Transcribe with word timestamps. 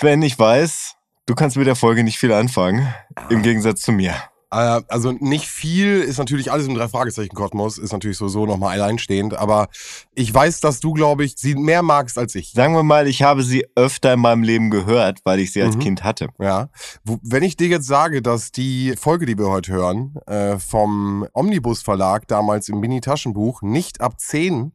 Sven, 0.00 0.22
ich 0.22 0.38
weiß, 0.38 0.94
du 1.26 1.34
kannst 1.34 1.58
mit 1.58 1.66
der 1.66 1.76
Folge 1.76 2.02
nicht 2.02 2.18
viel 2.18 2.32
anfangen, 2.32 2.88
im 3.28 3.42
Gegensatz 3.42 3.82
zu 3.82 3.92
mir. 3.92 4.14
Äh, 4.50 4.80
also 4.88 5.12
nicht 5.12 5.44
viel 5.46 6.00
ist 6.00 6.16
natürlich 6.16 6.50
alles 6.50 6.66
im 6.68 6.74
Drei-Fragezeichen-Kosmos, 6.74 7.76
ist 7.76 7.92
natürlich 7.92 8.16
sowieso 8.16 8.46
nochmal 8.46 8.80
alleinstehend, 8.80 9.34
aber 9.34 9.68
ich 10.14 10.32
weiß, 10.32 10.60
dass 10.60 10.80
du, 10.80 10.94
glaube 10.94 11.26
ich, 11.26 11.34
sie 11.36 11.54
mehr 11.54 11.82
magst 11.82 12.16
als 12.16 12.34
ich. 12.34 12.52
Sagen 12.52 12.72
wir 12.72 12.82
mal, 12.82 13.08
ich 13.08 13.22
habe 13.22 13.42
sie 13.42 13.66
öfter 13.74 14.14
in 14.14 14.20
meinem 14.20 14.42
Leben 14.42 14.70
gehört, 14.70 15.18
weil 15.24 15.38
ich 15.38 15.52
sie 15.52 15.60
als 15.60 15.76
Mhm. 15.76 15.80
Kind 15.80 16.02
hatte. 16.02 16.28
Ja. 16.38 16.70
Wenn 17.04 17.42
ich 17.42 17.58
dir 17.58 17.68
jetzt 17.68 17.86
sage, 17.86 18.22
dass 18.22 18.52
die 18.52 18.94
Folge, 18.98 19.26
die 19.26 19.36
wir 19.36 19.48
heute 19.50 19.70
hören, 19.70 20.14
äh, 20.26 20.58
vom 20.58 21.26
Omnibus 21.34 21.82
Verlag 21.82 22.26
damals 22.26 22.70
im 22.70 22.80
Mini-Taschenbuch 22.80 23.60
nicht 23.60 24.00
ab 24.00 24.18
10, 24.18 24.72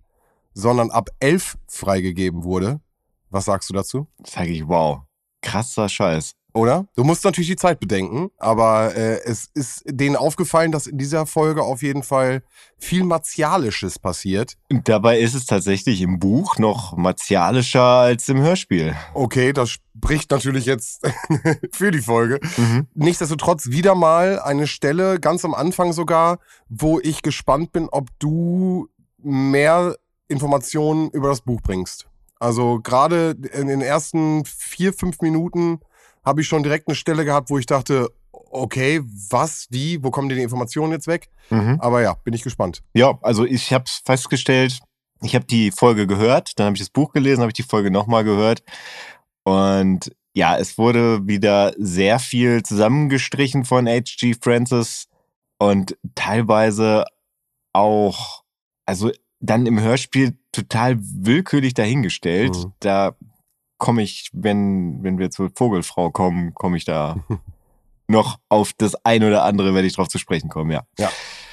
sondern 0.53 0.91
ab 0.91 1.09
11 1.19 1.57
freigegeben 1.67 2.43
wurde, 2.43 2.79
was 3.31 3.45
sagst 3.45 3.71
du 3.71 3.73
dazu? 3.73 4.07
Sage 4.23 4.51
ich, 4.51 4.67
wow, 4.67 5.01
krasser 5.46 5.88
Scheiß. 5.88 6.36
Oder? 6.55 6.88
Du 6.95 7.04
musst 7.04 7.26
natürlich 7.26 7.49
die 7.49 7.58
Zeit 7.58 7.81
bedenken, 7.81 8.30
aber 8.38 8.95
äh, 8.95 9.20
es 9.26 9.49
ist 9.53 9.84
denen 9.86 10.16
aufgefallen, 10.16 10.72
dass 10.72 10.88
in 10.88 10.98
dieser 10.98 11.26
Folge 11.26 11.62
auf 11.63 11.84
jeden 11.84 12.02
Fall 12.02 12.44
viel 12.77 13.03
Martialisches 13.03 14.00
passiert. 14.00 14.55
Und 14.72 14.88
dabei 14.88 15.20
ist 15.20 15.34
es 15.34 15.45
tatsächlich 15.45 16.02
im 16.02 16.17
Buch 16.17 16.58
noch 16.58 16.95
martialischer 16.95 17.84
als 17.84 18.30
im 18.30 18.39
Hörspiel. 18.39 18.95
Okay, 19.13 19.52
das 19.52 19.72
spricht 19.72 20.31
natürlich 20.31 20.66
jetzt 20.66 21.05
für 21.73 21.91
die 21.91 22.00
Folge. 22.00 22.39
Mhm. 22.55 22.88
Nichtsdestotrotz 22.94 23.67
wieder 23.72 23.94
mal 23.94 24.39
eine 24.39 24.66
Stelle, 24.66 25.20
ganz 25.20 25.44
am 25.44 25.53
Anfang 25.53 25.91
sogar, 25.91 26.39
wo 26.70 27.02
ich 27.02 27.22
gespannt 27.22 27.73
bin, 27.73 27.89
ob 27.89 28.08
du 28.20 28.88
mehr 29.22 29.98
Informationen 30.30 31.09
über 31.09 31.27
das 31.27 31.41
Buch 31.41 31.59
bringst. 31.62 32.08
Also 32.39 32.80
gerade 32.81 33.35
in 33.53 33.67
den 33.67 33.81
ersten 33.81 34.44
vier, 34.45 34.94
fünf 34.94 35.21
Minuten 35.21 35.80
habe 36.23 36.41
ich 36.41 36.48
schon 36.48 36.63
direkt 36.63 36.88
eine 36.88 36.95
Stelle 36.95 37.25
gehabt, 37.25 37.49
wo 37.49 37.58
ich 37.58 37.66
dachte, 37.66 38.09
okay, 38.31 39.02
was, 39.30 39.67
wie, 39.69 40.03
wo 40.03 40.11
kommen 40.11 40.30
denn 40.30 40.38
die 40.38 40.44
Informationen 40.44 40.91
jetzt 40.91 41.08
weg? 41.08 41.30
Mhm. 41.50 41.78
Aber 41.80 42.02
ja, 42.02 42.13
bin 42.23 42.33
ich 42.33 42.44
gespannt. 42.44 42.81
Ja, 42.94 43.17
also 43.22 43.45
ich 43.45 43.72
habe 43.73 43.86
festgestellt, 44.06 44.80
ich 45.22 45.36
habe 45.36 45.45
die 45.45 45.72
Folge 45.72 46.08
gehört, 46.08 46.58
dann 46.58 46.67
habe 46.67 46.75
ich 46.75 46.81
das 46.81 46.89
Buch 46.89 47.13
gelesen, 47.13 47.41
habe 47.41 47.52
ich 47.52 47.56
die 47.56 47.63
Folge 47.63 47.91
nochmal 47.91 48.23
gehört. 48.23 48.63
Und 49.44 50.11
ja, 50.33 50.58
es 50.58 50.78
wurde 50.78 51.25
wieder 51.28 51.73
sehr 51.78 52.19
viel 52.19 52.63
zusammengestrichen 52.63 53.63
von 53.63 53.88
H.G. 53.88 54.36
Francis 54.41 55.08
und 55.58 55.97
teilweise 56.16 57.06
auch, 57.73 58.44
also 58.86 59.11
dann 59.39 59.66
im 59.66 59.80
Hörspiel 59.80 60.38
total 60.52 60.97
willkürlich 61.00 61.73
dahingestellt. 61.73 62.55
Mhm. 62.55 62.73
Da 62.80 63.16
komme 63.78 64.02
ich, 64.02 64.30
wenn, 64.33 65.03
wenn 65.03 65.17
wir 65.17 65.30
zur 65.31 65.52
Vogelfrau 65.53 66.11
kommen, 66.11 66.53
komme 66.53 66.78
ich 66.78 66.86
da 66.86 67.17
noch 68.08 68.38
auf 68.50 68.73
das 68.73 68.95
ein 69.03 69.23
oder 69.23 69.44
andere, 69.44 69.73
werde 69.73 69.88
ich 69.88 69.95
drauf 69.95 70.08
zu 70.08 70.17
sprechen 70.17 70.50
kommen, 70.50 70.72
ja. 70.72 70.83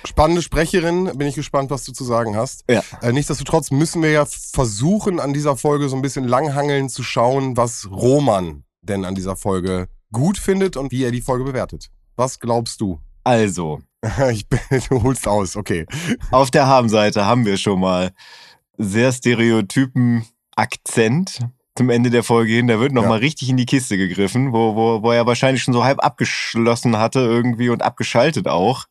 Spannende 0.04 0.42
Sprecherin, 0.42 1.10
bin 1.16 1.28
ich 1.28 1.36
gespannt, 1.36 1.70
was 1.70 1.84
du 1.84 1.92
zu 1.92 2.04
sagen 2.04 2.36
hast. 2.36 2.64
Ja. 2.68 2.82
Äh, 3.00 3.12
nichtsdestotrotz 3.12 3.70
müssen 3.70 4.02
wir 4.02 4.10
ja 4.10 4.26
versuchen, 4.26 5.20
an 5.20 5.32
dieser 5.32 5.56
Folge 5.56 5.88
so 5.88 5.96
ein 5.96 6.02
bisschen 6.02 6.24
langhangeln 6.24 6.88
zu 6.88 7.02
schauen, 7.02 7.56
was 7.56 7.88
Roman 7.90 8.64
denn 8.82 9.04
an 9.04 9.14
dieser 9.14 9.36
Folge 9.36 9.88
gut 10.10 10.38
findet 10.38 10.76
und 10.76 10.90
wie 10.90 11.04
er 11.04 11.12
die 11.12 11.20
Folge 11.20 11.44
bewertet. 11.44 11.90
Was 12.16 12.40
glaubst 12.40 12.80
du? 12.80 13.00
Also, 13.24 13.80
ich 14.32 14.48
bin, 14.48 14.58
du 14.88 15.02
holst 15.02 15.28
aus, 15.28 15.56
okay. 15.56 15.86
Auf 16.30 16.50
der 16.50 16.66
Habenseite 16.66 17.24
haben 17.26 17.46
wir 17.46 17.56
schon 17.56 17.80
mal 17.80 18.10
sehr 18.78 19.12
stereotypen 19.12 20.24
Akzent 20.56 21.40
zum 21.76 21.88
Ende 21.88 22.10
der 22.10 22.22
Folge 22.22 22.52
hin. 22.52 22.66
Da 22.66 22.80
wird 22.80 22.92
noch 22.92 23.04
Ja. 23.04 23.08
mal 23.08 23.18
richtig 23.18 23.48
in 23.48 23.56
die 23.56 23.66
Kiste 23.66 23.96
gegriffen, 23.96 24.52
wo, 24.52 24.74
wo, 24.74 25.02
wo 25.02 25.12
er 25.12 25.26
wahrscheinlich 25.26 25.62
schon 25.62 25.74
so 25.74 25.84
halb 25.84 26.04
abgeschlossen 26.04 26.98
hatte 26.98 27.20
irgendwie 27.20 27.68
und 27.70 27.82
abgeschaltet 27.82 28.48
auch. 28.48 28.84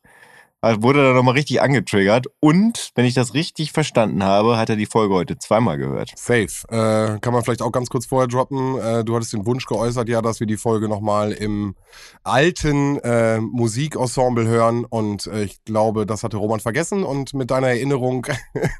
Also 0.62 0.82
wurde 0.82 1.02
da 1.02 1.12
noch 1.12 1.24
mal 1.24 1.32
richtig 1.32 1.60
angetriggert. 1.60 2.26
Und, 2.40 2.92
wenn 2.94 3.04
ich 3.04 3.14
das 3.14 3.34
richtig 3.34 3.72
verstanden 3.72 4.22
habe, 4.22 4.56
hat 4.56 4.70
er 4.70 4.76
die 4.76 4.86
Folge 4.86 5.12
heute 5.14 5.36
zweimal 5.36 5.76
gehört. 5.76 6.12
Safe. 6.16 6.46
Äh, 6.70 7.18
kann 7.18 7.32
man 7.34 7.42
vielleicht 7.42 7.62
auch 7.62 7.72
ganz 7.72 7.90
kurz 7.90 8.06
vorher 8.06 8.28
droppen. 8.28 8.78
Äh, 8.78 9.04
du 9.04 9.16
hattest 9.16 9.32
den 9.32 9.44
Wunsch 9.44 9.66
geäußert, 9.66 10.08
ja, 10.08 10.22
dass 10.22 10.38
wir 10.38 10.46
die 10.46 10.56
Folge 10.56 10.88
nochmal 10.88 11.32
im 11.32 11.74
alten 12.22 12.98
äh, 13.00 13.40
Musikensemble 13.40 14.46
hören. 14.46 14.84
Und 14.84 15.26
äh, 15.26 15.42
ich 15.42 15.64
glaube, 15.64 16.06
das 16.06 16.22
hatte 16.22 16.36
Roman 16.36 16.60
vergessen. 16.60 17.02
Und 17.02 17.34
mit 17.34 17.50
deiner 17.50 17.68
Erinnerung 17.68 18.24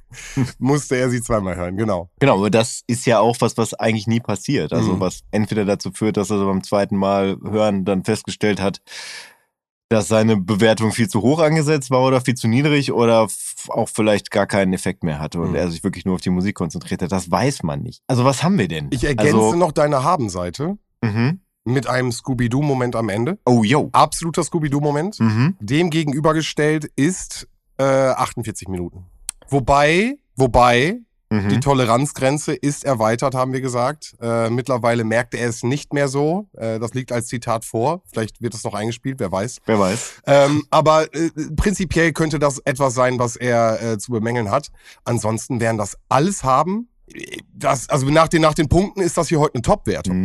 musste 0.59 0.97
er 0.97 1.11
sie 1.11 1.21
zweimal 1.21 1.57
hören. 1.57 1.77
Genau. 1.77 2.09
Genau, 2.21 2.39
aber 2.39 2.51
das 2.51 2.83
ist 2.87 3.07
ja 3.07 3.19
auch 3.19 3.37
was, 3.41 3.57
was 3.57 3.75
eigentlich 3.75 4.07
nie 4.07 4.21
passiert. 4.21 4.73
Also 4.73 4.93
Mhm. 4.93 5.01
was 5.01 5.23
entweder 5.33 5.65
dazu 5.65 5.91
führt, 5.93 6.17
dass 6.17 6.31
er 6.31 6.45
beim 6.45 6.63
zweiten 6.63 6.97
Mal 6.97 7.37
hören 7.43 7.85
dann 7.85 8.05
festgestellt 8.05 8.61
hat, 8.61 8.81
dass 9.93 10.09
seine 10.09 10.37
Bewertung 10.37 10.91
viel 10.93 11.09
zu 11.09 11.21
hoch 11.23 11.39
angesetzt 11.41 11.91
war 11.91 12.03
oder 12.03 12.21
viel 12.21 12.35
zu 12.35 12.49
niedrig 12.49 12.93
oder 12.93 13.29
auch 13.69 13.89
vielleicht 13.89 14.31
gar 14.31 14.47
keinen 14.47 14.73
Effekt 14.73 15.05
mehr 15.05 15.19
hatte 15.21 15.41
und 15.41 15.51
Mhm. 15.51 15.55
er 15.57 15.71
sich 15.71 15.85
wirklich 15.85 16.05
nur 16.05 16.15
auf 16.17 16.21
die 16.21 16.31
Musik 16.31 16.55
konzentriert 16.57 17.03
hat. 17.03 17.13
Das 17.13 17.31
weiß 17.31 17.63
man 17.63 17.83
nicht. 17.83 18.03
Also 18.09 18.25
was 18.25 18.43
haben 18.43 18.59
wir 18.59 18.69
denn? 18.69 18.89
Ich 18.91 19.05
ergänze 19.05 19.35
also, 19.37 19.55
noch 19.55 19.73
deine 19.73 20.03
Habenseite 20.03 20.79
Mhm. 21.03 21.41
mit 21.65 21.87
einem 21.87 22.11
Scooby-Doo-Moment 22.11 22.97
am 22.97 23.09
Ende. 23.09 23.39
Oh, 23.45 23.63
yo. 23.63 23.89
Absoluter 23.93 24.43
Scooby-Doo-Moment. 24.43 25.21
Mhm. 25.21 25.57
Dem 25.61 25.91
gegenübergestellt 25.91 26.87
ist 26.97 27.47
äh, 27.79 27.85
48 27.85 28.69
Minuten. 28.69 29.07
Wobei, 29.49 30.17
wobei, 30.37 30.99
Mhm. 31.33 31.49
die 31.49 31.61
Toleranzgrenze 31.61 32.53
ist 32.53 32.85
erweitert, 32.85 33.35
haben 33.35 33.55
wir 33.55 33.63
gesagt. 33.63 34.15
Äh, 34.21 34.51
mittlerweile 34.51 35.03
merkt 35.03 35.35
er 35.35 35.49
es 35.49 35.63
nicht 35.63 35.95
mehr 35.95 36.09
so. 36.09 36.47
Äh, 36.53 36.79
das 36.79 36.93
liegt 36.93 37.11
als 37.11 37.29
Zitat 37.29 37.65
vor. 37.65 38.03
Vielleicht 38.13 38.43
wird 38.43 38.53
es 38.53 38.65
noch 38.65 38.75
eingespielt, 38.75 39.19
wer 39.19 39.33
weiß. 39.33 39.61
Wer 39.65 39.79
weiß. 39.79 40.23
Ähm, 40.27 40.67
aber 40.69 41.15
äh, 41.15 41.31
prinzipiell 41.57 42.13
könnte 42.13 42.39
das 42.39 42.59
etwas 42.59 42.93
sein, 42.93 43.19
was 43.19 43.37
er 43.37 43.83
äh, 43.83 43.99
zu 43.99 44.13
bemängeln 44.13 44.51
hat. 44.51 44.69
Ansonsten 45.05 45.59
wären 45.59 45.79
das 45.79 45.97
alles 46.11 46.45
haben. 46.45 46.89
Das, 47.55 47.89
also 47.89 48.09
nach 48.11 48.29
den, 48.29 48.43
nach 48.43 48.55
den 48.55 48.69
Punkten 48.69 49.01
ist 49.01 49.17
das 49.17 49.29
hier 49.29 49.41
heute 49.41 49.55
eine 49.55 49.63
Top-Wertung. 49.63 50.17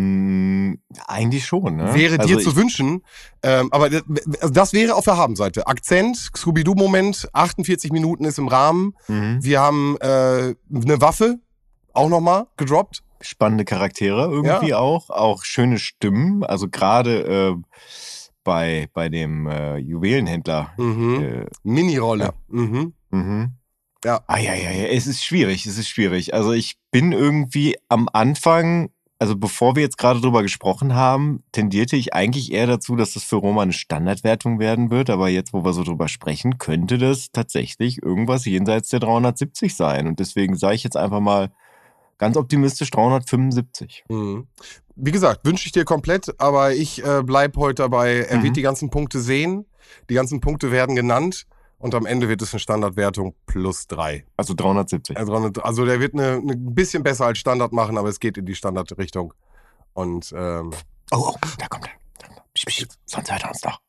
Mm, 0.72 0.80
eigentlich 1.08 1.46
schon, 1.46 1.75
ne? 1.75 1.94
Wäre 1.94 2.20
also 2.20 2.28
dir 2.28 2.40
zu 2.40 2.56
wünschen. 2.56 3.03
Ähm, 3.44 3.70
aber 3.72 3.90
das, 3.90 4.03
also 4.42 4.53
das 4.53 4.74
wäre 4.74 4.96
auf 4.96 5.06
der 5.06 5.18
Habenseite. 5.18 5.68
Akzent, 5.68 6.18
Scooby-Doo-Moment, 6.18 7.30
48 7.34 7.92
Minuten 7.92 8.25
ist 8.25 8.38
im 8.38 8.48
Rahmen. 8.48 8.94
mhm. 9.08 9.40
Wir 9.42 9.59
haben 9.59 9.98
äh, 10.00 10.06
eine 10.06 11.02
Waffe, 11.02 11.40
auch 11.94 12.09
nochmal 12.09 12.48
gedroppt. 12.58 13.04
spannende 13.22 13.66
Charaktere 13.66 14.30
irgendwie 14.31 14.74
auch, 14.74 15.09
auch 15.09 15.44
schöne 15.44 15.80
Stimmen. 15.80 16.44
Also 16.44 16.68
gerade 16.69 17.56
äh, 17.56 17.56
bei, 18.44 18.88
bei 18.94 19.09
dem 19.09 19.48
äh, 19.48 19.78
Juwelenhändler. 19.78 20.72
Mhm. 20.78 21.24
Äh, 21.24 21.46
Mini-Rolle. 21.64 22.24
Ja. 22.24 22.34
Mhm. 22.48 22.94
mhm. 23.09 23.56
Ja. 24.07 24.22
Ah, 24.28 24.40
ja, 24.40 24.53
ja, 24.53 24.72
ja, 24.72 24.85
es 24.85 25.06
ist 25.06 25.22
schwierig, 25.22 25.66
es 25.66 25.78
ist 25.78 25.90
schwierig. 25.90 26.34
Also 26.34 26.53
ich 26.53 26.78
bin 26.91 27.12
irgendwie 27.12 27.75
am 27.90 28.07
Anfang, 28.13 28.90
also 29.19 29.35
bevor 29.35 29.75
wir 29.75 29.84
jetzt 29.84 29.97
gerade 29.97 30.22
drüber 30.22 30.44
gesprochen 30.44 30.95
haben, 30.95 31.44
tendierte 31.51 31.97
ich 31.97 32.13
eigentlich 32.13 32.53
eher 32.53 32.68
dazu, 32.68 32.95
dass 32.95 33.16
das 33.16 33.25
für 33.25 33.35
Roma 33.35 33.63
eine 33.63 33.73
Standardwertung 33.73 34.59
werden 34.59 34.91
wird. 34.91 35.09
Aber 35.09 35.28
jetzt, 35.28 35.51
wo 35.51 35.66
wir 35.66 35.73
so 35.73 35.84
drüber 35.84 36.07
sprechen, 36.07 36.57
könnte 36.57 36.97
das 36.97 37.34
tatsächlich 37.34 38.01
irgendwas 38.01 38.45
jenseits 38.45 38.88
der 38.88 39.01
370 39.01 39.75
sein. 39.75 40.07
Und 40.07 40.22
deswegen 40.22 40.56
sage 40.56 40.75
ich 40.75 40.85
jetzt 40.85 40.95
einfach 40.95 41.19
mal 41.19 41.51
ganz 42.18 42.38
optimistisch 42.38 42.91
375. 42.91 44.06
Mhm. 44.07 44.47
Wie 44.95 45.12
gesagt, 45.12 45.45
wünsche 45.45 45.66
ich 45.66 45.74
dir 45.74 45.84
komplett, 45.84 46.39
aber 46.39 46.74
ich 46.74 47.03
äh, 47.03 47.24
bleib 47.25 47.57
heute 47.57 47.84
dabei. 47.84 48.19
Er 48.19 48.38
Mhm. 48.38 48.44
wird 48.44 48.56
die 48.56 48.62
ganzen 48.62 48.89
Punkte 48.89 49.19
sehen. 49.19 49.66
Die 50.09 50.13
ganzen 50.13 50.39
Punkte 50.39 50.72
werden 50.72 50.95
genannt. 50.95 51.45
Und 51.80 51.94
am 51.94 52.06
Ende 52.06 52.28
wird 52.28 52.42
es 52.42 52.54
eine 52.54 52.60
Standardwertung 52.60 53.36
plus 53.46 53.88
drei. 53.88 54.26
Also 54.36 54.54
370. 54.56 55.18
Also 55.18 55.34
also 55.34 55.86
der 55.86 56.00
wird 56.00 56.14
eine, 56.16 56.38
eine 56.38 56.56
bisschen 56.58 57.04
besser 57.04 57.26
als 57.26 57.38
Standard 57.38 57.72
machen, 57.72 57.98
aber 57.98 58.10
es 58.10 58.20
geht 58.20 58.38
in 58.38 58.46
die 58.46 58.56
Standardrichtung. 58.56 59.34
Und 59.94 60.34
ähm, 60.36 60.72
Oh, 61.12 61.32
oh, 61.34 61.36
da 61.57 61.68
kommt 61.68 61.86
er. 61.86 61.92
Sonst 63.06 63.31
hört 63.31 63.44
er 63.44 63.50
uns 63.50 63.63
noch. 63.63 63.80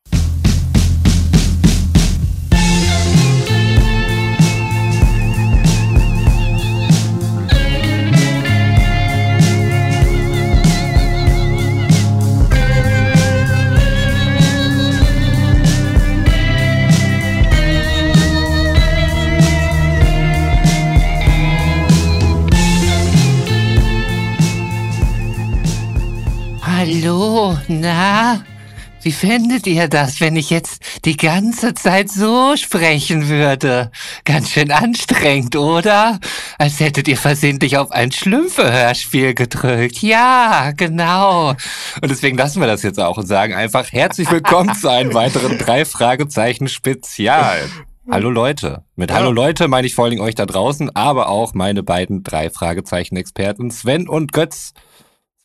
Hallo, 26.79 27.59
na? 27.67 28.45
Wie 29.03 29.11
fändet 29.11 29.67
ihr 29.67 29.89
das, 29.89 30.21
wenn 30.21 30.37
ich 30.37 30.49
jetzt 30.49 30.81
die 31.05 31.17
ganze 31.17 31.75
Zeit 31.75 32.09
so 32.09 32.55
sprechen 32.55 33.29
würde? 33.29 33.91
Ganz 34.25 34.51
schön 34.51 34.71
anstrengend, 34.71 35.57
oder? 35.57 36.21
Als 36.57 36.79
hättet 36.79 37.09
ihr 37.09 37.17
versehentlich 37.17 37.79
auf 37.79 37.91
ein 37.91 38.13
Schlümpfe-Hörspiel 38.13 39.35
gedrückt. 39.35 40.03
Ja, 40.03 40.71
genau. 40.71 41.49
Und 41.49 42.11
deswegen 42.11 42.39
lassen 42.39 42.61
wir 42.61 42.69
das 42.69 42.85
jetzt 42.85 43.01
auch 43.01 43.17
und 43.17 43.27
sagen 43.27 43.55
einfach 43.55 43.91
herzlich 43.91 44.31
willkommen 44.31 44.73
zu 44.77 44.89
einem 44.89 45.15
weiteren 45.15 45.59
drei 45.59 45.85
Fragezeichen 45.85 46.69
Spezial. 46.69 47.59
Hallo 48.09 48.31
Leute. 48.31 48.85
Mit 48.95 49.13
Hallo 49.13 49.33
Leute 49.33 49.67
meine 49.67 49.89
ich 49.89 49.97
vor 49.97 50.05
allem 50.05 50.21
euch 50.21 50.37
da 50.37 50.47
draußen, 50.47 50.95
aber 50.95 51.29
auch 51.29 51.55
meine 51.55 51.83
beiden 51.83 52.23
drei 52.23 52.51
Fragezeichen-Experten 52.51 53.73
Sven 53.73 54.09
und 54.09 54.33
Götz. 54.33 54.75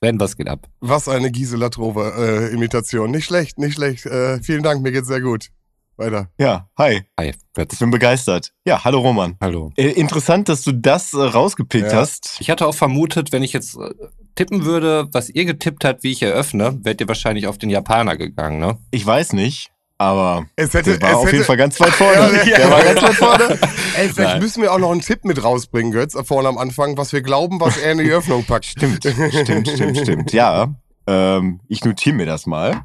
Sven, 0.04 0.20
was 0.20 0.36
geht 0.36 0.50
ab? 0.50 0.68
Was 0.82 1.08
eine 1.08 1.32
Gisela 1.32 1.70
Trove-Imitation. 1.70 3.10
nicht 3.10 3.24
schlecht, 3.24 3.58
nicht 3.58 3.76
schlecht. 3.76 4.06
Äh, 4.06 4.42
vielen 4.44 4.62
Dank, 4.62 4.82
mir 4.84 4.92
geht's 4.92 5.08
sehr 5.08 5.22
gut. 5.22 5.48
Weiter. 5.96 6.28
Ja, 6.38 6.68
hi. 6.78 7.04
Hi, 7.18 7.34
Götz. 7.54 7.72
Ich 7.74 7.80
bin 7.80 7.90
begeistert. 7.90 8.52
Ja, 8.66 8.84
hallo 8.84 9.00
Roman. 9.00 9.38
Hallo. 9.40 9.72
Äh, 9.78 9.92
interessant, 9.92 10.50
dass 10.50 10.64
du 10.64 10.74
das 10.74 11.14
äh, 11.14 11.18
rausgepickt 11.22 11.92
Ja. 11.92 12.00
hast. 12.00 12.36
Ich 12.42 12.50
hatte 12.50 12.68
auch 12.68 12.76
vermutet, 12.76 13.32
wenn 13.32 13.44
ich 13.44 13.54
jetzt 13.54 13.78
äh, 13.78 13.92
tippen 14.36 14.66
würde, 14.66 15.08
was 15.14 15.30
ihr 15.30 15.46
getippt 15.46 15.86
habt, 15.86 16.04
wie 16.04 16.12
ich 16.12 16.22
eröffne, 16.22 16.80
wärt 16.84 17.00
ihr 17.00 17.08
wahrscheinlich 17.08 17.48
auf 17.48 17.58
den 17.58 17.70
Japaner 17.70 18.18
gegangen, 18.18 18.60
ne? 18.60 18.80
Ich 18.92 19.06
weiß 19.06 19.32
nicht, 19.34 19.72
aber 20.04 20.46
Es 20.56 20.74
hätte, 20.74 20.98
der 20.98 21.02
war 21.02 21.10
es 21.10 21.16
auf 21.16 21.26
hätte, 21.26 21.36
jeden 21.36 21.46
Fall 21.46 21.58
ganz 21.58 21.80
weit 21.80 21.90
vorne. 21.92 22.14
Ja, 22.34 22.44
ja. 22.46 22.58
Der 22.58 22.72
war 22.72 22.84
ganz 22.84 23.02
weit 23.02 23.16
vorne. 23.16 23.60
Ey, 23.98 24.10
vielleicht 24.10 24.18
Nein. 24.18 24.40
müssen 24.42 24.62
wir 24.62 24.74
auch 24.74 24.80
noch 24.80 24.92
einen 24.92 25.02
Tipp 25.02 25.26
mit 25.26 25.44
rausbringen, 25.44 25.92
Götz, 25.92 26.16
vorne 26.26 26.50
am 26.50 26.58
Anfang, 26.58 26.98
was 26.98 27.14
wir 27.14 27.22
glauben, 27.22 27.60
was 27.60 27.78
er 27.78 27.94
in 27.94 28.00
die 28.00 28.12
Öffnung 28.12 28.44
packt. 28.46 28.66
Stimmt, 28.66 29.04
stimmt, 29.04 29.68
stimmt, 29.68 29.98
stimmt. 29.98 30.34
Ja, 30.34 30.74
ähm, 31.08 31.60
ich 31.68 31.84
notiere 31.84 32.16
mir 32.16 32.26
das 32.26 32.46
mal. 32.46 32.84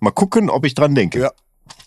Mal 0.00 0.10
gucken, 0.10 0.50
ob 0.50 0.64
ich 0.64 0.74
dran 0.74 0.94
denke. 0.94 1.20
Ja. 1.20 1.32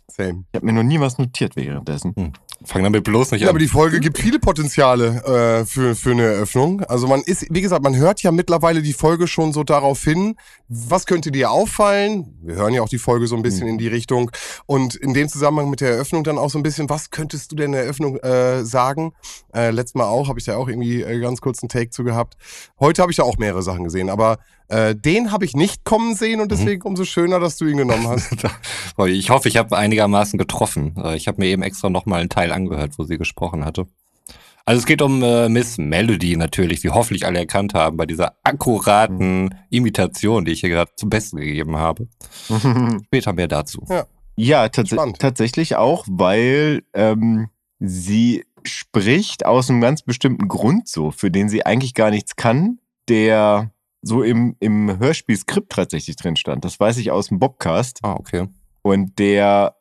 Same. 0.07 0.43
Ich 0.51 0.57
habe 0.57 0.65
mir 0.65 0.73
noch 0.73 0.83
nie 0.83 0.99
was 0.99 1.17
notiert 1.17 1.55
währenddessen. 1.55 2.33
Fang 2.63 2.83
damit 2.83 3.05
bloß 3.05 3.31
nicht 3.31 3.41
Ja, 3.41 3.47
an. 3.47 3.51
aber 3.51 3.59
die 3.59 3.67
Folge 3.67 3.99
gibt 3.99 4.19
viele 4.19 4.37
Potenziale 4.37 5.23
äh, 5.61 5.65
für, 5.65 5.95
für 5.95 6.11
eine 6.11 6.23
Eröffnung. 6.23 6.83
Also 6.83 7.07
man 7.07 7.21
ist, 7.21 7.47
wie 7.49 7.61
gesagt, 7.61 7.83
man 7.83 7.95
hört 7.95 8.21
ja 8.21 8.31
mittlerweile 8.31 8.81
die 8.83 8.93
Folge 8.93 9.27
schon 9.27 9.51
so 9.51 9.63
darauf 9.63 10.03
hin, 10.03 10.35
was 10.67 11.05
könnte 11.05 11.31
dir 11.31 11.49
auffallen? 11.49 12.37
Wir 12.43 12.55
hören 12.55 12.73
ja 12.73 12.81
auch 12.81 12.89
die 12.89 12.99
Folge 12.99 13.25
so 13.25 13.35
ein 13.35 13.41
bisschen 13.41 13.67
in 13.67 13.77
die 13.77 13.87
Richtung. 13.87 14.29
Und 14.67 14.95
in 14.95 15.13
dem 15.13 15.27
Zusammenhang 15.27 15.69
mit 15.69 15.81
der 15.81 15.91
Eröffnung 15.91 16.23
dann 16.23 16.37
auch 16.37 16.49
so 16.51 16.59
ein 16.59 16.63
bisschen, 16.63 16.89
was 16.89 17.09
könntest 17.09 17.51
du 17.51 17.55
denn 17.55 17.67
in 17.67 17.71
der 17.71 17.83
Eröffnung 17.83 18.17
äh, 18.17 18.63
sagen? 18.63 19.13
Äh, 19.55 19.71
letztes 19.71 19.95
Mal 19.95 20.05
auch, 20.05 20.27
habe 20.27 20.37
ich 20.39 20.45
da 20.45 20.55
auch 20.57 20.67
irgendwie 20.67 21.01
äh, 21.01 21.19
ganz 21.19 21.41
kurz 21.41 21.63
einen 21.63 21.69
Take 21.69 21.89
zu 21.89 22.03
gehabt. 22.03 22.35
Heute 22.79 23.01
habe 23.01 23.11
ich 23.11 23.17
da 23.17 23.23
auch 23.23 23.37
mehrere 23.37 23.63
Sachen 23.63 23.85
gesehen, 23.85 24.09
aber 24.09 24.37
äh, 24.71 24.95
den 24.95 25.31
habe 25.31 25.45
ich 25.45 25.53
nicht 25.53 25.83
kommen 25.83 26.15
sehen 26.15 26.39
und 26.41 26.51
deswegen 26.51 26.81
umso 26.83 27.03
schöner, 27.03 27.39
dass 27.39 27.57
du 27.57 27.65
ihn 27.65 27.77
genommen 27.77 28.07
hast. 28.07 28.31
ich 29.07 29.29
hoffe, 29.29 29.49
ich 29.49 29.57
habe 29.57 29.77
einigermaßen 29.77 30.39
getroffen. 30.39 30.95
Äh, 30.97 31.15
Ich 31.17 31.27
habe 31.27 31.41
mir 31.41 31.47
eben 31.47 31.61
extra 31.61 31.89
nochmal 31.89 32.21
einen 32.21 32.29
Teil 32.29 32.51
angehört, 32.51 32.93
wo 32.97 33.03
sie 33.03 33.17
gesprochen 33.17 33.65
hatte. 33.65 33.87
Also 34.63 34.79
es 34.79 34.85
geht 34.85 35.01
um 35.01 35.23
äh, 35.23 35.49
Miss 35.49 35.77
Melody 35.77 36.37
natürlich, 36.37 36.83
wie 36.83 36.89
hoffentlich 36.91 37.25
alle 37.25 37.39
erkannt 37.39 37.73
haben, 37.73 37.97
bei 37.97 38.05
dieser 38.05 38.37
akkuraten 38.43 39.55
Imitation, 39.69 40.45
die 40.45 40.51
ich 40.51 40.61
hier 40.61 40.69
gerade 40.69 40.91
zum 40.95 41.09
Besten 41.09 41.37
gegeben 41.37 41.77
habe. 41.77 42.07
Später 43.05 43.33
mehr 43.33 43.47
dazu. 43.47 43.85
Ja, 44.35 44.69
tats 44.69 44.91
Spannend. 44.91 45.19
tatsächlich 45.19 45.75
auch, 45.75 46.05
weil 46.09 46.83
ähm, 46.93 47.49
sie 47.79 48.45
spricht 48.63 49.45
aus 49.45 49.69
einem 49.69 49.81
ganz 49.81 50.03
bestimmten 50.03 50.47
Grund 50.47 50.87
so, 50.87 51.11
für 51.11 51.31
den 51.31 51.49
sie 51.49 51.65
eigentlich 51.65 51.93
gar 51.93 52.11
nichts 52.11 52.35
kann, 52.35 52.79
der 53.09 53.71
so 54.01 54.23
im, 54.23 54.55
im 54.59 54.99
Hörspielskript 54.99 55.71
tatsächlich 55.71 56.15
drin 56.15 56.35
stand. 56.35 56.65
Das 56.65 56.79
weiß 56.79 56.97
ich 56.97 57.11
aus 57.11 57.27
dem 57.27 57.39
Bobcast. 57.39 57.99
Ah, 58.03 58.13
okay. 58.13 58.47
Und 58.81 59.19
der 59.19 59.75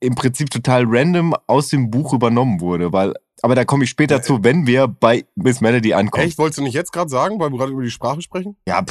im 0.00 0.14
Prinzip 0.14 0.50
total 0.50 0.84
random 0.86 1.34
aus 1.46 1.68
dem 1.68 1.90
Buch 1.90 2.12
übernommen 2.12 2.60
wurde, 2.60 2.92
weil, 2.92 3.14
aber 3.42 3.54
da 3.54 3.64
komme 3.64 3.84
ich 3.84 3.90
später 3.90 4.22
zu, 4.22 4.44
wenn 4.44 4.66
wir 4.66 4.88
bei 4.88 5.24
Miss 5.34 5.60
Melody 5.60 5.94
ankommen. 5.94 6.26
Echt? 6.26 6.38
Wolltest 6.38 6.58
du 6.58 6.62
nicht 6.62 6.74
jetzt 6.74 6.92
gerade 6.92 7.10
sagen, 7.10 7.38
weil 7.38 7.50
wir 7.50 7.58
gerade 7.58 7.72
über 7.72 7.82
die 7.82 7.90
Sprache 7.90 8.22
sprechen? 8.22 8.56
Ja, 8.66 8.84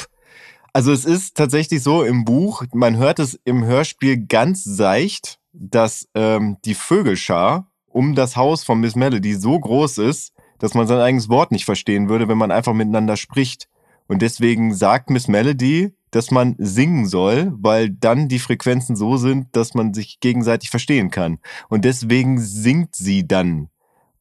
also 0.76 0.92
es 0.92 1.06
ist 1.06 1.36
tatsächlich 1.38 1.82
so 1.82 2.02
im 2.02 2.26
Buch, 2.26 2.62
man 2.74 2.98
hört 2.98 3.18
es 3.18 3.40
im 3.44 3.64
Hörspiel 3.64 4.26
ganz 4.26 4.62
seicht, 4.62 5.38
dass 5.54 6.06
ähm, 6.14 6.58
die 6.66 6.74
Vögelschar 6.74 7.70
um 7.86 8.14
das 8.14 8.36
Haus 8.36 8.62
von 8.62 8.80
Miss 8.80 8.94
Melody 8.94 9.34
so 9.36 9.58
groß 9.58 9.96
ist, 9.96 10.34
dass 10.58 10.74
man 10.74 10.86
sein 10.86 11.00
eigenes 11.00 11.30
Wort 11.30 11.50
nicht 11.50 11.64
verstehen 11.64 12.10
würde, 12.10 12.28
wenn 12.28 12.36
man 12.36 12.50
einfach 12.50 12.74
miteinander 12.74 13.16
spricht. 13.16 13.68
Und 14.08 14.22
deswegen 14.22 14.74
sagt 14.74 15.10
Miss 15.10 15.28
Melody, 15.28 15.92
dass 16.10 16.30
man 16.30 16.54
singen 16.58 17.06
soll, 17.06 17.52
weil 17.58 17.90
dann 17.90 18.28
die 18.28 18.38
Frequenzen 18.38 18.96
so 18.96 19.16
sind, 19.16 19.54
dass 19.54 19.74
man 19.74 19.92
sich 19.92 20.20
gegenseitig 20.20 20.70
verstehen 20.70 21.10
kann. 21.10 21.38
Und 21.68 21.84
deswegen 21.84 22.38
singt 22.38 22.94
sie 22.94 23.26
dann. 23.26 23.68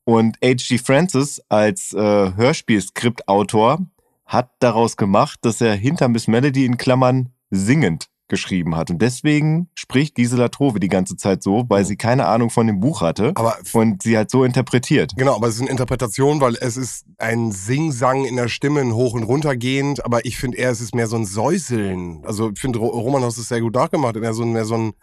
Und 0.03 0.37
H.G. 0.43 0.77
Francis 0.77 1.41
als 1.49 1.93
äh, 1.93 1.99
Hörspielskriptautor 2.35 3.85
hat 4.25 4.51
daraus 4.59 4.97
gemacht, 4.97 5.39
dass 5.43 5.61
er 5.61 5.75
hinter 5.75 6.07
Miss 6.07 6.27
Melody 6.27 6.65
in 6.65 6.77
Klammern 6.77 7.29
singend 7.49 8.09
geschrieben 8.27 8.75
hat. 8.75 8.89
Und 8.89 9.01
deswegen 9.01 9.69
spricht 9.75 10.16
Gisela 10.16 10.50
Trove 10.50 10.80
die 10.80 10.88
ganze 10.88 11.16
Zeit 11.16 11.44
so, 11.44 11.66
weil 11.69 11.86
sie 11.86 11.95
keine 11.95 12.25
Ahnung 12.25 12.50
von 12.50 12.66
dem 12.68 12.80
Buch 12.80 13.01
hatte 13.01 13.31
Aber 13.36 13.57
und 13.74 14.01
sie 14.04 14.18
halt 14.18 14.31
so 14.31 14.44
interpretiert. 14.44 15.13
Genau, 15.16 15.36
aber 15.36 15.48
es 15.48 15.56
ist 15.56 15.62
eine 15.62 15.69
Interpretation, 15.69 16.42
weil 16.42 16.56
es 16.60 16.75
ist 16.77 17.06
ein 17.18 17.51
Sing-Sang 17.51 18.25
in 18.25 18.36
der 18.36 18.48
Stimme, 18.48 18.81
ein 18.81 18.94
hoch 18.94 19.13
und 19.13 19.24
runter 19.24 19.56
gehend, 19.56 20.04
aber 20.04 20.25
ich 20.25 20.38
finde 20.38 20.57
eher, 20.57 20.72
es 20.72 20.81
ist 20.81 20.95
mehr 20.95 21.07
so 21.07 21.18
ein 21.18 21.25
Säuseln. 21.25 22.24
Also 22.25 22.51
ich 22.51 22.60
finde, 22.60 22.80
Ro- 22.80 23.00
Roman 23.00 23.24
hast 23.24 23.38
es 23.38 23.50
sehr 23.50 23.62
gut 23.62 23.75
nachgemacht, 23.75 24.16
eher 24.16 24.33
so, 24.33 24.44
mehr 24.45 24.66
so 24.66 24.75
ein 24.75 24.94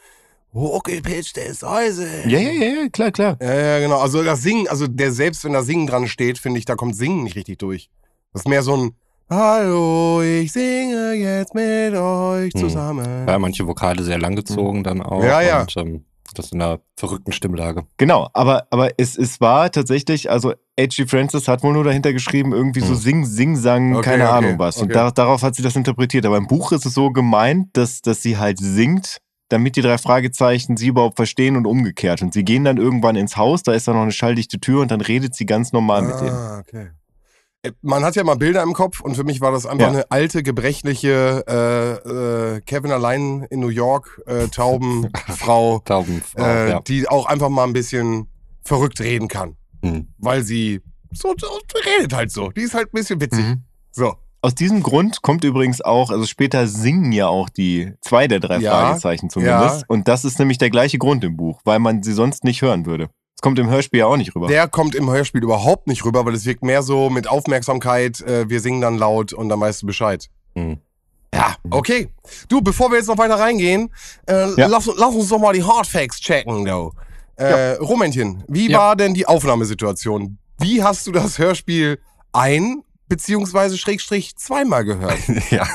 hochgepitchtes 0.53 1.61
Säuseln. 1.61 2.29
Ja, 2.29 2.39
ja, 2.39 2.51
ja, 2.51 2.83
ja, 2.83 2.89
klar, 2.89 3.11
klar. 3.11 3.39
Ja, 3.41 3.55
ja, 3.55 3.79
genau. 3.81 3.99
Also 3.99 4.23
das 4.23 4.43
Singen, 4.43 4.69
also 4.69 4.87
der 4.87 5.13
selbst, 5.13 5.45
wenn 5.45 5.53
da 5.53 5.63
Singen 5.63 5.87
dran 5.87 6.07
steht, 6.09 6.39
finde 6.39 6.59
ich, 6.59 6.65
da 6.65 6.75
kommt 6.75 6.97
Singen 6.97 7.25
nicht 7.25 7.37
richtig 7.37 7.59
durch. 7.59 7.89
Das 8.33 8.43
ist 8.43 8.49
mehr 8.49 8.63
so 8.63 8.77
ein 8.77 8.95
Hallo, 9.34 10.20
ich 10.20 10.52
singe 10.52 11.14
jetzt 11.14 11.55
mit 11.55 11.94
euch 11.94 12.52
Hm. 12.52 12.61
zusammen. 12.61 13.26
Ja, 13.26 13.38
manche 13.38 13.67
Vokale 13.67 14.02
sehr 14.02 14.19
langgezogen 14.19 14.84
dann 14.84 15.00
auch. 15.00 15.25
Ja, 15.25 15.40
ja. 15.40 15.62
Und 15.62 15.75
ähm, 15.79 16.05
das 16.34 16.52
in 16.52 16.61
einer 16.61 16.81
verrückten 16.99 17.32
Stimmlage. 17.32 17.84
Genau, 17.96 18.29
aber, 18.34 18.67
aber 18.70 18.90
es, 18.99 19.17
es 19.17 19.40
war 19.40 19.70
tatsächlich, 19.70 20.31
also 20.31 20.50
H.G. 20.79 21.06
Francis 21.06 21.49
hat 21.49 21.62
wohl 21.62 21.73
nur 21.73 21.84
dahinter 21.84 22.12
geschrieben, 22.12 22.52
irgendwie 22.52 22.81
so 22.81 22.88
Hm. 22.88 22.96
Sing, 22.96 23.25
Sing, 23.25 23.56
Sang, 23.56 23.96
Okay, 23.96 24.11
keine 24.11 24.25
okay, 24.29 24.32
Ahnung 24.32 24.58
was. 24.58 24.76
Und 24.76 24.90
okay. 24.90 24.94
da, 24.94 25.11
darauf 25.11 25.43
hat 25.43 25.55
sie 25.55 25.62
das 25.62 25.76
interpretiert. 25.76 26.26
Aber 26.26 26.37
im 26.37 26.46
Buch 26.46 26.73
ist 26.73 26.84
es 26.84 26.93
so 26.93 27.11
gemeint, 27.11 27.69
dass, 27.75 28.02
dass 28.02 28.20
sie 28.20 28.37
halt 28.37 28.58
singt, 28.58 29.17
damit 29.49 29.76
die 29.76 29.82
drei 29.82 29.96
Fragezeichen 29.96 30.76
sie 30.76 30.88
überhaupt 30.88 31.17
verstehen 31.17 31.56
und 31.56 31.67
umgekehrt. 31.67 32.20
Und 32.20 32.34
sie 32.34 32.44
gehen 32.44 32.64
dann 32.64 32.76
irgendwann 32.76 33.17
ins 33.17 33.38
Haus, 33.38 33.62
da 33.62 33.73
ist 33.73 33.88
dann 33.88 33.94
noch 33.96 34.02
eine 34.02 34.12
schalldichte 34.12 34.61
Tür 34.61 34.82
und 34.82 34.90
dann 34.90 35.00
redet 35.00 35.34
sie 35.34 35.46
ganz 35.46 35.73
normal 35.73 36.02
mit 36.02 36.20
denen. 36.20 36.31
Ah, 36.37 36.58
okay. 36.61 36.90
Man 37.81 38.05
hat 38.05 38.17
ja 38.17 38.25
mal 38.25 38.35
Bilder 38.35 38.62
im 38.62 38.73
Kopf 38.73 39.00
und 39.00 39.14
für 39.14 39.23
mich 39.23 39.41
war 39.41 39.53
das 39.53 39.67
einfach 39.67 39.87
Ja. 39.87 39.88
eine 39.93 40.11
alte, 40.11 40.43
gebrechliche 40.43 41.44
äh, 41.47 42.56
äh, 42.56 42.61
Kevin 42.62 42.91
allein 42.91 43.47
in 43.50 43.61
New 43.61 43.69
York, 43.69 44.20
äh, 44.26 44.48
Taubenfrau, 44.48 45.79
Taubenfrau, 45.84 46.43
äh, 46.43 46.70
ja. 46.70 46.81
die 46.81 47.08
auch 47.08 47.27
einfach 47.27 47.48
mal 47.48 47.65
ein 47.65 47.72
bisschen 47.72 48.27
verrückt 48.65 49.01
reden 49.01 49.29
kann. 49.29 49.56
Hm. 49.84 50.08
Weil 50.19 50.43
sie 50.43 50.81
so, 51.13 51.34
so 51.39 51.46
redet 51.98 52.13
halt 52.15 52.32
so. 52.32 52.51
Die 52.51 52.63
ist 52.63 52.75
halt 52.75 52.89
ein 52.89 52.96
bisschen 52.96 53.20
witzig. 53.20 53.44
Mhm. 53.44 53.63
So. 53.91 54.15
Aus 54.41 54.55
diesem 54.56 54.82
Grund 54.82 55.22
kommt 55.22 55.44
übrigens 55.44 55.81
auch, 55.82 56.10
also 56.10 56.27
später 56.27 56.67
singen 56.67 57.13
ja 57.13 57.29
auch 57.29 57.48
die 57.48 57.93
zwei 58.01 58.27
der 58.27 58.41
drei 58.41 58.58
Ja, 58.58 58.72
Fragezeichen 58.72 59.31
zumindest. 59.31 59.89
Und 59.89 60.08
das 60.08 60.25
ist 60.25 60.39
nämlich 60.41 60.58
der 60.58 60.70
gleiche 60.70 60.98
Grund 60.98 61.22
im 61.22 61.37
Buch, 61.37 61.60
weil 61.65 61.79
man 61.79 62.03
sie 62.03 62.13
sonst 62.13 62.43
nicht 62.43 62.60
hören 62.63 62.87
würde. 62.87 63.08
Kommt 63.43 63.58
im 63.58 63.69
Hörspiel 63.69 63.99
ja 64.01 64.06
auch 64.06 64.17
nicht 64.17 64.34
rüber. 64.34 64.46
Der 64.46 64.69
kommt 64.69 64.94
im 64.94 65.11
Hörspiel 65.11 65.43
überhaupt 65.43 65.87
nicht 65.89 66.05
rüber, 66.05 66.25
weil 66.25 66.34
es 66.34 66.46
wirkt 66.46 66.63
mehr 66.65 66.82
so 66.82 67.11
mit 67.11 67.29
Aufmerksamkeit, 67.29 68.20
äh, 68.22 68.49
wir 68.49 68.61
singen 68.61 68.81
dann 68.81 68.96
laut 68.96 69.32
und 69.34 69.51
dann 69.51 69.61
weißt 69.61 69.82
du 69.82 69.87
Bescheid. 69.87 70.31
Hm. 70.55 70.79
Ja, 71.34 71.56
okay. 71.70 72.08
Du, 72.49 72.61
bevor 72.63 72.91
wir 72.91 72.99
jetzt 72.99 73.08
noch 73.08 73.19
weiter 73.19 73.34
reingehen, 73.39 73.91
äh, 74.29 74.49
Ja. 74.56 74.67
lass, 74.69 74.87
lass 74.96 75.15
uns 75.15 75.29
doch 75.29 75.39
mal 75.39 75.53
die 75.53 75.63
Hardfacts 75.65 76.20
checken, 76.20 76.65
du. 76.65 76.93
Äh, 77.37 77.72
Rumänchen, 77.81 78.44
wie 78.49 78.70
Ja. 78.70 78.79
war 78.79 78.96
denn 78.96 79.13
die 79.15 79.27
Aufnahmesituation? 79.27 80.39
Wie 80.58 80.82
hast 80.84 81.06
du 81.06 81.13
das 81.13 81.39
Hörspiel 81.39 81.99
ein 82.32 82.82
beziehungsweise 83.13 83.77
Schrägstrich 83.77 84.37
zweimal 84.37 84.87
gehört? 84.87 85.19
ja. 85.51 85.69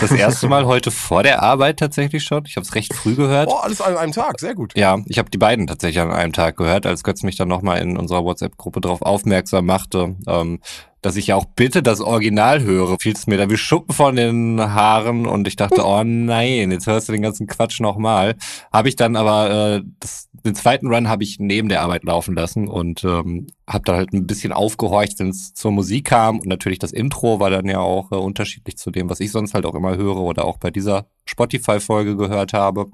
Das 0.00 0.10
erste 0.10 0.48
Mal 0.48 0.66
heute 0.66 0.90
vor 0.90 1.22
der 1.22 1.40
Arbeit 1.40 1.78
tatsächlich 1.78 2.24
schon. 2.24 2.44
Ich 2.44 2.56
habe 2.56 2.66
es 2.66 2.74
recht 2.74 2.92
früh 2.92 3.14
gehört. 3.14 3.48
Oh, 3.48 3.58
alles 3.58 3.80
an 3.80 3.96
einem 3.96 4.10
Tag, 4.10 4.40
sehr 4.40 4.56
gut. 4.56 4.76
Ja, 4.76 4.98
ich 5.06 5.20
habe 5.20 5.30
die 5.30 5.38
beiden 5.38 5.68
tatsächlich 5.68 6.00
an 6.00 6.10
einem 6.10 6.32
Tag 6.32 6.56
gehört, 6.56 6.84
als 6.84 7.04
Götz 7.04 7.22
mich 7.22 7.36
dann 7.36 7.46
nochmal 7.46 7.78
in 7.78 7.96
unserer 7.96 8.24
WhatsApp-Gruppe 8.24 8.80
darauf 8.80 9.02
aufmerksam 9.02 9.64
machte, 9.66 10.16
ähm, 10.26 10.58
dass 11.06 11.14
ich 11.14 11.28
ja 11.28 11.36
auch 11.36 11.44
bitte 11.44 11.84
das 11.84 12.00
Original 12.00 12.64
höre. 12.64 12.98
Fiel 12.98 13.12
es 13.12 13.28
mir 13.28 13.38
da 13.38 13.48
wie 13.48 13.56
Schuppen 13.56 13.94
von 13.94 14.16
den 14.16 14.60
Haaren 14.60 15.24
und 15.24 15.46
ich 15.46 15.54
dachte, 15.54 15.86
oh 15.86 16.02
nein, 16.02 16.72
jetzt 16.72 16.88
hörst 16.88 17.08
du 17.08 17.12
den 17.12 17.22
ganzen 17.22 17.46
Quatsch 17.46 17.78
nochmal. 17.80 18.34
Habe 18.72 18.88
ich 18.88 18.96
dann 18.96 19.14
aber, 19.14 19.76
äh, 19.76 19.82
das, 20.00 20.28
den 20.32 20.56
zweiten 20.56 20.92
Run 20.92 21.08
habe 21.08 21.22
ich 21.22 21.38
neben 21.38 21.68
der 21.68 21.82
Arbeit 21.82 22.02
laufen 22.02 22.34
lassen 22.34 22.66
und 22.66 23.04
ähm, 23.04 23.46
habe 23.68 23.84
da 23.84 23.94
halt 23.94 24.12
ein 24.14 24.26
bisschen 24.26 24.52
aufgehorcht, 24.52 25.20
wenn 25.20 25.28
es 25.28 25.54
zur 25.54 25.70
Musik 25.70 26.06
kam 26.06 26.40
und 26.40 26.46
natürlich 26.46 26.80
das 26.80 26.90
Intro 26.90 27.38
war 27.38 27.50
dann 27.50 27.68
ja 27.68 27.78
auch 27.78 28.10
äh, 28.10 28.16
unterschiedlich 28.16 28.76
zu 28.76 28.90
dem, 28.90 29.08
was 29.08 29.20
ich 29.20 29.30
sonst 29.30 29.54
halt 29.54 29.64
auch 29.64 29.76
immer 29.76 29.96
höre 29.96 30.16
oder 30.16 30.44
auch 30.44 30.58
bei 30.58 30.72
dieser 30.72 31.06
Spotify-Folge 31.24 32.16
gehört 32.16 32.52
habe. 32.52 32.90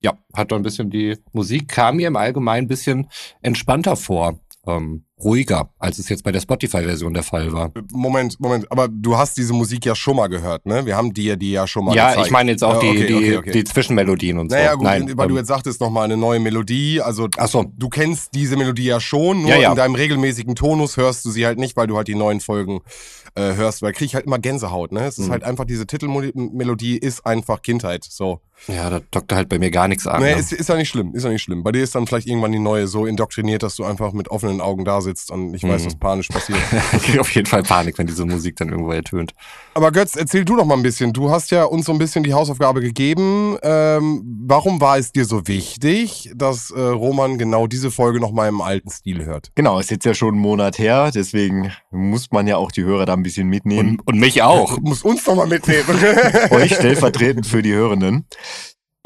ja, 0.00 0.12
hat 0.34 0.52
doch 0.52 0.56
ein 0.56 0.62
bisschen 0.62 0.88
die 0.88 1.16
Musik 1.32 1.66
kam 1.66 1.96
mir 1.96 2.06
im 2.06 2.16
Allgemeinen 2.16 2.66
ein 2.66 2.68
bisschen 2.68 3.08
entspannter 3.42 3.96
vor. 3.96 4.38
Ähm, 4.66 5.04
ruhiger, 5.24 5.70
als 5.78 5.98
es 5.98 6.08
jetzt 6.08 6.22
bei 6.22 6.30
der 6.32 6.40
Spotify-Version 6.40 7.14
der 7.14 7.22
Fall 7.22 7.52
war. 7.52 7.72
Moment, 7.92 8.38
Moment, 8.38 8.70
aber 8.70 8.88
du 8.88 9.16
hast 9.16 9.36
diese 9.38 9.52
Musik 9.54 9.84
ja 9.86 9.94
schon 9.94 10.16
mal 10.16 10.28
gehört, 10.28 10.66
ne? 10.66 10.84
Wir 10.86 10.96
haben 10.96 11.12
dir 11.14 11.36
die 11.36 11.52
ja 11.52 11.66
schon 11.66 11.86
mal 11.86 11.96
Ja, 11.96 12.08
gezeigt. 12.10 12.26
ich 12.26 12.32
meine 12.32 12.50
jetzt 12.50 12.62
auch 12.62 12.78
die, 12.78 12.88
okay, 12.88 13.06
die, 13.06 13.14
okay, 13.14 13.36
okay. 13.38 13.50
die 13.52 13.64
Zwischenmelodien 13.64 14.38
und 14.38 14.50
so. 14.50 14.56
Naja, 14.56 14.74
gut, 14.74 14.84
Nein, 14.84 15.12
weil 15.16 15.28
du 15.28 15.34
ähm, 15.34 15.38
jetzt 15.38 15.48
sagtest 15.48 15.80
nochmal 15.80 16.04
eine 16.04 16.16
neue 16.16 16.40
Melodie. 16.40 17.00
Also 17.00 17.28
Ach 17.38 17.48
so. 17.48 17.64
du 17.76 17.88
kennst 17.88 18.34
diese 18.34 18.56
Melodie 18.56 18.84
ja 18.84 19.00
schon, 19.00 19.42
nur 19.42 19.50
Ja, 19.50 19.56
ja. 19.56 19.70
in 19.70 19.76
deinem 19.76 19.94
regelmäßigen 19.94 20.54
Tonus 20.54 20.96
hörst 20.96 21.24
du 21.24 21.30
sie 21.30 21.46
halt 21.46 21.58
nicht, 21.58 21.76
weil 21.76 21.86
du 21.86 21.96
halt 21.96 22.08
die 22.08 22.14
neuen 22.14 22.40
Folgen 22.40 22.80
äh, 23.36 23.54
hörst, 23.54 23.82
weil 23.82 23.92
krieg 23.92 24.06
ich 24.06 24.14
halt 24.14 24.26
immer 24.26 24.38
Gänsehaut, 24.38 24.92
ne? 24.92 25.00
Es 25.06 25.18
ist 25.18 25.26
Mhm. 25.26 25.32
halt 25.32 25.44
einfach, 25.44 25.64
diese 25.64 25.86
Titelmelodie 25.86 26.96
ist 26.98 27.26
einfach 27.26 27.62
Kindheit. 27.62 28.04
So. 28.08 28.40
ja, 28.68 28.88
da 28.90 29.00
dockt 29.10 29.32
halt 29.32 29.48
bei 29.48 29.58
mir 29.58 29.70
gar 29.70 29.88
nichts 29.88 30.06
an. 30.06 30.22
Nee, 30.22 30.34
ne? 30.34 30.38
ist, 30.40 30.52
ist 30.52 30.68
ja 30.68 30.76
nicht 30.76 30.88
schlimm, 30.88 31.14
ist 31.14 31.24
ja 31.24 31.30
nicht 31.30 31.42
schlimm. 31.42 31.62
Bei 31.64 31.72
dir 31.72 31.82
ist 31.82 31.94
dann 31.94 32.06
vielleicht 32.06 32.28
irgendwann 32.28 32.52
die 32.52 32.58
neue 32.60 32.86
so 32.86 33.06
indoktriniert, 33.06 33.62
dass 33.62 33.74
du 33.76 33.84
einfach 33.84 34.12
mit 34.12 34.28
offenen 34.28 34.60
Augen 34.60 34.84
da 34.84 35.00
sitzt 35.00 35.13
und 35.30 35.50
nicht 35.52 35.64
weißt, 35.64 35.84
Mhm. 35.84 35.88
was 35.88 35.96
panisch 35.96 36.28
passiert. 36.28 36.58
ich 36.92 37.02
krieg 37.02 37.18
auf 37.20 37.34
jeden 37.34 37.46
Fall 37.46 37.62
Panik, 37.62 37.98
wenn 37.98 38.06
diese 38.06 38.24
Musik 38.24 38.56
dann 38.56 38.68
irgendwo 38.68 38.92
ertönt. 38.92 39.32
Aber 39.74 39.90
Götz, 39.92 40.16
erzähl 40.16 40.44
du 40.44 40.56
doch 40.56 40.64
mal 40.64 40.74
ein 40.76 40.82
bisschen. 40.82 41.12
Du 41.12 41.30
hast 41.30 41.50
ja 41.50 41.64
uns 41.64 41.86
so 41.86 41.92
ein 41.92 41.98
bisschen 41.98 42.24
die 42.24 42.34
Hausaufgabe 42.34 42.80
gegeben. 42.80 43.56
Ähm, 43.62 44.22
warum 44.46 44.80
war 44.80 44.98
es 44.98 45.12
dir 45.12 45.24
so 45.24 45.46
wichtig, 45.46 46.30
dass 46.34 46.70
äh, 46.70 46.80
Roman 46.80 47.38
genau 47.38 47.66
diese 47.66 47.90
Folge 47.90 48.20
nochmal 48.20 48.48
im 48.48 48.60
alten 48.60 48.90
Stil 48.90 49.24
hört? 49.24 49.50
Genau, 49.54 49.78
ist 49.80 49.90
jetzt 49.90 50.04
ja 50.04 50.14
schon 50.14 50.34
einen 50.34 50.40
Monat 50.42 50.78
her, 50.78 51.10
deswegen 51.14 51.72
muss 51.90 52.30
man 52.30 52.46
ja 52.46 52.56
auch 52.56 52.70
die 52.72 52.82
Hörer 52.84 53.06
da 53.06 53.14
ein 53.14 53.22
bisschen 53.22 53.48
mitnehmen. 53.48 53.98
Und, 54.00 54.06
und 54.06 54.18
mich 54.20 54.42
auch. 54.42 54.74
Du 54.84 54.90
musst 54.90 55.04
uns 55.04 55.24
doch 55.24 55.34
mal 55.34 55.46
mitnehmen. 55.46 55.84
Euch 56.50 56.74
stellvertretend 56.74 57.46
für 57.46 57.62
die 57.62 57.72
Hörenden. 57.72 58.26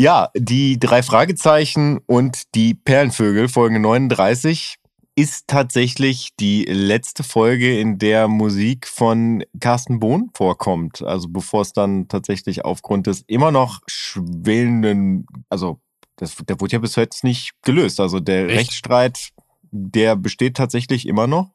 Ja, 0.00 0.28
die 0.36 0.78
drei 0.78 1.02
Fragezeichen 1.02 1.98
und 2.06 2.42
die 2.54 2.74
Perlenvögel, 2.74 3.48
Folge 3.48 3.80
39, 3.80 4.76
ist 5.18 5.48
tatsächlich 5.48 6.37
die 6.38 6.64
letzte 6.64 7.25
Folge, 7.25 7.80
in 7.80 7.98
der 7.98 8.28
Musik 8.28 8.87
von 8.87 9.42
Carsten 9.58 9.98
Bohn 9.98 10.30
vorkommt. 10.32 11.02
Also 11.02 11.28
bevor 11.28 11.62
es 11.62 11.72
dann 11.72 12.06
tatsächlich 12.06 12.64
aufgrund 12.64 13.08
des 13.08 13.25
immer 13.26 13.50
noch 13.50 13.80
schwelenden, 13.88 15.26
also 15.48 15.80
das, 16.14 16.37
der 16.37 16.60
wurde 16.60 16.75
ja 16.75 16.78
bis 16.78 16.96
heute 16.96 17.18
nicht 17.25 17.50
gelöst. 17.62 17.98
Also 17.98 18.20
der 18.20 18.46
Echt? 18.46 18.58
Rechtsstreit, 18.60 19.30
der 19.72 20.14
besteht 20.14 20.56
tatsächlich 20.56 21.08
immer 21.08 21.26
noch. 21.26 21.50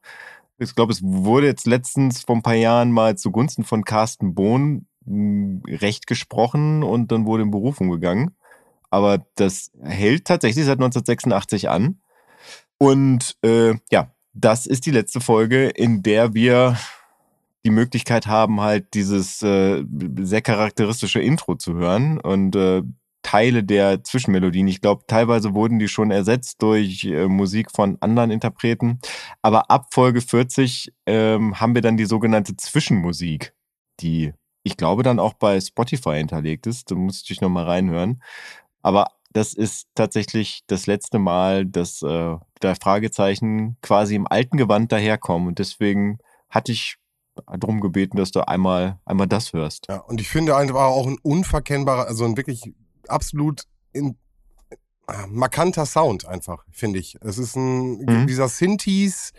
Ich 0.58 0.75
glaube, 0.75 0.91
es 0.91 1.01
wurde 1.01 1.48
jetzt 1.48 1.65
letztens 1.65 2.24
vor 2.24 2.36
ein 2.36 2.43
paar 2.43 2.55
Jahren 2.55 2.91
mal 2.91 3.17
zugunsten 3.17 3.63
von 3.63 3.86
Carsten 3.86 4.36
Bohn 4.36 4.88
mh, 5.05 5.62
Recht 5.70 6.05
gesprochen 6.05 6.84
und 6.84 7.13
dann 7.13 7.25
wurde 7.25 7.43
in 7.43 7.51
Berufung 7.51 7.89
gegangen. 7.89 8.36
Aber 8.89 9.25
das 9.36 9.72
hält 9.82 10.25
tatsächlich 10.25 10.65
seit 10.65 10.79
1986 10.79 11.70
an. 11.70 12.01
Und 12.84 13.38
äh, 13.44 13.75
ja, 13.92 14.12
das 14.34 14.66
ist 14.66 14.86
die 14.86 14.92
letzte 14.92 15.22
Folge, 15.22 15.70
in 15.70 16.04
der 16.04 16.34
wir 16.34 16.78
die 17.63 17.70
Möglichkeit 17.70 18.28
haben, 18.28 18.60
halt 18.60 18.94
dieses 18.94 19.42
äh, 19.42 19.86
sehr 20.20 20.42
charakteristische 20.42 21.22
Intro 21.22 21.56
zu 21.56 21.75
hören 21.75 22.20
und 22.20 22.58
äh, 22.58 22.84
Teile 23.22 23.63
der 23.63 24.04
Zwischenmelodien. 24.04 24.68
Ich 24.68 24.82
glaube, 24.82 25.06
teilweise 25.08 25.54
wurden 25.54 25.80
die 25.80 25.88
schon 25.88 26.12
ersetzt 26.12 26.62
durch 26.62 27.06
äh, 27.06 27.28
Musik 27.30 27.72
von 27.72 27.98
anderen 28.02 28.32
Interpreten. 28.32 29.00
Aber 29.42 29.72
ab 29.72 29.94
Folge 29.94 30.20
40 30.20 30.92
ähm, 31.06 31.62
haben 31.62 31.75
wir 31.75 31.82
dann 31.82 31.96
die 31.96 32.04
sogenannte 32.04 32.58
Zwischenmusik, 32.58 33.54
die 34.02 34.34
ich 34.63 34.75
glaube 34.75 35.04
dann 35.04 35.20
auch 35.20 35.36
bei 35.36 35.62
Spotify 35.62 36.18
hinterlegt 36.18 36.68
ist. 36.68 36.92
Da 36.92 36.96
muss 36.96 37.24
ich 37.30 37.40
noch 37.40 37.48
mal 37.48 37.63
reinhören. 37.63 38.22
Aber 38.82 39.08
das 39.34 39.54
ist 39.54 39.88
tatsächlich 39.96 40.62
das 40.68 40.86
letzte 40.88 41.20
Mal, 41.20 41.66
dass 41.66 42.02
äh, 42.02 42.36
drei 42.60 42.75
Fragezeichen 42.75 43.78
quasi 43.82 44.16
im 44.16 44.28
alten 44.28 44.58
Gewand 44.58 44.92
daherkommen. 44.92 45.48
Und 45.48 45.60
deswegen 45.60 46.20
hatte 46.50 46.72
ich 46.72 46.96
darum 47.52 47.82
gebeten, 47.82 48.18
dass 48.18 48.32
du 48.32 48.48
einmal, 48.48 49.00
einmal 49.06 49.28
das 49.28 49.54
hörst. 49.54 49.88
ja, 49.90 49.98
und 49.98 50.22
ich 50.22 50.30
finde 50.30 50.56
einfach 50.56 50.82
auch 50.84 51.08
ein 51.08 51.18
unverkennbarer, 51.24 52.08
also 52.08 52.25
ein 52.25 52.38
wirklich 52.38 52.62
absolut 53.08 53.63
in, 53.92 54.18
äh, 55.08 55.28
markanter 55.28 55.88
Sound 55.88 56.25
einfach, 56.28 56.63
finde 56.72 57.00
ich. 57.00 57.18
Es 57.22 57.40
ist 57.40 57.56
ein, 57.56 57.98
Mhm. 58.06 58.28
dieser 58.28 58.48
Synthes, 58.50 59.32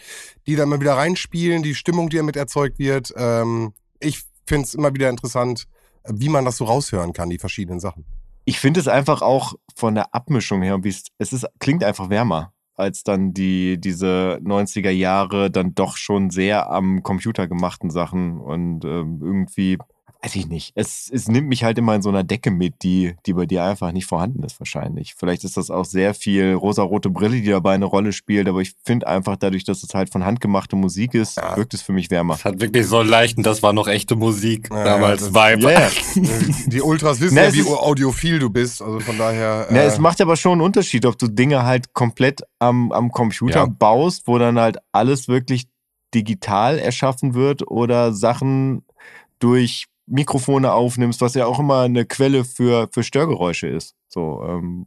die 0.46 0.56
da 0.56 0.64
immer 0.64 0.80
wieder 0.80 0.94
reinspielen, 0.96 1.62
die 1.62 1.76
Stimmung, 1.76 2.10
die 2.10 2.16
damit 2.16 2.36
erzeugt 2.36 2.78
wird. 2.80 3.14
Ähm, 3.16 3.74
ich 4.00 4.24
finde 4.44 4.64
es 4.66 4.74
immer 4.74 4.92
wieder 4.92 5.08
interessant, 5.08 5.66
äh, 6.02 6.12
wie 6.14 6.28
man 6.28 6.44
das 6.44 6.56
so 6.56 6.64
raushören 6.64 7.12
kann, 7.12 7.30
die 7.30 7.38
verschiedenen 7.38 7.78
Sachen. 7.78 8.04
Ich 8.44 8.60
finde 8.60 8.80
es 8.80 8.88
einfach 8.88 9.22
auch 9.22 9.54
von 9.74 9.94
der 9.94 10.14
Abmischung 10.14 10.62
her, 10.62 10.80
es, 10.84 11.04
es 11.18 11.32
ist, 11.32 11.46
klingt 11.58 11.82
einfach 11.82 12.10
wärmer 12.10 12.52
als 12.76 13.04
dann 13.04 13.32
die, 13.32 13.80
diese 13.80 14.40
90er 14.42 14.90
Jahre 14.90 15.50
dann 15.50 15.74
doch 15.74 15.96
schon 15.96 16.30
sehr 16.30 16.70
am 16.70 17.02
Computer 17.02 17.46
gemachten 17.46 17.90
Sachen 17.90 18.40
und 18.40 18.84
ähm, 18.84 19.20
irgendwie, 19.22 19.78
weiß 20.24 20.36
ich 20.36 20.48
nicht, 20.48 20.72
es, 20.74 21.10
es 21.12 21.28
nimmt 21.28 21.48
mich 21.48 21.64
halt 21.64 21.76
immer 21.76 21.94
in 21.94 22.00
so 22.00 22.08
einer 22.08 22.24
Decke 22.24 22.50
mit, 22.50 22.82
die, 22.82 23.14
die 23.26 23.34
bei 23.34 23.44
dir 23.44 23.62
einfach 23.64 23.92
nicht 23.92 24.06
vorhanden 24.06 24.42
ist 24.42 24.58
wahrscheinlich. 24.58 25.14
Vielleicht 25.18 25.44
ist 25.44 25.56
das 25.58 25.70
auch 25.70 25.84
sehr 25.84 26.14
viel 26.14 26.54
rosarote 26.54 27.10
Brille, 27.10 27.40
die 27.42 27.50
dabei 27.50 27.74
eine 27.74 27.84
Rolle 27.84 28.12
spielt, 28.12 28.48
aber 28.48 28.60
ich 28.62 28.72
finde 28.84 29.06
einfach 29.06 29.36
dadurch, 29.36 29.64
dass 29.64 29.82
es 29.82 29.92
halt 29.92 30.10
von 30.10 30.24
handgemachte 30.24 30.76
Musik 30.76 31.12
ist, 31.14 31.36
Ja. 31.36 31.56
wirkt 31.56 31.74
es 31.74 31.82
für 31.82 31.92
mich 31.92 32.10
wärmer. 32.10 32.34
Das 32.34 32.44
hat 32.46 32.60
wirklich 32.60 32.86
so 32.86 32.98
einen 33.00 33.10
leichten, 33.10 33.42
das 33.42 33.62
war 33.62 33.72
noch 33.74 33.86
echte 33.86 34.16
Musik. 34.16 34.68
Ja, 34.70 34.84
damals 34.84 35.30
das- 35.30 35.34
Vibe. 35.34 35.62
Ja, 35.62 35.70
ja. 35.80 35.90
Die 36.66 36.80
Ultras 36.80 37.20
wissen 37.20 37.34
Na, 37.34 37.42
ja, 37.42 37.48
es 37.48 37.54
wie 37.54 37.60
ist- 37.60 37.68
audiophil 37.68 38.38
du 38.38 38.48
bist. 38.48 38.80
Also 38.80 39.00
von 39.00 39.18
daher. 39.18 39.66
Ja, 39.70 39.76
äh, 39.82 39.86
es 39.86 39.98
macht 39.98 40.20
aber 40.22 40.36
schon 40.36 40.52
einen 40.52 40.60
Unterschied, 40.62 41.04
ob 41.04 41.18
du 41.18 41.28
Dinge 41.28 41.64
halt 41.64 41.92
komplett 41.92 42.40
am, 42.58 42.92
am 42.92 43.10
Computer 43.10 43.60
Ja. 43.60 43.66
baust, 43.66 44.26
wo 44.26 44.38
dann 44.38 44.58
halt 44.58 44.78
alles 44.92 45.28
wirklich 45.28 45.66
digital 46.14 46.78
erschaffen 46.78 47.34
wird 47.34 47.68
oder 47.70 48.12
Sachen 48.14 48.84
durch 49.38 49.86
Mikrofone 50.06 50.72
aufnimmst, 50.72 51.20
was 51.20 51.34
ja 51.34 51.46
auch 51.46 51.58
immer 51.58 51.82
eine 51.82 52.04
Quelle 52.04 52.44
für, 52.44 52.88
für 52.92 53.02
Störgeräusche 53.02 53.66
ist. 53.68 53.94
So, 54.08 54.42
ähm, 54.46 54.86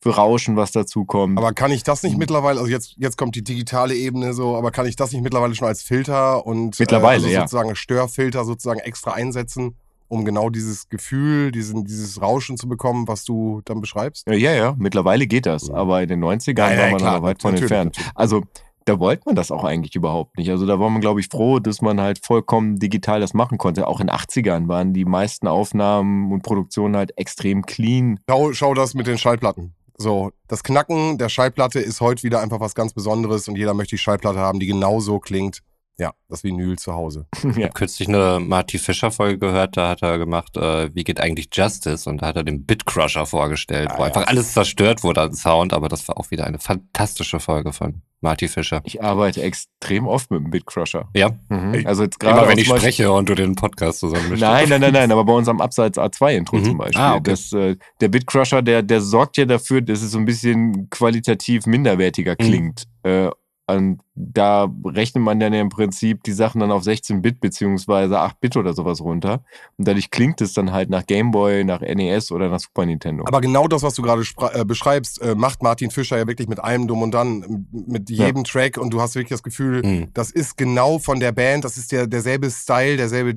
für 0.00 0.10
Rauschen, 0.10 0.56
was 0.56 0.72
dazu 0.72 1.04
kommt. 1.04 1.36
Aber 1.38 1.52
kann 1.52 1.70
ich 1.72 1.82
das 1.82 2.02
nicht 2.02 2.12
Mhm. 2.12 2.18
mittlerweile, 2.20 2.60
also 2.60 2.70
jetzt, 2.70 2.94
jetzt 2.96 3.16
kommt 3.16 3.34
die 3.34 3.42
digitale 3.42 3.94
Ebene 3.94 4.32
so, 4.32 4.56
aber 4.56 4.70
kann 4.70 4.86
ich 4.86 4.94
das 4.96 5.12
nicht 5.12 5.22
mittlerweile 5.22 5.54
schon 5.54 5.66
als 5.66 5.82
Filter 5.82 6.46
und 6.46 6.78
Mittlerweile, 6.78 7.22
äh, 7.22 7.24
also 7.24 7.28
ja. 7.28 7.40
sozusagen 7.40 7.74
Störfilter 7.74 8.44
sozusagen 8.44 8.80
extra 8.80 9.12
einsetzen, 9.12 9.76
um 10.08 10.24
genau 10.24 10.50
dieses 10.50 10.88
Gefühl, 10.90 11.50
diesen, 11.50 11.84
dieses 11.84 12.20
Rauschen 12.22 12.56
zu 12.56 12.68
bekommen, 12.68 13.08
was 13.08 13.24
du 13.24 13.62
dann 13.64 13.80
beschreibst? 13.80 14.28
ja, 14.28 14.52
ja, 14.52 14.74
mittlerweile 14.78 15.26
geht 15.26 15.46
das. 15.46 15.68
Mhm. 15.68 15.74
Aber 15.74 16.02
in 16.02 16.08
den 16.08 16.22
90ern 16.22 16.54
Nein, 16.58 16.70
war 16.70 16.76
nein, 16.76 16.90
man 16.92 17.00
klar, 17.00 17.16
noch 17.16 17.22
weit 17.22 17.42
von 17.42 17.54
entfernt. 17.56 17.96
natürlich. 17.96 18.12
Also 18.16 18.42
da 18.84 18.98
wollte 18.98 19.22
man 19.26 19.34
das 19.34 19.50
auch 19.50 19.64
eigentlich 19.64 19.94
überhaupt 19.94 20.36
nicht. 20.36 20.50
Also 20.50 20.66
da 20.66 20.78
war 20.78 20.90
man, 20.90 21.00
glaube 21.00 21.20
ich, 21.20 21.28
froh, 21.28 21.58
dass 21.58 21.80
man 21.80 22.00
halt 22.00 22.24
vollkommen 22.24 22.78
digital 22.78 23.20
das 23.20 23.34
machen 23.34 23.58
konnte. 23.58 23.86
Auch 23.86 24.00
in 24.00 24.10
80ern 24.10 24.68
waren 24.68 24.92
die 24.92 25.04
meisten 25.04 25.48
Aufnahmen 25.48 26.32
und 26.32 26.42
Produktionen 26.42 26.96
halt 26.96 27.16
extrem 27.16 27.64
clean. 27.64 28.20
Schau, 28.28 28.52
schau 28.52 28.74
das 28.74 28.94
mit 28.94 29.06
den 29.06 29.18
Schallplatten. 29.18 29.74
So, 29.96 30.32
das 30.48 30.64
Knacken 30.64 31.18
der 31.18 31.28
Schallplatte 31.28 31.78
ist 31.78 32.00
heute 32.00 32.24
wieder 32.24 32.40
einfach 32.40 32.60
was 32.60 32.74
ganz 32.74 32.92
Besonderes 32.92 33.48
und 33.48 33.56
jeder 33.56 33.74
möchte 33.74 33.94
die 33.94 34.02
Schallplatte 34.02 34.40
haben, 34.40 34.58
die 34.58 34.66
genauso 34.66 35.20
klingt. 35.20 35.60
Ja, 35.98 36.12
das 36.28 36.42
Vinyl 36.42 36.76
zu 36.78 36.92
Hause. 36.94 37.26
Ich 37.50 37.56
ja. 37.56 37.64
habe 37.64 37.74
kürzlich 37.74 38.08
eine 38.08 38.40
Marty 38.40 38.78
Fischer 38.78 39.10
Folge 39.12 39.38
gehört, 39.38 39.76
da 39.76 39.90
hat 39.90 40.02
er 40.02 40.18
gemacht, 40.18 40.56
äh, 40.56 40.92
wie 40.94 41.04
geht 41.04 41.20
eigentlich 41.20 41.48
Justice? 41.52 42.08
Und 42.10 42.22
da 42.22 42.26
hat 42.28 42.36
er 42.36 42.42
den 42.44 42.64
Bitcrusher 42.64 43.26
vorgestellt, 43.26 43.90
Ah, 43.92 43.98
wo 43.98 44.00
ja. 44.02 44.06
einfach 44.08 44.26
alles 44.26 44.52
zerstört 44.52 45.04
wurde 45.04 45.20
an 45.22 45.32
Sound, 45.34 45.72
aber 45.72 45.88
das 45.88 46.06
war 46.08 46.18
auch 46.18 46.30
wieder 46.32 46.46
eine 46.46 46.58
fantastische 46.58 47.38
Folge 47.38 47.72
von 47.72 48.02
Marty 48.20 48.48
Fischer. 48.48 48.80
Ich 48.84 49.02
arbeite 49.04 49.42
extrem 49.42 50.06
oft 50.08 50.30
mit 50.30 50.40
dem 50.42 50.50
Bitcrusher. 50.50 51.08
Ja, 51.14 51.30
Mhm. 51.50 51.82
Also 51.86 52.02
jetzt 52.04 52.18
gerade 52.18 52.38
immer 52.40 52.48
wenn 52.48 52.58
ich 52.58 52.66
spreche 52.66 53.12
und 53.12 53.28
du 53.28 53.34
den 53.34 53.54
Podcast 53.54 54.00
zusammen 54.00 54.30
Nein, 54.38 54.68
nein, 54.70 54.80
nein, 54.80 54.92
nein, 54.94 55.12
aber 55.12 55.24
bei 55.24 55.32
uns 55.34 55.46
am 55.46 55.60
Abseits 55.60 55.98
A2-Intro 55.98 56.56
Mhm. 56.56 56.64
zum 56.64 56.78
Beispiel. 56.78 57.00
Ah, 57.00 57.14
okay. 57.16 57.30
das, 57.30 57.52
äh, 57.52 57.76
der 58.00 58.08
Bitcrusher, 58.08 58.62
der, 58.62 58.82
der 58.82 59.00
sorgt 59.02 59.36
ja 59.36 59.44
dafür, 59.44 59.80
dass 59.82 60.02
es 60.02 60.10
so 60.12 60.18
ein 60.18 60.24
bisschen 60.24 60.88
qualitativ 60.90 61.66
minderwertiger 61.66 62.32
Mhm. 62.32 62.44
klingt. 62.44 62.84
Äh, 63.02 63.28
und 63.66 64.00
da 64.14 64.68
rechnet 64.84 65.24
man 65.24 65.40
dann 65.40 65.52
ja 65.54 65.60
im 65.60 65.70
Prinzip 65.70 66.22
die 66.22 66.32
Sachen 66.32 66.60
dann 66.60 66.70
auf 66.70 66.82
16-Bit 66.82 67.40
beziehungsweise 67.40 68.18
8-Bit 68.20 68.56
oder 68.56 68.72
sowas 68.74 69.00
runter. 69.00 69.42
Und 69.76 69.88
dadurch 69.88 70.10
klingt 70.10 70.40
es 70.40 70.52
dann 70.52 70.70
halt 70.70 70.90
nach 70.90 71.04
Gameboy, 71.06 71.64
nach 71.64 71.80
NES 71.80 72.30
oder 72.30 72.48
nach 72.50 72.60
Super 72.60 72.84
Nintendo. 72.86 73.24
Aber 73.26 73.40
genau 73.40 73.66
das, 73.66 73.82
was 73.82 73.94
du 73.94 74.02
gerade 74.02 74.22
äh, 74.52 74.64
beschreibst, 74.64 75.20
äh, 75.22 75.34
macht 75.34 75.62
Martin 75.62 75.90
Fischer 75.90 76.18
ja 76.18 76.26
wirklich 76.28 76.46
mit 76.46 76.60
allem 76.60 76.86
Dumm 76.86 77.02
und 77.02 77.12
Dann, 77.12 77.66
mit 77.72 78.10
jedem 78.10 78.44
Track 78.44 78.76
und 78.76 78.90
du 78.92 79.00
hast 79.00 79.14
wirklich 79.14 79.30
das 79.30 79.42
Gefühl, 79.42 79.82
Mhm. 79.84 80.08
das 80.14 80.30
ist 80.30 80.56
genau 80.56 80.98
von 80.98 81.18
der 81.18 81.32
Band, 81.32 81.64
das 81.64 81.76
ist 81.76 81.90
der, 81.90 82.06
derselbe 82.06 82.50
Style, 82.50 82.96
derselbe 82.96 83.30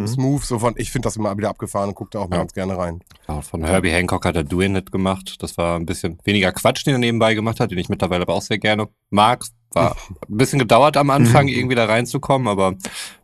äh, 0.00 0.06
Smooth, 0.06 0.42
so 0.44 0.58
von, 0.58 0.74
ich 0.78 0.90
finde 0.90 1.06
das 1.06 1.16
immer 1.16 1.36
wieder 1.36 1.50
abgefahren 1.50 1.90
und 1.90 1.94
guck 1.94 2.10
da 2.10 2.20
auch 2.20 2.28
mal 2.28 2.36
Ja. 2.36 2.42
ganz 2.42 2.54
gerne 2.54 2.76
rein. 2.76 3.00
Ja, 3.28 3.40
von 3.42 3.62
Herbie 3.64 3.90
Hancock 3.90 4.24
hat 4.24 4.34
er 4.36 4.44
Doing 4.44 4.74
It 4.76 4.90
gemacht. 4.90 5.36
Das 5.40 5.56
war 5.58 5.76
ein 5.78 5.86
bisschen 5.86 6.18
weniger 6.24 6.52
Quatsch, 6.52 6.84
den 6.86 6.94
er 6.94 6.98
nebenbei 6.98 7.34
gemacht 7.34 7.60
hat, 7.60 7.70
den 7.70 7.78
ich 7.78 7.88
mittlerweile 7.88 8.22
aber 8.22 8.34
auch 8.34 8.42
sehr 8.42 8.58
gerne 8.58 8.88
mag. 9.10 9.44
War 9.74 9.96
ein 10.28 10.36
bisschen 10.36 10.58
gedauert 10.58 10.96
am 10.96 11.10
Anfang, 11.10 11.48
irgendwie 11.48 11.74
da 11.76 11.86
reinzukommen, 11.86 12.48
aber 12.48 12.74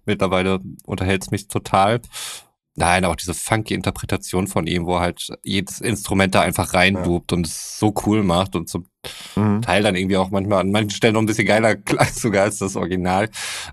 mittlerweile 0.06 0.60
unterhält 0.86 1.22
es 1.22 1.30
mich 1.30 1.48
total. 1.48 2.00
Nein, 2.76 3.04
auch 3.04 3.16
diese 3.16 3.34
funky 3.34 3.74
Interpretation 3.74 4.46
von 4.46 4.66
ihm, 4.66 4.86
wo 4.86 5.00
halt 5.00 5.28
jedes 5.42 5.80
Instrument 5.80 6.34
da 6.34 6.40
einfach 6.40 6.72
reindubt 6.72 7.32
und 7.32 7.46
es 7.46 7.78
so 7.78 7.92
cool 8.06 8.22
macht 8.22 8.56
und 8.56 8.68
zum 8.68 8.86
Mhm. 9.36 9.62
Teil 9.62 9.82
dann 9.82 9.96
irgendwie 9.96 10.16
auch 10.16 10.30
manchmal 10.30 10.60
an 10.60 10.70
manchen 10.70 10.90
Stellen 10.90 11.14
noch 11.14 11.22
ein 11.22 11.26
bisschen 11.26 11.46
geiler 11.46 11.74
klang 11.76 12.08
sogar 12.12 12.44
als 12.44 12.58
das 12.58 12.76
Original. 12.76 13.24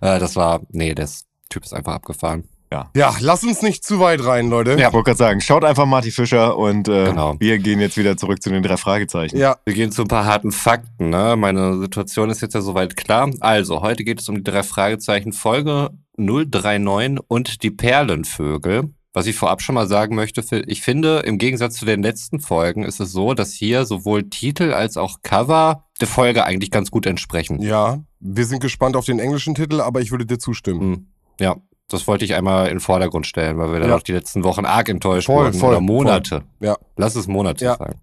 Äh, 0.01 0.19
das 0.19 0.35
war, 0.35 0.61
nee, 0.69 0.95
der 0.95 1.09
Typ 1.49 1.63
ist 1.65 1.73
einfach 1.73 1.95
abgefahren. 1.95 2.47
Ja, 2.71 3.15
lass 3.21 3.43
uns 3.43 3.61
nicht 3.61 3.83
zu 3.85 3.99
weit 3.99 4.23
rein, 4.25 4.49
Leute. 4.49 4.71
Ich 4.73 4.83
wollte 4.83 5.03
gerade 5.03 5.17
sagen, 5.17 5.41
schaut 5.41 5.63
einfach 5.63 5.85
Marty 5.85 6.11
Fischer 6.11 6.57
und 6.57 6.87
äh, 6.87 7.05
Genau. 7.05 7.35
wir 7.39 7.57
gehen 7.59 7.79
jetzt 7.79 7.97
wieder 7.97 8.17
zurück 8.17 8.41
zu 8.41 8.49
den 8.49 8.61
drei 8.63 8.77
Fragezeichen. 8.77 9.37
Ja, 9.37 9.57
Wir 9.65 9.73
gehen 9.73 9.91
zu 9.91 10.01
ein 10.03 10.07
paar 10.07 10.25
harten 10.25 10.51
Fakten. 10.51 11.09
Ne? 11.09 11.35
Meine 11.37 11.77
Situation 11.79 12.29
ist 12.29 12.41
jetzt 12.41 12.55
ja 12.55 12.61
soweit 12.61 12.97
klar. 12.97 13.31
Also, 13.39 13.81
heute 13.81 14.03
geht 14.03 14.19
es 14.19 14.27
um 14.29 14.35
die 14.35 14.43
drei 14.43 14.63
Fragezeichen 14.63 15.31
Folge 15.33 15.91
039 16.17 17.19
und 17.27 17.63
die 17.63 17.71
Perlenvögel. 17.71 18.93
Was 19.13 19.25
ich 19.25 19.35
vorab 19.35 19.61
schon 19.63 19.73
mal 19.75 19.87
sagen 19.87 20.15
möchte, 20.15 20.41
ich 20.67 20.81
finde, 20.81 21.19
im 21.19 21.39
Gegensatz 21.39 21.75
zu 21.77 21.85
den 21.85 22.03
letzten 22.03 22.39
Folgen 22.39 22.83
ist 22.83 22.99
es 22.99 23.11
so, 23.11 23.33
dass 23.33 23.51
hier 23.53 23.85
sowohl 23.85 24.29
Titel 24.29 24.73
als 24.73 24.95
auch 24.97 25.21
Cover 25.23 25.85
der 25.99 26.07
Folge 26.07 26.43
eigentlich 26.45 26.69
ganz 26.69 26.91
gut 26.91 27.05
entsprechen. 27.07 27.61
ja. 27.61 27.99
Wir 28.19 28.45
sind 28.45 28.61
gespannt 28.61 28.95
auf 28.95 29.05
den 29.05 29.19
englischen 29.19 29.53
Titel, 29.53 29.79
aber 29.79 30.01
ich 30.01 30.09
würde 30.09 30.25
dir 30.25 30.39
zustimmen. 30.39 30.81
Hm. 30.81 31.07
Ja, 31.39 31.55
das 31.89 32.07
wollte 32.07 32.25
ich 32.25 32.35
einmal 32.35 32.65
in 32.67 32.73
den 32.75 32.79
Vordergrund 32.79 33.25
stellen, 33.27 33.57
weil 33.57 33.71
wir 33.71 33.79
dann 33.79 33.89
Ja. 33.89 33.95
auch 33.95 34.01
die 34.03 34.11
letzten 34.13 34.43
Wochen 34.43 34.65
arg 34.65 34.89
enttäuscht 34.89 35.27
Voll, 35.27 35.45
wurden. 35.45 35.59
voll, 35.59 35.69
Oder 35.71 35.81
Monate. 35.81 36.41
voll. 36.41 36.67
Ja. 36.67 36.75
Lass 36.97 37.15
es 37.15 37.27
Monate 37.27 37.65
Ja. 37.65 37.77
sein. 37.77 37.95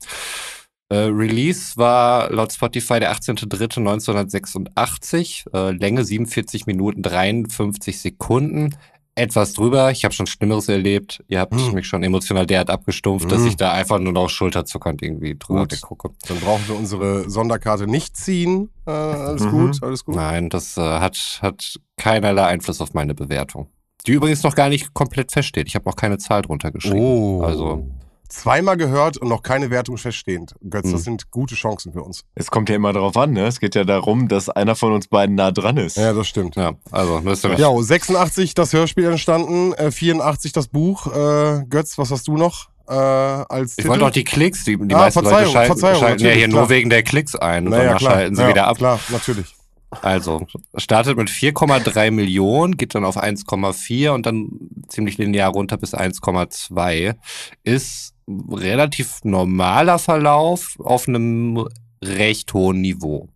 Äh, 0.90 0.96
Release 1.10 1.76
war 1.76 2.30
laut 2.30 2.52
Spotify 2.52 3.00
der 3.00 3.10
18.03.1986. 3.10 5.44
Äh, 5.52 5.70
Länge 5.72 6.04
47 6.04 6.66
Minuten 6.66 7.02
53 7.02 8.00
Sekunden. 8.00 8.76
Etwas 9.16 9.52
drüber. 9.52 9.90
Ich 9.92 10.04
habe 10.04 10.12
schon 10.12 10.26
Schlimmeres 10.26 10.68
erlebt. 10.68 11.22
Ihr 11.28 11.38
habt 11.40 11.54
Hm. 11.54 11.72
mich 11.74 11.86
schon 11.86 12.02
emotional 12.02 12.46
derart 12.46 12.68
abgestumpft, 12.70 13.30
dass 13.30 13.40
Hm. 13.42 13.46
ich 13.48 13.56
da 13.56 13.72
einfach 13.72 14.00
nur 14.00 14.12
noch 14.12 14.28
schulterzuckernd 14.28 15.02
irgendwie 15.02 15.36
drüber 15.38 15.70
weggucke. 15.70 16.10
Dann 16.26 16.40
brauchen 16.40 16.66
wir 16.66 16.76
unsere 16.76 17.30
Sonderkarte 17.30 17.86
nicht 17.86 18.16
ziehen. 18.16 18.70
Äh, 18.86 18.90
alles 18.90 19.42
Mhm. 19.44 19.50
gut, 19.50 19.82
alles 19.82 20.04
gut. 20.04 20.16
Nein, 20.16 20.48
das 20.50 20.76
äh, 20.76 20.80
hat, 20.80 21.38
hat 21.42 21.76
keinerlei 21.96 22.44
Einfluss 22.46 22.80
auf 22.80 22.92
meine 22.92 23.14
Bewertung. 23.14 23.68
Die 24.06 24.12
übrigens 24.12 24.42
noch 24.42 24.54
gar 24.56 24.68
nicht 24.68 24.92
komplett 24.94 25.30
feststeht. 25.32 25.68
Ich 25.68 25.76
habe 25.76 25.88
noch 25.88 25.96
keine 25.96 26.18
Zahl 26.18 26.42
drunter 26.42 26.70
geschrieben. 26.72 26.98
Oh. 26.98 27.42
Also- 27.42 27.86
Zweimal 28.34 28.76
gehört 28.76 29.16
und 29.16 29.28
noch 29.28 29.42
keine 29.42 29.70
Wertung 29.70 29.96
feststehend. 29.96 30.54
Götz, 30.68 30.86
Hm. 30.86 30.92
das 30.92 31.04
sind 31.04 31.30
gute 31.30 31.54
Chancen 31.54 31.92
für 31.92 32.02
uns. 32.02 32.24
Es 32.34 32.50
kommt 32.50 32.68
ja 32.68 32.74
immer 32.76 32.92
darauf 32.92 33.16
an, 33.16 33.32
ne? 33.32 33.46
Es 33.46 33.60
geht 33.60 33.74
ja 33.76 33.84
darum, 33.84 34.26
dass 34.28 34.48
einer 34.48 34.74
von 34.74 34.92
uns 34.92 35.06
beiden 35.06 35.36
nah 35.36 35.52
dran 35.52 35.76
ist. 35.76 35.96
Ja, 35.96 36.12
das 36.12 36.26
stimmt. 36.26 36.56
Ja, 36.56 36.72
also 36.90 37.20
müsst 37.20 37.44
ihr 37.44 37.50
mich. 37.50 37.58
Ja, 37.60 37.70
86 37.70 38.54
das 38.54 38.72
Hörspiel 38.72 39.04
entstanden, 39.06 39.72
äh, 39.74 39.90
84 39.90 40.52
das 40.52 40.66
Buch. 40.68 41.06
Äh, 41.06 41.64
Götz, 41.68 41.96
was 41.96 42.10
hast 42.10 42.26
du 42.26 42.36
noch 42.36 42.68
äh, 42.88 42.92
als 42.92 43.78
Ich 43.78 43.86
wollte 43.88 44.04
auch 44.04 44.10
die 44.10 44.24
Klicks, 44.24 44.64
die, 44.64 44.76
die 44.76 44.94
Ah, 44.94 44.98
meisten 44.98 45.20
Leute 45.20 45.30
Verzeihung, 45.30 45.52
schalten, 45.52 45.72
Verzeihung, 45.78 46.00
schalten 46.00 46.24
ja 46.24 46.30
hier 46.32 46.48
klar. 46.48 46.60
nur 46.60 46.70
wegen 46.70 46.90
der 46.90 47.02
Klicks 47.02 47.34
ein 47.36 47.64
und 47.66 47.70
naja, 47.70 47.84
danach 47.84 47.98
klar. 47.98 48.12
schalten 48.12 48.36
sie 48.36 48.42
ja, 48.42 48.48
wieder 48.48 48.66
ab. 48.66 48.76
Klar, 48.78 49.00
natürlich. 49.10 49.54
Also, 50.02 50.44
startet 50.76 51.16
mit 51.16 51.30
4,3 51.30 52.10
Millionen, 52.10 52.76
geht 52.76 52.96
dann 52.96 53.04
auf 53.04 53.16
1,4 53.16 54.10
und 54.10 54.26
dann 54.26 54.48
ziemlich 54.88 55.18
linear 55.18 55.50
runter 55.52 55.76
bis 55.76 55.94
1,2. 55.94 57.14
Ist 57.62 58.13
relativ 58.28 59.20
normaler 59.24 59.98
Verlauf 59.98 60.76
auf 60.78 61.08
einem 61.08 61.66
recht 62.02 62.52
hohen 62.54 62.80
Niveau. 62.80 63.28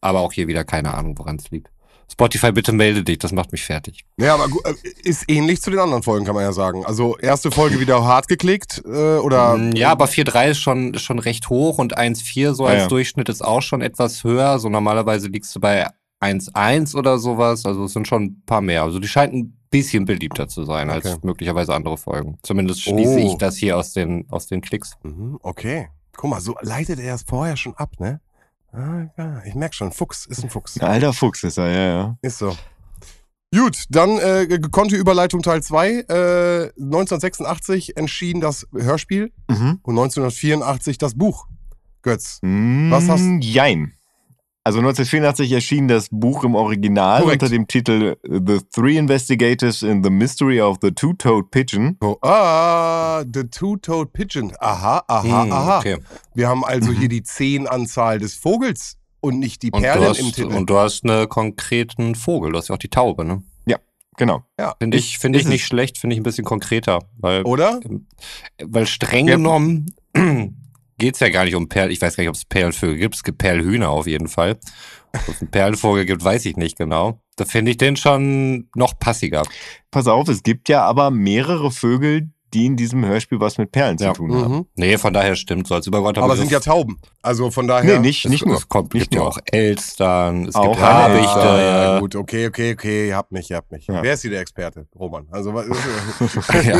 Aber 0.00 0.20
auch 0.20 0.32
hier 0.32 0.48
wieder 0.48 0.64
keine 0.64 0.94
Ahnung, 0.94 1.18
woran 1.18 1.36
es 1.36 1.50
liegt. 1.50 1.68
Spotify, 2.10 2.50
bitte 2.50 2.72
melde 2.72 3.04
dich, 3.04 3.18
das 3.18 3.30
macht 3.30 3.52
mich 3.52 3.62
fertig. 3.62 4.04
Ja, 4.16 4.34
aber 4.34 4.46
äh, 4.64 4.74
ist 5.04 5.30
ähnlich 5.30 5.62
zu 5.62 5.70
den 5.70 5.78
anderen 5.78 6.02
Folgen, 6.02 6.26
kann 6.26 6.34
man 6.34 6.42
ja 6.42 6.52
sagen. 6.52 6.84
Also 6.84 7.16
erste 7.18 7.52
Folge 7.52 7.78
wieder 7.78 8.02
hart 8.04 8.26
geklickt 8.26 8.82
äh, 8.84 9.18
oder 9.18 9.56
Mm, 9.56 9.76
ja, 9.76 9.90
aber 9.92 10.06
4,3 10.06 10.50
ist 10.50 10.58
schon, 10.58 10.98
schon 10.98 11.20
recht 11.20 11.48
hoch 11.50 11.78
und 11.78 11.96
1,4 11.96 12.52
so 12.54 12.64
Ja, 12.64 12.70
als 12.70 12.82
ja. 12.82 12.88
Durchschnitt 12.88 13.28
ist 13.28 13.42
auch 13.44 13.62
schon 13.62 13.80
etwas 13.80 14.24
höher. 14.24 14.58
So 14.58 14.68
normalerweise 14.68 15.28
liegst 15.28 15.54
du 15.54 15.60
bei 15.60 15.86
1,1 16.20 16.94
oder 16.96 17.18
sowas. 17.18 17.64
Also 17.66 17.84
es 17.84 17.92
sind 17.92 18.06
schon 18.08 18.22
ein 18.24 18.42
paar 18.46 18.60
mehr. 18.60 18.82
Also 18.82 18.98
die 18.98 19.08
scheint 19.08 19.32
ein 19.34 19.56
bisschen 19.70 20.04
beliebter 20.04 20.48
zu 20.48 20.64
sein 20.64 20.90
Okay. 20.90 21.08
als 21.08 21.22
möglicherweise 21.22 21.74
andere 21.74 21.96
Folgen. 21.96 22.38
Zumindest 22.42 22.82
schließe 22.82 23.14
Oh. 23.20 23.32
ich 23.32 23.38
das 23.38 23.56
hier 23.56 23.76
aus 23.78 23.92
den, 23.92 24.26
aus 24.30 24.46
den 24.46 24.60
Klicks. 24.60 24.96
Mhm, 25.02 25.38
okay. 25.42 25.88
Guck 26.16 26.30
mal, 26.30 26.40
so 26.40 26.56
leitet 26.60 26.98
er 27.00 27.14
es 27.14 27.22
vorher 27.22 27.56
schon 27.56 27.74
ab, 27.76 27.92
ne? 27.98 28.20
Ah, 28.72 29.06
ja, 29.16 29.42
ich 29.46 29.54
merk 29.54 29.74
schon, 29.74 29.90
Fuchs 29.92 30.26
ist 30.26 30.44
ein 30.44 30.50
Fuchs. 30.50 30.78
Ein 30.78 30.86
alter 30.88 31.12
Fuchs 31.12 31.42
ist 31.42 31.56
er, 31.58 31.68
ja, 31.72 31.80
ja. 31.98 32.18
Ist 32.22 32.38
so. 32.38 32.54
Gut, 33.52 33.84
dann 33.90 34.10
äh, 34.18 34.46
gekonnte 34.46 34.94
Überleitung 34.96 35.42
Teil 35.42 35.60
2. 35.62 35.90
Äh, 36.08 36.70
1986 36.80 37.96
erschien 37.96 38.40
das 38.40 38.66
Hörspiel 38.72 39.32
Mhm. 39.50 39.80
und 39.82 39.94
1984 39.98 40.98
das 40.98 41.14
Buch. 41.16 41.48
Götz. 42.02 42.38
Was 42.42 43.08
hast- 43.08 43.22
Mm, 43.22 43.40
Jein. 43.40 43.92
Also 44.70 44.78
1984 44.78 45.50
erschien 45.50 45.88
das 45.88 46.06
Buch 46.12 46.44
im 46.44 46.54
Original 46.54 47.22
Korrekt. 47.22 47.42
unter 47.42 47.52
dem 47.52 47.66
Titel 47.66 48.16
The 48.22 48.60
Three 48.72 48.96
Investigators 48.98 49.82
in 49.82 50.04
the 50.04 50.10
Mystery 50.10 50.60
of 50.60 50.76
the 50.80 50.92
Two-Toed 50.92 51.50
Pigeon. 51.50 51.96
Oh, 52.00 52.16
ah, 52.22 53.24
The 53.34 53.44
Two-Toed 53.48 54.12
Pigeon. 54.12 54.52
Aha, 54.60 55.02
aha, 55.08 55.22
Hm, 55.44 55.52
aha. 55.52 55.78
Okay. 55.80 55.96
Wir 56.34 56.48
haben 56.48 56.64
also 56.64 56.92
Mhm. 56.92 56.98
hier 56.98 57.08
die 57.08 57.24
Zehnanzahl 57.24 58.20
des 58.20 58.36
Vogels 58.36 58.96
und 59.20 59.40
nicht 59.40 59.62
die 59.64 59.72
Und 59.72 59.82
du, 59.82 59.88
Perlen 59.88 60.04
hast, 60.08 60.20
im 60.20 60.26
Titel. 60.32 60.54
und 60.54 60.70
du 60.70 60.78
hast 60.78 61.02
einen 61.04 61.28
konkreten 61.28 62.14
Vogel. 62.14 62.52
Du 62.52 62.58
hast 62.58 62.68
ja 62.68 62.76
auch 62.76 62.78
die 62.78 62.88
Taube, 62.90 63.24
ne? 63.24 63.42
Genau. 64.16 64.42
ja. 64.58 64.74
Finde 64.78 64.98
ich, 64.98 65.18
finde 65.18 65.38
ich 65.38 65.48
nicht 65.48 65.64
schlecht, 65.64 65.96
finde 65.96 66.12
ich 66.14 66.20
ein 66.20 66.24
bisschen 66.24 66.44
konkreter. 66.44 66.98
Weil 67.16 67.42
Oder? 67.42 67.80
Weil 68.62 68.86
streng 68.86 69.26
Ja. 69.28 69.36
genommen 69.36 69.94
geht's 71.00 71.18
ja 71.18 71.30
gar 71.30 71.44
nicht 71.44 71.56
um 71.56 71.68
Perl. 71.68 71.90
Ich 71.90 72.00
weiß 72.00 72.16
gar 72.16 72.22
nicht, 72.22 72.28
ob 72.28 72.36
es 72.36 72.44
Perlenvögel 72.44 72.96
gibt. 72.96 73.16
Es 73.16 73.24
gibt 73.24 73.38
Perlhühner 73.38 73.90
auf 73.90 74.06
jeden 74.06 74.28
Fall. 74.28 74.60
Ob 75.12 75.28
es 75.28 75.40
einen 75.40 75.50
Perlenvogel 75.50 76.06
gibt, 76.06 76.22
weiß 76.22 76.46
ich 76.46 76.56
nicht 76.56 76.78
genau. 76.78 77.20
Da 77.34 77.44
finde 77.44 77.72
ich 77.72 77.78
den 77.78 77.96
schon 77.96 78.68
noch 78.76 78.96
passiger. 78.98 79.42
Pass 79.90 80.06
auf, 80.06 80.28
es 80.28 80.44
gibt 80.44 80.68
ja 80.68 80.84
aber 80.84 81.10
mehrere 81.10 81.72
Vögel, 81.72 82.30
die 82.52 82.66
in 82.66 82.76
diesem 82.76 83.04
Hörspiel 83.04 83.40
was 83.40 83.58
mit 83.58 83.72
Perlen 83.72 83.96
Ja. 83.98 84.08
zu 84.12 84.22
tun 84.22 84.34
haben. 84.34 84.54
Mhm. 84.54 84.66
Nee, 84.76 84.98
von 84.98 85.12
daher 85.12 85.36
stimmt. 85.36 85.66
So 85.66 85.74
als 85.74 85.86
Übergott 85.86 86.18
Aber 86.18 86.36
sind 86.36 86.50
ja 86.50 86.60
Tauben. 86.60 86.98
Also 87.22 87.50
von 87.50 87.66
daher. 87.68 87.94
Nee, 87.94 88.06
nicht, 88.08 88.24
es, 88.24 88.30
nicht 88.30 88.46
nur. 88.46 88.56
Es 88.56 88.68
kommt, 88.68 88.94
Nicht 88.94 89.04
gibt 89.10 89.14
ja 89.14 89.20
nur. 89.20 89.28
auch 89.28 89.38
Elstern, 89.52 90.46
es 90.48 90.54
Auch 90.54 90.72
gibt 90.72 90.80
Habichte. 90.80 91.26
Habichte. 91.28 91.48
Ah, 91.50 91.60
ja, 91.94 91.98
gut, 92.00 92.16
okay, 92.16 92.46
okay, 92.46 92.72
okay, 92.72 93.08
ihr 93.08 93.16
habt 93.16 93.30
mich, 93.32 93.50
ihr 93.50 93.56
habt 93.56 93.70
mich. 93.72 93.86
Ja. 93.86 94.02
Wer 94.02 94.14
ist 94.14 94.22
hier 94.22 94.30
der 94.30 94.40
Experte? 94.40 94.86
Roman. 94.98 95.26
Also, 95.30 95.54
was- 95.54 95.66
Ja. 96.64 96.78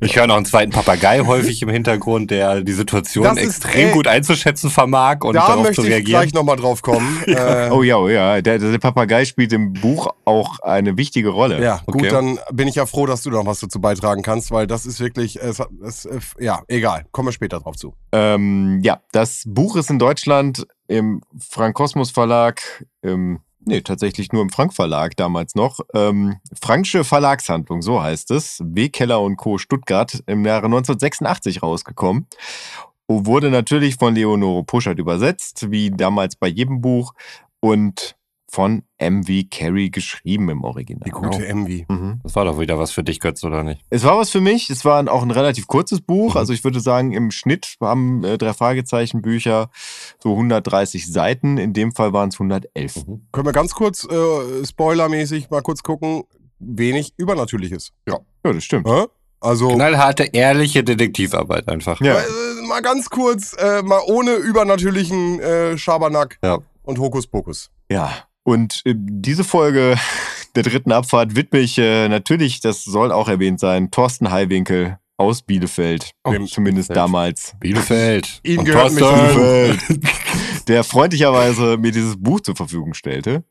Ich 0.00 0.16
höre 0.16 0.26
noch 0.26 0.36
einen 0.36 0.46
zweiten 0.46 0.70
Papagei 0.72 1.20
häufig 1.20 1.62
im 1.62 1.68
Hintergrund, 1.68 2.30
der 2.30 2.62
die 2.62 2.72
Situation 2.72 3.24
Das 3.24 3.36
ist, 3.38 3.64
extrem 3.64 3.88
ey, 3.88 3.92
gut 3.92 4.06
einzuschätzen 4.06 4.70
vermag 4.70 5.18
und 5.22 5.34
da 5.34 5.46
darauf 5.46 5.62
möchte 5.64 5.82
zu 5.82 5.88
ich 5.88 5.92
reagieren. 5.94 6.20
gleich 6.22 6.34
nochmal 6.34 6.56
drauf 6.56 6.82
kommen. 6.82 7.22
äh, 7.26 7.68
Oh 7.70 7.82
ja, 7.82 7.96
oh 7.96 8.08
ja. 8.08 8.40
Der, 8.40 8.58
der 8.58 8.78
Papagei 8.78 9.24
spielt 9.24 9.52
im 9.52 9.72
Buch 9.72 10.08
auch 10.24 10.58
eine 10.60 10.96
wichtige 10.96 11.28
Rolle. 11.30 11.62
Ja, 11.62 11.80
Okay. 11.86 11.98
gut, 11.98 12.12
dann 12.12 12.38
bin 12.52 12.68
ich 12.68 12.74
ja 12.76 12.86
froh, 12.86 13.06
dass 13.06 13.22
du 13.22 13.30
noch 13.30 13.46
was 13.46 13.60
dazu 13.60 13.80
beitragen 13.80 14.22
kannst, 14.22 14.50
weil 14.50 14.66
das 14.66 14.79
ist 14.86 15.00
wirklich, 15.00 15.40
es, 15.40 15.62
es, 15.82 16.04
äh, 16.04 16.20
ja, 16.38 16.62
egal, 16.68 17.06
kommen 17.12 17.28
wir 17.28 17.32
später 17.32 17.60
drauf 17.60 17.76
zu. 17.76 17.94
Ähm, 18.12 18.80
ja, 18.82 19.00
das 19.12 19.42
Buch 19.46 19.76
ist 19.76 19.90
in 19.90 19.98
Deutschland 19.98 20.66
im 20.88 21.22
Frank 21.38 21.76
Kosmos 21.76 22.10
Verlag, 22.10 22.84
im, 23.02 23.40
nee, 23.60 23.80
tatsächlich 23.80 24.32
nur 24.32 24.42
im 24.42 24.50
Frank 24.50 24.74
Verlag 24.74 25.16
damals 25.16 25.54
noch. 25.54 25.80
Ähm, 25.94 26.38
Franksche 26.60 27.04
Verlagshandlung, 27.04 27.82
so 27.82 28.02
heißt 28.02 28.30
es. 28.32 28.60
W. 28.64 28.88
Keller 28.88 29.20
und 29.20 29.36
Co. 29.36 29.58
Stuttgart 29.58 30.22
im 30.26 30.44
Jahre 30.44 30.66
1986 30.66 31.62
rausgekommen. 31.62 32.26
Wurde 33.08 33.50
natürlich 33.50 33.96
von 33.96 34.14
Leonore 34.14 34.62
Puschert 34.64 34.98
übersetzt, 34.98 35.70
wie 35.70 35.90
damals 35.90 36.36
bei 36.36 36.46
jedem 36.46 36.80
Buch. 36.80 37.12
Und 37.58 38.16
von 38.52 38.82
M.V. 38.98 39.46
Carey 39.50 39.90
geschrieben 39.90 40.48
im 40.48 40.64
Original. 40.64 41.04
Die 41.06 41.10
gute 41.10 41.46
Envy. 41.46 41.86
Mhm. 41.88 42.20
Das 42.24 42.34
war 42.34 42.44
doch 42.44 42.58
wieder 42.58 42.78
was 42.78 42.90
für 42.90 43.04
dich, 43.04 43.20
Götz, 43.20 43.44
oder 43.44 43.62
nicht? 43.62 43.82
Es 43.90 44.02
war 44.04 44.18
was 44.18 44.30
für 44.30 44.40
mich. 44.40 44.70
Es 44.70 44.84
war 44.84 45.08
auch 45.10 45.22
ein 45.22 45.30
relativ 45.30 45.68
kurzes 45.68 46.00
Buch. 46.00 46.34
Mhm. 46.34 46.38
Also 46.38 46.52
ich 46.52 46.64
würde 46.64 46.80
sagen, 46.80 47.12
im 47.12 47.30
Schnitt 47.30 47.76
haben 47.80 48.24
äh, 48.24 48.38
drei 48.38 48.52
Fragezeichen 48.52 49.22
Bücher 49.22 49.70
so 50.22 50.32
130 50.32 51.10
Seiten. 51.10 51.58
In 51.58 51.72
dem 51.72 51.92
Fall 51.92 52.12
waren 52.12 52.30
es 52.30 52.34
111. 52.36 53.06
Mhm. 53.06 53.26
Können 53.32 53.46
wir 53.46 53.52
ganz 53.52 53.74
kurz, 53.74 54.04
äh, 54.04 54.64
spoilermäßig 54.66 55.50
mal 55.50 55.62
kurz 55.62 55.82
gucken, 55.82 56.24
wenig 56.58 57.14
Übernatürliches. 57.16 57.92
Ja, 58.08 58.18
das 58.42 58.64
stimmt. 58.64 58.88
Hä? 58.88 59.04
Also, 59.42 59.68
Knallharte, 59.68 60.24
ehrliche 60.24 60.84
Detektivarbeit 60.84 61.68
einfach. 61.68 62.00
Ja. 62.02 62.18
äh, 62.18 62.22
mal 62.68 62.82
ganz 62.82 63.08
kurz, 63.08 63.54
äh, 63.58 63.80
mal 63.82 64.00
ohne 64.06 64.34
übernatürlichen 64.34 65.40
äh, 65.40 65.78
Schabernack 65.78 66.38
Ja. 66.44 66.58
und 66.82 66.98
Hokuspokus. 66.98 67.70
Ja. 67.90 68.12
Und 68.50 68.82
äh, 68.84 68.94
diese 68.96 69.44
Folge 69.44 69.96
der 70.56 70.62
dritten 70.64 70.92
Abfahrt 70.92 71.36
widme 71.36 71.60
ich 71.60 71.78
äh, 71.78 72.08
natürlich, 72.08 72.60
das 72.60 72.84
soll 72.84 73.12
auch 73.12 73.28
erwähnt 73.28 73.60
sein, 73.60 73.90
Thorsten 73.90 74.30
Heiwinkel 74.30 74.98
aus 75.16 75.42
Bielefeld. 75.42 76.10
Dem- 76.26 76.46
zumindest 76.46 76.88
Bielefeld. 76.88 76.96
damals. 76.96 77.54
Bielefeld. 77.60 78.40
Ihm 78.42 78.64
gehört 78.64 78.92
mich- 78.92 80.00
der 80.68 80.82
freundlicherweise 80.82 81.76
mir 81.76 81.92
dieses 81.92 82.16
Buch 82.20 82.40
zur 82.40 82.56
Verfügung 82.56 82.94
stellte. 82.94 83.44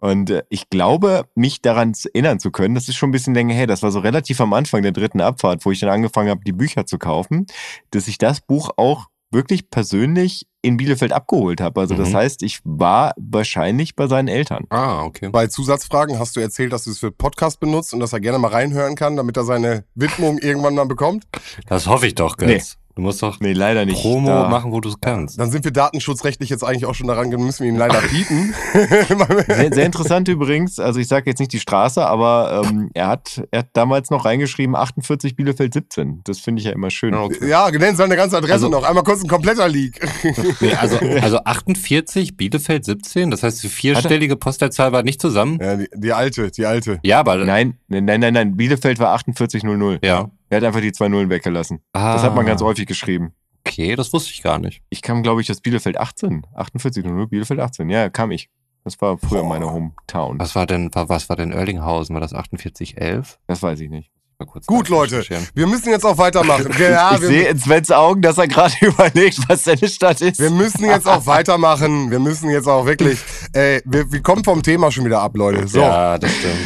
Und 0.00 0.30
äh, 0.30 0.42
ich 0.48 0.68
glaube, 0.68 1.26
mich 1.36 1.62
daran 1.62 1.92
erinnern 2.12 2.40
zu 2.40 2.50
können, 2.50 2.74
das 2.74 2.88
ist 2.88 2.96
schon 2.96 3.10
ein 3.10 3.12
bisschen 3.12 3.34
länger 3.34 3.54
her, 3.54 3.68
das 3.68 3.82
war 3.84 3.92
so 3.92 4.00
relativ 4.00 4.40
am 4.40 4.52
Anfang 4.52 4.82
der 4.82 4.90
dritten 4.90 5.20
Abfahrt, 5.20 5.64
wo 5.64 5.70
ich 5.70 5.78
dann 5.78 5.90
angefangen 5.90 6.30
habe, 6.30 6.40
die 6.44 6.52
Bücher 6.52 6.86
zu 6.86 6.98
kaufen, 6.98 7.46
dass 7.92 8.08
ich 8.08 8.18
das 8.18 8.40
Buch 8.40 8.70
auch 8.76 9.06
wirklich 9.30 9.70
persönlich 9.70 10.46
in 10.62 10.76
Bielefeld 10.76 11.12
abgeholt 11.12 11.60
habe. 11.60 11.80
Also 11.80 11.94
das 11.96 12.10
Mhm. 12.10 12.16
heißt, 12.16 12.42
ich 12.44 12.60
war 12.64 13.12
wahrscheinlich 13.16 13.96
bei 13.96 14.06
seinen 14.06 14.28
Eltern. 14.28 14.64
Ah, 14.70 15.02
okay. 15.02 15.28
Bei 15.30 15.48
Zusatzfragen 15.48 16.18
hast 16.18 16.36
du 16.36 16.40
erzählt, 16.40 16.72
dass 16.72 16.84
du 16.84 16.90
es 16.92 16.98
für 17.00 17.10
Podcast 17.10 17.58
benutzt 17.60 17.92
und 17.92 18.00
dass 18.00 18.12
er 18.12 18.20
gerne 18.20 18.38
mal 18.38 18.48
reinhören 18.52 18.94
kann, 18.94 19.16
damit 19.16 19.36
er 19.36 19.44
seine 19.44 19.84
Widmung 19.94 20.38
irgendwann 20.38 20.74
mal 20.76 20.86
bekommt. 20.86 21.24
Das 21.66 21.86
hoffe 21.88 22.06
ich 22.06 22.14
doch, 22.14 22.36
Götz. 22.36 22.78
Du 22.94 23.02
musst 23.02 23.22
doch 23.22 23.40
Nee, 23.40 23.52
leider 23.52 23.84
nicht. 23.86 24.00
Promo 24.02 24.28
Da- 24.28 24.48
machen, 24.48 24.70
wo 24.72 24.80
du 24.80 24.88
es 24.90 24.96
kannst. 25.00 25.38
Dann 25.40 25.50
sind 25.50 25.64
wir 25.64 25.72
datenschutzrechtlich 25.72 26.50
jetzt 26.50 26.62
eigentlich 26.64 26.86
auch 26.86 26.94
schon 26.94 27.06
daran, 27.08 27.28
müssen 27.30 27.64
wir 27.64 27.70
ihm 27.70 27.76
leider 27.78 28.00
bieten. 28.02 28.54
Sehr, 29.46 29.72
sehr 29.72 29.86
interessant 29.86 30.28
übrigens, 30.28 30.78
also 30.78 31.00
ich 31.00 31.08
sage 31.08 31.30
jetzt 31.30 31.38
nicht 31.38 31.52
die 31.52 31.60
Straße, 31.60 32.04
aber 32.04 32.62
ähm, 32.64 32.90
er, 32.94 33.08
hat, 33.08 33.42
er 33.50 33.60
hat 33.60 33.68
damals 33.72 34.10
noch 34.10 34.24
reingeschrieben 34.24 34.76
48 34.76 35.36
Bielefeld 35.36 35.72
17. 35.74 36.20
Das 36.24 36.38
finde 36.40 36.60
ich 36.60 36.66
ja 36.66 36.72
immer 36.72 36.90
schön. 36.90 37.14
Okay. 37.14 37.48
ja, 37.48 37.70
nenn 37.70 37.96
seine 37.96 38.16
ganze 38.16 38.36
Adresse 38.36 38.54
Also- 38.54 38.68
noch. 38.68 38.84
Einmal 38.84 39.04
kurz 39.04 39.22
ein 39.22 39.28
kompletter 39.28 39.68
Leak. 39.68 40.00
Nee, 40.60 40.74
also, 40.74 40.98
also 41.20 41.38
48, 41.44 42.36
Bielefeld 42.36 42.84
17, 42.84 43.30
das 43.30 43.42
heißt, 43.42 43.62
die 43.62 43.68
vierstellige 43.68 44.36
Postleitzahl 44.36 44.92
war 44.92 45.02
nicht 45.02 45.20
zusammen. 45.20 45.58
Ja, 45.60 45.76
die, 45.76 45.88
die 45.94 46.12
alte, 46.12 46.50
die 46.50 46.66
alte. 46.66 46.98
Ja, 47.02 47.20
aber. 47.20 47.36
Nein, 47.36 47.78
nein, 47.88 48.04
nein, 48.04 48.20
nein, 48.34 48.56
Bielefeld 48.56 48.98
war 48.98 49.16
4800. 49.18 50.04
Ja. 50.04 50.30
Er 50.52 50.58
hat 50.58 50.64
einfach 50.64 50.82
die 50.82 50.92
zwei 50.92 51.08
Nullen 51.08 51.30
weggelassen. 51.30 51.80
Ah, 51.94 52.12
Das 52.12 52.22
hat 52.24 52.34
man 52.34 52.44
ganz 52.44 52.60
häufig 52.60 52.84
geschrieben. 52.86 53.32
Okay, 53.66 53.96
das 53.96 54.12
wusste 54.12 54.32
ich 54.34 54.42
gar 54.42 54.58
nicht. 54.58 54.82
Ich 54.90 55.00
kam, 55.00 55.22
glaube 55.22 55.40
ich, 55.40 55.50
aus 55.50 55.62
Bielefeld 55.62 55.96
18. 55.96 56.42
4800, 56.54 57.30
Bielefeld 57.30 57.58
18. 57.58 57.88
Ja, 57.88 58.10
kam 58.10 58.30
ich. 58.32 58.50
Das 58.84 59.00
war 59.00 59.16
früher 59.16 59.44
meine 59.44 59.72
Hometown. 59.72 60.38
Was 60.38 60.54
war 60.54 60.66
denn, 60.66 60.94
wa- 60.94 61.08
was 61.08 61.30
war 61.30 61.36
denn 61.36 61.52
Erlinghausen? 61.52 62.12
War 62.14 62.20
das 62.20 62.32
4811? 62.32 63.38
Das 63.46 63.62
weiß 63.62 63.80
ich 63.80 63.88
nicht. 63.88 64.10
Mal 64.42 64.46
kurz 64.50 64.66
Gut, 64.66 64.88
Leute. 64.88 65.24
Wir 65.54 65.66
müssen 65.66 65.90
jetzt 65.90 66.04
auch 66.04 66.18
weitermachen. 66.18 66.72
Ja, 66.78 67.14
ich 67.14 67.20
sehe 67.20 67.48
in 67.48 67.58
Svens 67.58 67.90
Augen, 67.92 68.22
dass 68.22 68.38
er 68.38 68.48
gerade 68.48 68.74
überlegt, 68.80 69.38
was 69.48 69.64
seine 69.64 69.88
Stadt 69.88 70.20
ist. 70.20 70.40
wir 70.40 70.50
müssen 70.50 70.84
jetzt 70.84 71.06
auch 71.06 71.26
weitermachen. 71.26 72.10
Wir 72.10 72.18
müssen 72.18 72.50
jetzt 72.50 72.66
auch 72.66 72.84
wirklich. 72.86 73.20
Ey, 73.52 73.80
wir, 73.84 74.10
wir 74.10 74.20
kommen 74.20 74.42
vom 74.42 74.62
Thema 74.62 74.90
schon 74.90 75.04
wieder 75.04 75.20
ab, 75.20 75.36
Leute. 75.36 75.68
So, 75.68 75.80
Ja, 75.80 76.18
das 76.18 76.32
stimmt. 76.34 76.56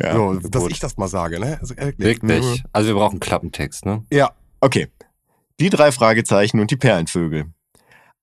ja. 0.00 0.14
so 0.14 0.34
dass 0.48 0.62
gut. 0.62 0.70
ich 0.70 0.78
das 0.78 0.96
mal 0.96 1.08
sage, 1.08 1.40
ne? 1.40 1.58
Also, 1.60 1.76
wirklich. 1.76 2.22
Wirklich. 2.22 2.62
Also 2.72 2.88
wir 2.88 2.94
brauchen 2.94 3.18
Klappentext, 3.18 3.84
ne? 3.84 4.04
Ja. 4.12 4.30
Okay. 4.60 4.88
Die 5.60 5.70
drei 5.70 5.90
Fragezeichen 5.92 6.60
und 6.60 6.70
die 6.70 6.76
Perlenvögel. 6.76 7.46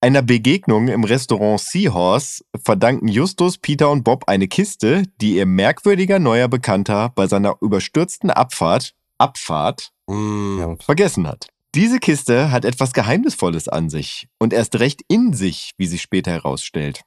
Einer 0.04 0.24
Begegnung 0.24 0.88
im 0.88 1.04
Restaurant 1.04 1.60
Seahorse 1.60 2.44
verdanken 2.64 3.08
Justus, 3.08 3.60
Peter 3.60 3.92
und 3.92 4.04
Bob 4.04 4.24
eine 4.28 4.48
Kiste, 4.48 5.04
die 5.22 5.36
ihr 5.36 5.46
merkwürdiger 5.46 6.18
neuer 6.18 6.48
Bekannter 6.48 7.12
bei 7.14 7.28
seiner 7.28 7.56
überstürzten 7.62 8.32
Abfahrt, 8.32 8.96
Abfahrt, 9.22 9.92
Mm. 10.08 10.60
Ja. 10.60 10.76
vergessen 10.84 11.28
hat. 11.28 11.48
Diese 11.74 12.00
Kiste 12.00 12.52
hat 12.52 12.66
etwas 12.66 12.92
Geheimnisvolles 12.92 13.70
an 13.70 13.90
sich 13.90 14.28
und 14.40 14.52
erst 14.52 14.78
recht 14.80 15.02
in 15.08 15.32
sich, 15.32 15.72
wie 15.78 15.86
sich 15.88 16.02
später 16.02 16.32
herausstellt. 16.32 17.04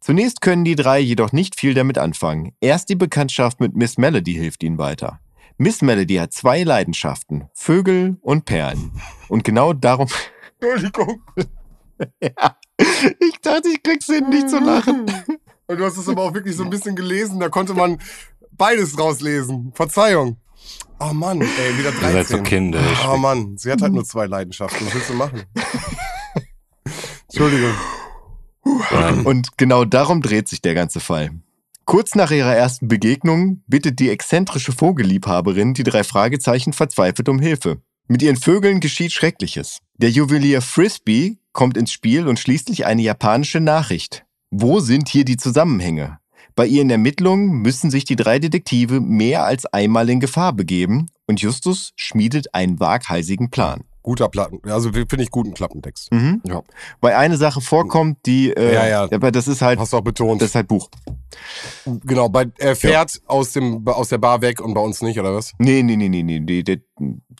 Zunächst 0.00 0.40
können 0.40 0.64
die 0.64 0.74
drei 0.74 0.98
jedoch 0.98 1.30
nicht 1.32 1.54
viel 1.58 1.74
damit 1.74 1.98
anfangen. 1.98 2.52
Erst 2.60 2.88
die 2.88 2.96
Bekanntschaft 2.96 3.60
mit 3.60 3.76
Miss 3.76 3.96
Melody 3.98 4.32
hilft 4.34 4.62
ihnen 4.64 4.78
weiter. 4.78 5.20
Miss 5.56 5.82
Melody 5.82 6.16
hat 6.16 6.32
zwei 6.32 6.62
Leidenschaften, 6.64 7.48
Vögel 7.54 8.16
und 8.22 8.44
Perlen. 8.44 8.92
Und 9.28 9.44
genau 9.44 9.72
darum... 9.72 10.08
Entschuldigung. 10.60 11.22
ja, 12.22 12.56
ich 13.20 13.40
dachte, 13.42 13.68
ich 13.68 13.82
krieg's 13.82 14.06
hin, 14.06 14.28
nicht 14.30 14.48
zu 14.50 14.58
lachen. 14.58 15.06
Und 15.66 15.78
du 15.78 15.84
hast 15.84 15.96
es 15.96 16.08
aber 16.08 16.22
auch 16.22 16.34
wirklich 16.34 16.56
so 16.56 16.64
ein 16.64 16.70
bisschen 16.70 16.96
gelesen. 16.96 17.38
Da 17.40 17.48
konnte 17.48 17.74
man 17.74 18.00
beides 18.52 18.98
rauslesen. 18.98 19.72
Verzeihung. 19.74 20.38
Oh 21.00 21.12
Mann, 21.12 21.40
ey, 21.40 21.78
wieder 21.78 21.92
13. 21.92 22.08
Ihr 22.08 22.12
seid 22.12 22.26
so 22.26 22.42
kindisch. 22.42 23.06
Oh 23.08 23.16
Mann, 23.16 23.56
sie 23.56 23.70
hat 23.70 23.82
halt 23.82 23.92
nur 23.92 24.04
zwei 24.04 24.26
Leidenschaften. 24.26 24.86
Was 24.86 24.94
willst 24.94 25.10
du 25.10 25.14
machen? 25.14 25.42
Entschuldigung. 27.28 27.72
Und 29.24 29.56
genau 29.56 29.84
darum 29.84 30.22
dreht 30.22 30.48
sich 30.48 30.60
der 30.60 30.74
ganze 30.74 31.00
Fall. 31.00 31.30
Kurz 31.84 32.14
nach 32.14 32.30
ihrer 32.30 32.54
ersten 32.54 32.88
Begegnung 32.88 33.62
bittet 33.66 33.98
die 34.00 34.10
exzentrische 34.10 34.72
Vogelliebhaberin 34.72 35.72
die 35.72 35.84
drei 35.84 36.04
Fragezeichen 36.04 36.72
verzweifelt 36.72 37.28
um 37.28 37.38
Hilfe. 37.38 37.80
Mit 38.08 38.22
ihren 38.22 38.36
Vögeln 38.36 38.80
geschieht 38.80 39.12
Schreckliches. 39.12 39.78
Der 39.96 40.10
Juwelier 40.10 40.62
Frisbee 40.62 41.38
kommt 41.52 41.76
ins 41.76 41.92
Spiel 41.92 42.26
und 42.26 42.38
schließlich 42.38 42.86
eine 42.86 43.02
japanische 43.02 43.60
Nachricht. 43.60 44.24
Wo 44.50 44.80
sind 44.80 45.08
hier 45.08 45.24
die 45.24 45.36
Zusammenhänge? 45.36 46.18
Bei 46.58 46.66
ihren 46.66 46.90
Ermittlungen 46.90 47.62
müssen 47.62 47.88
sich 47.88 48.04
die 48.04 48.16
drei 48.16 48.40
Detektive 48.40 48.98
mehr 49.00 49.44
als 49.44 49.64
einmal 49.66 50.10
in 50.10 50.18
Gefahr 50.18 50.52
begeben 50.52 51.06
und 51.28 51.40
Justus 51.40 51.92
schmiedet 51.94 52.52
einen 52.52 52.80
waghalsigen 52.80 53.48
Plan. 53.48 53.84
Guter 54.02 54.28
Platten. 54.28 54.58
Also 54.68 54.90
finde 54.90 55.22
ich 55.22 55.30
guten 55.30 55.54
Klappentext. 55.54 56.10
Mhm. 56.12 56.40
Ja. 56.44 56.62
Weil 57.00 57.12
eine 57.14 57.36
Sache 57.36 57.60
vorkommt, 57.60 58.18
die, 58.26 58.50
äh, 58.50 58.74
Ja, 58.74 58.88
ja. 58.88 59.02
aber 59.12 59.30
das 59.30 59.46
ist 59.46 59.62
halt, 59.62 59.78
Hast 59.78 59.92
du 59.92 59.98
auch 59.98 60.02
betont. 60.02 60.42
das 60.42 60.48
ist 60.48 60.54
halt 60.56 60.66
Buch. 60.66 60.88
genau, 61.84 62.28
bei, 62.28 62.46
er 62.58 62.74
fährt 62.74 63.20
aus, 63.26 63.52
dem, 63.52 63.86
aus 63.86 64.08
der 64.08 64.18
Bar 64.18 64.40
weg 64.42 64.60
und 64.60 64.74
bei 64.74 64.80
uns 64.80 65.00
nicht, 65.00 65.20
oder 65.20 65.32
was? 65.36 65.52
Nee, 65.58 65.84
nee, 65.84 65.94
nee, 65.94 66.08
nee, 66.08 66.24
nee, 66.24 66.40
die, 66.40 66.64
die, 66.64 66.82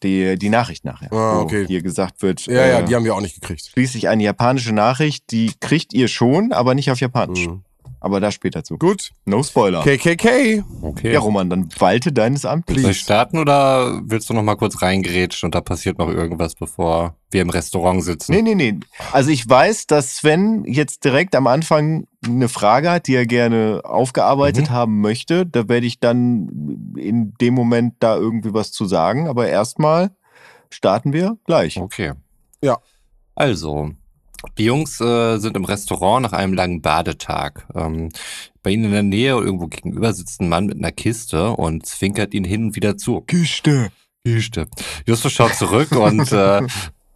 die, 0.05 0.39
die 0.39 0.49
Nachricht 0.49 0.85
nachher. 0.85 1.13
Ah, 1.13 1.39
wo 1.39 1.41
okay. 1.43 1.67
Hier 1.67 1.83
gesagt 1.83 2.23
wird, 2.23 2.47
Ja, 2.47 2.65
ja, 2.69 2.79
äh, 2.81 2.85
die 2.85 2.95
haben 2.95 3.05
wir 3.05 3.17
auch 3.17 3.21
nicht 3.21 3.41
gekriegt. 3.41 3.67
schließlich 3.73 4.07
eine 4.09 4.23
japanische 4.23 4.73
Nachricht, 4.73 5.25
die 5.33 5.51
kriegt 5.59 5.93
ihr 5.93 6.07
schon, 6.07 6.53
aber 6.53 6.77
nicht 6.77 6.93
auf 6.93 7.01
Japanisch. 7.01 7.49
Mhm. 7.49 7.65
Aber 8.01 8.21
da 8.21 8.31
später 8.31 8.63
zu. 8.63 8.79
Gut. 8.79 9.11
No 9.25 9.43
Spoiler. 9.43 9.83
KKK. 9.83 10.63
okay. 10.83 11.13
Ja, 11.13 11.19
Roman, 11.21 11.51
dann 11.51 11.69
walte 11.79 12.13
deines 12.13 12.45
Amtes. 12.45 12.81
Soll 12.81 12.93
ich 12.93 13.01
starten 13.01 13.39
oder 13.39 14.01
willst 14.05 14.31
du 14.31 14.35
noch 14.35 14.43
mal 14.45 14.55
kurz 14.57 14.81
reingrätschen 14.83 15.49
und 15.49 15.55
da 15.55 15.61
passiert 15.61 15.99
noch 15.99 16.09
irgendwas, 16.09 16.55
bevor 16.55 17.17
wir 17.31 17.43
im 17.43 17.51
Restaurant 17.51 18.05
sitzen? 18.05 18.33
Nee, 18.33 18.43
nee, 18.43 18.55
nee. 18.55 18.79
Also 19.13 19.31
ich 19.31 19.49
weiß, 19.49 19.87
dass 19.89 20.17
Sven 20.17 20.65
jetzt 20.65 21.05
direkt 21.05 21.35
am 21.35 21.47
Anfang 21.49 22.07
eine 22.25 22.49
Frage 22.49 22.91
hat, 22.91 23.07
die 23.09 23.15
er 23.17 23.27
gerne 23.27 23.81
aufgearbeitet 23.85 24.71
Mhm. 24.71 24.75
haben 24.75 25.01
möchte. 25.01 25.45
Da 25.47 25.69
werde 25.69 25.87
ich 25.87 25.99
dann 25.99 26.93
in 26.97 27.35
dem 27.41 27.55
Moment 27.55 27.95
da 27.99 28.17
irgendwie 28.17 28.55
was 28.55 28.71
zu 28.71 28.85
sagen. 28.85 29.29
Aber 29.29 29.49
erstmal 29.49 30.11
starten 30.71 31.13
wir 31.13 31.37
gleich. 31.47 31.79
Okay. 31.79 32.13
Ja. 32.63 32.79
Also, 33.35 33.91
die 34.57 34.65
Jungs 34.65 35.01
äh, 35.01 35.39
sind 35.39 35.57
im 35.57 35.65
Restaurant 35.65 36.23
nach 36.23 36.33
einem 36.33 36.55
langen 36.55 36.81
Badetag. 36.81 37.67
Ähm, 37.75 38.11
bei 38.63 38.71
ihnen 38.71 38.85
in 38.85 38.93
der 38.93 39.03
Nähe 39.03 39.33
irgendwo 39.33 39.67
gegenüber 39.67 40.13
sitzt 40.13 40.41
ein 40.41 40.49
Mann 40.49 40.67
mit 40.67 40.79
einer 40.79 40.93
Kiste 40.93 41.51
und 41.51 41.87
zwinkert 41.87 42.35
ihn 42.35 42.45
hin 42.45 42.67
und 42.67 42.77
wieder 42.77 42.97
zu. 42.97 43.21
Kiste. 43.23 43.91
Kiste. 44.25 44.67
Justus 45.07 45.33
schaut 45.33 45.55
zurück 45.55 45.93
und 45.93 46.33
äh, 46.33 46.63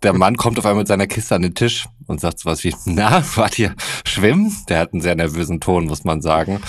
der 0.02 0.12
Mann 0.12 0.36
kommt 0.36 0.58
auf 0.58 0.66
einmal 0.66 0.82
mit 0.82 0.88
seiner 0.88 1.06
Kiste 1.06 1.34
an 1.34 1.42
den 1.42 1.54
Tisch 1.54 1.86
und 2.06 2.20
sagt 2.20 2.40
sowas 2.40 2.64
wie, 2.64 2.74
na, 2.86 3.22
wart 3.36 3.58
ihr 3.58 3.74
schwimmen? 4.04 4.54
Der 4.68 4.80
hat 4.80 4.92
einen 4.92 5.02
sehr 5.02 5.14
nervösen 5.14 5.60
Ton, 5.60 5.86
muss 5.86 6.04
man 6.04 6.22
sagen. 6.22 6.60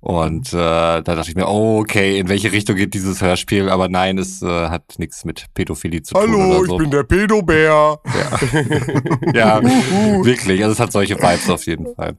Und 0.00 0.52
äh, 0.52 0.56
da 0.56 1.00
dachte 1.02 1.30
ich 1.30 1.36
mir, 1.36 1.48
oh, 1.48 1.80
okay, 1.80 2.18
in 2.18 2.28
welche 2.28 2.52
Richtung 2.52 2.76
geht 2.76 2.94
dieses 2.94 3.22
Hörspiel? 3.22 3.68
Aber 3.68 3.88
nein, 3.88 4.18
es 4.18 4.40
äh, 4.42 4.46
hat 4.68 4.94
nichts 4.98 5.24
mit 5.24 5.46
Pädophilie 5.54 6.02
zu 6.02 6.14
tun 6.14 6.22
Hallo, 6.22 6.50
oder 6.50 6.60
ich 6.60 6.66
so. 6.66 6.76
bin 6.76 6.90
der 6.90 7.02
Pedobär. 7.02 7.98
Ja, 9.34 9.60
wirklich. 9.62 10.62
Also 10.62 10.72
es 10.72 10.80
hat 10.80 10.92
solche 10.92 11.16
Vibes 11.16 11.50
auf 11.50 11.66
jeden 11.66 11.94
Fall. 11.94 12.16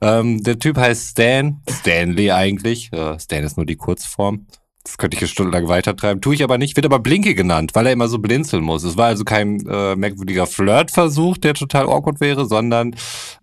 Ähm, 0.00 0.42
der 0.42 0.58
Typ 0.58 0.76
heißt 0.76 1.10
Stan. 1.10 1.60
Stanley 1.68 2.30
eigentlich. 2.30 2.92
Äh, 2.92 3.18
Stan 3.18 3.42
ist 3.42 3.56
nur 3.56 3.66
die 3.66 3.76
Kurzform. 3.76 4.46
Das 4.84 4.98
könnte 4.98 5.16
ich 5.16 5.22
jetzt 5.22 5.30
stundenlang 5.30 5.66
weitertreiben. 5.68 6.20
Tue 6.20 6.34
ich 6.34 6.44
aber 6.44 6.58
nicht. 6.58 6.76
Wird 6.76 6.84
aber 6.86 6.98
Blinky 6.98 7.34
genannt, 7.34 7.70
weil 7.74 7.86
er 7.86 7.92
immer 7.92 8.08
so 8.08 8.18
blinzeln 8.18 8.62
muss. 8.62 8.84
Es 8.84 8.96
war 8.96 9.06
also 9.06 9.24
kein 9.24 9.66
äh, 9.66 9.96
merkwürdiger 9.96 10.46
Flirtversuch, 10.46 11.38
der 11.38 11.54
total 11.54 11.86
awkward 11.86 12.20
wäre, 12.20 12.44
sondern 12.46 12.94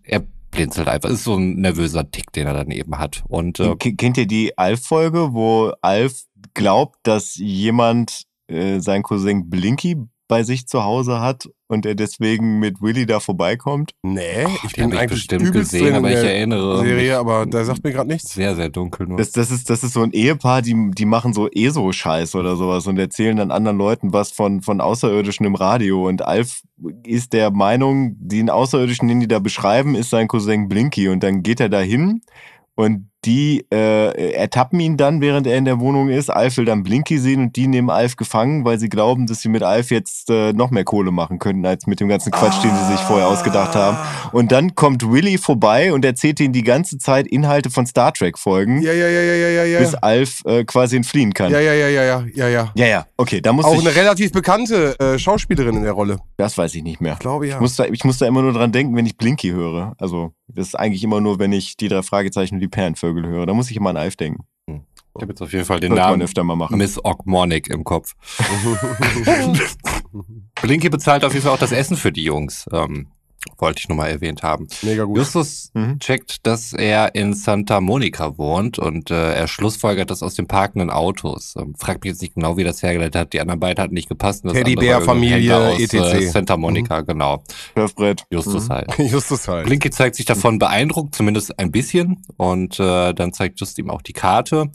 er 0.04 0.22
blinzelt 0.52 0.86
einfach. 0.86 1.10
Ist 1.10 1.24
so 1.24 1.34
ein 1.34 1.54
nervöser 1.54 2.08
Tick, 2.08 2.30
den 2.32 2.46
er 2.46 2.54
dann 2.54 2.70
eben 2.70 2.98
hat. 2.98 3.24
Und 3.28 3.58
äh, 3.58 3.74
Kennt 3.74 4.16
ihr 4.16 4.26
die 4.26 4.56
Alf-Folge, 4.56 5.32
wo 5.32 5.72
Alf 5.80 6.22
glaubt, 6.54 6.98
dass 7.02 7.34
jemand 7.36 8.22
äh, 8.46 8.78
sein 8.78 9.02
Cousin 9.02 9.50
Blinky 9.50 9.96
bei 10.28 10.44
sich 10.44 10.68
zu 10.68 10.84
Hause 10.84 11.20
hat 11.20 11.48
und 11.72 11.86
er 11.86 11.94
deswegen 11.94 12.58
mit 12.58 12.80
Willy 12.80 13.06
da 13.06 13.20
vorbeikommt? 13.20 13.94
Nee, 14.02 14.46
ich 14.64 14.72
den 14.72 14.84
bin 14.84 14.84
hab 14.84 14.92
ich 14.92 14.98
eigentlich 14.98 15.10
bestimmt 15.10 15.52
gesehen, 15.52 15.94
aber 15.94 16.10
ich 16.10 16.16
erinnere 16.16 16.78
Serie, 16.78 17.02
mich 17.02 17.12
aber 17.14 17.46
der 17.46 17.64
sagt 17.64 17.82
mir 17.82 17.92
gerade 17.92 18.08
nichts. 18.08 18.34
sehr, 18.34 18.54
sehr 18.54 18.68
dunkel 18.68 19.06
nur. 19.06 19.18
Das, 19.18 19.32
das, 19.32 19.50
ist, 19.50 19.70
das 19.70 19.82
ist 19.82 19.94
so 19.94 20.02
ein 20.02 20.12
Ehepaar, 20.12 20.62
die, 20.62 20.90
die 20.92 21.04
machen 21.04 21.32
so 21.32 21.48
ESO-Scheiß 21.48 22.34
oder 22.34 22.56
sowas 22.56 22.86
und 22.86 22.98
erzählen 22.98 23.36
dann 23.36 23.50
anderen 23.50 23.78
Leuten 23.78 24.12
was 24.12 24.30
von, 24.30 24.62
von 24.62 24.80
Außerirdischen 24.80 25.46
im 25.46 25.54
Radio. 25.54 26.06
Und 26.06 26.22
Alf 26.22 26.62
ist 27.04 27.32
der 27.32 27.50
Meinung, 27.50 28.16
den 28.18 28.50
Außerirdischen, 28.50 29.08
den 29.08 29.20
die 29.20 29.28
da 29.28 29.38
beschreiben, 29.38 29.94
ist 29.94 30.10
sein 30.10 30.28
Cousin 30.28 30.68
Blinky. 30.68 31.08
Und 31.08 31.22
dann 31.22 31.42
geht 31.42 31.60
er 31.60 31.68
da 31.68 31.80
hin 31.80 32.22
und 32.74 33.08
die 33.24 33.64
äh, 33.72 34.32
ertappen 34.32 34.80
ihn 34.80 34.96
dann, 34.96 35.20
während 35.20 35.46
er 35.46 35.56
in 35.56 35.64
der 35.64 35.78
Wohnung 35.78 36.08
ist. 36.08 36.28
Alf 36.30 36.56
will 36.56 36.64
dann 36.64 36.82
Blinky 36.82 37.18
sehen 37.18 37.40
und 37.40 37.56
die 37.56 37.68
nehmen 37.68 37.90
Alf 37.90 38.16
gefangen, 38.16 38.64
weil 38.64 38.78
sie 38.78 38.88
glauben, 38.88 39.26
dass 39.26 39.40
sie 39.40 39.48
mit 39.48 39.62
Alf 39.62 39.90
jetzt 39.90 40.28
äh, 40.30 40.52
noch 40.52 40.70
mehr 40.70 40.84
Kohle 40.84 41.12
machen 41.12 41.38
könnten, 41.38 41.64
als 41.64 41.86
mit 41.86 42.00
dem 42.00 42.08
ganzen 42.08 42.32
Quatsch, 42.32 42.62
den 42.64 42.74
sie 42.74 42.92
sich 42.92 43.00
vorher 43.00 43.28
ausgedacht 43.28 43.74
haben. 43.74 43.96
Und 44.32 44.50
dann 44.50 44.74
kommt 44.74 45.08
Willy 45.08 45.38
vorbei 45.38 45.92
und 45.92 46.04
erzählt 46.04 46.40
ihnen 46.40 46.52
die 46.52 46.64
ganze 46.64 46.98
Zeit 46.98 47.26
Inhalte 47.26 47.70
von 47.70 47.86
Star 47.86 48.12
Trek-Folgen, 48.12 48.82
Ja, 48.82 48.92
ja, 48.92 49.08
ja, 49.08 49.22
ja, 49.22 49.34
ja, 49.34 49.48
ja, 49.48 49.64
ja. 49.64 49.78
bis 49.78 49.94
Alf 49.94 50.42
äh, 50.44 50.64
quasi 50.64 50.96
entfliehen 50.96 51.32
kann. 51.32 51.52
Ja, 51.52 51.60
ja, 51.60 51.74
ja, 51.74 51.88
ja, 51.88 52.02
ja, 52.02 52.24
ja, 52.34 52.48
ja. 52.48 52.72
ja, 52.74 52.86
ja. 52.86 53.06
okay, 53.16 53.40
da 53.40 53.52
muss 53.52 53.64
Auch 53.64 53.78
eine 53.78 53.94
relativ 53.94 54.32
bekannte 54.32 54.98
äh, 54.98 55.18
Schauspielerin 55.18 55.76
in 55.76 55.82
der 55.82 55.92
Rolle. 55.92 56.18
das 56.36 56.58
weiß 56.58 56.74
ich 56.74 56.82
nicht 56.82 57.00
mehr. 57.00 57.14
Ich 57.14 57.18
glaube 57.20 57.46
ja. 57.46 57.54
Ich 57.54 57.60
muss, 57.60 57.76
da, 57.76 57.84
ich 57.84 58.04
muss 58.04 58.18
da 58.18 58.26
immer 58.26 58.42
nur 58.42 58.52
dran 58.52 58.72
denken, 58.72 58.96
wenn 58.96 59.06
ich 59.06 59.16
Blinky 59.16 59.50
höre. 59.50 59.94
Also, 59.98 60.32
das 60.48 60.68
ist 60.68 60.74
eigentlich 60.74 61.04
immer 61.04 61.20
nur, 61.20 61.38
wenn 61.38 61.52
ich 61.52 61.76
die 61.76 61.88
drei 61.88 62.02
Fragezeichen 62.02 62.56
und 62.56 62.60
die 62.60 62.68
Perlenvögel 62.68 63.11
höre. 63.14 63.46
Da 63.46 63.54
muss 63.54 63.70
ich 63.70 63.76
immer 63.76 63.90
an 63.90 63.96
Alf 63.96 64.16
denken. 64.16 64.46
Ich 64.66 65.22
habe 65.22 65.32
jetzt 65.32 65.42
auf 65.42 65.52
jeden 65.52 65.64
Fall 65.64 65.80
den 65.80 65.90
Sollte 65.90 66.02
Namen 66.02 66.22
öfter 66.22 66.42
mal 66.42 66.56
machen. 66.56 66.78
Miss 66.78 67.02
Ogmonic 67.04 67.68
im 67.68 67.84
Kopf. 67.84 68.14
Blinky 70.62 70.88
bezahlt 70.88 71.24
auf 71.24 71.32
jeden 71.32 71.44
Fall 71.44 71.54
auch 71.54 71.58
das 71.58 71.72
Essen 71.72 71.96
für 71.96 72.12
die 72.12 72.24
Jungs. 72.24 72.66
Ähm, 72.72 73.08
wollte 73.58 73.80
ich 73.80 73.88
nochmal 73.88 74.10
erwähnt 74.10 74.42
haben. 74.42 74.66
Mega 74.82 75.04
gut. 75.04 75.18
Justus 75.18 75.70
Mhm. 75.74 75.98
checkt, 75.98 76.46
dass 76.46 76.72
er 76.72 77.14
in 77.14 77.34
Santa 77.34 77.80
Monica 77.80 78.36
wohnt 78.38 78.78
und 78.78 79.10
äh, 79.10 79.34
er 79.34 79.48
schlussfolgert 79.48 80.10
das 80.10 80.22
aus 80.22 80.34
den 80.34 80.46
parkenden 80.46 80.90
Autos. 80.90 81.54
Ähm, 81.58 81.74
fragt 81.76 82.04
mich 82.04 82.12
jetzt 82.12 82.22
nicht 82.22 82.34
genau, 82.34 82.56
wie 82.56 82.64
das 82.64 82.82
hergeleitet 82.82 83.16
hat. 83.16 83.32
Die 83.32 83.40
anderen 83.40 83.60
beiden 83.60 83.82
hatten 83.82 83.94
nicht 83.94 84.08
gepasst. 84.08 84.44
Teddybär-Familie, 84.44 85.56
aus, 85.56 85.80
etc.. 85.80 85.94
Äh, 85.94 86.26
Santa 86.28 86.56
Monica, 86.56 87.00
genau. 87.02 87.42
Surfbrett. 87.76 88.24
Justus 88.30 88.68
Mhm. 88.68 88.72
halt. 88.72 88.98
Justus 88.98 89.48
halt. 89.48 89.66
Blinky 89.66 89.90
zeigt 89.90 90.16
sich 90.16 90.24
davon 90.26 90.58
beeindruckt, 90.58 91.14
zumindest 91.14 91.58
ein 91.58 91.70
bisschen. 91.70 92.22
Und 92.36 92.78
äh, 92.80 93.12
dann 93.14 93.32
zeigt 93.32 93.60
Just 93.60 93.78
ihm 93.78 93.90
auch 93.90 94.02
die 94.02 94.12
Karte. 94.12 94.70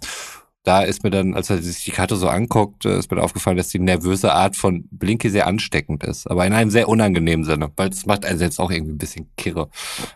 Da 0.68 0.82
ist 0.82 1.02
mir 1.02 1.12
dann, 1.12 1.34
als 1.34 1.50
er 1.50 1.62
sich 1.62 1.86
die 1.86 1.92
Karte 1.92 2.18
so 2.18 2.28
anguckt, 2.28 2.84
äh, 2.84 3.00
ist 3.00 3.10
mir 3.10 3.24
aufgefallen, 3.24 3.56
dass 3.56 3.70
die 3.70 3.80
nervöse 3.80 4.34
Art 4.34 4.58
von 4.58 4.84
Blinky 4.92 5.30
sehr 5.30 5.48
ansteckend 5.48 6.04
ist. 6.04 6.30
Aber 6.30 6.46
in 6.46 6.52
einem 6.52 6.72
sehr 6.72 6.90
unangenehmen 6.90 7.46
Sinne, 7.46 7.72
weil 7.78 7.90
das 7.90 8.06
macht 8.06 8.26
einen 8.26 8.38
selbst 8.38 8.60
auch 8.60 8.70
irgendwie 8.70 8.92
ein 8.92 8.98
bisschen 8.98 9.30
kirre. 9.38 9.70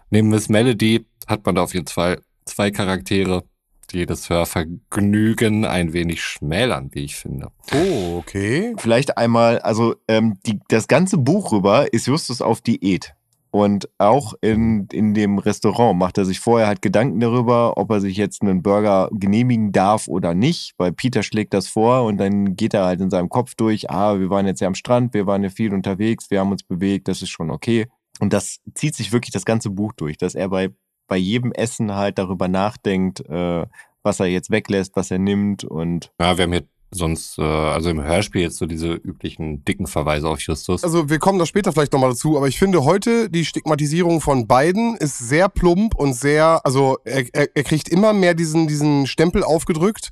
Neben 0.09 0.27
Miss 0.27 0.49
Melody 0.49 1.05
hat 1.25 1.45
man 1.45 1.55
da 1.55 1.63
auf 1.63 1.73
jeden 1.73 1.87
Fall 1.87 2.19
zwei 2.43 2.69
Charaktere, 2.69 3.45
die 3.91 4.05
das 4.05 4.29
Hörvergnügen 4.29 5.63
ein 5.63 5.93
wenig 5.93 6.21
schmälern, 6.21 6.89
wie 6.91 7.05
ich 7.05 7.15
finde. 7.15 7.47
Oh, 7.73 8.17
okay. 8.17 8.73
Vielleicht 8.77 9.17
einmal, 9.17 9.59
also 9.59 9.95
ähm, 10.09 10.37
die, 10.45 10.59
das 10.67 10.89
ganze 10.89 11.17
Buch 11.17 11.53
rüber 11.53 11.93
ist 11.93 12.07
Justus 12.07 12.41
auf 12.41 12.59
Diät. 12.59 13.13
Und 13.51 13.89
auch 13.97 14.33
in, 14.39 14.87
in 14.93 15.13
dem 15.13 15.37
Restaurant 15.37 15.99
macht 15.99 16.17
er 16.17 16.23
sich 16.23 16.39
vorher 16.39 16.67
halt 16.67 16.81
Gedanken 16.81 17.19
darüber, 17.19 17.77
ob 17.77 17.91
er 17.91 17.99
sich 17.99 18.15
jetzt 18.15 18.41
einen 18.41 18.63
Burger 18.63 19.09
genehmigen 19.11 19.73
darf 19.73 20.07
oder 20.07 20.33
nicht, 20.33 20.73
weil 20.77 20.93
Peter 20.93 21.21
schlägt 21.21 21.53
das 21.53 21.67
vor 21.67 22.05
und 22.05 22.17
dann 22.17 22.55
geht 22.55 22.73
er 22.73 22.85
halt 22.85 23.01
in 23.01 23.09
seinem 23.09 23.27
Kopf 23.27 23.55
durch, 23.55 23.89
ah, 23.89 24.17
wir 24.17 24.29
waren 24.29 24.47
jetzt 24.47 24.61
ja 24.61 24.67
am 24.67 24.75
Strand, 24.75 25.13
wir 25.13 25.27
waren 25.27 25.43
ja 25.43 25.49
viel 25.49 25.73
unterwegs, 25.73 26.31
wir 26.31 26.39
haben 26.39 26.51
uns 26.51 26.63
bewegt, 26.63 27.09
das 27.09 27.21
ist 27.21 27.29
schon 27.29 27.51
okay. 27.51 27.87
Und 28.21 28.31
das 28.31 28.59
zieht 28.73 28.95
sich 28.95 29.11
wirklich 29.11 29.31
das 29.31 29.43
ganze 29.43 29.69
Buch 29.69 29.91
durch, 29.97 30.17
dass 30.17 30.33
er 30.33 30.47
bei, 30.47 30.69
bei 31.07 31.17
jedem 31.17 31.51
Essen 31.51 31.93
halt 31.93 32.19
darüber 32.19 32.47
nachdenkt, 32.47 33.19
äh, 33.27 33.65
was 34.01 34.19
er 34.21 34.27
jetzt 34.27 34.49
weglässt, 34.49 34.95
was 34.95 35.11
er 35.11 35.19
nimmt 35.19 35.65
und 35.65 36.13
Ja, 36.21 36.37
wir 36.37 36.43
haben 36.43 36.53
hier 36.53 36.67
sonst, 36.91 37.37
äh, 37.39 37.41
also 37.41 37.89
im 37.89 38.03
Hörspiel 38.03 38.41
jetzt 38.41 38.57
so 38.57 38.65
diese 38.65 38.93
üblichen 38.93 39.63
dicken 39.65 39.87
Verweise 39.87 40.27
auf 40.27 40.41
Justus. 40.41 40.83
Also 40.83 41.09
wir 41.09 41.19
kommen 41.19 41.39
da 41.39 41.45
später 41.45 41.71
vielleicht 41.71 41.93
nochmal 41.93 42.11
dazu, 42.11 42.37
aber 42.37 42.47
ich 42.47 42.59
finde 42.59 42.83
heute 42.83 43.29
die 43.29 43.45
Stigmatisierung 43.45 44.21
von 44.21 44.47
beiden 44.47 44.95
ist 44.97 45.17
sehr 45.17 45.49
plump 45.49 45.95
und 45.95 46.13
sehr, 46.13 46.61
also 46.63 46.97
er, 47.05 47.25
er, 47.33 47.47
er 47.53 47.63
kriegt 47.63 47.89
immer 47.89 48.13
mehr 48.13 48.33
diesen, 48.33 48.67
diesen 48.67 49.07
Stempel 49.07 49.43
aufgedrückt. 49.43 50.09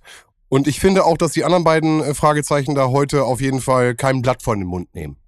Und 0.48 0.68
ich 0.68 0.80
finde 0.80 1.06
auch, 1.06 1.18
dass 1.18 1.34
die 1.34 1.44
anderen 1.44 1.64
beiden 1.64 2.02
äh, 2.02 2.14
Fragezeichen 2.16 2.74
da 2.74 2.90
heute 2.90 3.24
auf 3.24 3.40
jeden 3.40 3.62
Fall 3.62 3.94
kein 3.96 4.22
Blatt 4.22 4.42
vor 4.42 4.56
den 4.56 4.66
Mund 4.66 4.94
nehmen. 4.96 5.19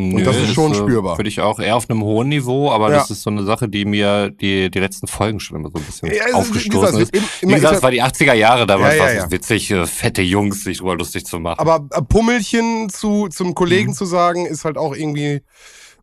Nö, 0.00 0.22
das 0.22 0.36
ist 0.36 0.54
schon 0.54 0.74
spürbar. 0.74 1.18
Würde 1.18 1.28
ich 1.28 1.40
auch 1.40 1.58
eher 1.58 1.74
auf 1.76 1.90
einem 1.90 2.02
hohen 2.04 2.28
Niveau, 2.28 2.70
aber 2.70 2.90
Ja. 2.90 2.98
das 2.98 3.10
ist 3.10 3.22
so 3.22 3.30
eine 3.30 3.42
Sache, 3.42 3.68
die 3.68 3.84
mir 3.84 4.30
die, 4.30 4.70
die 4.70 4.78
letzten 4.78 5.08
Folgen 5.08 5.40
schon 5.40 5.56
immer 5.58 5.70
so 5.70 5.78
ein 5.78 5.84
bisschen 5.84 6.08
Ja, 6.14 6.24
wie 6.28 6.34
aufgestoßen 6.34 6.98
gesagt, 6.98 7.16
ist. 7.16 7.42
Wie 7.42 7.52
gesagt, 7.52 7.76
es 7.76 7.82
war 7.82 7.90
die 7.90 8.02
80er 8.02 8.34
Jahre, 8.34 8.66
ja, 8.68 8.80
war 8.80 8.92
es 8.92 9.30
witzig, 9.30 9.70
äh, 9.72 9.86
fette 9.86 10.22
Jungs 10.22 10.62
sich 10.62 10.78
drüber 10.78 10.96
lustig 10.96 11.24
zu 11.26 11.40
machen. 11.40 11.58
Aber 11.58 11.86
äh, 11.90 12.00
Pummelchen 12.02 12.88
zu, 12.90 13.26
zum 13.28 13.54
Kollegen 13.54 13.90
Mhm. 13.90 13.94
zu 13.94 14.04
sagen, 14.04 14.46
ist 14.46 14.64
halt 14.64 14.78
auch 14.78 14.94
irgendwie. 14.94 15.42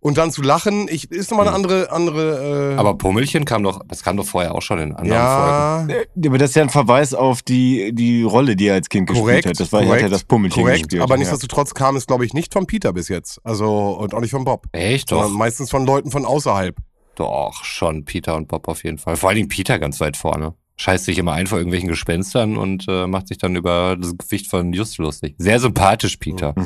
Und 0.05 0.19
dann 0.19 0.31
zu 0.31 0.43
lachen, 0.43 0.87
ich, 0.87 1.09
ist 1.09 1.31
nochmal 1.31 1.47
eine 1.47 1.57
Mhm. 1.57 1.63
andere, 1.63 1.91
andere. 1.91 2.73
Äh, 2.73 2.77
Aber 2.77 2.95
Pummelchen 2.95 3.43
kam 3.43 3.63
doch, 3.63 3.81
das 3.87 4.03
kam 4.03 4.17
doch 4.17 4.25
vorher 4.27 4.53
auch 4.53 4.61
schon 4.61 4.77
in 4.77 4.93
anderen 4.95 5.17
Folgen. 5.17 5.89
ja, 5.89 5.95
Ja, 6.15 6.29
aber 6.29 6.37
das 6.37 6.51
ist 6.51 6.55
ja 6.55 6.61
ein 6.61 6.69
Verweis 6.69 7.15
auf 7.15 7.41
die, 7.41 7.91
die 7.91 8.21
Rolle, 8.21 8.55
die 8.55 8.67
er 8.67 8.75
als 8.75 8.89
Kind 8.89 9.07
Korrekt, 9.09 9.45
gespielt 9.45 9.45
hat. 9.47 9.59
Das 9.59 9.73
war 9.73 9.79
hat 9.79 9.87
ja 9.87 9.95
korrekt, 9.95 10.13
das 10.13 10.23
Pummelchen 10.23 10.61
korrekt. 10.61 10.83
gespielt. 10.83 11.01
Aber 11.01 11.15
ja. 11.15 11.17
nichtsdestotrotz 11.17 11.73
kam 11.73 11.95
es, 11.95 12.05
glaube 12.05 12.23
ich, 12.23 12.35
nicht 12.35 12.53
von 12.53 12.67
Peter 12.67 12.93
bis 12.93 13.07
jetzt. 13.09 13.39
Also, 13.43 13.93
und 13.99 14.13
auch 14.13 14.21
nicht 14.21 14.29
von 14.29 14.45
Bob. 14.45 14.67
Echt 14.73 15.09
Sondern 15.09 15.29
doch? 15.31 15.37
meistens 15.39 15.71
von 15.71 15.87
Leuten 15.87 16.11
von 16.11 16.23
außerhalb. 16.23 16.75
Doch, 17.15 17.63
schon 17.63 18.05
Peter 18.05 18.35
und 18.35 18.47
Bob 18.47 18.67
auf 18.67 18.83
jeden 18.83 18.99
Fall. 18.99 19.15
Vor 19.15 19.29
allen 19.29 19.37
Dingen 19.37 19.49
Peter 19.49 19.79
ganz 19.79 19.99
weit 20.01 20.17
vorne. 20.17 20.53
Scheißt 20.77 21.05
sich 21.05 21.17
immer 21.17 21.31
ein 21.31 21.47
vor 21.47 21.57
irgendwelchen 21.57 21.89
Gespenstern 21.89 22.57
und 22.57 22.85
äh, 22.89 23.07
macht 23.07 23.29
sich 23.29 23.39
dann 23.39 23.55
über 23.55 23.97
das 23.99 24.15
Gewicht 24.15 24.51
von 24.51 24.71
Just 24.71 24.99
lustig. 24.99 25.33
Sehr 25.39 25.59
sympathisch, 25.59 26.17
Peter. 26.17 26.53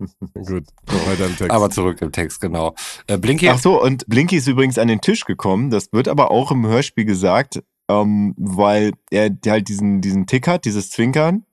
Gut, 0.34 0.64
weiter 0.86 1.26
im 1.26 1.36
Text. 1.36 1.50
Aber 1.50 1.70
zurück 1.70 2.00
im 2.00 2.12
Text, 2.12 2.40
genau. 2.40 2.74
Äh, 3.06 3.18
Blinky, 3.18 3.48
Ach 3.48 3.58
so, 3.58 3.82
und 3.82 4.06
Blinky 4.06 4.36
ist 4.36 4.48
übrigens 4.48 4.78
an 4.78 4.88
den 4.88 5.00
Tisch 5.00 5.24
gekommen. 5.24 5.70
Das 5.70 5.92
wird 5.92 6.08
aber 6.08 6.30
auch 6.30 6.50
im 6.50 6.66
Hörspiel 6.66 7.04
gesagt, 7.04 7.62
ähm, 7.88 8.34
weil 8.36 8.92
er 9.10 9.30
halt 9.46 9.68
diesen, 9.68 10.00
diesen 10.00 10.26
Tick 10.26 10.46
hat, 10.46 10.64
dieses 10.64 10.90
Zwinkern. 10.90 11.44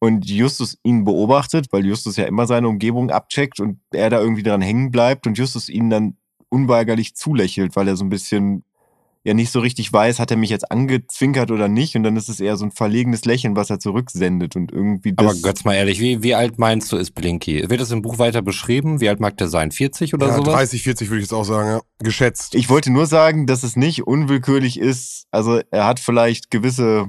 Und 0.00 0.28
Justus 0.28 0.76
ihn 0.82 1.04
beobachtet, 1.04 1.68
weil 1.70 1.86
Justus 1.86 2.16
ja 2.16 2.26
immer 2.26 2.46
seine 2.46 2.68
Umgebung 2.68 3.10
abcheckt 3.10 3.58
und 3.58 3.80
er 3.90 4.10
da 4.10 4.20
irgendwie 4.20 4.42
dran 4.42 4.60
hängen 4.60 4.90
bleibt 4.90 5.26
und 5.26 5.38
Justus 5.38 5.70
ihn 5.70 5.88
dann 5.88 6.18
unweigerlich 6.50 7.16
zulächelt, 7.16 7.74
weil 7.74 7.88
er 7.88 7.96
so 7.96 8.04
ein 8.04 8.10
bisschen 8.10 8.64
ja 9.24 9.32
nicht 9.32 9.50
so 9.50 9.60
richtig 9.60 9.90
weiß, 9.92 10.20
hat 10.20 10.30
er 10.30 10.36
mich 10.36 10.50
jetzt 10.50 10.70
angezwinkert 10.70 11.50
oder 11.50 11.66
nicht. 11.66 11.96
Und 11.96 12.02
dann 12.02 12.16
ist 12.16 12.28
es 12.28 12.40
eher 12.40 12.56
so 12.56 12.66
ein 12.66 12.70
verlegenes 12.70 13.24
Lächeln, 13.24 13.56
was 13.56 13.70
er 13.70 13.78
zurücksendet 13.80 14.54
und 14.54 14.70
irgendwie 14.70 15.14
das. 15.14 15.26
aber 15.26 15.34
Götz 15.40 15.64
mal 15.64 15.74
ehrlich, 15.74 15.98
wie, 15.98 16.22
wie 16.22 16.34
alt 16.34 16.58
meinst 16.58 16.92
du 16.92 16.98
ist 16.98 17.12
Blinky? 17.12 17.68
Wird 17.68 17.80
das 17.80 17.90
im 17.90 18.02
Buch 18.02 18.18
weiter 18.18 18.42
beschrieben? 18.42 19.00
Wie 19.00 19.08
alt 19.08 19.20
mag 19.20 19.36
der 19.38 19.48
sein? 19.48 19.72
40 19.72 20.12
oder 20.12 20.28
ja, 20.28 20.36
sowas? 20.36 20.54
30, 20.54 20.82
40 20.82 21.08
würde 21.08 21.18
ich 21.20 21.24
jetzt 21.24 21.32
auch 21.32 21.44
sagen, 21.44 21.68
ja. 21.68 21.80
Geschätzt. 22.00 22.54
Ich 22.54 22.68
wollte 22.68 22.92
nur 22.92 23.06
sagen, 23.06 23.46
dass 23.46 23.62
es 23.62 23.76
nicht 23.76 24.06
unwillkürlich 24.06 24.78
ist. 24.78 25.26
Also 25.30 25.60
er 25.70 25.86
hat 25.86 26.00
vielleicht 26.00 26.50
gewisse 26.50 27.06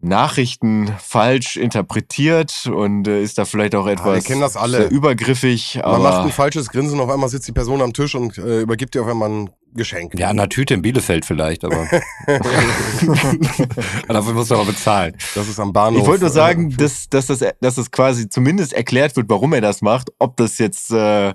Nachrichten 0.00 0.92
falsch 0.98 1.56
interpretiert 1.56 2.66
und 2.66 3.08
äh, 3.08 3.22
ist 3.22 3.38
da 3.38 3.46
vielleicht 3.46 3.74
auch 3.74 3.86
etwas 3.86 4.14
wir 4.14 4.22
kennen 4.22 4.42
das 4.42 4.56
alle. 4.56 4.78
sehr 4.78 4.90
übergriffig. 4.90 5.80
Man 5.82 6.02
macht 6.02 6.24
ein 6.24 6.32
falsches 6.32 6.68
Grinsen, 6.68 7.00
auf 7.00 7.08
einmal 7.08 7.30
sitzt 7.30 7.48
die 7.48 7.52
Person 7.52 7.80
am 7.80 7.92
Tisch 7.94 8.14
und 8.14 8.36
äh, 8.36 8.60
übergibt 8.60 8.94
dir 8.94 9.02
auf 9.02 9.08
einmal 9.08 9.30
ein 9.30 9.50
Geschenk. 9.74 10.18
Ja, 10.18 10.28
an 10.28 10.36
der 10.36 10.48
Tüte 10.48 10.74
in 10.74 10.82
Bielefeld 10.82 11.24
vielleicht, 11.24 11.64
aber 11.64 11.86
dafür 14.08 14.32
musst 14.34 14.50
du 14.50 14.54
aber 14.54 14.66
bezahlen. 14.66 15.16
Das 15.34 15.48
ist 15.48 15.58
am 15.58 15.72
Bahnhof. 15.72 16.02
ich 16.02 16.06
wollte 16.06 16.24
nur 16.24 16.30
sagen, 16.30 16.72
äh, 16.72 16.76
dass, 16.76 17.08
dass, 17.08 17.26
das, 17.26 17.44
dass 17.60 17.74
das 17.76 17.90
quasi 17.90 18.28
zumindest 18.28 18.74
erklärt 18.74 19.16
wird, 19.16 19.30
warum 19.30 19.54
er 19.54 19.62
das 19.62 19.80
macht. 19.80 20.10
Ob 20.18 20.36
das 20.36 20.58
jetzt 20.58 20.90
äh, 20.92 21.32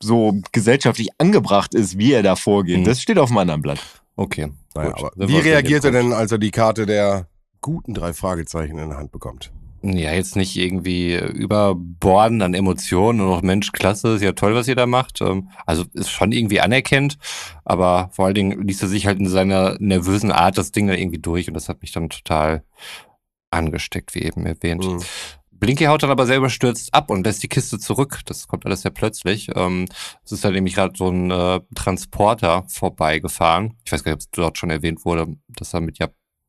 so 0.00 0.34
gesellschaftlich 0.52 1.08
angebracht 1.18 1.74
ist, 1.74 1.98
wie 1.98 2.12
er 2.12 2.22
da 2.22 2.36
vorgeht. 2.36 2.80
Mhm. 2.80 2.84
Das 2.84 3.02
steht 3.02 3.18
auf 3.18 3.30
einem 3.30 3.38
anderen 3.38 3.62
Blatt. 3.62 3.80
Okay. 4.16 4.52
naja, 4.76 4.94
wie 5.16 5.38
reagiert 5.38 5.84
er 5.84 5.90
denn, 5.90 6.12
als 6.12 6.30
er 6.30 6.38
die 6.38 6.52
Karte 6.52 6.86
der 6.86 7.26
guten 7.64 7.94
drei 7.94 8.12
Fragezeichen 8.12 8.78
in 8.78 8.90
der 8.90 8.98
Hand 8.98 9.10
bekommt? 9.10 9.50
Ja, 9.82 10.12
jetzt 10.12 10.36
nicht 10.36 10.54
irgendwie 10.56 11.14
überborden 11.14 12.42
an 12.42 12.52
Emotionen 12.54 13.20
und 13.20 13.28
auch 13.28 13.42
Mensch, 13.42 13.72
klasse, 13.72 14.14
ist 14.16 14.22
ja 14.22 14.32
toll, 14.32 14.54
was 14.54 14.68
ihr 14.68 14.76
da 14.76 14.86
macht. 14.86 15.22
Ähm, 15.22 15.48
Also 15.64 15.84
ist 15.94 16.10
schon 16.10 16.32
irgendwie 16.32 16.60
anerkennt, 16.60 17.18
aber 17.64 18.10
vor 18.12 18.26
allen 18.26 18.34
Dingen 18.34 18.66
ließ 18.66 18.82
er 18.82 18.88
sich 18.88 19.06
halt 19.06 19.18
in 19.18 19.28
seiner 19.28 19.76
nervösen 19.80 20.30
Art 20.30 20.58
das 20.58 20.72
Ding 20.72 20.86
dann 20.86 20.98
irgendwie 20.98 21.18
durch 21.20 21.48
und 21.48 21.54
das 21.54 21.70
hat 21.70 21.80
mich 21.80 21.92
dann 21.92 22.10
total 22.10 22.64
angesteckt, 23.50 24.14
wie 24.14 24.22
eben 24.22 24.44
erwähnt. 24.44 24.86
Mhm. 24.86 25.02
Blinky 25.52 25.84
haut 25.84 26.02
dann 26.02 26.10
aber 26.10 26.26
selber 26.26 26.50
stürzt 26.50 26.92
ab 26.92 27.10
und 27.10 27.24
lässt 27.24 27.42
die 27.42 27.48
Kiste 27.48 27.78
zurück. 27.78 28.20
Das 28.26 28.48
kommt 28.48 28.66
alles 28.66 28.82
sehr 28.82 28.90
plötzlich. 28.90 29.48
Ähm, 29.54 29.86
Es 30.22 30.32
ist 30.32 30.44
dann 30.44 30.52
nämlich 30.52 30.74
gerade 30.74 30.94
so 30.94 31.08
ein 31.08 31.30
äh, 31.30 31.60
Transporter 31.74 32.64
vorbeigefahren. 32.68 33.78
Ich 33.84 33.92
weiß 33.92 34.04
gar 34.04 34.12
nicht, 34.12 34.16
ob 34.16 34.20
es 34.20 34.30
dort 34.30 34.58
schon 34.58 34.70
erwähnt 34.70 35.04
wurde, 35.06 35.36
dass 35.48 35.72
er 35.72 35.80
mit 35.80 35.98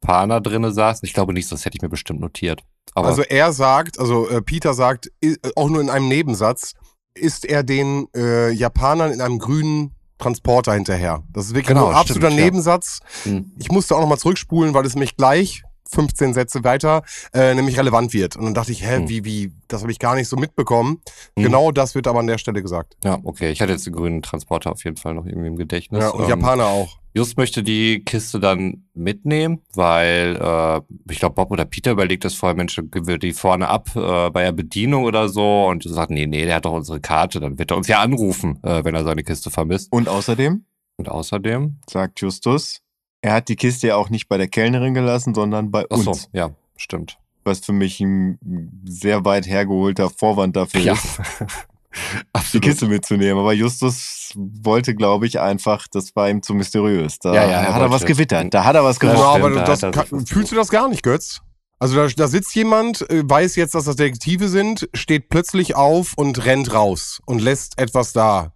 Japaner 0.06 0.42
drinne 0.42 0.72
saß. 0.72 1.00
Ich 1.04 1.14
glaube 1.14 1.34
nicht, 1.34 1.52
das 1.52 1.66
hätte 1.66 1.78
ich 1.78 1.82
mir 1.82 1.90
bestimmt 1.90 2.20
notiert. 2.20 2.62
Aber 2.94 3.08
Also 3.08 3.24
er 3.24 3.52
sagt, 3.52 4.00
also 4.00 4.30
äh, 4.30 4.42
Peter 4.42 4.74
sagt, 4.74 5.12
i- 5.24 5.38
auch 5.56 5.70
nur 5.70 5.82
in 5.82 5.90
einem 5.90 6.08
Nebensatz, 6.08 6.74
ist 7.14 7.46
er 7.46 7.64
den 7.64 8.08
äh, 8.16 8.52
Japanern 8.52 9.12
in 9.12 9.22
einem 9.22 9.40
grünen 9.40 9.96
Transporter 10.18 10.74
hinterher. 10.74 11.24
Das 11.34 11.46
ist 11.46 11.52
wirklich 11.52 11.68
Genau, 11.68 11.82
nur 11.82 11.90
ein 11.90 11.96
absoluter 11.96 12.28
stimmt, 12.28 12.40
ja. 12.40 12.46
Nebensatz. 12.46 13.00
Hm. 13.24 13.52
Ich 13.58 13.70
musste 13.72 13.96
auch 13.96 14.02
nochmal 14.02 14.18
zurückspulen, 14.20 14.74
weil 14.74 14.86
es 14.86 14.96
mich 14.96 15.18
gleich 15.18 15.64
15 15.92 16.34
Sätze 16.34 16.64
weiter 16.64 17.04
äh, 17.34 17.54
nämlich 17.54 17.78
relevant 17.78 18.14
wird. 18.14 18.36
Und 18.38 18.46
dann 18.46 18.54
dachte 18.54 18.72
ich, 18.72 18.82
hä, 18.84 18.98
Hm. 18.98 19.10
wie, 19.10 19.24
wie, 19.26 19.52
das 19.68 19.82
habe 19.82 19.92
ich 19.92 20.00
gar 20.00 20.16
nicht 20.16 20.28
so 20.30 20.36
mitbekommen. 20.38 21.02
Hm. 21.38 21.44
Genau 21.44 21.72
das 21.72 21.96
wird 21.96 22.08
aber 22.08 22.20
an 22.20 22.28
der 22.28 22.38
Stelle 22.38 22.62
gesagt. 22.62 22.96
Ja, 23.04 23.20
okay. 23.24 23.52
Ich 23.52 23.62
hatte 23.62 23.74
jetzt 23.74 23.86
den 23.86 23.94
grünen 23.94 24.22
Transporter 24.22 24.72
auf 24.72 24.84
jeden 24.84 24.98
Fall 24.98 25.14
noch 25.14 25.26
irgendwie 25.26 25.48
im 25.48 25.58
Gedächtnis. 25.58 26.02
Ja, 26.04 26.10
und 26.10 26.24
Ähm, 26.24 26.30
Japaner 26.30 26.68
auch. 26.68 26.98
Just 27.16 27.38
möchte 27.38 27.64
die 27.64 28.04
Kiste 28.04 28.40
dann 28.42 28.84
mitnehmen, 28.94 29.62
weil 29.74 30.38
äh, 30.42 30.82
ich 31.10 31.20
glaube, 31.20 31.36
Bob 31.36 31.50
oder 31.52 31.64
Peter 31.64 31.92
überlegt 31.92 32.26
das 32.26 32.34
vorher, 32.34 32.56
Mensch, 32.58 32.76
geben 32.76 33.08
wir 33.08 33.18
die 33.18 33.32
vorne 33.32 33.70
ab 33.70 33.90
äh, 33.96 34.30
bei 34.32 34.44
der 34.44 34.52
Bedienung 34.52 35.06
oder 35.06 35.30
so. 35.30 35.68
Und 35.68 35.86
Just 35.86 35.96
sagt, 35.96 36.12
nee, 36.12 36.26
nee, 36.28 36.44
der 36.46 36.56
hat 36.56 36.66
doch 36.66 36.74
unsere 36.74 37.00
Karte, 37.00 37.40
dann 37.40 37.58
wird 37.58 37.72
er 37.72 37.78
uns 37.78 37.88
ja 37.88 38.02
anrufen, 38.02 38.60
äh, 38.64 38.84
wenn 38.84 38.96
er 38.96 39.06
seine 39.06 39.24
Kiste 39.24 39.50
vermisst. 39.50 39.92
Und 39.94 40.10
außerdem 40.10 40.66
Und 40.98 41.08
außerdem, 41.10 41.78
sagt 41.90 42.20
Justus, 42.20 42.82
er 43.22 43.34
hat 43.34 43.48
die 43.48 43.56
Kiste 43.56 43.88
ja 43.88 43.96
auch 43.96 44.10
nicht 44.10 44.28
bei 44.28 44.38
der 44.38 44.50
Kellnerin 44.50 44.94
gelassen, 44.94 45.34
sondern 45.34 45.72
bei 45.72 45.86
ach 45.90 45.98
so, 45.98 46.12
uns. 46.12 46.30
ja, 46.34 46.52
stimmt. 46.76 47.18
Was 47.46 47.60
für 47.66 47.74
mich 47.74 48.02
ein 48.02 48.82
sehr 48.86 49.24
weit 49.24 49.48
hergeholter 49.48 50.10
Vorwand 50.10 50.56
dafür 50.58 50.82
Ja, 50.82 50.94
ist, 50.94 51.22
die 51.96 52.20
absolut. 52.34 52.64
Kiste 52.64 52.88
mitzunehmen. 52.88 53.40
Aber 53.40 53.54
Justus 53.54 54.34
wollte, 54.36 54.96
glaube 54.96 55.28
ich, 55.28 55.40
einfach, 55.40 55.88
das 55.92 56.16
war 56.16 56.30
ihm 56.30 56.42
zu 56.42 56.54
mysteriös. 56.54 57.20
Da 57.20 57.34
Ja, 57.34 57.44
ja, 57.44 57.62
er 57.62 57.74
hat 57.76 57.82
er 57.82 57.92
was 57.92 58.06
gewittert. 58.06 58.54
Da 58.54 58.64
hat 58.64 58.76
er 58.76 58.84
was 58.84 59.00
Ja, 59.02 59.14
Genau, 59.14 59.24
aber 59.24 59.50
da 59.52 59.64
das 59.64 59.84
er 59.84 59.92
kann, 59.92 60.26
fühlst 60.26 60.52
du 60.52 60.56
das 60.56 60.70
gar 60.70 60.90
nicht, 60.90 61.04
Götz? 61.04 61.42
Also 61.80 61.96
da, 61.96 62.08
da 62.08 62.28
sitzt 62.28 62.56
jemand, 62.56 63.10
äh, 63.10 63.24
weiß 63.26 63.56
jetzt, 63.58 63.76
dass 63.76 63.86
das 63.86 63.98
Detektive 63.98 64.48
sind, 64.48 64.88
steht 64.94 65.30
plötzlich 65.30 65.76
auf 65.76 66.14
und 66.16 66.46
rennt 66.46 66.74
raus 66.74 67.22
und 67.26 67.42
lässt 67.42 67.78
etwas 67.80 68.14
da. 68.14 68.54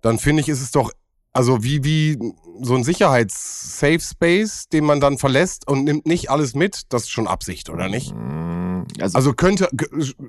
Dann 0.00 0.18
finde 0.18 0.42
ich, 0.42 0.48
ist 0.48 0.62
es 0.62 0.70
doch, 0.70 0.90
also 1.32 1.64
wie, 1.64 1.82
wie 1.84 2.18
so 2.60 2.74
ein 2.74 2.84
Sicherheits-Safe-Space, 2.84 4.68
den 4.68 4.84
man 4.84 5.00
dann 5.00 5.18
verlässt 5.18 5.66
und 5.66 5.84
nimmt 5.84 6.06
nicht 6.06 6.30
alles 6.30 6.54
mit. 6.54 6.82
Das 6.90 7.02
ist 7.02 7.10
schon 7.10 7.26
Absicht, 7.26 7.70
oder 7.70 7.88
nicht? 7.88 8.14
Mm, 8.14 8.84
Also, 9.00 9.16
Also 9.16 9.32
könnte, 9.32 9.68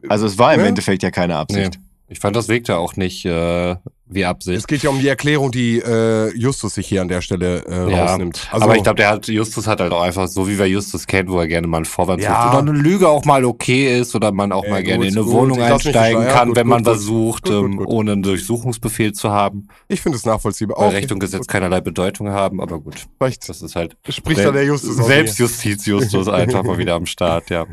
also 0.09 0.25
es 0.25 0.37
war 0.37 0.53
im 0.53 0.61
ne? 0.61 0.67
Endeffekt 0.67 1.03
ja 1.03 1.11
keine 1.11 1.45
Nee. 1.49 1.69
Ich 2.13 2.19
fand, 2.19 2.35
das 2.35 2.47
wirkte 2.47 2.77
auch 2.77 2.95
nicht 2.95 3.25
äh, 3.25 3.75
wie 4.05 4.23
Absicht. 4.25 4.59
es 4.59 4.67
geht 4.67 4.83
ja 4.83 4.91
um 4.91 4.99
die 4.99 5.07
Erklärung, 5.07 5.51
die 5.51 5.79
äh, 5.79 6.29
Justus 6.37 6.75
sich 6.75 6.85
hier 6.87 7.01
an 7.01 7.07
der 7.07 7.21
Stelle 7.21 7.65
äh, 7.67 7.91
Ja, 7.91 8.05
rausnimmt. 8.05 8.47
Also, 8.51 8.63
aber 8.65 8.75
ich 8.75 8.83
glaube, 8.83 8.97
der 8.97 9.09
hat 9.09 9.27
Justus 9.27 9.65
hat 9.65 9.81
halt 9.81 9.91
auch 9.91 10.01
einfach 10.03 10.27
so, 10.27 10.47
wie 10.47 10.59
wir 10.59 10.67
Justus 10.67 11.07
kennen, 11.07 11.29
wo 11.29 11.39
er 11.39 11.47
gerne 11.47 11.65
mal 11.65 11.77
einen 11.77 11.85
Vorwand 11.85 12.21
Ja. 12.21 12.35
sucht 12.43 12.53
oder 12.53 12.59
eine 12.59 12.71
Lüge 12.79 13.09
auch 13.09 13.25
mal 13.25 13.43
okay 13.45 13.99
ist 13.99 14.13
oder 14.15 14.31
man 14.31 14.51
auch 14.51 14.63
Ja, 14.65 14.69
mal 14.69 14.83
gerne 14.83 15.05
gut, 15.05 15.11
in 15.11 15.17
eine 15.17 15.25
gut, 15.25 15.33
Wohnung 15.33 15.61
einsteigen 15.61 16.21
ja, 16.21 16.31
kann, 16.31 16.49
gut, 16.49 16.57
wenn 16.57 16.67
man 16.67 16.85
was 16.85 16.99
gut. 16.99 17.05
sucht, 17.07 17.43
Gut, 17.45 17.51
gut, 17.53 17.63
ähm, 17.81 17.87
ohne 17.87 18.11
einen 18.11 18.21
Durchsuchungsbefehl 18.23 19.13
zu 19.13 19.31
haben. 19.31 19.67
ich 19.87 20.01
finde 20.01 20.17
es 20.19 20.25
nachvollziehbar. 20.25 20.77
Weil 20.77 20.87
Okay, 20.89 20.95
Recht 20.97 21.11
und 21.11 21.19
Gesetz 21.19 21.47
keinerlei 21.47 21.81
Bedeutung 21.81 22.29
haben, 22.29 22.61
aber 22.61 22.79
gut, 22.79 23.07
Vielleicht 23.17 23.49
das 23.49 23.63
ist 23.63 23.75
halt 23.75 23.97
spricht 24.09 24.45
da 24.45 24.51
der 24.51 24.65
Justus 24.65 24.91
aus 24.91 24.97
mir. 24.97 25.03
Selbstjustiz 25.15 25.85
Justus 25.87 26.27
einfach 26.29 26.61
mal 26.63 26.77
wieder 26.77 26.93
am 26.93 27.07
Start, 27.07 27.49
ja. 27.49 27.65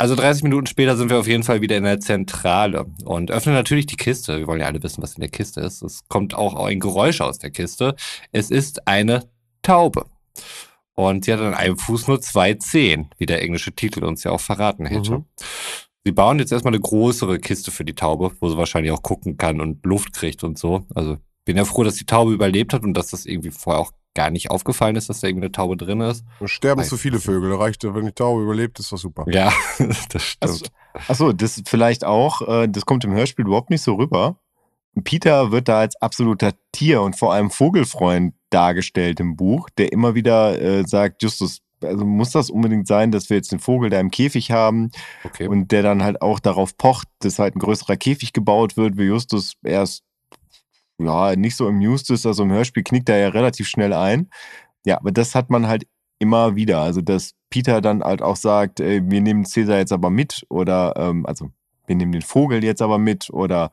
Also 0.00 0.14
30 0.14 0.44
Minuten 0.44 0.66
später 0.66 0.96
sind 0.96 1.10
wir 1.10 1.18
auf 1.18 1.26
jeden 1.26 1.42
Fall 1.42 1.60
wieder 1.60 1.76
in 1.76 1.84
der 1.84 2.00
Zentrale 2.00 2.86
und 3.04 3.30
öffnen 3.30 3.54
natürlich 3.54 3.84
die 3.84 3.96
Kiste. 3.96 4.38
Wir 4.38 4.46
wollen 4.46 4.62
ja 4.62 4.66
alle 4.66 4.82
wissen, 4.82 5.02
was 5.02 5.16
in 5.16 5.20
der 5.20 5.28
Kiste 5.28 5.60
ist. 5.60 5.82
Es 5.82 6.08
kommt 6.08 6.32
auch 6.32 6.54
ein 6.54 6.80
Geräusch 6.80 7.20
aus 7.20 7.38
der 7.38 7.50
Kiste. 7.50 7.94
Es 8.32 8.50
ist 8.50 8.88
eine 8.88 9.28
Taube. 9.60 10.06
Und 10.94 11.26
sie 11.26 11.34
hat 11.34 11.40
an 11.40 11.52
einem 11.52 11.76
Fuß 11.76 12.08
nur 12.08 12.22
zwei 12.22 12.54
Zehen, 12.54 13.10
wie 13.18 13.26
der 13.26 13.42
englische 13.42 13.72
Titel 13.72 14.02
uns 14.02 14.24
ja 14.24 14.30
auch 14.30 14.40
verraten 14.40 14.86
hätte. 14.86 15.18
Mhm. 15.18 15.24
Sie 16.06 16.12
bauen 16.12 16.38
jetzt 16.38 16.50
erstmal 16.50 16.72
eine 16.72 16.80
größere 16.80 17.38
Kiste 17.38 17.70
für 17.70 17.84
die 17.84 17.94
Taube, 17.94 18.32
wo 18.40 18.48
sie 18.48 18.56
wahrscheinlich 18.56 18.92
auch 18.92 19.02
gucken 19.02 19.36
kann 19.36 19.60
und 19.60 19.84
Luft 19.84 20.14
kriegt 20.14 20.42
und 20.44 20.58
so. 20.58 20.86
Also 20.94 21.18
bin 21.44 21.58
ja 21.58 21.66
froh, 21.66 21.84
dass 21.84 21.96
die 21.96 22.06
Taube 22.06 22.32
überlebt 22.32 22.72
hat 22.72 22.84
und 22.84 22.94
dass 22.94 23.08
das 23.08 23.26
irgendwie 23.26 23.50
vorher 23.50 23.82
auch 23.82 23.92
gar 24.14 24.30
nicht 24.30 24.50
aufgefallen 24.50 24.96
ist, 24.96 25.08
dass 25.08 25.20
da 25.20 25.28
irgendwie 25.28 25.46
eine 25.46 25.52
Taube 25.52 25.76
drin 25.76 26.00
ist. 26.00 26.24
Es 26.40 26.50
sterben 26.50 26.82
zu 26.84 26.96
viele 26.96 27.20
Vögel. 27.20 27.50
Da 27.50 27.56
reicht, 27.56 27.84
wenn 27.84 28.06
die 28.06 28.12
Taube 28.12 28.42
überlebt, 28.42 28.78
ist 28.78 28.92
das 28.92 29.00
super. 29.00 29.24
Ja, 29.28 29.52
das 29.78 30.22
stimmt. 30.22 30.36
Also, 30.40 30.66
achso, 31.08 31.32
das 31.32 31.62
vielleicht 31.66 32.04
auch, 32.04 32.46
äh, 32.46 32.68
das 32.68 32.86
kommt 32.86 33.04
im 33.04 33.12
Hörspiel 33.12 33.46
überhaupt 33.46 33.70
nicht 33.70 33.82
so 33.82 33.94
rüber. 33.94 34.36
Peter 35.04 35.52
wird 35.52 35.68
da 35.68 35.80
als 35.80 36.00
absoluter 36.02 36.52
Tier- 36.72 37.02
und 37.02 37.16
vor 37.16 37.32
allem 37.32 37.50
Vogelfreund 37.50 38.34
dargestellt 38.50 39.20
im 39.20 39.36
Buch, 39.36 39.70
der 39.70 39.92
immer 39.92 40.14
wieder 40.16 40.60
äh, 40.60 40.84
sagt, 40.86 41.22
Justus, 41.22 41.60
also 41.82 42.04
muss 42.04 42.30
das 42.30 42.50
unbedingt 42.50 42.86
sein, 42.86 43.12
dass 43.12 43.30
wir 43.30 43.36
jetzt 43.36 43.52
den 43.52 43.60
Vogel 43.60 43.90
da 43.90 44.00
im 44.00 44.10
Käfig 44.10 44.50
haben 44.50 44.90
okay. 45.24 45.46
und 45.46 45.70
der 45.70 45.82
dann 45.82 46.02
halt 46.02 46.20
auch 46.20 46.40
darauf 46.40 46.76
pocht, 46.76 47.08
dass 47.20 47.38
halt 47.38 47.56
ein 47.56 47.60
größerer 47.60 47.96
Käfig 47.96 48.32
gebaut 48.32 48.76
wird, 48.76 48.98
wie 48.98 49.04
Justus 49.04 49.54
erst 49.62 50.02
ja 51.04 51.36
nicht 51.36 51.56
so 51.56 51.66
amused 51.68 52.10
ist, 52.10 52.26
also 52.26 52.42
im 52.42 52.52
Hörspiel 52.52 52.82
knickt 52.82 53.08
er 53.08 53.18
ja 53.18 53.28
relativ 53.28 53.68
schnell 53.68 53.92
ein. 53.92 54.30
Ja, 54.84 54.98
aber 54.98 55.12
das 55.12 55.34
hat 55.34 55.50
man 55.50 55.66
halt 55.66 55.86
immer 56.18 56.54
wieder, 56.54 56.80
also 56.80 57.00
dass 57.00 57.32
Peter 57.48 57.80
dann 57.80 58.02
halt 58.02 58.22
auch 58.22 58.36
sagt, 58.36 58.80
ey, 58.80 59.02
wir 59.04 59.20
nehmen 59.20 59.44
Cäsar 59.44 59.78
jetzt 59.78 59.92
aber 59.92 60.10
mit 60.10 60.44
oder 60.48 60.94
ähm, 60.96 61.26
also 61.26 61.50
wir 61.86 61.96
nehmen 61.96 62.12
den 62.12 62.22
Vogel 62.22 62.62
jetzt 62.62 62.82
aber 62.82 62.98
mit 62.98 63.30
oder 63.30 63.72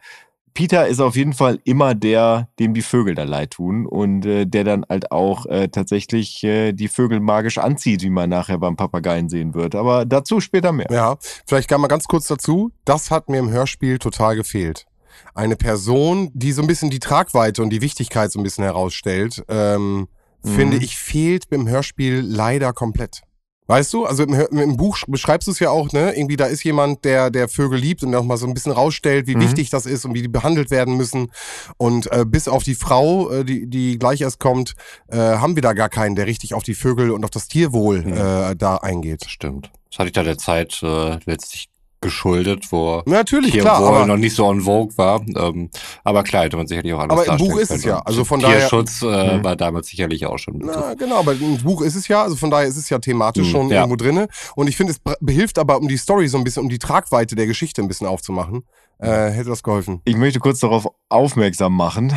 Peter 0.58 0.88
ist 0.88 1.00
auf 1.00 1.16
jeden 1.16 1.34
Fall 1.34 1.60
immer 1.66 1.94
der, 1.94 2.48
dem 2.58 2.74
die 2.74 2.82
Vögel 2.82 3.14
da 3.14 3.26
leid 3.26 3.52
tun 3.52 3.86
und 3.86 4.26
äh, 4.26 4.48
der 4.48 4.64
dann 4.64 4.86
halt 4.90 5.12
auch 5.12 5.46
äh, 5.46 5.68
tatsächlich 5.68 6.44
äh, 6.44 6.74
die 6.74 6.88
Vögel 6.88 7.20
magisch 7.20 7.60
anzieht, 7.60 8.02
wie 8.02 8.10
man 8.10 8.32
nachher 8.32 8.58
beim 8.58 8.76
Papageien 8.76 9.30
sehen 9.30 9.54
wird. 9.54 9.76
Aber 9.76 10.04
dazu 10.04 10.40
später 10.40 10.72
mehr. 10.72 10.88
Ja, 10.90 11.18
vielleicht 11.46 11.70
kann 11.70 11.80
man 11.80 11.90
ganz 11.90 12.06
kurz 12.06 12.26
dazu. 12.26 12.72
Das 12.86 13.12
hat 13.12 13.30
mir 13.30 13.38
im 13.38 13.52
Hörspiel 13.52 14.00
total 14.00 14.36
gefehlt. 14.36 14.88
Eine 15.34 15.56
Person, 15.56 16.30
die 16.34 16.52
so 16.52 16.62
ein 16.62 16.68
bisschen 16.68 16.90
die 16.90 17.00
Tragweite 17.00 17.62
und 17.62 17.70
die 17.70 17.82
Wichtigkeit 17.82 18.32
so 18.32 18.40
ein 18.40 18.44
bisschen 18.44 18.64
herausstellt, 18.64 19.44
ähm, 19.50 20.08
Mhm. 20.44 20.50
finde 20.56 20.78
ich, 20.78 20.98
fehlt 20.98 21.46
im 21.50 21.68
Hörspiel 21.68 22.20
leider 22.22 22.72
komplett. 22.72 23.22
Weißt 23.70 23.92
du, 23.94 24.06
also 24.06 24.24
im, 24.24 24.34
im 24.34 24.78
Buch 24.78 24.98
beschreibst 25.08 25.48
du 25.48 25.52
es 25.52 25.60
ja 25.60 25.72
auch, 25.72 25.92
ne? 25.92 26.16
Irgendwie 26.16 26.38
da 26.38 26.46
ist 26.46 26.64
jemand, 26.64 27.04
der 27.04 27.30
der 27.32 27.50
Vögel 27.50 27.78
liebt 27.78 28.02
und 28.02 28.16
auch 28.16 28.24
mal 28.24 28.38
so 28.38 28.48
ein 28.48 28.54
bisschen 28.54 28.72
rausstellt, 28.72 29.28
wie 29.28 29.36
Mhm. 29.36 29.42
wichtig 29.42 29.70
das 29.72 29.86
ist 29.86 30.06
und 30.06 30.14
wie 30.14 30.22
die 30.22 30.30
behandelt 30.30 30.72
werden 30.72 30.96
müssen. 30.96 31.32
Und 31.76 32.10
äh, 32.14 32.24
bis 32.26 32.48
auf 32.48 32.64
die 32.64 32.76
Frau, 32.76 33.30
äh, 33.30 33.44
die 33.44 33.68
die 33.68 33.98
gleich 34.00 34.22
erst 34.22 34.40
kommt, 34.40 34.76
äh, 35.10 35.18
haben 35.18 35.56
wir 35.56 35.62
da 35.64 35.74
gar 35.74 35.90
keinen, 35.90 36.16
der 36.16 36.28
richtig 36.28 36.54
auf 36.54 36.64
die 36.64 36.76
Vögel 36.76 37.12
und 37.12 37.26
auf 37.26 37.30
das 37.32 37.50
Tierwohl 37.50 38.04
Mhm. 38.04 38.14
äh, 38.14 38.56
da 38.56 38.76
eingeht. 38.78 39.26
Stimmt. 39.28 39.70
Das 39.90 40.00
hatte 40.00 40.08
ich 40.08 40.14
da 40.14 40.24
der 40.24 40.38
Zeit 40.38 40.80
äh, 40.84 41.20
letztlich 41.26 41.68
geschuldet, 42.02 42.66
wo 42.72 43.02
Natürlich, 43.06 43.52
hier 43.54 43.62
klar, 43.62 43.82
wohl 43.82 43.88
aber 43.90 44.06
noch 44.06 44.18
nicht 44.18 44.36
so 44.36 44.50
en 44.52 44.62
vogue 44.62 44.96
war. 44.98 45.22
Ähm, 45.36 45.70
aber 46.04 46.24
klar, 46.24 46.44
hätte 46.44 46.58
man 46.58 46.68
sicherlich 46.68 46.94
auch 46.94 47.00
anders 47.00 47.28
Aber 47.28 47.32
im 47.32 47.38
Buch 47.38 47.58
ist 47.58 47.72
es 47.72 47.84
ja. 47.84 48.00
Also 48.00 48.24
von 48.24 48.40
daher- 48.40 48.60
Tierschutz 48.60 49.02
äh, 49.02 49.38
Mhm. 49.38 49.44
war 49.44 49.56
damals 49.56 49.88
sicherlich 49.88 50.26
auch 50.26 50.38
schon. 50.38 50.60
Na, 50.64 50.94
genau, 50.94 51.18
aber 51.20 51.34
im 51.34 51.58
Buch 51.58 51.82
ist 51.82 51.96
es 51.96 52.08
ja, 52.08 52.22
also 52.24 52.36
von 52.36 52.50
daher 52.52 52.68
ist 52.68 52.78
es 52.78 52.90
ja 52.90 53.00
thematisch 53.00 53.46
Hm, 53.48 53.52
schon 53.52 53.70
ja. 53.70 53.78
irgendwo 53.82 53.96
drinne. 53.96 54.28
Und 54.56 54.68
ich 54.68 54.78
finde, 54.78 54.94
es 54.94 55.00
behilft 55.20 55.58
aber, 55.60 55.78
um 55.78 55.88
die 55.88 55.98
Story 55.98 56.28
so 56.28 56.38
ein 56.38 56.44
bisschen, 56.44 56.64
um 56.64 56.70
die 56.70 56.80
Tragweite 56.80 57.36
der 57.36 57.48
Geschichte 57.48 57.82
ein 57.82 57.88
bisschen 57.88 58.08
aufzumachen. 58.08 58.64
Äh, 59.00 59.30
hätte 59.32 59.50
das 59.50 59.62
geholfen. 59.64 60.02
Ich 60.06 60.16
möchte 60.18 60.40
kurz 60.40 60.60
darauf 60.60 60.88
aufmerksam 61.10 61.74
machen, 61.76 62.14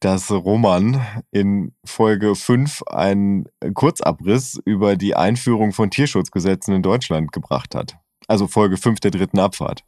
dass 0.00 0.30
Roman 0.30 1.00
in 1.30 1.72
Folge 1.84 2.34
5 2.34 2.82
einen 2.88 3.46
Kurzabriss 3.74 4.58
über 4.64 4.96
die 4.96 5.14
Einführung 5.16 5.72
von 5.72 5.90
Tierschutzgesetzen 5.90 6.74
in 6.74 6.82
Deutschland 6.82 7.32
gebracht 7.32 7.74
hat. 7.74 7.96
Also 8.32 8.46
Folge 8.46 8.78
5 8.78 8.98
der 9.00 9.10
dritten 9.10 9.38
Abfahrt. 9.38 9.84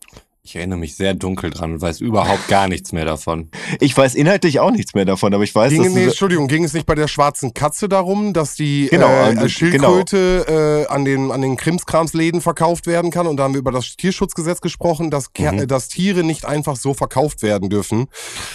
Ich 0.47 0.57
erinnere 0.57 0.79
mich 0.79 0.95
sehr 0.95 1.15
dunkel 1.15 1.49
dran 1.49 1.73
und 1.73 1.81
weiß 1.81 2.03
überhaupt 2.03 2.49
gar 2.49 2.69
nichts 2.69 2.93
mehr 2.93 3.07
davon. 3.07 3.49
Ich 3.81 3.97
weiß 3.97 4.15
inhaltlich 4.15 4.61
auch 4.61 4.71
nichts 4.73 4.95
mehr 4.95 5.07
davon, 5.07 5.33
aber 5.33 5.43
ich 5.43 5.55
weiß, 5.55 5.73
Ging, 5.73 5.83
dass 5.85 5.95
nee, 5.95 6.05
Entschuldigung, 6.05 6.49
ging 6.49 6.65
es 6.65 6.75
nicht 6.75 6.85
bei 6.85 6.95
der 6.95 7.09
schwarzen 7.09 7.55
Katze 7.55 7.89
darum, 7.89 8.35
dass 8.35 8.55
die 8.55 8.89
Genau, 8.91 9.09
äh, 9.09 9.33
äh, 9.33 9.49
Schildkröte 9.49 10.85
äh, 10.87 10.93
an 10.93 11.07
den, 11.07 11.33
an 11.33 11.41
den 11.41 11.57
Krimskramsläden 11.57 12.43
verkauft 12.43 12.87
werden 12.87 13.11
kann? 13.11 13.27
Und 13.27 13.39
da 13.39 13.45
haben 13.45 13.55
wir 13.55 13.61
über 13.61 13.73
das 13.73 13.97
Tierschutzgesetz 13.97 14.61
gesprochen, 14.61 15.11
dass, 15.11 15.31
Mhm. 15.39 15.61
äh, 15.61 15.67
dass 15.67 15.89
Tiere 15.89 16.23
nicht 16.25 16.45
einfach 16.45 16.77
so 16.77 16.93
verkauft 16.93 17.41
werden 17.43 17.71
dürfen. 17.71 18.09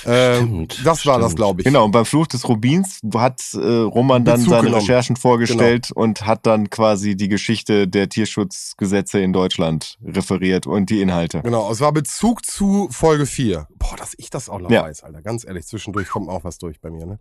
Äh, 0.06 0.36
Stimmt, 0.36 0.82
das 0.86 1.08
war 1.08 1.18
das, 1.20 1.36
glaube 1.36 1.62
ich. 1.62 1.66
Genau, 1.66 1.86
und 1.86 1.92
beim 1.92 2.06
Fluch 2.06 2.28
des 2.28 2.48
Rubins 2.48 3.00
hat 3.16 3.42
äh, 3.56 3.58
Roman 3.58 4.24
dann 4.24 4.36
Bezug 4.42 4.52
seine 4.52 4.66
genommen. 4.66 4.82
Recherchen 4.82 5.16
vorgestellt 5.16 5.90
und 5.92 6.28
hat 6.28 6.46
dann 6.46 6.70
quasi 6.70 7.16
die 7.16 7.30
Geschichte 7.30 7.88
der 7.88 8.10
Tierschutzgesetze 8.10 9.20
in 9.22 9.34
Deutschland 9.34 9.98
referiert 10.06 10.68
und 10.68 10.92
die 10.92 11.02
Inhalte. 11.02 11.42
Genau, 11.42 11.64
es 11.80 11.82
war 11.82 11.94
Bezug 11.94 12.46
zu 12.46 12.90
Folge 12.92 13.26
4. 13.26 13.66
Boah, 13.78 13.96
dass 13.96 14.14
ich 14.18 14.30
das 14.30 14.50
auch 14.50 14.60
noch 14.60 14.70
Ja. 14.70 14.84
weiß, 14.84 15.04
Alter. 15.04 15.22
Ganz 15.22 15.46
ehrlich, 15.46 15.66
zwischendurch 15.66 16.10
kommt 16.10 16.28
auch 16.28 16.44
was 16.44 16.58
durch 16.58 16.82
bei 16.82 16.90
mir, 16.90 17.06
ne? 17.06 17.20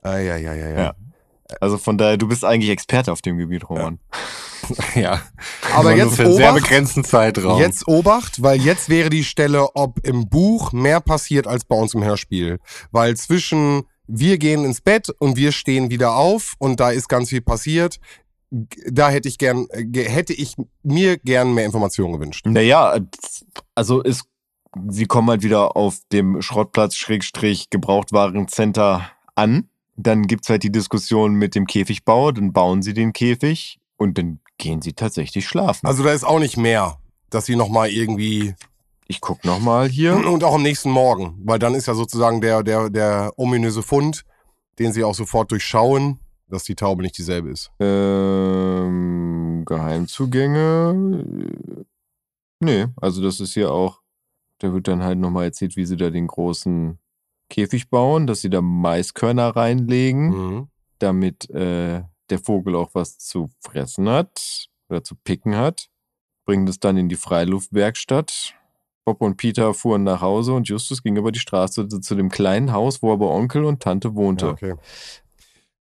Ah, 0.00 0.18
ja, 0.18 0.36
ja, 0.36 0.54
ja, 0.54 0.68
ja. 0.68 0.78
Ja. 0.80 0.94
Also 1.60 1.76
von 1.76 1.98
daher, 1.98 2.16
du 2.16 2.28
bist 2.28 2.44
eigentlich 2.44 2.70
Experte 2.70 3.10
auf 3.10 3.20
dem 3.20 3.36
Gebiet, 3.36 3.68
Roman. 3.68 3.98
Ja. 4.94 5.20
Aber 5.74 5.90
nur 5.90 5.98
jetzt 5.98 6.14
für 6.14 6.22
einen 6.26 6.34
sehr 6.36 6.50
Obacht, 6.52 6.62
begrenzten 6.62 7.02
Zeitraum. 7.02 7.58
jetzt 7.58 7.88
Obacht, 7.88 8.40
weil 8.42 8.60
jetzt 8.60 8.88
wäre 8.88 9.10
die 9.10 9.24
Stelle, 9.24 9.74
ob 9.74 10.06
im 10.06 10.28
Buch 10.28 10.70
mehr 10.70 11.00
passiert 11.00 11.48
als 11.48 11.64
bei 11.64 11.74
uns 11.74 11.92
im 11.94 12.04
Hörspiel. 12.04 12.60
Weil 12.92 13.16
zwischen 13.16 13.82
wir 14.06 14.38
gehen 14.38 14.64
ins 14.64 14.80
Bett 14.80 15.08
und 15.18 15.36
wir 15.36 15.50
stehen 15.50 15.90
wieder 15.90 16.14
auf 16.14 16.54
und 16.58 16.78
da 16.78 16.90
ist 16.90 17.08
ganz 17.08 17.30
viel 17.30 17.40
passiert. 17.40 17.98
Da 18.50 19.10
hätte 19.10 19.28
ich 19.28 19.38
gern, 19.38 19.66
äh, 19.70 20.08
hätte 20.08 20.32
ich 20.32 20.56
mir 20.82 21.18
gern 21.18 21.54
mehr 21.54 21.64
Informationen 21.64 22.12
gewünscht. 22.12 22.46
Naja, 22.46 22.98
also 23.74 24.00
ist, 24.02 24.24
sie 24.88 25.06
kommen 25.06 25.30
halt 25.30 25.42
wieder 25.42 25.76
auf 25.76 25.98
dem 26.12 26.42
Schrottplatz 26.42 26.96
Schrägstrich 26.96 27.70
Gebrauchtwarencenter 27.70 29.10
an. 29.34 29.68
Dann 29.96 30.26
gibt's 30.26 30.48
halt 30.48 30.62
die 30.62 30.72
Diskussion 30.72 31.34
mit 31.34 31.54
dem 31.54 31.66
Käfigbau, 31.66 32.32
dann 32.32 32.52
bauen 32.52 32.82
sie 32.82 32.94
den 32.94 33.12
Käfig 33.12 33.78
und 33.96 34.18
dann 34.18 34.40
gehen 34.58 34.82
sie 34.82 34.94
tatsächlich 34.94 35.46
schlafen. 35.46 35.86
Also 35.86 36.02
da 36.02 36.12
ist 36.12 36.24
auch 36.24 36.38
nicht 36.38 36.56
mehr, 36.56 36.98
dass 37.28 37.46
sie 37.46 37.56
nochmal 37.56 37.90
irgendwie 37.90 38.54
ich 39.10 39.20
guck 39.20 39.44
noch 39.44 39.58
mal 39.58 39.88
hier. 39.88 40.14
Und 40.14 40.44
auch 40.44 40.54
am 40.54 40.62
nächsten 40.62 40.88
Morgen, 40.88 41.36
weil 41.44 41.58
dann 41.58 41.74
ist 41.74 41.86
ja 41.86 41.94
sozusagen 41.94 42.40
der, 42.40 42.62
der, 42.62 42.90
der 42.90 43.32
ominöse 43.36 43.82
Fund, 43.82 44.24
den 44.78 44.92
sie 44.92 45.02
auch 45.02 45.16
sofort 45.16 45.50
durchschauen, 45.50 46.20
dass 46.50 46.64
die 46.64 46.74
Taube 46.74 47.02
nicht 47.02 47.16
dieselbe 47.18 47.50
ist. 47.50 47.70
Ähm, 47.80 49.62
Geheimzugänge. 49.66 51.14
Nee, 52.60 52.86
also 53.00 53.22
das 53.22 53.40
ist 53.40 53.54
hier 53.54 53.72
auch, 53.72 54.00
da 54.58 54.72
wird 54.72 54.88
dann 54.88 55.02
halt 55.02 55.18
nochmal 55.18 55.44
erzählt, 55.44 55.76
wie 55.76 55.86
sie 55.86 55.96
da 55.96 56.10
den 56.10 56.26
großen 56.26 56.98
Käfig 57.48 57.88
bauen, 57.90 58.26
dass 58.26 58.42
sie 58.42 58.50
da 58.50 58.60
Maiskörner 58.60 59.56
reinlegen, 59.56 60.28
Mhm. 60.28 60.68
damit 60.98 61.48
äh, 61.50 62.02
der 62.28 62.38
Vogel 62.38 62.76
auch 62.76 62.90
was 62.92 63.18
zu 63.18 63.48
fressen 63.60 64.08
hat 64.08 64.68
oder 64.88 65.02
zu 65.02 65.14
picken 65.16 65.56
hat. 65.56 65.88
Bringen 66.44 66.66
das 66.66 66.78
dann 66.78 66.96
in 66.96 67.08
die 67.08 67.16
Freiluftwerkstatt. 67.16 68.54
Bob 69.04 69.22
und 69.22 69.36
Peter 69.36 69.72
fuhren 69.74 70.04
nach 70.04 70.20
Hause 70.20 70.52
und 70.52 70.68
Justus 70.68 71.02
ging 71.02 71.16
über 71.16 71.32
die 71.32 71.38
Straße 71.40 71.88
zu 71.88 72.14
dem 72.14 72.28
kleinen 72.28 72.72
Haus, 72.72 73.02
wo 73.02 73.12
aber 73.12 73.30
Onkel 73.30 73.64
und 73.64 73.82
Tante 73.82 74.14
wohnte. 74.14 74.46
Ja, 74.46 74.52
okay. 74.52 74.74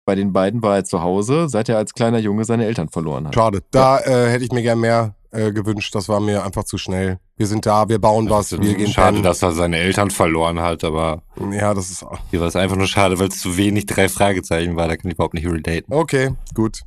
Bei 0.05 0.15
den 0.15 0.33
beiden 0.33 0.61
war 0.63 0.77
er 0.77 0.83
zu 0.83 1.01
Hause, 1.01 1.47
seit 1.47 1.69
er 1.69 1.77
als 1.77 1.93
kleiner 1.93 2.17
Junge 2.19 2.43
seine 2.45 2.65
Eltern 2.65 2.89
verloren 2.89 3.27
hat. 3.27 3.35
Schade. 3.35 3.61
Da 3.71 3.99
äh, 3.99 4.29
hätte 4.31 4.43
ich 4.43 4.51
mir 4.51 4.63
gern 4.63 4.79
mehr 4.79 5.15
äh, 5.31 5.51
gewünscht. 5.51 5.93
Das 5.93 6.09
war 6.09 6.19
mir 6.19 6.43
einfach 6.43 6.63
zu 6.63 6.77
schnell. 6.77 7.19
Wir 7.37 7.47
sind 7.47 7.65
da, 7.65 7.87
wir 7.87 7.99
bauen 7.99 8.29
was, 8.29 8.51
wir 8.51 8.59
gehen 8.75 8.87
schade, 8.91 9.13
pennen. 9.13 9.23
dass 9.23 9.41
er 9.41 9.51
seine 9.51 9.77
Eltern 9.77 10.11
verloren 10.11 10.59
hat, 10.59 10.83
aber 10.83 11.21
Ja, 11.51 11.73
das 11.73 11.89
ist. 11.89 12.05
hier 12.29 12.39
war 12.39 12.47
es 12.47 12.55
einfach 12.55 12.75
nur 12.75 12.87
schade, 12.87 13.19
weil 13.19 13.29
es 13.29 13.39
zu 13.39 13.57
wenig 13.57 13.85
drei 13.85 14.09
Fragezeichen 14.09 14.75
war. 14.75 14.87
Da 14.87 14.97
kann 14.97 15.09
ich 15.09 15.15
überhaupt 15.15 15.33
nicht 15.33 15.47
relaten. 15.47 15.93
Okay, 15.93 16.31
gut. 16.53 16.81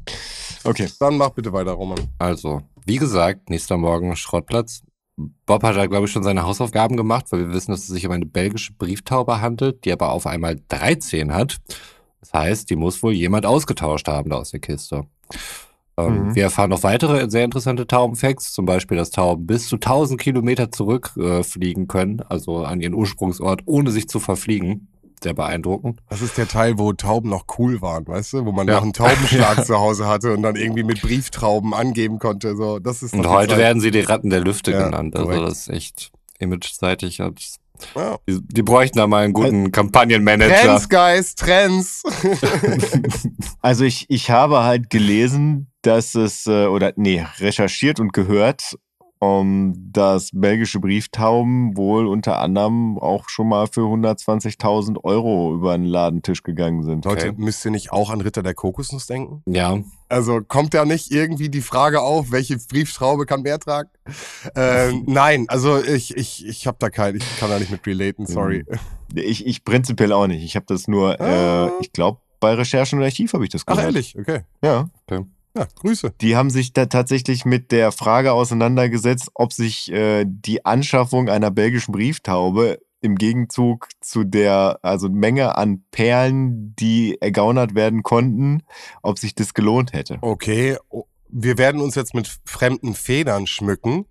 Okay. 0.65 0.89
Dann 1.01 1.17
mach 1.17 1.31
bitte 1.31 1.53
weiter, 1.53 1.73
Roman. 1.73 1.99
Also, 2.19 2.63
wie 2.85 2.97
gesagt, 2.97 3.49
nächster 3.51 3.77
Morgen 3.77 4.15
Schrottplatz. 4.17 4.83
Bob 5.47 5.63
hat 5.63 5.77
da, 5.77 5.87
glaube 5.87 6.07
ich, 6.07 6.13
schon 6.13 6.25
seine 6.25 6.43
Hausaufgaben 6.45 6.97
gemacht, 6.97 7.27
weil 7.31 7.41
wir 7.47 7.55
wissen, 7.55 7.71
dass 7.71 7.81
es 7.83 7.87
sich 7.87 8.05
um 8.07 8.13
eine 8.13 8.27
belgische 8.27 8.73
Brieftaube 8.73 9.41
handelt, 9.41 9.85
die 9.85 9.93
aber 9.93 10.11
auf 10.11 10.27
einmal 10.27 10.61
13 10.69 11.33
hat. 11.33 11.59
Das 12.25 12.33
heißt, 12.41 12.71
die 12.71 12.77
muss 12.77 13.03
wohl 13.03 13.13
jemand 13.13 13.45
ausgetauscht 13.47 14.09
haben 14.09 14.31
da 14.31 14.37
aus 14.37 14.51
der 14.51 14.61
Kiste. 14.61 15.05
Ähm, 15.97 16.29
Mhm. 16.29 16.35
Wir 16.35 16.45
erfahren 16.45 16.71
noch 16.71 16.83
weitere 16.83 17.31
sehr 17.31 17.45
interessante 17.45 17.87
Taubenfacts, 17.87 18.53
zum 18.53 18.67
Beispiel, 18.67 18.97
dass 18.97 19.11
Tauben 19.11 19.47
bis 19.47 19.69
zu 19.69 19.77
1000 19.77 20.21
Kilometer 20.21 20.73
zurückfliegen 20.73 21.85
äh, 21.85 21.87
können, 21.87 22.21
also 22.29 22.65
an 22.65 22.81
ihren 22.81 22.95
Ursprungsort, 22.95 23.63
ohne 23.67 23.91
sich 23.93 24.09
zu 24.09 24.19
verfliegen. 24.19 24.89
Sehr 25.23 25.35
beeindruckend. 25.35 26.01
Das 26.11 26.21
ist 26.21 26.37
der 26.37 26.49
Teil, 26.49 26.79
wo 26.79 26.93
Tauben 26.93 27.31
noch 27.31 27.45
cool 27.59 27.81
waren, 27.81 28.07
weißt 28.07 28.33
du? 28.35 28.45
Wo 28.45 28.53
man 28.53 28.67
Ja. 28.67 28.75
noch 28.75 28.83
einen 28.83 28.93
Taubenschlag 28.93 29.65
zu 29.67 29.79
Hause 29.79 30.07
hatte 30.09 30.33
und 30.35 30.43
dann 30.43 30.57
irgendwie 30.57 30.83
mit 30.83 31.01
Brieftrauben 31.01 31.73
angeben 31.73 32.19
konnte. 32.19 32.57
So, 32.57 32.79
das 32.81 33.03
ist 33.03 33.15
Und 33.15 33.27
heute 33.29 33.51
Zeit. 33.51 33.59
werden 33.59 33.81
sie 33.81 33.91
die 33.93 34.01
Ratten 34.01 34.31
der 34.31 34.41
Lüfte 34.41 34.73
Ja, 34.73 34.85
genannt. 34.87 35.15
Also 35.15 35.29
korrekt. 35.29 35.47
das 35.47 35.59
ist 35.61 35.69
echt 35.69 36.11
imageseitig. 36.41 37.19
Das- 37.19 37.57
Ja. 37.95 38.19
Die, 38.29 38.41
die 38.41 38.63
bräuchten 38.63 38.99
da 38.99 39.07
mal 39.07 39.25
einen 39.25 39.33
guten 39.33 39.73
Kampagnenmanager. 39.73 40.55
Trends, 40.55 40.89
Guys, 40.89 41.35
Trends. 41.35 42.03
Also 43.61 43.85
ich, 43.85 44.05
ich 44.11 44.31
habe 44.31 44.63
halt 44.63 44.91
gelesen, 44.91 45.73
dass 45.81 46.15
es, 46.15 46.47
äh, 46.47 46.67
oder 46.67 46.93
nee, 46.97 47.25
recherchiert 47.39 47.99
und 47.99 48.13
gehört, 48.13 48.77
um, 49.25 49.91
dass 49.93 50.31
belgische 50.33 50.81
Brieftauben 50.81 51.77
wohl 51.77 52.07
unter 52.07 52.39
anderem 52.41 52.99
auch 52.99 53.29
schon 53.29 53.49
mal 53.49 53.67
für 53.67 53.81
120.000 53.83 55.03
Euro 55.05 55.55
über 55.55 55.77
den 55.77 55.87
Ladentisch 55.87 56.43
gegangen 56.43 56.83
sind. 56.83 57.05
Leute, 57.05 57.29
Okay. 57.31 57.35
müsst 57.37 57.65
ihr 57.65 57.71
nicht 57.71 57.93
auch 57.93 58.11
an 58.11 58.21
Ritter 58.21 58.43
der 58.43 58.55
Kokosnuss 58.55 59.07
denken? 59.07 59.43
Ja, 59.47 59.79
Also 60.09 60.41
kommt 60.47 60.75
da 60.75 60.85
nicht 60.85 61.11
irgendwie 61.11 61.49
die 61.49 61.61
Frage 61.63 62.01
auf, 62.03 62.31
welche 62.31 62.59
Brieftraube 62.59 63.27
kann 63.27 63.43
mehr 63.43 63.59
tragen? 63.59 63.89
Ähm, 64.55 65.05
nein, 65.07 65.47
also 65.49 65.83
ich, 65.83 66.17
ich, 66.17 66.47
ich 66.47 66.67
habe 66.67 66.77
da 66.81 66.91
kein, 66.91 67.17
ich 67.17 67.39
kann 67.39 67.51
da 67.51 67.59
nicht 67.59 67.71
mit 67.71 67.87
relaten, 67.87 68.27
sorry. 68.27 68.65
Ich, 69.15 69.47
ich 69.47 69.65
prinzipiell 69.65 70.13
auch 70.13 70.27
nicht. 70.27 70.43
Ich 70.45 70.57
habe 70.57 70.67
das 70.69 70.89
nur, 70.89 71.21
Ah. 71.21 71.67
äh, 71.67 71.71
ich 71.81 71.93
glaube, 71.93 72.19
bei 72.41 72.55
Recherchen 72.55 72.99
und 72.99 73.05
Archiv 73.05 73.33
habe 73.33 73.45
ich 73.45 73.51
das 73.51 73.63
Ach 73.67 73.75
gehört. 73.77 73.87
ehrlich, 73.95 74.17
okay. 74.19 74.41
Ja. 74.63 74.89
Ja, 75.57 75.69
Grüße. 75.77 76.15
Die 76.21 76.37
haben 76.37 76.51
sich 76.51 76.73
da 76.73 76.87
tatsächlich 76.87 77.45
mit 77.45 77.71
der 77.71 77.93
Frage 77.93 78.33
auseinandergesetzt, 78.33 79.31
ob 79.35 79.53
sich 79.53 79.91
äh, 79.93 80.25
die 80.27 80.65
Anschaffung 80.65 81.29
einer 81.29 81.51
belgischen 81.51 81.93
Brieftaube 81.93 82.81
im 83.01 83.17
Gegenzug 83.17 83.89
zu 84.01 84.25
der 84.25 84.79
also 84.83 85.09
Menge 85.09 85.57
an 85.57 85.85
Perlen, 85.91 86.75
die 86.77 87.21
ergaunert 87.21 87.75
werden 87.75 88.03
konnten, 88.03 88.63
ob 89.03 89.19
sich 89.19 89.35
das 89.35 89.55
gelohnt 89.55 89.93
hätte. 89.93 90.19
Okay, 90.23 90.79
wir 91.29 91.59
werden 91.59 91.81
uns 91.81 91.95
jetzt 91.95 92.15
mit 92.15 92.41
fremden 92.45 92.95
Federn 92.95 93.47
schmücken. 93.47 94.07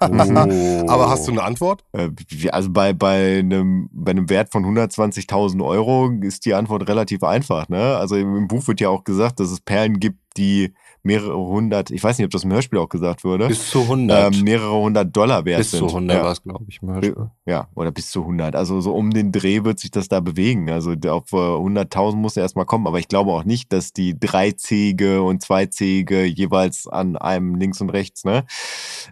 Oh. 0.00 0.86
Aber 0.88 1.08
hast 1.08 1.26
du 1.26 1.32
eine 1.32 1.42
Antwort? 1.42 1.84
Äh, 1.92 2.10
Also 2.50 2.70
bei, 2.70 2.92
bei, 2.92 3.38
einem, 3.38 3.88
bei 3.92 4.10
einem 4.10 4.28
Wert 4.28 4.52
von 4.52 4.64
120.000 4.64 5.64
Euro 5.64 6.10
ist 6.20 6.44
die 6.44 6.54
Antwort 6.54 6.88
relativ 6.88 7.22
einfach. 7.22 7.68
Ne? 7.68 7.96
Also 7.96 8.16
im 8.16 8.48
Buch 8.48 8.66
wird 8.68 8.80
ja 8.80 8.88
auch 8.88 9.04
gesagt, 9.04 9.40
dass 9.40 9.50
es 9.50 9.60
Perlen 9.60 9.98
gibt, 9.98 10.18
die 10.36 10.74
mehrere 11.02 11.36
hundert, 11.36 11.90
ich 11.90 12.02
weiß 12.02 12.18
nicht, 12.18 12.24
ob 12.24 12.30
das 12.30 12.44
im 12.44 12.52
Hörspiel 12.52 12.78
auch 12.78 12.88
gesagt 12.88 13.24
wurde, 13.24 13.48
bis 13.48 13.70
zu 13.70 13.82
100. 13.82 14.34
ähm, 14.34 14.42
mehrere 14.42 14.72
hundert 14.72 15.16
Dollar 15.16 15.44
wert 15.44 15.58
bis 15.58 15.70
sind. 15.70 15.80
zu 15.80 15.86
100 15.86 16.16
ja. 16.16 16.24
war 16.24 16.32
es, 16.32 16.42
glaube 16.42 16.64
ich. 16.68 16.82
Mal. 16.82 17.30
Ja, 17.46 17.68
oder 17.74 17.90
bis 17.90 18.10
zu 18.10 18.20
100. 18.20 18.54
Also 18.54 18.80
so 18.80 18.94
um 18.94 19.10
den 19.10 19.32
Dreh 19.32 19.64
wird 19.64 19.78
sich 19.78 19.90
das 19.90 20.08
da 20.08 20.20
bewegen. 20.20 20.70
Also 20.70 20.92
auf 20.92 21.32
äh, 21.32 21.36
100.000 21.36 22.16
muss 22.16 22.36
er 22.36 22.42
erstmal 22.42 22.66
kommen. 22.66 22.86
Aber 22.86 22.98
ich 22.98 23.08
glaube 23.08 23.32
auch 23.32 23.44
nicht, 23.44 23.72
dass 23.72 23.92
die 23.92 24.18
dreizähige 24.18 25.22
und 25.22 25.42
zweizähige 25.42 26.24
jeweils 26.24 26.86
an 26.86 27.16
einem 27.16 27.54
links 27.54 27.80
und 27.80 27.90
rechts, 27.90 28.24
ne, 28.24 28.44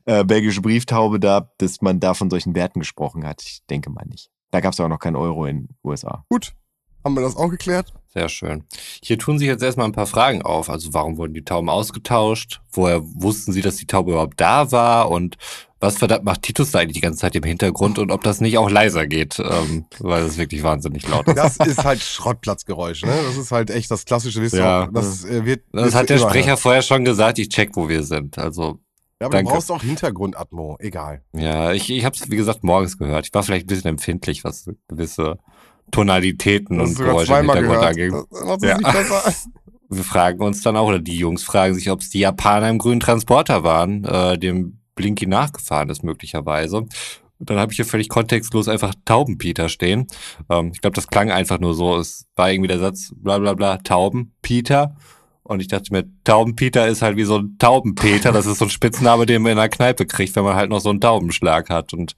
äh, 0.04 0.24
belgische 0.24 0.60
Brieftaube 0.60 1.20
da, 1.20 1.50
dass 1.58 1.80
man 1.80 2.00
da 2.00 2.14
von 2.14 2.30
solchen 2.30 2.54
Werten 2.54 2.80
gesprochen 2.80 3.26
hat. 3.26 3.42
Ich 3.42 3.62
denke 3.70 3.90
mal 3.90 4.06
nicht. 4.06 4.30
Da 4.50 4.60
gab 4.60 4.72
es 4.72 4.80
auch 4.80 4.88
noch 4.88 4.98
keinen 4.98 5.16
Euro 5.16 5.44
in 5.46 5.66
den 5.66 5.68
USA. 5.84 6.24
Gut, 6.30 6.54
haben 7.04 7.14
wir 7.14 7.22
das 7.22 7.36
auch 7.36 7.48
geklärt? 7.48 7.92
Sehr 8.14 8.28
schön. 8.28 8.64
Hier 9.02 9.18
tun 9.18 9.38
sich 9.38 9.46
jetzt 9.46 9.62
erstmal 9.62 9.86
ein 9.86 9.92
paar 9.92 10.06
Fragen 10.06 10.42
auf. 10.42 10.70
Also 10.70 10.94
warum 10.94 11.18
wurden 11.18 11.34
die 11.34 11.44
Tauben 11.44 11.68
ausgetauscht? 11.68 12.60
Woher 12.72 13.02
wussten 13.02 13.52
sie, 13.52 13.60
dass 13.60 13.76
die 13.76 13.86
Taube 13.86 14.12
überhaupt 14.12 14.40
da 14.40 14.72
war? 14.72 15.10
Und 15.10 15.36
was 15.78 15.98
verdammt 15.98 16.24
macht 16.24 16.42
Titus 16.42 16.70
da 16.72 16.80
eigentlich 16.80 16.94
die 16.94 17.00
ganze 17.00 17.20
Zeit 17.20 17.36
im 17.36 17.44
Hintergrund? 17.44 17.98
Und 17.98 18.10
ob 18.10 18.24
das 18.24 18.40
nicht 18.40 18.58
auch 18.58 18.70
leiser 18.70 19.06
geht? 19.06 19.38
Ähm, 19.38 19.84
weil 20.00 20.24
es 20.24 20.38
wirklich 20.38 20.62
wahnsinnig 20.62 21.06
laut 21.06 21.28
ist. 21.28 21.36
Das 21.36 21.56
ist 21.58 21.84
halt 21.84 22.02
Schrottplatzgeräusch, 22.02 23.04
ne? 23.04 23.12
Das 23.26 23.36
ist 23.36 23.52
halt 23.52 23.70
echt 23.70 23.90
das 23.90 24.04
klassische 24.04 24.40
Wissen. 24.40 24.58
Ja. 24.58 24.88
das 24.88 25.24
äh, 25.24 25.44
wird. 25.44 25.62
Das 25.72 25.94
hat 25.94 26.08
der 26.08 26.18
Sprecher 26.18 26.48
hören. 26.48 26.56
vorher 26.58 26.82
schon 26.82 27.04
gesagt. 27.04 27.38
Ich 27.38 27.50
check, 27.50 27.76
wo 27.76 27.88
wir 27.88 28.02
sind. 28.02 28.38
Also 28.38 28.80
Ja, 29.20 29.26
aber 29.26 29.36
Danke. 29.36 29.50
du 29.50 29.54
brauchst 29.54 29.70
auch 29.70 29.82
Hintergrundatmo, 29.82 30.76
egal. 30.80 31.22
Ja, 31.34 31.72
ich, 31.72 31.90
ich 31.90 32.04
habe 32.04 32.16
es, 32.16 32.28
wie 32.30 32.36
gesagt, 32.36 32.64
morgens 32.64 32.98
gehört. 32.98 33.26
Ich 33.26 33.34
war 33.34 33.42
vielleicht 33.42 33.66
ein 33.66 33.68
bisschen 33.68 33.90
empfindlich, 33.90 34.42
was 34.42 34.68
gewisse 34.88 35.38
Tonalitäten 35.90 36.80
und 36.80 36.96
Geräusche 36.96 37.34
im 37.34 37.50
Hintergrund 37.50 37.82
es 38.62 38.62
Ja. 38.62 38.78
Wir 39.90 40.04
fragen 40.04 40.42
uns 40.42 40.60
dann 40.60 40.76
auch, 40.76 40.86
oder 40.86 40.98
die 40.98 41.16
Jungs 41.16 41.42
fragen 41.42 41.74
sich, 41.74 41.90
ob 41.90 42.00
es 42.00 42.10
die 42.10 42.18
Japaner 42.18 42.68
im 42.68 42.76
grünen 42.76 43.00
Transporter 43.00 43.64
waren, 43.64 44.04
äh, 44.04 44.36
dem 44.36 44.80
Blinky 44.94 45.26
nachgefahren 45.26 45.88
ist 45.88 46.04
möglicherweise. 46.04 46.76
Und 47.38 47.50
dann 47.50 47.58
habe 47.58 47.72
ich 47.72 47.76
hier 47.76 47.86
völlig 47.86 48.08
kontextlos 48.08 48.68
einfach 48.68 48.94
Taubenpeter 49.04 49.68
stehen. 49.68 50.06
Ähm, 50.50 50.72
ich 50.74 50.80
glaube, 50.80 50.94
das 50.94 51.06
klang 51.06 51.30
einfach 51.30 51.58
nur 51.58 51.74
so. 51.74 51.96
Es 51.96 52.26
war 52.36 52.50
irgendwie 52.50 52.68
der 52.68 52.80
Satz, 52.80 53.12
bla 53.16 53.38
bla 53.38 53.54
bla, 53.54 53.78
Taubenpeter. 53.78 54.96
Und 55.44 55.60
ich 55.60 55.68
dachte 55.68 55.92
mir, 55.92 56.04
Taubenpeter 56.24 56.88
ist 56.88 57.00
halt 57.00 57.16
wie 57.16 57.24
so 57.24 57.38
ein 57.38 57.56
Taubenpeter. 57.58 58.32
Das 58.32 58.44
ist 58.44 58.58
so 58.58 58.66
ein 58.66 58.70
Spitzname, 58.70 59.24
den 59.24 59.40
man 59.40 59.52
in 59.52 59.58
der 59.58 59.70
Kneipe 59.70 60.04
kriegt, 60.04 60.36
wenn 60.36 60.44
man 60.44 60.56
halt 60.56 60.68
noch 60.68 60.80
so 60.80 60.90
einen 60.90 61.00
Taubenschlag 61.00 61.70
hat. 61.70 61.94
Und 61.94 62.16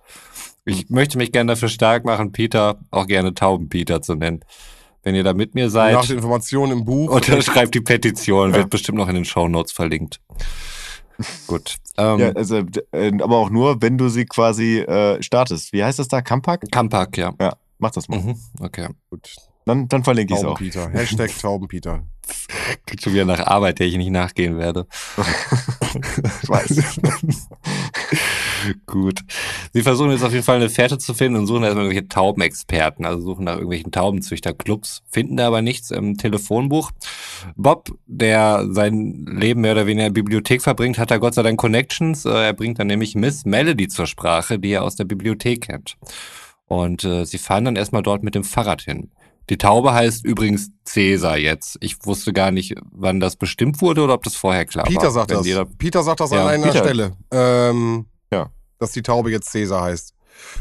ich 0.71 0.91
möchte 0.91 1.19
mich 1.19 1.33
gerne 1.33 1.53
dafür 1.53 1.69
stark 1.69 2.05
machen, 2.05 2.33
Peter 2.33 2.79
auch 2.91 3.07
gerne 3.07 3.35
Taubenpeter 3.35 4.01
zu 4.03 4.15
nennen. 4.15 4.41
Wenn 5.03 5.15
ihr 5.15 5.25
da 5.25 5.33
mit 5.33 5.55
mir 5.55 5.71
seid, 5.71 5.95
Nach 5.95 6.07
den 6.07 6.17
Informationen 6.17 6.73
im 6.73 6.85
Buch. 6.85 7.11
unterschreibt 7.11 7.75
die 7.75 7.81
Petition, 7.81 8.51
Ja. 8.51 8.57
wird 8.59 8.71
bestimmt 8.71 8.99
noch 8.99 9.09
in 9.09 9.15
den 9.15 9.25
Shownotes 9.25 9.73
verlinkt. 9.73 10.21
Gut. 11.47 11.77
Ähm, 11.97 12.19
Ja, 12.19 12.33
also, 12.33 12.63
äh, 12.93 13.13
aber 13.23 13.37
auch 13.39 13.51
nur, 13.51 13.81
wenn 13.83 13.99
du 13.99 14.09
sie 14.09 14.25
quasi 14.27 14.79
äh, 14.81 15.23
startest. 15.23 15.73
Wie 15.73 15.83
heißt 15.85 15.99
das 15.99 16.09
da? 16.09 16.21
Kampak? 16.23 16.65
Kampak, 16.71 17.17
ja. 17.19 17.33
Ja, 17.41 17.55
mach 17.79 17.91
das 17.91 18.09
mal. 18.09 18.21
Mhm, 18.21 18.37
okay. 18.61 18.89
Gut. 19.11 19.35
Dann, 19.67 19.89
dann 19.89 20.03
verlinke 20.05 20.33
ich 20.35 20.39
es 20.41 20.45
auch. 20.45 20.55
Taubenpeter. 20.59 20.91
Hashtag 20.91 21.31
Taubenpeter. 21.41 22.03
Klingt 22.87 23.03
schon 23.03 23.13
wieder 23.15 23.25
nach 23.25 23.41
Arbeit, 23.47 23.79
der 23.79 23.87
ich 23.87 23.97
nicht 23.97 24.11
nachgehen 24.11 24.57
werde. 24.59 24.87
Ich 26.43 26.49
weiß. 26.49 27.01
Gut. 28.87 29.21
Sie 29.73 29.83
versuchen 29.83 30.11
jetzt 30.11 30.23
auf 30.25 30.33
jeden 30.33 30.45
Fall 30.45 30.57
eine 30.57 30.69
Fährte 30.69 30.99
zu 30.99 31.15
finden 31.15 31.39
und 31.39 31.47
suchen 31.47 31.63
erstmal 31.63 31.85
irgendwelche 31.85 32.09
Taubenexperten, 32.09 33.05
also 33.05 33.23
suchen 33.23 33.45
nach 33.45 33.55
irgendwelchen 33.55 33.93
Taubenzüchterclubs, 33.93 35.03
finden 35.11 35.37
da 35.37 35.47
aber 35.47 35.63
nichts 35.63 35.91
im 35.91 36.17
Telefonbuch. 36.17 36.91
Bob, 37.57 37.91
der 38.07 38.67
sein 38.71 39.27
Leben 39.27 39.63
mehr 39.63 39.73
oder 39.73 39.87
weniger 39.87 40.07
in 40.07 40.15
der 40.15 40.21
Bibliothek 40.23 40.63
verbringt, 40.63 40.99
hat 40.99 41.11
da 41.11 41.19
Gott 41.19 41.35
sei 41.35 41.43
Dank 41.43 41.59
Connections. 41.59 42.25
Äh, 42.25 42.31
Er 42.51 42.53
bringt 42.53 42.79
dann 42.79 42.87
nämlich 42.89 43.15
Miss 43.15 43.45
Melody 43.45 43.89
zur 43.89 44.07
Sprache, 44.07 44.59
die 44.59 44.73
er 44.73 44.83
aus 44.85 44.97
der 44.97 45.05
Bibliothek 45.05 45.63
kennt. 45.63 45.97
Und 46.67 47.05
äh, 47.05 47.25
sie 47.25 47.39
fahren 47.39 47.65
dann 47.65 47.77
erstmal 47.77 48.03
dort 48.03 48.23
mit 48.23 48.35
dem 48.35 48.45
Fahrrad 48.45 48.83
hin. 48.83 49.11
Die 49.51 49.59
Taube 49.59 49.93
heißt 49.93 50.25
übrigens 50.25 50.71
Cäsar 50.85 51.37
jetzt. 51.37 51.77
Ich 51.81 51.97
wusste 52.07 52.33
gar 52.33 52.51
nicht, 52.53 52.75
wann 52.93 53.19
das 53.21 53.37
bestimmt 53.37 53.83
wurde 53.83 54.03
oder 54.03 54.15
ob 54.15 54.23
das 54.23 54.37
vorher 54.37 54.65
klar 54.65 54.85
war. 54.87 54.91
Peter 54.93 55.11
sagt 55.11 55.31
Wenn 55.31 55.39
das. 55.39 55.47
jeder- 55.47 55.65
Peter 55.67 56.03
sagt 56.03 56.21
das 56.21 56.31
Ja, 56.31 56.43
an 56.43 56.49
einer 56.49 56.67
Peter. 56.69 56.79
Stelle. 56.85 57.17
Ähm, 57.33 58.07
Ja. 58.33 58.51
Dass 58.79 58.93
die 58.93 59.03
Taube 59.03 59.31
jetzt 59.31 59.51
Cäsar 59.51 59.83
heißt. 59.83 60.15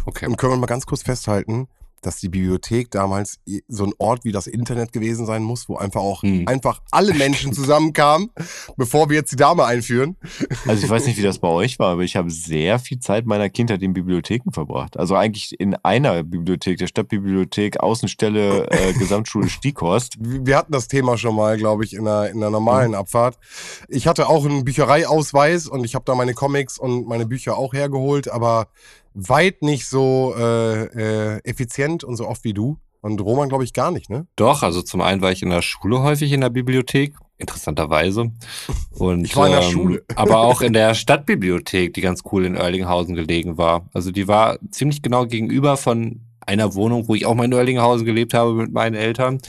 Okay. 0.06 0.26
Und 0.26 0.38
können 0.38 0.54
wir 0.54 0.58
mal 0.58 0.66
ganz 0.66 0.86
kurz 0.86 1.04
festhalten, 1.04 1.68
dass 2.06 2.18
die 2.18 2.30
Bibliothek 2.30 2.92
damals 2.92 3.40
so 3.68 3.86
ein 3.86 3.94
Ort 3.98 4.24
wie 4.24 4.32
das 4.32 4.48
Internet 4.48 4.94
gewesen 4.94 5.26
sein 5.26 5.44
muss, 5.44 5.68
wo 5.70 5.78
einfach 5.78 6.02
auch 6.02 6.24
Hm. 6.30 6.48
einfach 6.48 6.82
alle 6.92 7.14
Menschen 7.14 7.54
zusammenkamen, 7.60 8.30
bevor 8.78 9.10
wir 9.10 9.18
jetzt 9.18 9.32
die 9.32 9.36
Dame 9.36 9.66
einführen. 9.66 10.18
Also 10.68 10.84
ich 10.84 10.90
weiß 10.90 11.06
nicht, 11.06 11.18
wie 11.18 11.24
das 11.24 11.40
bei 11.40 11.48
euch 11.48 11.80
war, 11.80 11.94
aber 11.94 12.04
ich 12.04 12.16
habe 12.16 12.30
sehr 12.30 12.80
viel 12.80 13.00
Zeit 13.00 13.26
meiner 13.26 13.50
Kindheit 13.50 13.82
in 13.82 13.94
Bibliotheken 13.94 14.52
verbracht. 14.52 14.98
Also 14.98 15.16
eigentlich 15.16 15.60
in 15.60 15.76
einer 15.76 16.24
Bibliothek, 16.24 16.78
der 16.78 16.88
Stadtbibliothek, 16.88 17.80
Außenstelle 17.80 18.70
äh, 18.70 18.94
Gesamtschule 19.00 19.50
Stieghorst. 19.50 20.18
Wir 20.20 20.58
hatten 20.58 20.72
das 20.72 20.88
Thema 20.88 21.18
schon 21.18 21.36
mal, 21.36 21.58
glaube 21.58 21.84
ich, 21.84 21.94
in 21.94 22.08
einer, 22.08 22.30
in 22.30 22.38
einer 22.38 22.50
normalen 22.50 22.96
Abfahrt. 22.96 23.38
Ich 23.88 24.08
hatte 24.08 24.28
auch 24.28 24.46
einen 24.46 24.64
Büchereiausweis 24.66 25.68
und 25.68 25.84
ich 25.84 25.96
habe 25.96 26.06
da 26.06 26.16
meine 26.16 26.34
Comics 26.34 26.78
und 26.78 27.08
meine 27.08 27.26
Bücher 27.26 27.58
auch 27.58 27.74
hergeholt, 27.74 28.30
aber 28.30 28.68
weit 29.14 29.62
nicht 29.62 29.88
so 29.88 30.34
äh, 30.38 30.84
äh, 30.84 31.40
effizient 31.44 32.04
und 32.04 32.16
so 32.16 32.28
oft 32.28 32.44
wie 32.44 32.54
du. 32.54 32.78
Und 33.02 33.22
Roman, 33.22 33.48
glaube 33.48 33.64
ich, 33.64 33.74
gar 33.74 33.92
nicht, 33.92 34.10
ne? 34.10 34.28
Doch, 34.36 34.62
also 34.62 34.82
zum 34.82 35.02
einen 35.02 35.22
war 35.22 35.32
ich 35.32 35.42
in 35.42 35.50
der 35.50 35.62
Schule 35.62 36.02
häufig 36.02 36.34
in 36.34 36.42
der 36.42 36.50
Bibliothek, 36.50 37.16
interessanterweise. 37.38 38.32
Und, 38.92 39.26
Ich 39.26 39.36
war 39.38 39.48
in 39.48 39.54
der 39.54 39.62
Schule. 39.62 40.04
aber 40.16 40.40
auch 40.40 40.62
in 40.62 40.74
der 40.74 40.94
Stadtbibliothek, 40.96 41.94
die 41.94 42.02
ganz 42.02 42.24
cool 42.32 42.46
in 42.46 42.58
Oerlinghausen 42.58 43.16
gelegen 43.16 43.58
war. 43.58 43.88
Also 43.94 44.12
die 44.12 44.28
war 44.28 44.60
ziemlich 44.72 45.02
genau 45.02 45.26
gegenüber 45.26 45.78
von 45.78 46.22
einer 46.46 46.74
Wohnung, 46.76 47.08
wo 47.08 47.16
ich 47.16 47.26
auch 47.26 47.36
mal 47.36 47.46
in 47.46 47.54
Oerlinghausen 47.54 48.06
gelebt 48.06 48.34
habe 48.34 48.54
mit 48.54 48.74
meinen 48.74 48.96
Eltern. 48.96 49.40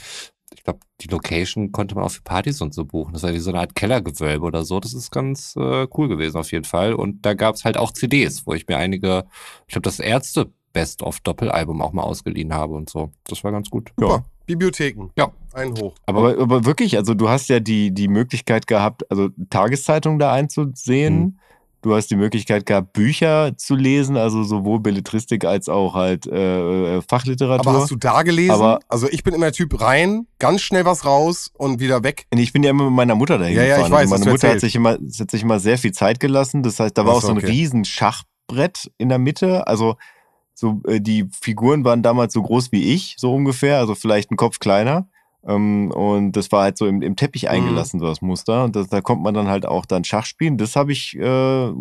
Ich 0.55 0.65
glaube, 0.65 0.81
die 1.01 1.09
Location 1.09 1.73
konnte 1.73 1.95
man 1.95 2.05
auch 2.05 2.11
für 2.11 2.23
Partys 2.23 2.61
und 2.61 2.75
so 2.75 2.85
buchen. 2.85 3.13
Das 3.13 3.23
war 3.23 3.33
wie 3.33 3.39
so 3.39 3.51
eine 3.51 3.61
Art 3.61 3.75
Kellergewölbe 3.75 4.45
oder 4.45 4.65
so. 4.65 4.81
Das 4.81 4.95
ist 4.95 5.11
ganz 5.11 5.55
äh, 5.57 5.87
cool 5.97 6.09
gewesen 6.09 6.37
auf 6.39 6.51
jeden 6.53 6.65
Fall. 6.65 6.93
Und 6.95 7.25
da 7.25 7.35
gab 7.35 7.55
es 7.55 7.65
halt 7.65 7.77
auch 7.77 7.93
CDs, 7.93 8.47
wo 8.47 8.55
ich 8.55 8.67
mir 8.67 8.77
einige, 8.77 9.25
ich 9.67 9.73
glaube, 9.73 9.85
das 9.85 10.01
Ärzte 10.01 10.53
Best-of-Doppelalbum 10.73 11.81
auch 11.83 11.93
mal 11.93 12.03
ausgeliehen 12.03 12.55
habe 12.55 12.75
und 12.75 12.91
so. 12.91 13.11
Das 13.25 13.43
war 13.45 13.53
ganz 13.53 13.71
gut. 13.71 13.93
Super. 13.99 14.25
Bibliotheken. 14.47 15.11
Ja. 15.17 15.33
Ein 15.53 15.77
hoch. 15.79 15.95
Aber, 16.07 16.39
aber 16.39 16.65
wirklich, 16.65 16.97
also 16.97 17.15
du 17.15 17.29
hast 17.29 17.49
ja 17.49 17.61
die, 17.61 17.93
die 17.93 18.09
Möglichkeit 18.09 18.67
gehabt, 18.67 19.09
also 19.11 19.29
Tageszeitungen 19.51 20.19
da 20.19 20.33
einzusehen. 20.33 21.19
Mhm. 21.21 21.39
Du 21.83 21.95
hast 21.95 22.09
die 22.09 22.17
Möglichkeit 22.17 22.67
gehabt, 22.67 22.93
Bücher 22.93 23.57
zu 23.57 23.75
lesen, 23.75 24.17
also 24.19 24.43
sowohl 24.43 24.81
Belletristik 24.81 25.45
als 25.47 25.69
auch 25.71 25.95
halt 25.95 26.27
äh, 26.27 26.99
äh, 26.99 27.03
Fachliteratur. 27.03 27.73
Aber 27.73 27.81
hast 27.83 27.91
du 27.91 27.97
da 27.97 28.23
gelesen? 28.23 28.51
Aber- 28.51 28.81
also 28.89 29.09
ich 29.11 29.23
bin 29.25 29.33
immer 29.35 29.47
der 29.47 29.53
Typ 29.55 29.81
rein, 29.81 30.27
ganz 30.39 30.61
schnell 30.61 30.85
was 30.85 31.07
raus 31.07 31.51
und 31.55 31.81
wieder 31.81 32.03
weg. 32.03 32.27
Ich 32.31 32.53
bin 32.53 32.63
ja 32.63 32.71
immer 32.71 32.85
mit 32.85 32.93
meiner 32.93 33.15
Mutter 33.15 33.39
dahin 33.39 33.57
Ja, 33.57 33.63
ja, 33.63 33.69
ich 33.79 33.85
gefahren. 33.85 33.93
weiß, 33.93 34.11
meine 34.11 34.31
Mutter 34.31 34.51
hat 34.51 34.61
sich, 34.61 34.75
immer, 34.75 34.93
hat 34.93 35.31
sich 35.31 35.43
immer 35.43 35.59
sehr 35.59 35.79
viel 35.79 35.93
Zeit 35.93 36.21
gelassen. 36.21 36.63
Das 36.63 36.79
heißt, 36.81 36.99
da 36.99 37.05
war 37.07 37.13
Ach 37.13 37.17
auch 37.17 37.21
so, 37.23 37.29
so 37.29 37.33
ein 37.33 37.39
okay. 37.39 37.47
riesen 37.47 37.85
Schachbrett 37.87 38.91
in 38.99 39.09
der 39.09 39.19
Mitte. 39.19 39.67
Also 39.67 39.97
so 40.53 40.83
äh, 40.87 41.01
die 41.01 41.29
Figuren 41.41 41.85
waren 41.87 42.03
damals 42.03 42.35
so 42.35 42.43
groß 42.43 42.73
wie 42.73 42.93
ich, 42.93 43.15
so 43.19 43.33
ungefähr, 43.35 43.79
also 43.79 43.95
vielleicht 43.95 44.31
ein 44.31 44.37
Kopf 44.37 44.59
kleiner. 44.59 45.09
Ähm, 45.47 45.91
und 45.93 46.33
das 46.33 46.53
war 46.53 46.63
halt 46.65 46.77
so 46.79 46.87
im, 46.87 47.01
im 47.03 47.17
Teppich 47.17 47.45
Mhm. 47.45 47.49
eingelassen, 47.51 47.99
so 48.01 48.07
das 48.07 48.21
Muster. 48.21 48.65
Und 48.65 48.77
das, 48.77 48.89
da 48.89 49.01
kommt 49.01 49.23
man 49.23 49.33
dann 49.35 49.49
halt 49.49 49.65
auch 49.67 49.87
dann 49.87 50.05
Schach 50.05 50.27
spielen. 50.27 50.59
Das 50.59 50.77
habe 50.77 50.93
ich 50.93 51.17
äh, 51.17 51.73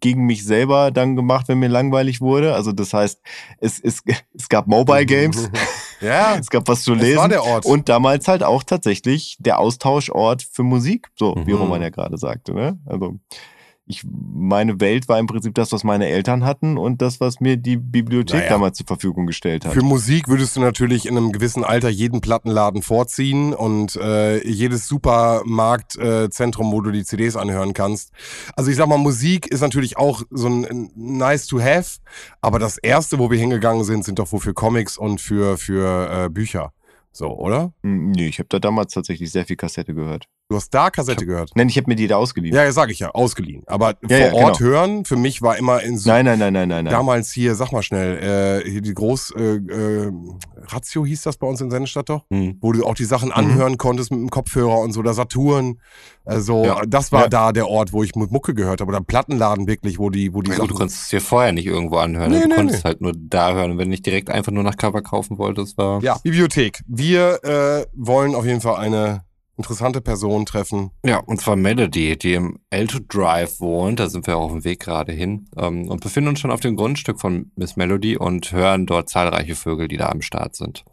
gegen 0.00 0.24
mich 0.24 0.44
selber 0.44 0.90
dann 0.90 1.14
gemacht, 1.16 1.48
wenn 1.48 1.58
mir 1.58 1.68
langweilig 1.68 2.20
wurde. 2.20 2.54
Also 2.54 2.72
das 2.72 2.92
heißt, 2.94 3.20
es, 3.58 3.78
es, 3.80 4.02
es 4.38 4.48
gab 4.48 4.66
Mobile 4.66 5.04
Games, 5.06 5.50
ja, 6.00 6.36
es 6.36 6.48
gab 6.50 6.66
was 6.68 6.82
zu 6.82 6.94
es 6.94 7.00
lesen. 7.02 7.18
war 7.18 7.28
der 7.28 7.44
Ort. 7.44 7.66
Und 7.66 7.88
damals 7.88 8.28
halt 8.28 8.42
auch 8.42 8.62
tatsächlich 8.62 9.36
der 9.40 9.58
Austauschort 9.58 10.42
für 10.50 10.62
Musik, 10.62 11.08
so 11.16 11.34
wie 11.44 11.52
Mhm. 11.52 11.58
Roman 11.58 11.82
ja 11.82 11.90
gerade 11.90 12.16
sagte. 12.16 12.54
Ne? 12.54 12.78
Also 12.86 13.18
ich, 13.86 14.04
meine 14.06 14.80
Welt 14.80 15.08
war 15.08 15.18
im 15.18 15.26
Prinzip 15.26 15.54
das, 15.54 15.72
was 15.72 15.82
meine 15.82 16.06
Eltern 16.06 16.44
hatten 16.44 16.78
und 16.78 17.02
das, 17.02 17.20
was 17.20 17.40
mir 17.40 17.56
die 17.56 17.76
Bibliothek 17.76 18.40
Naja. 18.40 18.50
damals 18.50 18.78
zur 18.78 18.86
Verfügung 18.86 19.26
gestellt 19.26 19.64
hat. 19.66 19.72
Für 19.72 19.82
Musik 19.82 20.28
würdest 20.28 20.54
du 20.56 20.60
natürlich 20.60 21.06
in 21.06 21.16
einem 21.16 21.32
gewissen 21.32 21.64
Alter 21.64 21.88
jeden 21.88 22.20
Plattenladen 22.20 22.82
vorziehen 22.82 23.52
und 23.54 23.96
äh, 23.96 24.46
jedes 24.48 24.86
Supermarktzentrum, 24.88 26.72
wo 26.72 26.80
du 26.80 26.90
die 26.90 27.04
CDs 27.04 27.36
anhören 27.36 27.74
kannst. 27.74 28.12
Also 28.56 28.70
ich 28.70 28.76
sag 28.76 28.86
mal, 28.88 28.98
Musik 28.98 29.46
ist 29.48 29.60
natürlich 29.60 29.96
auch 29.96 30.22
so 30.30 30.48
ein, 30.48 30.90
nice 30.94 31.46
to 31.46 31.60
have, 31.60 31.98
aber 32.40 32.58
das 32.58 32.78
erste, 32.78 33.18
wo 33.18 33.30
wir 33.30 33.38
hingegangen 33.38 33.84
sind, 33.84 34.04
sind 34.04 34.18
doch 34.18 34.30
wohl 34.32 34.40
für 34.40 34.54
Comics 34.54 34.96
und 34.96 35.20
für, 35.20 35.56
für 35.58 36.24
äh, 36.26 36.28
Bücher. 36.28 36.72
So, 37.12 37.28
oder? 37.36 37.74
Hm, 37.82 38.12
Nee, 38.12 38.28
ich 38.28 38.38
habe 38.38 38.48
da 38.48 38.58
damals 38.58 38.94
tatsächlich 38.94 39.30
sehr 39.30 39.44
viel 39.44 39.56
Kassette 39.56 39.92
gehört. 39.94 40.28
Du 40.52 40.56
hast 40.56 40.68
da 40.74 40.90
Kassette 40.90 41.24
gehört. 41.24 41.50
Nein, 41.54 41.70
ich 41.70 41.78
habe 41.78 41.88
mir 41.88 41.94
die 41.96 42.06
da 42.06 42.16
ausgeliehen. 42.16 42.54
Ja, 42.54 42.62
ja, 42.62 42.72
sag 42.72 42.90
ich 42.90 42.98
ja, 42.98 43.08
ausgeliehen. 43.12 43.62
Aber 43.66 43.94
Ja, 44.06 44.28
vor 44.28 44.38
ja, 44.38 44.44
Ort 44.44 44.58
genau. 44.58 44.70
hören, 44.70 45.04
für 45.06 45.16
mich 45.16 45.40
war 45.40 45.56
immer 45.56 45.82
in 45.82 45.96
so 45.96 46.10
Nein, 46.10 46.26
nein, 46.26 46.38
nein, 46.38 46.52
nein, 46.52 46.68
nein. 46.68 46.84
Damals 46.84 47.32
hier, 47.32 47.54
sag 47.54 47.72
mal 47.72 47.82
schnell, 47.82 48.62
äh, 48.62 48.70
hier 48.70 48.82
die 48.82 48.92
Groß, 48.92 49.30
äh, 49.34 49.42
äh, 49.56 50.12
Ratio 50.66 51.06
hieß 51.06 51.22
das 51.22 51.38
bei 51.38 51.46
uns 51.46 51.62
in 51.62 51.70
Sennestadt 51.70 52.10
doch, 52.10 52.26
Hm. 52.30 52.58
wo 52.60 52.72
du 52.72 52.84
auch 52.84 52.94
die 52.94 53.06
Sachen 53.06 53.32
anhören 53.32 53.78
konntest 53.78 54.10
mit 54.10 54.20
dem 54.20 54.28
Kopfhörer 54.28 54.78
und 54.80 54.92
so, 54.92 55.00
der 55.02 55.14
Saturn. 55.14 55.80
Also, 56.26 56.66
Ja. 56.66 56.82
das 56.86 57.12
war 57.12 57.30
da 57.30 57.52
der 57.52 57.68
Ort, 57.68 57.94
wo 57.94 58.02
ich 58.02 58.14
mit 58.14 58.30
Mucke 58.30 58.52
gehört 58.52 58.82
habe. 58.82 58.90
Oder 58.90 59.00
Plattenladen 59.00 59.66
wirklich, 59.66 59.98
wo 59.98 60.10
die, 60.10 60.34
wo 60.34 60.42
die 60.42 60.50
Ja, 60.50 60.56
gut, 60.58 60.64
du 60.64 60.74
Sachen. 60.74 60.78
konntest 60.80 61.02
es 61.04 61.08
dir 61.08 61.22
vorher 61.22 61.52
nicht 61.52 61.66
irgendwo 61.66 61.96
anhören. 61.96 62.30
Nee, 62.30 62.42
du 62.42 62.48
nee, 62.48 62.54
konntest 62.56 62.84
nee. 62.84 62.88
halt 62.88 63.00
nur 63.00 63.14
da 63.16 63.54
hören. 63.54 63.70
Und 63.70 63.78
wenn 63.78 63.88
nicht 63.88 64.04
direkt 64.04 64.28
einfach 64.28 64.52
nur 64.52 64.62
nach 64.64 64.76
Cover 64.76 65.00
kaufen 65.00 65.38
wolltest, 65.38 65.78
war. 65.78 66.02
Ja, 66.02 66.18
Bibliothek. 66.22 66.82
Wir 66.86 67.42
äh, 67.42 67.86
wollen 67.94 68.34
auf 68.34 68.44
jeden 68.44 68.60
Fall 68.60 68.76
eine 68.76 69.24
interessante 69.62 70.00
Person 70.00 70.44
treffen. 70.44 70.90
Ja, 71.04 71.18
und 71.18 71.40
zwar 71.40 71.54
Melody, 71.54 72.18
die 72.18 72.34
im 72.34 72.58
Alto 72.70 72.98
Drive 73.06 73.60
wohnt. 73.60 74.00
Da 74.00 74.08
sind 74.08 74.26
wir 74.26 74.36
auch 74.36 74.46
auf 74.46 74.52
dem 74.52 74.64
Weg 74.64 74.80
gerade 74.80 75.12
hin. 75.12 75.46
Ähm, 75.56 75.88
und 75.88 76.00
befinden 76.00 76.30
uns 76.30 76.40
schon 76.40 76.50
auf 76.50 76.60
dem 76.60 76.74
Grundstück 76.74 77.20
von 77.20 77.52
Miss 77.54 77.76
Melody 77.76 78.16
und 78.16 78.50
hören 78.50 78.86
dort 78.86 79.08
zahlreiche 79.08 79.54
Vögel, 79.54 79.86
die 79.86 79.96
da 79.96 80.08
am 80.08 80.20
Start 80.20 80.56
sind. 80.56 80.84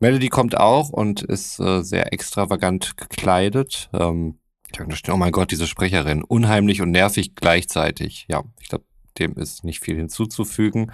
Melody 0.00 0.28
kommt 0.28 0.56
auch 0.56 0.90
und 0.90 1.22
ist 1.22 1.60
äh, 1.60 1.82
sehr 1.82 2.12
extravagant 2.12 2.96
gekleidet. 2.96 3.88
Ähm, 3.92 4.38
ich 4.72 4.80
hab 4.80 4.90
da 4.90 4.96
stehen, 4.96 5.14
oh 5.14 5.18
mein 5.18 5.30
Gott, 5.30 5.52
diese 5.52 5.68
Sprecherin. 5.68 6.24
Unheimlich 6.24 6.82
und 6.82 6.90
nervig 6.90 7.36
gleichzeitig. 7.36 8.26
Ja, 8.28 8.42
ich 8.60 8.68
glaube, 8.68 8.84
dem 9.18 9.34
ist 9.34 9.64
nicht 9.64 9.80
viel 9.80 9.96
hinzuzufügen. 9.96 10.90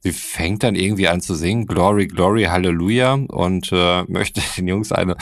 Sie 0.00 0.12
fängt 0.12 0.62
dann 0.62 0.74
irgendwie 0.74 1.08
an 1.08 1.20
zu 1.20 1.34
singen, 1.34 1.66
Glory, 1.66 2.06
Glory, 2.06 2.44
Halleluja, 2.44 3.12
und 3.12 3.70
äh, 3.72 4.04
möchte 4.04 4.40
den 4.56 4.68
Jungs 4.68 4.92
eine 4.92 5.16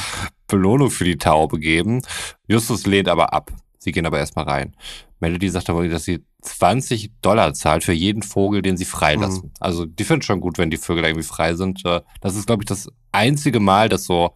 Belohnung 0.47 0.91
für 0.91 1.05
die 1.05 1.19
Taube 1.19 1.59
geben. 1.59 2.03
Justus 2.47 2.87
lehnt 2.87 3.09
aber 3.09 3.33
ab. 3.33 3.51
Sie 3.79 3.93
gehen 3.93 4.07
aber 4.07 4.19
erstmal 4.19 4.47
rein. 4.47 4.77
Melody 5.21 5.49
sagt 5.49 5.71
aber, 5.71 5.87
dass 5.89 6.05
sie 6.05 6.25
20 6.43 7.13
Dollar 7.23 7.55
zahlt 7.55 7.85
für 7.85 7.93
jeden 7.93 8.23
Vogel, 8.23 8.63
den 8.63 8.77
sie 8.77 8.85
freilassen. 8.85 9.53
Also 9.61 9.87
die 9.87 10.05
finden 10.05 10.23
schon 10.23 10.41
gut, 10.41 10.59
wenn 10.59 10.71
die 10.71 10.77
Vögel 10.77 11.05
irgendwie 11.05 11.27
frei 11.27 11.55
sind. 11.55 11.85
Äh, 11.85 12.03
Das 12.21 12.37
ist, 12.37 12.47
glaube 12.47 12.63
ich, 12.63 12.67
das 12.69 12.89
einzige 13.13 13.61
Mal, 13.61 13.89
dass 13.89 14.05
so 14.05 14.35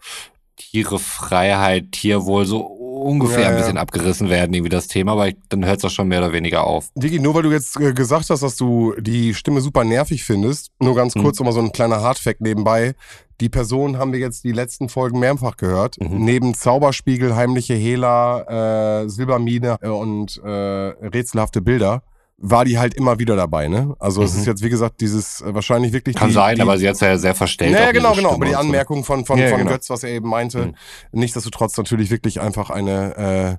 Tiere, 0.56 0.98
Freiheit, 0.98 1.92
Tierwohl 1.92 2.46
so 2.46 2.60
ungefähr 3.00 3.40
Ja, 3.40 3.46
ein 3.48 3.54
ja. 3.54 3.60
bisschen 3.60 3.78
abgerissen 3.78 4.28
werden, 4.30 4.52
irgendwie 4.54 4.68
das 4.70 4.86
Thema, 4.88 5.12
aber 5.12 5.28
ich, 5.28 5.36
dann 5.48 5.64
hört 5.64 5.78
es 5.78 5.84
auch 5.84 5.90
schon 5.90 6.08
mehr 6.08 6.18
oder 6.20 6.32
weniger 6.32 6.64
auf. 6.64 6.88
Digi, 6.94 7.18
nur 7.18 7.34
weil 7.34 7.42
du 7.42 7.50
jetzt 7.50 7.78
äh, 7.80 7.92
gesagt 7.92 8.30
hast, 8.30 8.42
dass 8.42 8.56
du 8.56 8.94
die 8.98 9.34
Stimme 9.34 9.60
super 9.60 9.84
nervig 9.84 10.24
findest, 10.24 10.70
nur 10.80 10.94
ganz 10.94 11.14
Mhm. 11.14 11.22
kurz 11.22 11.38
nochmal 11.38 11.54
so 11.54 11.60
ein 11.60 11.72
kleiner 11.72 12.00
Hardfact 12.02 12.40
nebenbei. 12.40 12.94
Die 13.40 13.48
Person 13.48 13.96
haben 13.96 14.12
wir 14.12 14.20
jetzt 14.20 14.44
die 14.44 14.52
letzten 14.52 14.88
Folgen 14.90 15.18
mehrfach 15.18 15.56
gehört. 15.56 15.96
Mhm. 15.98 16.24
Neben 16.24 16.54
Zauberspiegel, 16.54 17.34
heimliche 17.36 17.74
Hehler, 17.74 19.02
äh, 19.04 19.08
Silbermine 19.08 19.76
äh, 19.80 19.88
und 19.88 20.36
äh, 20.44 20.48
rätselhafte 20.48 21.62
Bilder 21.62 22.02
war 22.42 22.64
die 22.64 22.78
halt 22.78 22.94
immer 22.94 23.18
wieder 23.18 23.36
dabei, 23.36 23.68
ne? 23.68 23.94
Also 23.98 24.22
es 24.22 24.32
Mhm. 24.34 24.40
ist 24.40 24.46
jetzt, 24.46 24.62
wie 24.64 24.70
gesagt, 24.70 25.00
dieses 25.02 25.42
äh, 25.42 25.54
wahrscheinlich 25.54 25.92
wirklich 25.92 26.16
Kann 26.16 26.28
die, 26.28 26.34
sein, 26.34 26.56
die, 26.56 26.62
aber 26.62 26.78
sie 26.78 26.88
hat 26.88 26.94
es 26.94 27.00
ja 27.00 27.18
sehr 27.18 27.34
verstellt. 27.34 27.72
Naja, 27.72 27.92
genau, 27.92 28.14
genau. 28.14 28.32
Aber 28.32 28.46
die. 28.46 28.56
Anmerkung 28.56 29.04
von, 29.04 29.26
von, 29.26 29.38
Ja, 29.38 29.48
von 29.48 29.58
genau. 29.58 29.70
Götz, 29.72 29.90
was 29.90 30.02
er 30.04 30.10
eben 30.10 30.28
meinte, 30.28 30.66
Mhm. 30.68 30.74
nichtsdestotrotz 31.12 31.76
natürlich 31.76 32.10
wirklich 32.10 32.40
einfach 32.40 32.70
eine 32.70 33.58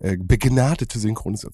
äh, 0.00 0.10
äh, 0.12 0.16
begnadete 0.16 0.98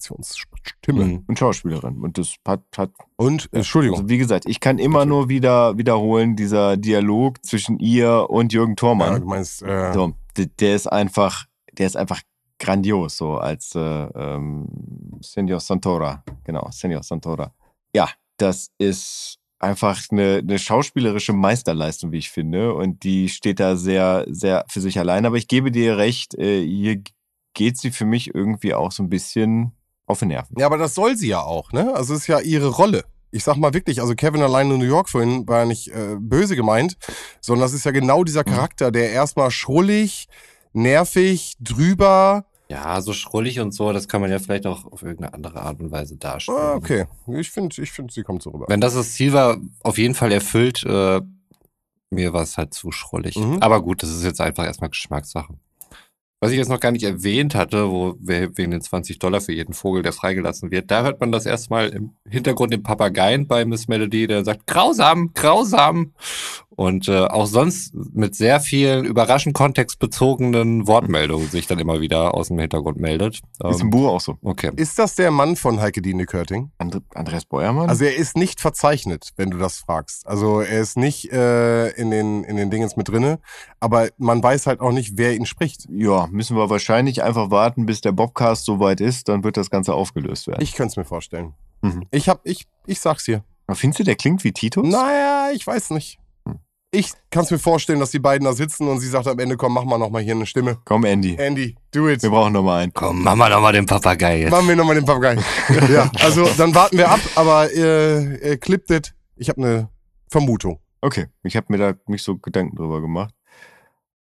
Synchronisationsstimme. 0.09 1.05
Mhm. 1.05 1.23
Und 1.27 1.39
Schauspielerin. 1.39 1.97
Und 2.01 2.17
das 2.17 2.35
hat, 2.47 2.61
hat 2.77 2.91
Und, 3.15 3.49
Entschuldigung, 3.51 3.97
Also 3.99 4.09
wie 4.09 4.17
gesagt, 4.17 4.45
ich 4.47 4.59
kann 4.59 4.77
immer 4.77 5.05
nur 5.05 5.29
wieder 5.29 5.77
wiederholen, 5.77 6.35
dieser 6.35 6.77
Dialog 6.77 7.43
zwischen 7.45 7.79
ihr 7.79 8.29
und 8.29 8.53
Jürgen 8.53 8.71
ja, 8.73 8.75
Thormann. 8.75 9.21
du 9.21 9.27
meinst, 9.27 9.63
äh, 9.63 9.93
So, 9.93 10.13
d- 10.37 10.47
der 10.59 10.75
ist 10.75 10.87
einfach, 10.91 11.45
der 11.73 11.87
ist 11.87 11.97
einfach 11.97 12.21
grandios, 12.59 13.17
so 13.17 13.37
als 13.37 13.75
äh, 13.75 13.79
ähm, 13.79 14.67
Senor 15.21 15.59
Santora. 15.59 16.23
Genau, 16.43 16.69
Senor 16.71 17.03
Santora. 17.03 17.53
Ja, 17.93 18.09
das 18.37 18.71
ist 18.77 19.37
einfach 19.59 19.99
eine, 20.11 20.39
eine 20.43 20.59
schauspielerische 20.59 21.33
Meisterleistung, 21.33 22.11
wie 22.11 22.17
ich 22.17 22.29
finde. 22.29 22.73
Und 22.73 23.03
die 23.03 23.29
steht 23.29 23.59
da 23.59 23.75
sehr, 23.75 24.25
sehr 24.29 24.65
für 24.69 24.81
sich 24.81 24.99
allein. 24.99 25.25
Aber 25.25 25.37
ich 25.37 25.47
gebe 25.47 25.71
dir 25.71 25.97
recht, 25.97 26.35
äh, 26.35 26.65
hier 26.65 27.01
geht 27.53 27.77
sie 27.77 27.91
für 27.91 28.05
mich 28.05 28.35
irgendwie 28.35 28.73
auch 28.73 28.91
so 28.91 29.01
ein 29.01 29.09
bisschen 29.09 29.71
auf 30.05 30.19
den 30.19 30.27
Nerven. 30.27 30.55
Ja, 30.59 30.65
aber 30.67 30.77
das 30.77 30.93
soll 30.93 31.15
sie 31.15 31.29
ja 31.29 31.41
auch, 31.41 31.71
ne? 31.71 31.93
Also 31.95 32.13
es 32.13 32.21
ist 32.21 32.27
ja 32.27 32.39
ihre 32.39 32.67
Rolle. 32.67 33.05
Ich 33.31 33.43
sag 33.43 33.57
mal 33.57 33.73
wirklich, 33.73 34.01
also 34.01 34.13
Kevin 34.13 34.41
allein 34.41 34.69
in 34.71 34.77
New 34.77 34.85
York 34.85 35.09
vorhin 35.09 35.47
war 35.47 35.59
ja 35.59 35.65
nicht 35.65 35.87
äh, 35.87 36.15
böse 36.19 36.55
gemeint, 36.55 36.97
sondern 37.41 37.63
das 37.63 37.73
ist 37.73 37.85
ja 37.85 37.91
genau 37.91 38.23
dieser 38.23 38.43
Mhm. 38.45 38.51
Charakter, 38.51 38.91
der 38.91 39.11
erstmal 39.11 39.51
schrullig, 39.51 40.27
nervig, 40.75 41.55
drüber. 41.59 42.45
Ja, 42.67 42.99
so 43.01 43.13
schrullig 43.13 43.59
und 43.59 43.73
so, 43.73 43.93
das 43.93 44.07
kann 44.07 44.21
man 44.21 44.31
ja 44.31 44.39
vielleicht 44.39 44.65
auch 44.65 44.85
auf 44.91 45.03
irgendeine 45.03 45.33
andere 45.33 45.61
Art 45.61 45.79
und 45.79 45.91
Weise 45.91 46.17
darstellen. 46.17 46.57
Ah, 46.59 46.73
okay. 46.73 47.05
Ich 47.27 47.51
finde, 47.51 47.79
ich 47.81 47.91
find, 47.91 48.11
sie 48.11 48.23
kommt 48.23 48.41
so 48.41 48.49
rüber. 48.49 48.65
Wenn 48.67 48.81
das 48.81 48.95
das 48.95 49.13
Ziel 49.13 49.33
war, 49.33 49.57
auf 49.83 49.97
jeden 49.99 50.15
Fall 50.15 50.31
erfüllt, 50.31 50.83
äh, 50.83 51.21
Mir 52.11 52.33
war 52.33 52.43
es 52.43 52.57
halt 52.57 52.73
zu 52.73 52.91
schrullig. 52.91 53.35
Mhm. 53.35 53.57
Aber 53.61 53.81
gut, 53.81 54.01
das 54.03 54.09
ist 54.09 54.23
jetzt 54.23 54.39
einfach 54.41 54.65
erstmal 54.65 54.89
Geschmackssache. 54.89 55.53
Was 56.39 56.51
ich 56.51 56.57
jetzt 56.57 56.69
noch 56.69 56.79
gar 56.79 56.91
nicht 56.91 57.03
erwähnt 57.03 57.55
hatte, 57.55 57.89
wo 57.89 58.15
wir 58.19 58.55
wegen 58.57 58.71
den 58.71 58.81
20 58.81 59.19
Dollar 59.19 59.41
für 59.41 59.53
jeden 59.53 59.73
Vogel, 59.73 60.03
der 60.03 60.13
freigelassen 60.13 60.69
wird, 60.69 60.91
da 60.91 61.01
hört 61.03 61.19
man 61.19 61.31
das 61.31 61.45
erstmal 61.45 61.89
im 61.89 62.11
Hintergrund 62.29 62.71
den 62.73 62.83
Papageien 62.83 63.47
bei 63.47 63.65
Miss 63.65 63.87
Melody, 63.87 64.27
der 64.27 64.43
sagt, 64.43 64.67
grausam, 64.67 65.31
grausam. 65.33 66.13
Und 66.75 67.07
äh, 67.07 67.19
auch 67.27 67.45
sonst 67.45 67.93
mit 68.13 68.35
sehr 68.35 68.59
vielen 68.59 69.05
überraschend 69.05 69.55
kontextbezogenen 69.55 70.87
Wortmeldungen 70.87 71.49
sich 71.49 71.67
dann 71.67 71.79
immer 71.79 72.01
wieder 72.01 72.33
aus 72.35 72.49
dem 72.49 72.59
Hintergrund 72.59 72.99
meldet. 72.99 73.35
Ist 73.63 73.79
im 73.81 73.87
Ähm, 73.87 73.89
Buch 73.89 74.07
auch 74.09 74.21
so. 74.21 74.37
okay. 74.41 74.71
Ist 74.75 74.99
das 74.99 75.15
der 75.15 75.31
Mann 75.31 75.55
von 75.55 75.79
Heike 75.79 76.01
Dine 76.01 76.25
Körting? 76.25 76.71
And 76.77 77.01
Andreas 77.13 77.45
Beuermann? 77.45 77.89
Also 77.89 78.03
er 78.05 78.15
ist 78.15 78.35
nicht 78.35 78.59
verzeichnet, 78.61 79.29
wenn 79.37 79.49
du 79.51 79.57
das 79.57 79.77
fragst. 79.77 80.27
Also 80.27 80.59
er 80.61 80.81
ist 80.81 80.97
nicht 80.97 81.31
äh, 81.31 81.89
in, 81.91 82.11
den, 82.11 82.43
in 82.43 82.57
den 82.57 82.69
Dingens 82.69 82.95
mit 82.97 83.07
drinne, 83.09 83.39
aber 83.79 84.09
man 84.17 84.43
weiß 84.43 84.67
halt 84.67 84.79
auch 84.81 84.91
nicht, 84.91 85.13
wer 85.17 85.33
ihn 85.35 85.45
spricht. 85.45 85.87
ja, 85.89 86.27
müssen 86.31 86.57
wir 86.57 86.69
wahrscheinlich 86.69 87.23
einfach 87.23 87.51
warten, 87.51 87.85
bis 87.85 88.01
der 88.01 88.11
Bobcast 88.11 88.65
soweit 88.65 89.01
ist, 89.01 89.29
dann 89.29 89.43
wird 89.43 89.57
das 89.57 89.69
Ganze 89.69 89.93
aufgelöst 89.93 90.47
werden. 90.47 90.61
Ich 90.61 90.73
könnte 90.73 90.91
es 90.91 90.97
mir 90.97 91.05
vorstellen. 91.05 91.53
Mhm. 91.81 92.03
Ich 92.11 92.29
hab, 92.29 92.41
ich, 92.45 92.67
ich 92.85 92.99
sag's 92.99 93.23
dir. 93.25 93.43
Findest 93.71 93.99
du, 94.01 94.03
der 94.03 94.15
klingt 94.15 94.43
wie 94.43 94.51
Titus? 94.51 94.87
Naja, 94.87 95.49
ich 95.53 95.65
weiß 95.65 95.89
nicht. 95.91 96.19
Ich 96.95 97.11
kann 97.29 97.43
es 97.43 97.51
mir 97.51 97.59
vorstellen, 97.59 97.99
dass 97.99 98.11
die 98.11 98.19
beiden 98.19 98.45
da 98.45 98.53
sitzen 98.53 98.87
und 98.87 98.99
sie 98.99 99.09
sagt 99.09 99.27
am 99.27 99.37
Ende, 99.37 99.57
komm, 99.57 99.73
mach 99.73 99.83
mal 99.83 99.97
nochmal 99.97 100.21
hier 100.21 100.33
eine 100.33 100.45
Stimme. 100.45 100.77
Komm, 100.85 101.03
Andy. 101.03 101.35
Andy, 101.35 101.75
do 101.91 102.07
it. 102.07 102.23
Wir 102.23 102.29
brauchen 102.29 102.53
noch 102.53 102.63
mal 102.63 102.83
einen. 102.83 102.93
Komm, 102.93 103.21
machen 103.21 103.37
wir 103.37 103.49
doch 103.49 103.61
mal 103.61 103.73
den 103.73 103.85
Papagei 103.85 104.39
jetzt. 104.39 104.51
Machen 104.51 104.69
wir 104.69 104.77
nochmal 104.77 104.95
den 104.95 105.03
Papagei. 105.03 105.35
ja, 105.91 106.09
also 106.23 106.47
dann 106.57 106.73
warten 106.73 106.97
wir 106.97 107.11
ab, 107.11 107.19
aber 107.35 107.69
äh, 107.73 108.53
äh, 108.53 108.57
clipped 108.57 108.89
it. 108.91 109.13
Ich 109.35 109.49
habe 109.49 109.61
eine 109.61 109.89
Vermutung. 110.29 110.79
Okay, 111.01 111.27
ich 111.43 111.57
habe 111.57 111.65
mir 111.69 111.77
da 111.77 111.93
nicht 112.07 112.23
so 112.23 112.37
Gedanken 112.37 112.77
drüber 112.77 113.01
gemacht. 113.01 113.33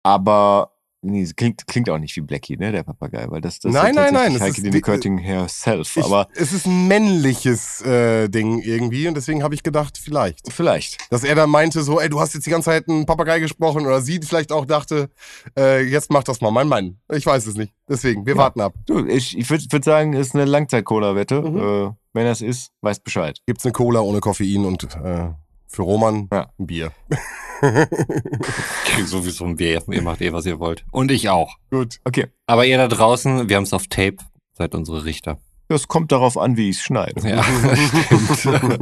Aber 0.01 0.72
nee, 1.03 1.21
es 1.21 1.35
klingt, 1.35 1.67
klingt 1.67 1.89
auch 1.89 1.97
nicht 1.99 2.15
wie 2.15 2.21
Blackie, 2.21 2.57
ne, 2.57 2.71
der 2.71 2.83
Papagei, 2.83 3.25
weil 3.29 3.41
das, 3.41 3.59
das 3.59 3.71
Nein, 3.73 3.93
nein, 3.95 4.13
nein, 4.13 4.33
es 4.35 4.41
Heike 4.41 4.57
ist 4.57 4.65
Dine 4.65 4.81
Körting 4.81 5.17
herself. 5.17 5.95
Ich, 5.97 6.03
aber 6.03 6.27
es 6.35 6.51
ist 6.53 6.65
ein 6.65 6.87
männliches 6.87 7.81
äh, 7.81 8.29
Ding 8.29 8.59
irgendwie 8.59 9.07
und 9.07 9.15
deswegen 9.15 9.43
habe 9.43 9.53
ich 9.55 9.63
gedacht, 9.63 9.97
vielleicht. 9.97 10.51
vielleicht. 10.51 10.97
Dass 11.11 11.23
er 11.23 11.35
dann 11.35 11.49
meinte 11.49 11.83
so, 11.83 11.99
ey, 11.99 12.09
du 12.09 12.19
hast 12.19 12.33
jetzt 12.33 12.45
die 12.45 12.49
ganze 12.49 12.65
Zeit 12.71 12.87
einen 12.89 13.05
Papagei 13.05 13.39
gesprochen 13.39 13.85
oder 13.85 14.01
sie 14.01 14.19
vielleicht 14.23 14.51
auch 14.51 14.65
dachte, 14.65 15.09
äh, 15.57 15.81
jetzt 15.83 16.11
mach 16.11 16.23
das 16.23 16.41
mal, 16.41 16.51
mein 16.51 16.67
Mann. 16.67 16.97
Ich 17.11 17.25
weiß 17.25 17.45
es 17.45 17.55
nicht. 17.55 17.73
Deswegen, 17.87 18.25
wir 18.25 18.33
Ja. 18.35 18.39
warten 18.41 18.61
ab. 18.61 18.73
Du, 18.85 19.05
ich, 19.05 19.37
ich 19.37 19.49
würde 19.49 19.63
würd 19.69 19.83
sagen, 19.83 20.13
ist 20.13 20.33
eine 20.33 20.45
Langzeit-Cola-Wette. 20.45 21.41
Mhm. 21.41 21.57
Äh, 21.57 21.91
wenn 22.13 22.25
das 22.25 22.41
ist, 22.41 22.71
weißt 22.81 23.03
Bescheid. 23.03 23.39
Gibt's 23.45 23.65
eine 23.65 23.73
Cola 23.73 23.99
ohne 24.01 24.19
Koffein 24.19 24.65
und 24.65 24.83
äh, 25.03 25.29
für 25.67 25.81
Roman 25.81 26.29
Ja. 26.31 26.49
ein 26.59 26.67
Bier. 26.67 26.91
sowieso 29.05 29.45
ein 29.45 29.55
Bier. 29.55 29.81
Ihr 29.89 30.01
macht 30.01 30.21
eh, 30.21 30.33
was 30.33 30.45
ihr 30.45 30.59
wollt. 30.59 30.85
Und 30.91 31.11
ich 31.11 31.29
auch. 31.29 31.57
Gut. 31.69 31.99
Okay. 32.03 32.27
Aber 32.47 32.65
ihr 32.65 32.77
da 32.77 32.87
draußen, 32.87 33.49
wir 33.49 33.55
haben 33.55 33.63
es 33.63 33.73
auf 33.73 33.87
Tape, 33.87 34.17
seid 34.53 34.75
unsere 34.75 35.05
Richter. 35.05 35.39
Das 35.69 35.87
kommt 35.87 36.11
darauf 36.11 36.37
an, 36.37 36.57
wie 36.57 36.69
ich 36.69 36.77
es 36.77 36.83
schneide. 36.83 37.27
Ja, 37.27 37.43
stimmt. 38.35 38.79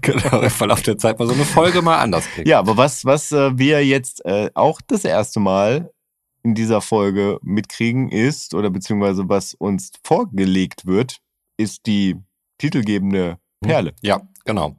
genau, 0.00 0.40
im 0.40 0.50
Verlauf 0.50 0.82
der 0.82 0.98
Zeit 0.98 1.18
mal 1.18 1.26
so 1.26 1.34
eine 1.34 1.44
Folge 1.44 1.82
mal 1.82 1.98
anders 1.98 2.26
kriegen. 2.26 2.48
Ja, 2.48 2.58
aber 2.58 2.76
was, 2.76 3.04
was 3.04 3.30
äh, 3.32 3.56
wir 3.56 3.86
jetzt 3.86 4.24
äh, 4.24 4.50
auch 4.54 4.80
das 4.86 5.04
erste 5.04 5.40
Mal 5.40 5.92
in 6.42 6.54
dieser 6.54 6.80
Folge 6.80 7.38
mitkriegen 7.42 8.08
ist, 8.08 8.54
oder 8.54 8.70
beziehungsweise 8.70 9.28
was 9.28 9.54
uns 9.54 9.92
vorgelegt 10.02 10.86
wird, 10.86 11.18
ist 11.58 11.86
die 11.86 12.16
titelgebende 12.58 13.38
Perle. 13.60 13.92
Ja, 14.00 14.22
genau. 14.44 14.76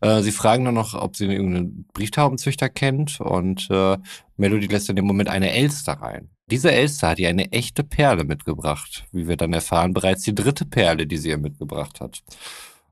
Äh, 0.00 0.22
sie 0.22 0.32
fragen 0.32 0.64
dann 0.64 0.74
noch, 0.74 0.94
ob 0.94 1.16
sie 1.16 1.26
irgendeinen 1.26 1.86
Brieftaubenzüchter 1.92 2.68
kennt 2.68 3.20
und 3.20 3.68
äh, 3.70 3.98
Melody 4.36 4.66
lässt 4.66 4.88
in 4.88 4.96
dem 4.96 5.06
Moment 5.06 5.28
eine 5.28 5.52
Elster 5.52 5.94
rein. 5.94 6.30
Diese 6.48 6.70
Elster 6.70 7.08
hat 7.08 7.18
ihr 7.18 7.28
eine 7.28 7.50
echte 7.50 7.82
Perle 7.82 8.24
mitgebracht. 8.24 9.04
Wie 9.10 9.26
wir 9.26 9.36
dann 9.36 9.52
erfahren, 9.52 9.92
bereits 9.92 10.22
die 10.22 10.34
dritte 10.34 10.64
Perle, 10.64 11.06
die 11.06 11.16
sie 11.16 11.30
ihr 11.30 11.38
mitgebracht 11.38 12.00
hat. 12.00 12.22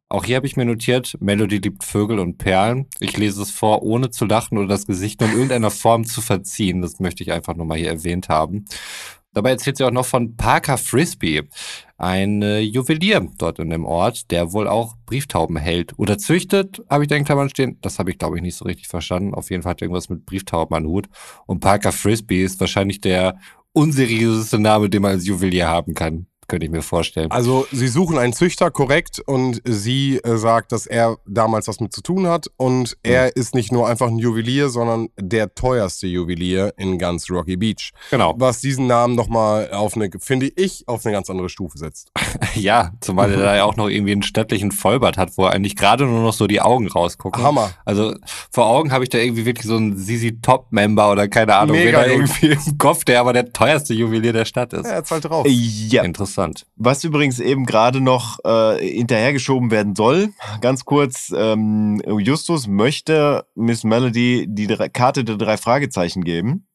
Auch 0.08 0.24
hier 0.24 0.36
habe 0.36 0.46
ich 0.46 0.56
mir 0.56 0.64
notiert, 0.64 1.16
Melody 1.20 1.58
liebt 1.58 1.82
Vögel 1.82 2.18
und 2.18 2.38
Perlen. 2.38 2.86
Ich 3.00 3.16
lese 3.16 3.42
es 3.42 3.50
vor, 3.50 3.82
ohne 3.82 4.10
zu 4.10 4.26
lachen 4.26 4.58
oder 4.58 4.68
das 4.68 4.86
Gesicht 4.86 5.20
nur 5.20 5.28
in 5.30 5.34
irgendeiner 5.34 5.70
Form 5.70 6.04
zu 6.04 6.20
verziehen. 6.20 6.82
Das 6.82 7.00
möchte 7.00 7.22
ich 7.22 7.32
einfach 7.32 7.54
nur 7.54 7.66
mal 7.66 7.78
hier 7.78 7.88
erwähnt 7.88 8.28
haben. 8.28 8.66
Dabei 9.34 9.50
erzählt 9.50 9.76
sie 9.76 9.84
auch 9.84 9.90
noch 9.90 10.06
von 10.06 10.36
Parker 10.36 10.78
Frisbee, 10.78 11.42
ein 11.96 12.42
äh, 12.42 12.60
Juwelier 12.60 13.28
dort 13.38 13.58
in 13.58 13.70
dem 13.70 13.84
Ort, 13.84 14.30
der 14.30 14.52
wohl 14.52 14.68
auch 14.68 14.94
Brieftauben 15.06 15.56
hält 15.56 15.98
oder 15.98 16.18
züchtet, 16.18 16.82
habe 16.88 17.04
ich 17.04 17.08
da 17.08 17.16
in 17.16 17.24
Klammern 17.24 17.50
stehen. 17.50 17.78
Das 17.82 17.98
habe 17.98 18.10
ich, 18.10 18.18
glaube 18.18 18.36
ich, 18.36 18.42
nicht 18.42 18.56
so 18.56 18.64
richtig 18.64 18.88
verstanden. 18.88 19.34
Auf 19.34 19.50
jeden 19.50 19.62
Fall 19.62 19.70
hat 19.70 19.82
irgendwas 19.82 20.08
mit 20.08 20.26
Brieftauben 20.26 20.76
an 20.76 20.86
Hut. 20.86 21.06
Und 21.46 21.60
Parker 21.60 21.92
Frisbee 21.92 22.42
ist 22.42 22.60
wahrscheinlich 22.60 23.00
der 23.00 23.38
unseriöseste 23.72 24.58
Name, 24.58 24.88
den 24.88 25.02
man 25.02 25.12
als 25.12 25.26
Juwelier 25.26 25.68
haben 25.68 25.94
kann. 25.94 26.26
Könnte 26.46 26.66
ich 26.66 26.72
mir 26.72 26.82
vorstellen. 26.82 27.30
Also 27.30 27.66
sie 27.72 27.88
suchen 27.88 28.18
einen 28.18 28.32
Züchter, 28.32 28.70
korrekt, 28.70 29.20
und 29.26 29.62
sie 29.64 30.18
äh, 30.18 30.36
sagt, 30.36 30.72
dass 30.72 30.86
er 30.86 31.16
damals 31.26 31.68
was 31.68 31.80
mit 31.80 31.92
zu 31.92 32.02
tun 32.02 32.26
hat. 32.26 32.46
Und 32.56 32.96
er 33.02 33.36
ist 33.36 33.54
nicht 33.54 33.72
nur 33.72 33.88
einfach 33.88 34.08
ein 34.08 34.18
Juwelier, 34.18 34.68
sondern 34.68 35.08
der 35.18 35.54
teuerste 35.54 36.06
Juwelier 36.06 36.74
in 36.76 36.98
ganz 36.98 37.30
Rocky 37.30 37.56
Beach. 37.56 37.92
Genau. 38.10 38.34
Was 38.36 38.60
diesen 38.60 38.86
Namen 38.86 39.14
nochmal 39.14 39.70
auf 39.72 39.96
eine, 39.96 40.10
finde 40.20 40.50
ich, 40.54 40.84
auf 40.86 41.04
eine 41.04 41.14
ganz 41.14 41.30
andere 41.30 41.48
Stufe 41.48 41.78
setzt. 41.78 42.10
Ja, 42.54 42.92
zumal 43.00 43.32
er 43.32 43.38
da 43.42 43.56
ja 43.56 43.64
auch 43.64 43.76
noch 43.76 43.88
irgendwie 43.88 44.12
einen 44.12 44.22
stattlichen 44.22 44.70
Vollbart 44.70 45.16
hat, 45.16 45.36
wo 45.36 45.44
eigentlich 45.44 45.76
gerade 45.76 46.04
nur 46.04 46.22
noch 46.22 46.32
so 46.32 46.46
die 46.46 46.60
Augen 46.60 46.88
rausgucken. 46.88 47.42
Hammer. 47.42 47.72
Also 47.84 48.14
vor 48.50 48.66
Augen 48.66 48.92
habe 48.92 49.04
ich 49.04 49.10
da 49.10 49.18
irgendwie 49.18 49.44
wirklich 49.44 49.66
so 49.66 49.76
einen 49.76 49.96
ZZ 49.96 50.42
Top-Member 50.42 51.12
oder 51.12 51.28
keine 51.28 51.56
Ahnung, 51.56 51.76
wer 51.76 51.86
Mega 51.86 52.02
da 52.02 52.08
gut. 52.08 52.42
irgendwie 52.42 52.70
im 52.70 52.78
Kopf, 52.78 53.04
der 53.04 53.20
aber 53.20 53.32
der 53.32 53.52
teuerste 53.52 53.94
Juwelier 53.94 54.32
der 54.32 54.44
Stadt 54.44 54.72
ist. 54.72 54.86
Er 54.86 54.96
hat's 54.96 55.10
halt 55.10 55.24
drauf. 55.24 55.46
Ja, 55.48 56.02
Interessant. 56.04 56.33
Was 56.76 57.04
übrigens 57.04 57.40
eben 57.40 57.66
gerade 57.66 58.00
noch 58.00 58.38
äh, 58.44 58.78
hinterhergeschoben 58.78 59.70
werden 59.70 59.94
soll, 59.94 60.30
ganz 60.60 60.84
kurz, 60.84 61.32
ähm, 61.36 62.00
Justus 62.18 62.66
möchte 62.66 63.46
Miss 63.54 63.84
Melody 63.84 64.46
die 64.48 64.66
Karte 64.66 65.24
der 65.24 65.36
drei 65.36 65.56
Fragezeichen 65.56 66.24
geben. 66.24 66.66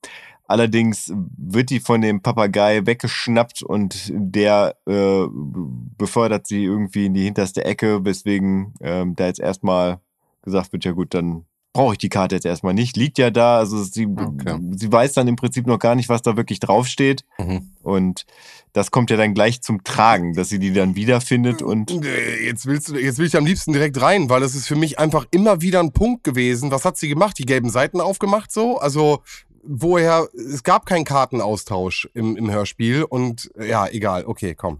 Allerdings 0.50 1.14
wird 1.38 1.70
die 1.70 1.80
von 1.80 2.02
dem 2.02 2.24
Papagei 2.24 2.84
weggeschnappt 2.84 3.62
und 3.62 4.12
der 4.12 4.76
äh, 4.88 5.28
befördert 5.30 6.48
sie 6.48 6.64
irgendwie 6.64 7.06
in 7.06 7.14
die 7.14 7.24
hinterste 7.24 7.66
Ecke, 7.66 8.04
weswegen 8.04 8.74
ähm, 8.82 9.16
da 9.16 9.28
jetzt 9.28 9.40
erstmal 9.40 10.00
gesagt 10.42 10.74
wird, 10.74 10.86
ja 10.86 10.94
gut, 10.94 11.14
dann 11.14 11.46
brauche 11.74 11.94
ich 11.94 11.98
die 12.00 12.10
Karte 12.10 12.36
jetzt 12.36 12.46
erstmal 12.46 12.74
nicht. 12.74 12.98
Liegt 12.98 13.18
ja 13.18 13.30
da, 13.30 13.58
also 13.60 13.84
sie, 13.84 14.08
Okay. 14.08 14.60
sie 14.76 14.92
weiß 14.92 15.14
dann 15.14 15.28
im 15.28 15.36
Prinzip 15.36 15.68
noch 15.68 15.78
gar 15.80 15.96
nicht, 15.96 16.10
was 16.10 16.22
da 16.22 16.36
wirklich 16.36 16.60
draufsteht. 16.60 17.24
Mhm. 17.38 17.72
Und 17.84 18.26
das 18.74 18.92
kommt 18.92 19.10
ja 19.12 19.18
dann 19.18 19.34
gleich 19.34 19.62
zum 19.62 19.84
Tragen, 19.84 20.34
dass 20.34 20.50
sie 20.50 20.60
die 20.60 20.74
dann 20.74 20.96
wiederfindet 20.96 21.62
und 21.62 21.92
Äh, 22.04 22.46
Jetzt 22.46 22.66
willst 22.66 22.90
du, 22.90 22.98
jetzt 22.98 23.18
will 23.20 23.28
ich 23.28 23.38
am 23.38 23.46
liebsten 23.46 23.72
direkt 23.74 24.02
rein, 24.02 24.30
weil 24.30 24.42
das 24.42 24.56
ist 24.56 24.68
für 24.68 24.76
mich 24.76 24.98
einfach 25.00 25.26
immer 25.32 25.62
wieder 25.62 25.80
ein 25.80 25.92
Punkt 25.94 26.24
gewesen. 26.24 26.72
Was 26.72 26.86
hat 26.86 26.98
sie 26.98 27.08
gemacht? 27.08 27.38
Die 27.40 27.46
gelben 27.46 27.70
Seiten 27.70 28.02
aufgemacht 28.02 28.52
so? 28.52 28.80
Also 28.80 29.22
woher, 29.64 30.28
es 30.34 30.64
gab 30.64 30.86
keinen 30.86 31.06
Kartenaustausch 31.06 32.10
im, 32.14 32.36
im 32.38 32.50
Hörspiel 32.50 33.04
und 33.04 33.52
äh, 33.58 33.68
ja, 33.70 33.88
egal, 33.88 34.26
okay, 34.26 34.56
komm. 34.56 34.80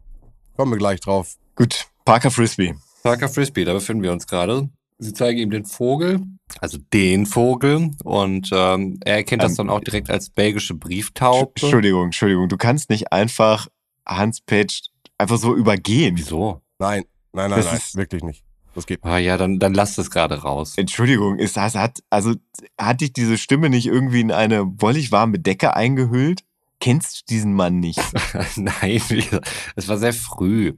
Kommen 0.56 0.72
wir 0.72 0.78
gleich 0.78 1.00
drauf. 1.00 1.36
gut, 1.56 1.88
Parker 2.04 2.32
Frisbee. 2.32 2.76
Parker 3.04 3.30
Frisbee, 3.30 3.64
da 3.64 3.74
befinden 3.74 4.04
wir 4.04 4.12
uns 4.12 4.26
gerade. 4.28 4.70
Sie 5.02 5.14
zeigen 5.14 5.40
ihm 5.40 5.50
den 5.50 5.64
Vogel, 5.66 6.20
also 6.60 6.78
den 6.94 7.26
Vogel, 7.26 7.92
und 8.04 8.50
ähm, 8.52 9.00
er 9.06 9.16
erkennt 9.16 9.42
das 9.44 9.52
Ähm, 9.54 9.58
dann 9.58 9.70
auch 9.70 9.80
direkt 9.80 10.10
als 10.10 10.30
belgische 10.30 10.74
Brieftaube. 10.76 11.52
Entschuldigung, 11.56 12.06
Entschuldigung, 12.06 12.50
du 12.50 12.58
kannst 12.58 12.90
nicht 12.90 13.14
einfach 13.14 13.68
Hans 14.06 14.42
Page 14.42 14.82
einfach 15.18 15.38
so 15.38 15.56
übergehen. 15.56 16.18
Wieso? 16.18 16.62
Nein, 16.80 17.04
nein, 17.32 17.50
nein, 17.50 17.60
Das 17.60 17.68
nein, 17.68 17.78
ist- 17.78 17.96
wirklich 17.96 18.24
nicht. 18.24 18.44
Das 18.76 18.86
geht. 18.86 19.00
Ah 19.04 19.18
ja, 19.18 19.36
dann, 19.38 19.58
dann 19.60 19.74
lasst 19.74 19.98
es 20.00 20.12
gerade 20.12 20.42
raus. 20.42 20.74
Entschuldigung, 20.78 21.40
ist 21.40 21.58
das 21.58 21.76
hat 21.76 22.00
also 22.10 22.36
hat 22.80 23.02
dich 23.02 23.14
diese 23.14 23.38
Stimme 23.38 23.70
nicht 23.70 23.88
irgendwie 23.88 24.22
in 24.22 24.32
eine 24.32 24.64
wollig 24.82 25.12
warme 25.12 25.40
Decke 25.40 25.76
eingehüllt? 25.76 26.44
Kennst 26.80 27.22
du 27.22 27.26
diesen 27.34 27.54
Mann 27.54 27.80
nicht? 27.80 28.00
Nein, 28.56 29.02
es 29.76 29.88
war 29.88 29.98
sehr 29.98 30.14
früh. 30.14 30.74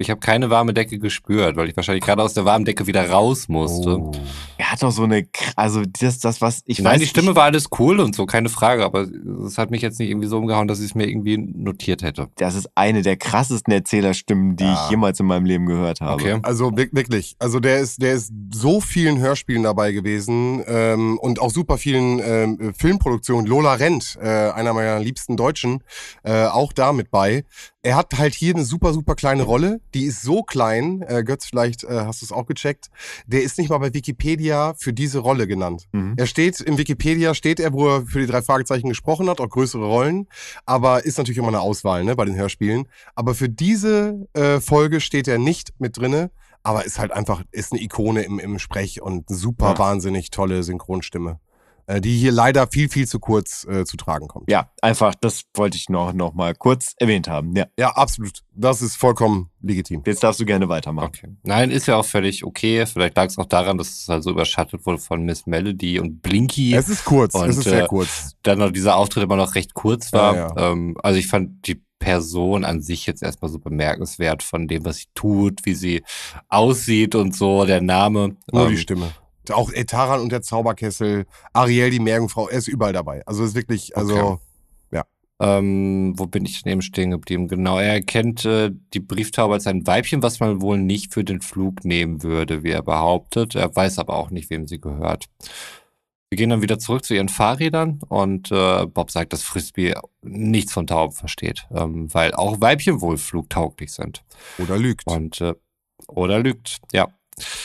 Ich 0.00 0.10
habe 0.10 0.20
keine 0.20 0.50
warme 0.50 0.72
Decke 0.74 0.98
gespürt, 0.98 1.56
weil 1.56 1.68
ich 1.68 1.76
wahrscheinlich 1.76 2.04
gerade 2.04 2.22
aus 2.22 2.34
der 2.34 2.44
warmen 2.44 2.64
Decke 2.64 2.86
wieder 2.86 3.08
raus 3.10 3.48
musste. 3.48 3.98
Oh. 3.98 4.12
Er 4.58 4.72
hat 4.72 4.82
doch 4.82 4.90
so 4.90 5.04
eine 5.04 5.26
also 5.56 5.82
das 6.00 6.18
das 6.18 6.40
was 6.40 6.62
ich 6.64 6.78
Nein, 6.80 6.94
weiß 6.94 7.00
die 7.00 7.06
Stimme 7.06 7.30
ich, 7.30 7.36
war 7.36 7.44
alles 7.44 7.66
cool 7.78 8.00
und 8.00 8.14
so, 8.14 8.26
keine 8.26 8.48
Frage, 8.48 8.84
aber 8.84 9.06
es 9.46 9.58
hat 9.58 9.70
mich 9.70 9.82
jetzt 9.82 9.98
nicht 10.00 10.10
irgendwie 10.10 10.26
so 10.26 10.38
umgehauen, 10.38 10.68
dass 10.68 10.80
ich 10.80 10.86
es 10.86 10.94
mir 10.94 11.06
irgendwie 11.08 11.36
notiert 11.38 12.02
hätte. 12.02 12.28
das 12.36 12.54
ist 12.54 12.68
eine 12.74 13.02
der 13.02 13.16
krassesten 13.16 13.72
Erzählerstimmen, 13.72 14.56
die 14.56 14.64
Ja. 14.64 14.84
ich 14.84 14.90
jemals 14.90 15.20
in 15.20 15.26
meinem 15.26 15.44
Leben 15.44 15.66
gehört 15.66 16.00
habe. 16.00 16.14
Okay. 16.22 16.38
Also 16.42 16.68
wirk- 16.70 16.94
wirklich. 16.94 17.36
Also 17.38 17.60
der 17.60 17.78
ist, 17.80 18.00
der 18.02 18.14
ist 18.14 18.32
so 18.52 18.80
vielen 18.80 19.18
Hörspielen 19.18 19.62
dabei 19.62 19.92
gewesen 19.92 20.62
ähm, 20.66 21.18
und 21.18 21.40
auch 21.40 21.50
super 21.50 21.76
vielen 21.78 22.20
ähm, 22.24 22.72
Filmproduktionen. 22.76 23.46
Lola 23.46 23.74
Rent, 23.74 24.18
äh, 24.20 24.26
einer 24.50 24.72
meiner 24.72 24.98
liebsten 24.98 25.36
Deutschen, 25.36 25.82
äh, 26.22 26.44
auch 26.46 26.72
da 26.72 26.92
mit 26.92 27.10
bei. 27.10 27.44
Er 27.82 27.96
hat 27.96 28.18
halt 28.18 28.34
hier 28.34 28.54
eine 28.54 28.64
super, 28.64 28.92
super 28.92 29.14
kleine 29.14 29.42
Rolle. 29.42 29.80
Die 29.94 30.04
ist 30.04 30.22
so 30.22 30.42
klein, 30.42 31.02
äh, 31.06 31.22
Götz, 31.24 31.46
vielleicht 31.46 31.84
äh, 31.84 31.88
hast 32.06 32.22
du 32.22 32.26
es 32.26 32.32
auch 32.32 32.46
gecheckt, 32.46 32.90
der 33.26 33.42
ist 33.42 33.58
nicht 33.58 33.70
mal 33.70 33.78
bei 33.78 33.92
Wikipedia 33.94 34.74
für 34.76 34.92
diese 34.92 35.18
Rolle 35.20 35.46
genannt. 35.46 35.88
Mhm. 35.92 36.14
Er 36.16 36.26
steht, 36.26 36.60
in 36.60 36.78
Wikipedia 36.78 37.34
steht 37.34 37.60
er, 37.60 37.72
wo 37.72 37.88
er 37.88 38.06
für 38.06 38.20
die 38.20 38.26
drei 38.26 38.42
Fragezeichen 38.42 38.88
gesprochen 38.88 39.28
hat, 39.28 39.40
auch 39.40 39.48
größere 39.48 39.84
Rollen, 39.84 40.26
aber 40.66 41.04
ist 41.04 41.18
natürlich 41.18 41.38
immer 41.38 41.48
eine 41.48 41.60
Auswahl 41.60 42.04
ne, 42.04 42.16
bei 42.16 42.24
den 42.24 42.36
Hörspielen. 42.36 42.86
Aber 43.14 43.34
für 43.34 43.48
diese 43.48 44.26
äh, 44.34 44.60
Folge 44.60 45.00
steht 45.00 45.28
er 45.28 45.38
nicht 45.38 45.72
mit 45.78 45.96
drinne, 45.96 46.30
aber 46.62 46.84
ist 46.84 46.98
halt 46.98 47.10
einfach, 47.12 47.42
ist 47.52 47.72
eine 47.72 47.80
Ikone 47.82 48.22
im, 48.22 48.38
im 48.38 48.58
Sprech 48.58 49.00
und 49.00 49.24
super 49.28 49.70
Ja. 49.72 49.78
wahnsinnig 49.78 50.30
tolle 50.30 50.62
Synchronstimme, 50.62 51.40
die 51.98 52.18
hier 52.18 52.30
leider 52.30 52.66
viel, 52.66 52.90
viel 52.90 53.08
zu 53.08 53.18
kurz 53.18 53.64
äh, 53.64 53.84
zu 53.86 53.96
tragen 53.96 54.28
kommt. 54.28 54.50
Ja, 54.50 54.70
einfach, 54.82 55.14
das 55.14 55.44
wollte 55.54 55.78
ich 55.78 55.88
noch, 55.88 56.12
noch 56.12 56.34
mal 56.34 56.54
kurz 56.54 56.94
erwähnt 56.98 57.26
haben. 57.26 57.56
Ja, 57.56 57.64
Ja, 57.78 57.88
absolut. 57.96 58.42
Das 58.54 58.82
ist 58.82 58.96
vollkommen 58.96 59.48
legitim. 59.62 60.02
jetzt 60.04 60.22
darfst 60.22 60.38
du 60.38 60.44
gerne 60.44 60.68
weitermachen. 60.68 61.08
Okay. 61.08 61.28
Nein, 61.44 61.70
ist 61.70 61.86
ja 61.86 61.96
auch 61.96 62.04
völlig 62.04 62.44
okay. 62.44 62.84
Vielleicht 62.84 63.16
lag 63.16 63.26
es 63.28 63.38
auch 63.38 63.46
daran, 63.46 63.78
dass 63.78 63.88
es 64.02 64.08
halt 64.08 64.22
so 64.22 64.30
überschattet 64.30 64.84
wurde 64.84 64.98
von 64.98 65.24
Miss 65.24 65.46
Melody 65.46 65.98
und 65.98 66.20
Blinky. 66.20 66.74
Es 66.74 66.90
ist 66.90 67.06
kurz, 67.06 67.34
Und, 67.34 67.48
es 67.48 67.56
ist 67.56 67.64
sehr 67.64 67.84
äh, 67.84 67.86
kurz. 67.86 68.36
dann 68.42 68.58
noch 68.58 68.70
dieser 68.70 68.96
Auftritt 68.96 69.24
immer 69.24 69.36
noch 69.36 69.54
recht 69.54 69.72
kurz 69.72 70.12
war. 70.12 70.34
Ja, 70.36 70.48
ja. 70.54 70.72
Ähm, 70.72 70.96
also 71.02 71.18
ich 71.18 71.26
fand 71.26 71.66
die 71.66 71.82
Person 71.98 72.64
an 72.64 72.80
sich 72.82 73.06
jetzt 73.06 73.22
erstmal 73.22 73.50
so 73.50 73.58
bemerkenswert 73.58 74.42
von 74.42 74.66
dem, 74.68 74.84
was 74.84 74.96
sie 74.98 75.06
tut, 75.14 75.60
wie 75.64 75.74
sie 75.74 76.02
aussieht 76.48 77.14
und 77.14 77.34
so, 77.36 77.64
der 77.64 77.80
Name. 77.80 78.36
Nur 78.52 78.64
Ähm, 78.66 78.70
die 78.70 78.78
Stimme. 78.78 79.10
Auch 79.52 79.72
Etaran 79.72 80.20
und 80.20 80.32
der 80.32 80.42
Zauberkessel, 80.42 81.26
Ariel, 81.52 81.90
die 81.90 82.00
Meerjungfrau, 82.00 82.48
er 82.48 82.58
ist 82.58 82.68
überall 82.68 82.92
dabei. 82.92 83.22
Also 83.26 83.44
ist 83.44 83.54
wirklich, 83.54 83.96
also 83.96 84.14
Okay. 84.14 84.40
Ähm, 85.40 86.12
wo 86.18 86.26
bin 86.26 86.44
ich 86.44 86.62
denn 86.62 86.72
eben 86.72 86.82
stehen 86.82 87.10
geblieben? 87.12 87.48
Genau, 87.48 87.78
er 87.78 87.94
erkennt 87.94 88.44
äh, 88.44 88.70
die 88.92 89.00
Brieftaube 89.00 89.54
als 89.54 89.66
ein 89.66 89.86
Weibchen, 89.86 90.22
was 90.22 90.38
man 90.38 90.60
wohl 90.60 90.76
nicht 90.76 91.14
für 91.14 91.24
den 91.24 91.40
Flug 91.40 91.82
nehmen 91.82 92.22
würde, 92.22 92.62
wie 92.62 92.70
er 92.70 92.82
behauptet. 92.82 93.54
Er 93.54 93.74
weiß 93.74 93.98
aber 93.98 94.16
auch 94.16 94.28
nicht, 94.30 94.50
wem 94.50 94.68
sie 94.68 94.80
gehört. 94.80 95.30
Wir 96.28 96.36
gehen 96.36 96.50
dann 96.50 96.60
wieder 96.60 96.78
zurück 96.78 97.04
zu 97.06 97.14
ihren 97.14 97.30
Fahrrädern 97.30 98.00
und 98.08 98.52
äh, 98.52 98.84
Bob 98.84 99.10
sagt, 99.10 99.32
dass 99.32 99.42
Frisbee 99.42 99.94
nichts 100.20 100.74
von 100.74 100.86
Tauben 100.86 101.14
versteht, 101.14 101.66
ähm, 101.74 102.12
weil 102.12 102.34
auch 102.34 102.60
Weibchen 102.60 103.00
wohl 103.00 103.16
flugtauglich 103.16 103.92
sind. 103.92 104.22
oder 104.58 104.76
lügt. 104.76 105.06
Und 105.06 105.40
äh, 105.40 105.54
oder 106.06 106.38
lügt, 106.38 106.80
ja. 106.92 107.08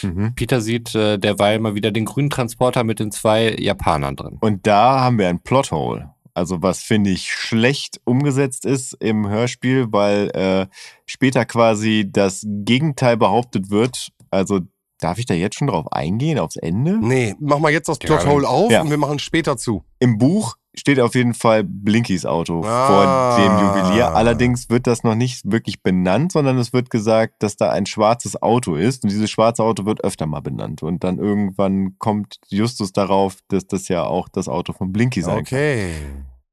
Mhm. 0.01 0.33
Peter 0.35 0.61
sieht 0.61 0.95
äh, 0.95 1.17
derweil 1.17 1.59
mal 1.59 1.75
wieder 1.75 1.91
den 1.91 2.05
grünen 2.05 2.29
Transporter 2.29 2.83
mit 2.83 2.99
den 2.99 3.11
zwei 3.11 3.55
Japanern 3.57 4.15
drin. 4.15 4.37
Und 4.41 4.65
da 4.67 5.01
haben 5.01 5.17
wir 5.17 5.29
ein 5.29 5.39
Plothole. 5.39 6.11
Also 6.33 6.61
was 6.61 6.81
finde 6.81 7.11
ich 7.11 7.31
schlecht 7.31 8.01
umgesetzt 8.03 8.65
ist 8.65 8.93
im 8.99 9.27
Hörspiel, 9.27 9.87
weil 9.91 10.29
äh, 10.31 10.67
später 11.05 11.45
quasi 11.45 12.09
das 12.11 12.45
Gegenteil 12.45 13.15
behauptet 13.15 13.69
wird. 13.69 14.09
Also 14.31 14.59
darf 14.99 15.17
ich 15.17 15.25
da 15.25 15.33
jetzt 15.33 15.57
schon 15.57 15.67
drauf 15.67 15.91
eingehen, 15.93 16.37
aufs 16.39 16.57
Ende? 16.57 16.97
Nee, 16.99 17.35
mach 17.39 17.59
mal 17.59 17.71
jetzt 17.71 17.87
das 17.87 17.99
Plothole 17.99 18.47
auf 18.47 18.69
ja. 18.69 18.81
und 18.81 18.89
wir 18.89 18.97
machen 18.97 19.19
später 19.19 19.55
zu. 19.55 19.85
Im 19.99 20.17
Buch 20.17 20.55
steht 20.79 20.99
auf 20.99 21.15
jeden 21.15 21.33
Fall 21.33 21.63
Blinkys 21.63 22.25
Auto 22.25 22.63
Ah. 22.65 22.87
vor 22.87 23.43
dem 23.43 23.53
Juwelier. 23.59 24.15
Allerdings 24.15 24.69
wird 24.69 24.87
das 24.87 25.03
noch 25.03 25.15
nicht 25.15 25.49
wirklich 25.51 25.81
benannt, 25.83 26.31
sondern 26.31 26.57
es 26.57 26.73
wird 26.73 26.89
gesagt, 26.89 27.35
dass 27.39 27.55
da 27.57 27.69
ein 27.71 27.85
schwarzes 27.85 28.41
Auto 28.41 28.75
ist. 28.75 29.03
Und 29.03 29.11
dieses 29.11 29.29
schwarze 29.29 29.63
Auto 29.63 29.85
wird 29.85 30.03
öfter 30.03 30.25
mal 30.25 30.41
benannt. 30.41 30.83
Und 30.83 31.03
dann 31.03 31.17
irgendwann 31.19 31.95
kommt 31.99 32.39
Justus 32.49 32.91
darauf, 32.93 33.37
dass 33.49 33.67
das 33.67 33.87
ja 33.87 34.03
auch 34.03 34.29
das 34.29 34.47
Auto 34.47 34.73
von 34.73 34.91
Blinky 34.91 35.21
sein 35.21 35.43
kann. 35.43 35.57
Okay. 35.59 35.89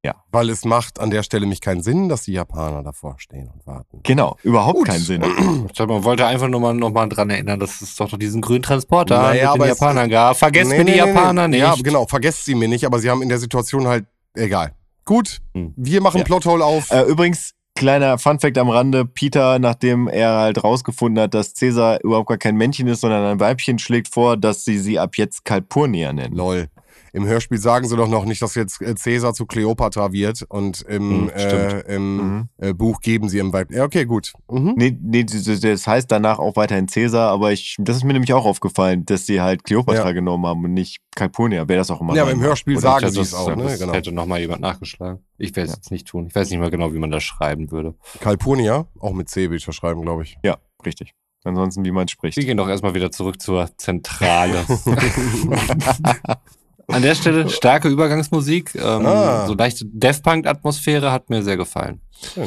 Ja. 0.05 0.17
Weil 0.33 0.51
es 0.51 0.65
macht 0.65 0.99
an 0.99 1.11
der 1.11 1.23
Stelle 1.23 1.47
mich 1.47 1.61
keinen 1.61 1.81
Sinn, 1.81 2.09
dass 2.09 2.25
die 2.25 2.33
Japaner 2.33 2.83
davor 2.83 3.15
stehen 3.21 3.49
und 3.55 3.65
warten. 3.69 4.01
Genau, 4.03 4.37
überhaupt 4.43 4.79
Gut. 4.79 4.89
keinen 4.89 4.99
Sinn. 5.05 5.23
Ich 5.69 5.75
glaube, 5.75 5.95
man 5.95 6.03
wollte 6.05 6.27
einfach 6.27 6.49
nur 6.49 6.59
mal, 6.59 6.75
noch 6.75 6.91
mal 6.91 7.09
dran 7.09 7.31
erinnern, 7.31 7.61
dass 7.61 7.81
es 7.81 7.95
doch 7.95 8.11
noch 8.11 8.19
diesen 8.19 8.41
grünen 8.43 8.63
Transporter 8.63 9.17
Naja, 9.23 9.53
mit 9.53 9.63
den 9.63 9.69
Japanern 9.69 10.11
gab. 10.11 10.37
Vergesst 10.37 10.73
Nee, 10.73 10.79
mir 10.79 10.85
die 10.87 10.91
nee, 10.93 11.01
nee, 11.01 11.07
nee. 11.07 11.13
Japaner 11.15 11.47
nicht. 11.49 11.61
Ja, 11.61 11.75
genau, 11.81 12.05
vergesst 12.07 12.45
sie 12.45 12.57
mir 12.57 12.67
nicht, 12.69 12.85
aber 12.85 12.99
sie 12.99 13.11
haben 13.11 13.23
in 13.23 13.29
der 13.29 13.39
Situation 13.39 13.87
halt, 13.87 14.05
egal. 14.35 14.73
Gut, 15.05 15.39
Hm. 15.55 15.75
wir 15.77 16.01
machen 16.01 16.19
Ja. 16.19 16.25
Plothole 16.25 16.65
auf. 16.65 16.91
Äh, 16.91 17.03
übrigens, 17.03 17.53
kleiner 17.75 18.19
Funfact 18.19 18.57
am 18.59 18.69
Rande: 18.71 19.05
Peter, 19.05 19.59
nachdem 19.59 20.07
er 20.09 20.37
halt 20.39 20.63
rausgefunden 20.63 21.23
hat, 21.23 21.35
dass 21.35 21.55
Cäsar 21.55 21.99
überhaupt 22.05 22.29
gar 22.29 22.39
kein 22.39 22.57
Männchen 22.57 22.87
ist, 22.87 23.01
sondern 23.01 23.25
ein 23.25 23.41
Weibchen, 23.41 23.79
schlägt 23.79 24.09
vor, 24.13 24.37
dass 24.37 24.65
sie 24.65 24.79
sie 24.79 24.99
ab 24.99 25.17
jetzt 25.17 25.45
Calpurnia 25.45 26.13
nennen. 26.13 26.37
Lol. 26.37 26.69
Im 27.15 27.27
Hörspiel 27.27 27.59
sagen 27.59 27.87
sie 27.87 27.97
doch 27.97 28.09
noch 28.09 28.25
nicht, 28.25 28.41
dass 28.41 28.55
jetzt 28.55 28.81
äh, 28.81 28.95
Cäsar 28.95 29.35
zu 29.35 29.45
Kleopatra 29.45 30.13
wird 30.13 30.43
und 30.49 30.81
im, 30.83 31.29
Hm, 31.29 31.31
stimmt. 31.37 31.73
äh, 31.87 31.95
im 31.97 32.17
Mhm. 32.17 32.49
äh, 32.59 32.73
Buch 32.73 33.01
geben 33.01 33.29
sie 33.29 33.39
im 33.39 33.53
Weib. 33.53 33.71
Ja, 33.71 33.85
okay, 33.85 34.07
gut. 34.07 34.33
Mhm. 34.51 34.75
Nee, 34.77 34.97
nee, 35.01 35.25
das 35.25 35.87
heißt 35.87 36.11
danach 36.11 36.39
auch 36.39 36.57
weiterhin 36.57 36.89
Cäsar, 36.89 37.31
aber 37.31 37.53
ich, 37.53 37.77
das 37.79 37.97
ist 37.97 38.05
mir 38.05 38.15
nämlich 38.15 38.33
auch 38.33 38.47
aufgefallen, 38.47 39.05
dass 39.05 39.27
sie 39.27 39.41
halt 39.43 39.65
Kleopatra 39.65 40.07
Ja. 40.09 40.13
genommen 40.13 40.47
haben 40.47 40.65
und 40.65 40.73
nicht 40.73 41.01
Calpurnia, 41.15 41.69
wer 41.69 41.77
das 41.77 41.91
auch 41.91 42.01
immer 42.01 42.15
Ja, 42.15 42.23
aber 42.23 42.33
im. 42.33 42.41
Hörspiel 42.41 42.75
Oder- 42.75 42.81
sagen 42.83 43.03
Das- 43.05 43.13
sie 43.15 43.21
es 43.21 43.35
auch, 43.35 43.55
ne? 43.55 43.65
Das 43.65 43.79
Genau. 43.79 43.93
hätte 43.93 44.11
noch 44.13 44.25
mal 44.27 44.41
jemand 44.41 44.63
nachgeschlagen. 44.63 45.21
Ich 45.37 45.55
werde 45.55 45.69
es 45.71 45.77
jetzt 45.77 45.91
nicht 45.91 46.07
tun. 46.07 46.27
Ich 46.29 46.35
weiß 46.35 46.49
nicht 46.49 46.59
mal 46.61 46.71
genau, 46.71 46.95
wie 46.95 46.99
man 46.99 47.11
das 47.11 47.23
schreiben 47.25 47.71
würde. 47.71 47.95
Calpurnia, 48.21 48.87
auch 49.01 49.13
mit 49.13 49.29
C 49.29 49.51
will 49.51 49.59
ich 49.59 49.65
verschreiben, 49.65 50.01
glaube 50.03 50.23
ich. 50.23 50.39
Ja, 50.43 50.57
richtig. 50.87 51.13
Ansonsten, 51.45 51.85
wie 51.85 51.91
man 51.91 52.07
spricht. 52.09 52.37
Wir 52.39 52.45
gehen 52.47 52.57
doch 52.57 52.69
erstmal 52.69 52.95
wieder 52.95 53.11
zurück 53.11 53.43
zur 53.43 53.69
Zentrale. 53.77 54.65
An 56.93 57.03
der 57.03 57.15
Stelle 57.15 57.49
starke 57.49 57.89
Übergangsmusik. 57.89 58.75
Ähm, 58.75 59.07
Ah. 59.07 59.47
So 59.47 59.55
leichte 59.55 59.85
Death 59.87 60.23
Punk-Atmosphäre 60.23 61.11
hat 61.13 61.31
mir 61.31 61.43
sehr 61.43 61.57
gefallen. 61.57 62.01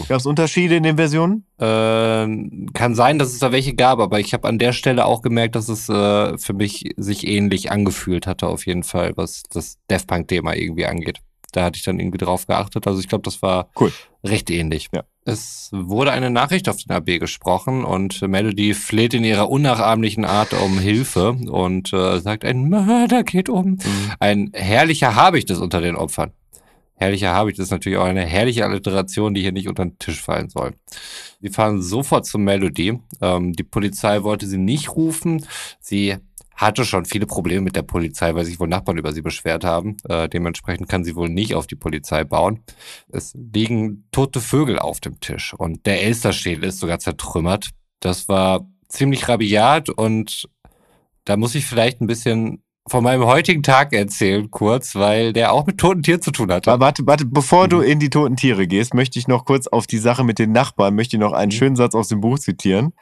Gab 0.07 0.19
es 0.19 0.25
Unterschiede 0.25 0.75
in 0.77 0.83
den 0.83 0.95
Versionen? 0.95 1.45
Ähm, 1.59 2.69
kann 2.73 2.95
sein, 2.95 3.19
dass 3.19 3.33
es 3.33 3.39
da 3.39 3.51
welche 3.51 3.73
gab, 3.75 3.99
aber 3.99 4.19
ich 4.21 4.33
habe 4.33 4.47
an 4.47 4.57
der 4.57 4.71
Stelle 4.71 5.05
auch 5.05 5.21
gemerkt, 5.21 5.55
dass 5.55 5.67
es 5.67 5.89
äh, 5.89 6.37
für 6.37 6.53
mich 6.53 6.93
sich 6.95 7.27
ähnlich 7.27 7.71
angefühlt 7.71 8.25
hatte, 8.27 8.47
auf 8.47 8.65
jeden 8.65 8.83
Fall, 8.83 9.11
was 9.17 9.43
das 9.51 9.77
Death 9.89 10.07
Punk-Thema 10.07 10.55
irgendwie 10.55 10.85
angeht. 10.85 11.19
Da 11.51 11.63
hatte 11.65 11.77
ich 11.77 11.83
dann 11.83 11.99
irgendwie 11.99 12.17
drauf 12.17 12.47
geachtet. 12.47 12.87
Also 12.87 12.99
ich 12.99 13.07
glaube, 13.09 13.23
das 13.23 13.41
war 13.41 13.69
Cool. 13.79 13.91
recht 14.25 14.49
ähnlich. 14.49 14.89
Ja. 14.93 15.03
Es 15.27 15.69
wurde 15.71 16.11
eine 16.11 16.29
Nachricht 16.29 16.69
auf 16.69 16.77
den 16.77 16.91
AB 16.91 17.19
gesprochen 17.19 17.83
und 17.83 18.21
Melody 18.21 18.75
fleht 18.75 19.15
in 19.15 19.23
ihrer 19.23 19.49
unnachahmlichen 19.49 20.23
Art 20.23 20.53
um 20.53 20.77
Hilfe 20.77 21.31
und 21.31 21.91
äh, 21.93 22.19
sagt, 22.19 22.45
ein 22.45 22.69
Mörder 22.69 23.23
geht 23.23 23.49
um. 23.49 23.79
Ein 24.19 24.51
herrlicher 24.53 25.15
Habicht 25.15 25.49
ist 25.49 25.57
unter 25.57 25.81
den 25.81 25.95
Opfern. 25.95 26.31
Herrlicher 26.93 27.33
Habicht 27.33 27.57
ist 27.57 27.71
natürlich 27.71 27.97
auch 27.97 28.05
eine 28.05 28.23
herrliche 28.23 28.65
Alliteration, 28.65 29.33
die 29.33 29.41
hier 29.41 29.51
nicht 29.51 29.67
unter 29.67 29.83
den 29.83 29.97
Tisch 29.97 30.21
fallen 30.21 30.49
soll. 30.49 30.75
Sie 31.41 31.49
fahren 31.49 31.81
sofort 31.81 32.27
zur 32.27 32.39
Melody. 32.39 32.99
Ähm, 33.19 33.53
die 33.53 33.63
Polizei 33.63 34.21
wollte 34.21 34.45
sie 34.45 34.59
nicht 34.59 34.95
rufen. 34.95 35.43
Sie 35.79 36.17
hatte 36.55 36.85
schon 36.85 37.05
viele 37.05 37.25
Probleme 37.25 37.61
mit 37.61 37.75
der 37.75 37.81
Polizei, 37.83 38.33
weil 38.33 38.45
sich 38.45 38.59
wohl 38.59 38.67
Nachbarn 38.67 38.97
über 38.97 39.11
sie 39.13 39.21
beschwert 39.21 39.63
haben. 39.63 39.97
Äh, 40.07 40.29
dementsprechend 40.29 40.87
kann 40.89 41.03
sie 41.03 41.15
wohl 41.15 41.29
nicht 41.29 41.53
auf 41.55 41.67
die 41.67 41.75
Polizei 41.75 42.23
bauen. 42.23 42.63
Es 43.09 43.33
liegen 43.35 44.07
tote 44.11 44.39
Vögel 44.41 44.79
auf 44.79 44.99
dem 44.99 45.19
Tisch 45.19 45.53
und 45.57 45.85
der 45.85 46.01
Elsterschädel 46.03 46.65
ist 46.65 46.79
sogar 46.79 46.99
zertrümmert. 46.99 47.69
Das 47.99 48.27
war 48.29 48.67
ziemlich 48.87 49.27
rabiat 49.27 49.89
und 49.89 50.47
da 51.25 51.37
muss 51.37 51.55
ich 51.55 51.65
vielleicht 51.65 52.01
ein 52.01 52.07
bisschen 52.07 52.61
von 52.87 53.03
meinem 53.03 53.25
heutigen 53.25 53.63
Tag 53.63 53.93
erzählen, 53.93 54.51
kurz, 54.51 54.93
weil 54.93 55.33
der 55.33 55.51
auch 55.53 55.65
mit 55.65 55.79
toten 55.79 56.03
Tieren 56.03 56.21
zu 56.21 56.29
tun 56.29 56.51
hatte. 56.51 56.69
Wa- 56.69 56.79
Warte, 56.79 57.07
warte, 57.07 57.25
bevor 57.25 57.67
du 57.67 57.77
Mhm. 57.77 57.83
in 57.83 57.99
die 57.99 58.11
toten 58.11 58.35
Tiere 58.35 58.67
gehst, 58.67 58.93
möchte 58.93 59.17
ich 59.17 59.27
noch 59.27 59.43
kurz 59.43 59.65
auf 59.65 59.87
die 59.87 59.97
Sache 59.97 60.23
mit 60.23 60.37
den 60.37 60.51
Nachbarn, 60.51 60.93
möchte 60.93 61.15
ich 61.15 61.19
noch 61.19 61.33
einen 61.33 61.47
Mhm. 61.49 61.55
schönen 61.55 61.75
Satz 61.75 61.95
aus 61.95 62.09
dem 62.09 62.21
Buch 62.21 62.37
zitieren, 62.37 62.93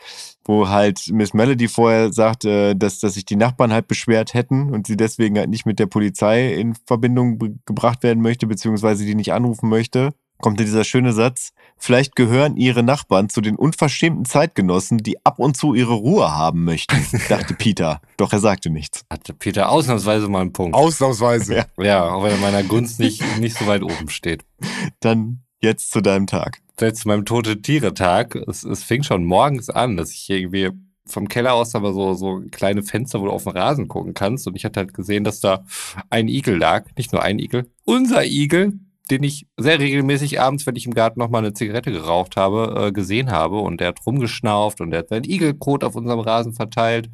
wo 0.45 0.69
halt 0.69 1.09
Miss 1.11 1.33
Melody 1.33 1.67
vorher 1.67 2.11
sagte, 2.11 2.75
dass, 2.75 2.99
dass 2.99 3.13
sich 3.15 3.25
die 3.25 3.35
Nachbarn 3.35 3.73
halt 3.73 3.87
beschwert 3.87 4.33
hätten 4.33 4.71
und 4.71 4.87
sie 4.87 4.97
deswegen 4.97 5.37
halt 5.37 5.49
nicht 5.49 5.65
mit 5.65 5.79
der 5.79 5.85
Polizei 5.85 6.53
in 6.53 6.75
Verbindung 6.85 7.39
gebracht 7.65 8.03
werden 8.03 8.21
möchte, 8.21 8.47
beziehungsweise 8.47 9.05
die 9.05 9.15
nicht 9.15 9.33
anrufen 9.33 9.69
möchte. 9.69 10.11
Kommt 10.41 10.59
dieser 10.59 10.83
schöne 10.83 11.13
Satz, 11.13 11.53
vielleicht 11.77 12.17
gehören 12.17 12.57
ihre 12.57 12.83
Nachbarn 12.83 13.29
zu 13.29 13.39
den 13.39 13.55
unverschämten 13.55 14.25
Zeitgenossen, 14.25 14.97
die 14.97 15.25
ab 15.25 15.39
und 15.39 15.55
zu 15.55 15.73
ihre 15.73 15.93
Ruhe 15.93 16.33
haben 16.33 16.65
möchten, 16.65 16.97
dachte 17.29 17.53
Peter. 17.53 18.01
Doch 18.17 18.33
er 18.33 18.39
sagte 18.39 18.69
nichts. 18.69 19.05
Hatte 19.09 19.33
Peter 19.33 19.69
ausnahmsweise 19.69 20.27
mal 20.27 20.41
einen 20.41 20.51
Punkt. 20.51 20.75
Ausnahmsweise. 20.75 21.55
Ja. 21.55 21.65
Ja, 21.77 22.11
auch 22.11 22.23
wenn 22.23 22.31
er 22.31 22.37
meiner 22.39 22.63
Gunst 22.63 22.99
nicht, 22.99 23.23
nicht 23.39 23.57
so 23.57 23.67
weit 23.67 23.83
oben 23.83 24.09
steht. 24.09 24.43
Dann 24.99 25.43
jetzt 25.63 25.91
zu 25.91 26.01
deinem 26.01 26.27
Tag. 26.27 26.59
Jetzt 26.79 27.01
zu 27.01 27.07
meinem 27.07 27.25
Tote-Tiere-Tag. 27.25 28.35
Es, 28.35 28.63
es 28.63 28.83
fing 28.83 29.03
schon 29.03 29.23
morgens 29.25 29.69
an, 29.69 29.97
dass 29.97 30.11
ich 30.11 30.29
irgendwie 30.29 30.71
vom 31.05 31.27
Keller 31.27 31.53
aus 31.53 31.75
aber 31.75 31.93
so, 31.93 32.13
so 32.13 32.41
kleine 32.51 32.83
Fenster, 32.83 33.19
wo 33.19 33.25
du 33.25 33.31
auf 33.31 33.43
den 33.43 33.53
Rasen 33.53 33.87
gucken 33.87 34.13
kannst. 34.13 34.47
Und 34.47 34.55
ich 34.55 34.65
hatte 34.65 34.81
halt 34.81 34.93
gesehen, 34.93 35.23
dass 35.23 35.39
da 35.39 35.65
ein 36.09 36.27
Igel 36.27 36.57
lag. 36.57 36.85
Nicht 36.97 37.11
nur 37.11 37.23
ein 37.23 37.39
Igel, 37.39 37.69
unser 37.85 38.25
Igel, 38.25 38.73
den 39.11 39.23
ich 39.23 39.47
sehr 39.57 39.79
regelmäßig 39.79 40.39
abends, 40.39 40.65
wenn 40.65 40.75
ich 40.75 40.85
im 40.85 40.93
Garten 40.93 41.19
nochmal 41.19 41.43
eine 41.43 41.53
Zigarette 41.53 41.91
geraucht 41.91 42.37
habe, 42.37 42.87
äh, 42.87 42.91
gesehen 42.91 43.31
habe. 43.31 43.59
Und 43.59 43.81
der 43.81 43.89
hat 43.89 44.05
rumgeschnauft 44.05 44.81
und 44.81 44.91
der 44.91 44.99
hat 44.99 45.09
seinen 45.09 45.25
Igelkot 45.25 45.83
auf 45.83 45.95
unserem 45.95 46.19
Rasen 46.19 46.53
verteilt. 46.53 47.09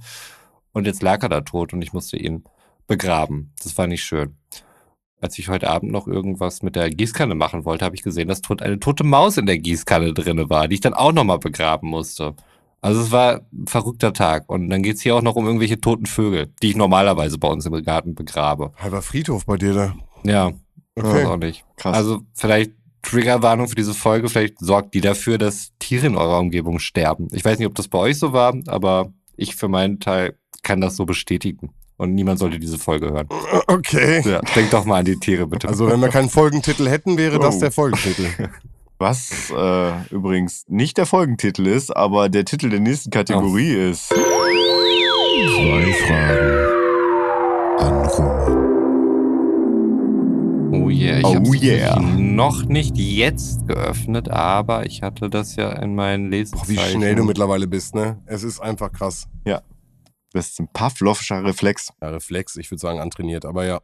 Und 0.72 0.86
jetzt 0.86 1.02
lag 1.02 1.24
er 1.24 1.30
da 1.30 1.41
tot 1.41 1.74
und 1.74 1.82
ich 1.82 1.93
musste 1.93 2.18
ihn 2.18 2.43
begraben. 2.88 3.54
Das 3.64 3.78
war 3.78 3.88
nicht 3.88 4.04
schön. 4.04 4.36
Als 5.22 5.38
ich 5.38 5.49
heute 5.49 5.70
Abend 5.70 5.91
noch 5.91 6.07
irgendwas 6.07 6.61
mit 6.61 6.76
der 6.76 6.89
Gießkanne 6.89 7.36
machen 7.36 7.65
wollte, 7.65 7.84
habe 7.84 7.95
ich 7.95 8.03
gesehen, 8.03 8.28
dass 8.30 8.41
tot 8.41 8.61
eine 8.61 8.80
tote 8.80 9.03
Maus 9.03 9.38
in 9.38 9.45
der 9.45 9.57
Gießkanne 9.57 10.13
drinne 10.13 10.49
war, 10.49 10.67
die 10.67 10.76
ich 10.76 10.82
dann 10.82 10.93
auch 10.93 11.11
nochmal 11.11 11.39
begraben 11.39 11.89
musste. 11.89 12.36
Also 12.82 13.01
es 13.01 13.11
war 13.11 13.41
ein 13.51 13.67
verrückter 13.67 14.13
Tag. 14.13 14.49
Und 14.49 14.70
dann 14.70 14.82
geht's 14.82 15.01
hier 15.01 15.15
auch 15.15 15.22
noch 15.22 15.36
um 15.36 15.45
irgendwelche 15.45 15.82
toten 15.82 16.05
Vögel, 16.05 16.47
die 16.61 16.70
ich 16.70 16.76
normalerweise 16.78 17.38
bei 17.38 17.49
uns 17.49 17.65
im 17.65 17.84
Garten 17.84 18.15
begrabe. 18.15 18.72
Halber 18.78 19.01
Friedhof 19.01 19.45
bei 19.45 19.57
dir 19.57 19.74
da. 19.74 19.95
Ja, 20.24 20.49
ich 20.95 21.03
Okay. 21.03 21.13
weiß 21.13 21.26
auch 21.28 21.38
nicht. 21.38 21.65
Krass. 21.76 21.95
Also 21.97 22.22
vielleicht 22.34 22.72
Triggerwarnung 23.01 23.67
für 23.67 23.76
diese 23.76 23.93
Folge, 23.93 24.30
vielleicht 24.30 24.59
sorgt 24.59 24.93
die 24.93 25.01
dafür, 25.01 25.38
dass 25.38 25.72
Tiere 25.80 26.07
in 26.07 26.15
eurer 26.15 26.39
Umgebung 26.39 26.80
sterben. 26.80 27.28
Ich 27.32 27.43
weiß 27.43 27.57
nicht, 27.59 27.67
ob 27.67 27.76
das 27.76 27.88
bei 27.88 27.97
euch 27.97 28.17
so 28.17 28.34
war, 28.34 28.55
aber 28.67 29.13
ich 29.36 29.55
für 29.55 29.67
meinen 29.70 29.99
Teil 29.99 30.38
kann 30.63 30.82
das 30.82 30.95
so 30.97 31.05
bestätigen. 31.05 31.72
Und 32.00 32.16
niemand 32.16 32.39
sollte 32.39 32.58
diese 32.60 32.78
Folge 32.80 33.12
hören. 33.12 33.28
Okay. 33.68 34.22
Ja, 34.28 34.39
denkt 34.56 34.74
doch 34.74 34.86
mal 34.86 35.00
an 35.00 35.06
die 35.06 35.18
Tiere, 35.20 35.45
bitte. 35.45 35.68
Also 35.68 35.88
wenn 35.88 36.00
wir 36.00 36.08
keinen 36.10 36.30
Folgentitel 36.30 36.88
hätten, 36.89 37.18
wäre 37.18 37.38
das 37.39 37.58
Oh. 37.58 37.60
der 37.60 37.72
Folgentitel. 37.72 38.26
Was 38.97 39.52
äh, 39.56 39.91
übrigens 40.14 40.66
nicht 40.68 40.97
der 40.97 41.06
Folgentitel 41.06 41.68
ist, 41.68 41.95
aber 41.95 42.28
der 42.30 42.45
Titel 42.45 42.70
der 42.70 42.80
nächsten 42.80 43.12
Kategorie 43.12 43.74
ist. 43.74 44.08
Zwei 44.10 45.93
Fragen 46.08 46.68
an 47.80 48.06
Roman. 48.08 48.66
Oh 50.74 50.89
yeah, 50.89 51.20
ich 51.20 51.26
Oh 51.26 51.36
habe 51.36 51.58
yeah. 51.58 52.00
noch 52.00 52.64
nicht 52.66 52.97
jetzt 52.97 53.68
geöffnet, 53.68 54.30
aber 54.30 54.86
ich 54.86 55.02
hatte 55.02 55.30
das 55.30 55.56
ja 55.56 55.70
in 55.72 55.95
meinen 55.95 56.30
Boah, 56.30 56.38
Lesezeichen. 56.38 56.70
wie 56.70 56.78
schnell 56.78 57.16
du 57.16 57.24
mittlerweile 57.24 57.68
bist, 57.68 57.95
ne? 57.95 58.18
Es 58.26 58.43
ist 58.43 58.60
einfach 58.60 58.91
krass. 58.91 59.28
Das 60.32 60.49
ist 60.49 60.59
ein 60.59 60.67
Pavlovscher 60.71 61.43
Reflex. 61.43 61.91
Ja, 62.01 62.09
Reflex, 62.09 62.55
ich 62.55 62.69
würde 62.69 62.80
sagen 62.80 62.99
antrainiert, 62.99 63.45
aber 63.45 63.65
ja, 63.65 63.82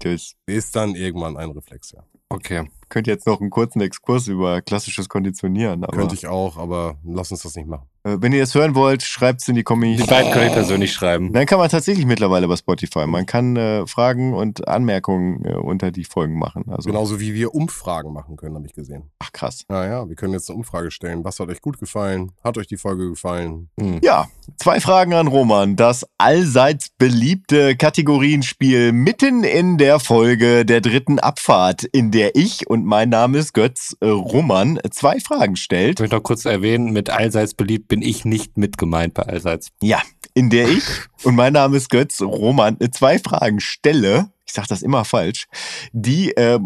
das 0.00 0.34
ist 0.46 0.76
dann 0.76 0.94
irgendwann 0.94 1.36
ein 1.36 1.50
Reflex, 1.50 1.92
ja. 1.92 2.04
Okay. 2.28 2.70
Könnte 2.88 3.10
jetzt 3.10 3.26
noch 3.26 3.40
einen 3.40 3.50
kurzen 3.50 3.80
Exkurs 3.80 4.26
über 4.28 4.60
klassisches 4.62 5.08
Konditionieren. 5.08 5.84
Aber, 5.84 5.96
Könnte 5.96 6.14
ich 6.14 6.26
auch, 6.26 6.56
aber 6.56 6.96
lass 7.04 7.30
uns 7.30 7.42
das 7.42 7.54
nicht 7.56 7.68
machen. 7.68 7.86
äh, 8.04 8.16
wenn 8.20 8.32
ihr 8.32 8.42
es 8.42 8.54
hören 8.54 8.74
wollt, 8.74 9.02
schreibt 9.02 9.42
es 9.42 9.48
in 9.48 9.54
die 9.54 9.62
Kommis. 9.62 10.00
Die 10.00 10.06
beiden 10.06 10.32
kann 10.32 10.46
ich 10.46 10.52
persönlich 10.52 10.92
schreiben. 10.92 11.32
Dann 11.32 11.46
kann 11.46 11.58
man 11.58 11.68
tatsächlich 11.68 12.06
mittlerweile 12.06 12.48
bei 12.48 12.56
Spotify. 12.56 13.06
Man 13.06 13.26
kann 13.26 13.56
äh, 13.56 13.86
Fragen 13.86 14.34
und 14.34 14.66
Anmerkungen 14.68 15.44
äh, 15.44 15.54
unter 15.54 15.90
die 15.90 16.04
Folgen 16.04 16.38
machen. 16.38 16.64
Also, 16.68 16.88
Genauso 16.88 17.20
wie 17.20 17.34
wir 17.34 17.54
Umfragen 17.54 18.12
machen 18.12 18.36
können, 18.36 18.54
habe 18.56 18.66
ich 18.66 18.74
gesehen. 18.74 19.04
ach 19.18 19.32
krass. 19.32 19.64
Naja, 19.68 20.08
wir 20.08 20.16
können 20.16 20.32
jetzt 20.32 20.48
eine 20.50 20.56
Umfrage 20.56 20.90
stellen. 20.90 21.24
Was 21.24 21.38
hat 21.40 21.48
euch 21.48 21.60
gut 21.60 21.78
gefallen? 21.78 22.32
Hat 22.42 22.56
euch 22.58 22.66
die 22.66 22.76
Folge 22.76 23.08
gefallen? 23.10 23.68
Hm. 23.78 24.00
Ja, 24.02 24.26
zwei 24.56 24.80
Fragen 24.80 25.12
an 25.14 25.26
Roman. 25.26 25.76
Das 25.76 26.06
allseits 26.18 26.88
beliebte 26.90 27.76
Kategorienspiel 27.76 28.92
mitten 28.92 29.44
in 29.44 29.76
der 29.78 30.00
Folge 30.00 30.64
der 30.64 30.80
dritten 30.80 31.18
Abfahrt, 31.18 31.84
in 31.84 32.10
der 32.10 32.34
ich 32.36 32.68
und 32.68 32.77
mein 32.84 33.08
Name 33.08 33.38
ist 33.38 33.52
Götz 33.54 33.96
äh, 34.00 34.08
Roman 34.08 34.78
zwei 34.90 35.20
Fragen 35.20 35.56
stellt. 35.56 35.98
Ich 35.98 36.00
möchte 36.00 36.16
noch 36.16 36.22
kurz 36.22 36.44
erwähnen, 36.44 36.92
mit 36.92 37.10
allseits 37.10 37.54
beliebt 37.54 37.88
bin 37.88 38.02
ich 38.02 38.24
nicht 38.24 38.56
mit 38.56 38.78
gemeint 38.78 39.14
bei 39.14 39.22
allseits. 39.24 39.70
Ja, 39.80 40.00
in 40.34 40.50
der 40.50 40.68
ich 40.68 40.84
und 41.24 41.34
mein 41.34 41.52
Name 41.52 41.76
ist 41.76 41.90
Götz 41.90 42.20
Roman 42.20 42.76
äh, 42.80 42.90
zwei 42.90 43.18
Fragen 43.18 43.60
stelle. 43.60 44.30
Ich 44.46 44.54
sage 44.54 44.68
das 44.68 44.82
immer 44.82 45.04
falsch, 45.04 45.46
die 45.92 46.34
äh, 46.36 46.58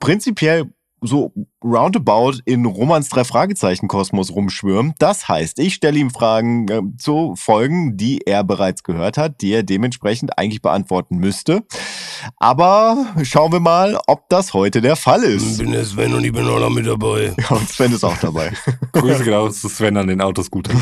prinzipiell 0.00 0.70
so 1.00 1.32
roundabout 1.62 2.40
in 2.44 2.64
Romans 2.64 3.08
drei 3.08 3.24
Fragezeichen 3.24 3.88
Kosmos 3.88 4.34
rumschwirmen. 4.34 4.94
Das 4.98 5.28
heißt, 5.28 5.58
ich 5.58 5.74
stelle 5.74 5.98
ihm 5.98 6.10
Fragen 6.10 6.68
äh, 6.68 6.82
zu 6.98 7.34
Folgen, 7.36 7.96
die 7.96 8.26
er 8.26 8.44
bereits 8.44 8.82
gehört 8.82 9.18
hat, 9.18 9.40
die 9.40 9.52
er 9.52 9.62
dementsprechend 9.62 10.38
eigentlich 10.38 10.62
beantworten 10.62 11.18
müsste. 11.18 11.64
Aber 12.38 13.06
schauen 13.22 13.52
wir 13.52 13.60
mal, 13.60 13.98
ob 14.06 14.28
das 14.28 14.54
heute 14.54 14.80
der 14.80 14.96
Fall 14.96 15.22
ist. 15.22 15.58
bin 15.58 15.72
der 15.72 15.84
Sven 15.84 16.14
und 16.14 16.24
ich 16.24 16.32
bin 16.32 16.46
auch 16.46 16.60
noch 16.60 16.70
mit 16.70 16.86
dabei. 16.86 17.34
Ja, 17.48 17.56
und 17.56 17.68
Sven 17.68 17.92
ist 17.92 18.04
auch 18.04 18.16
dabei. 18.18 18.52
Grüße 18.92 19.22
genau 19.22 19.48
zu 19.48 19.68
Sven 19.68 19.96
an 19.96 20.08
den 20.08 20.20
Autoscooter. 20.20 20.72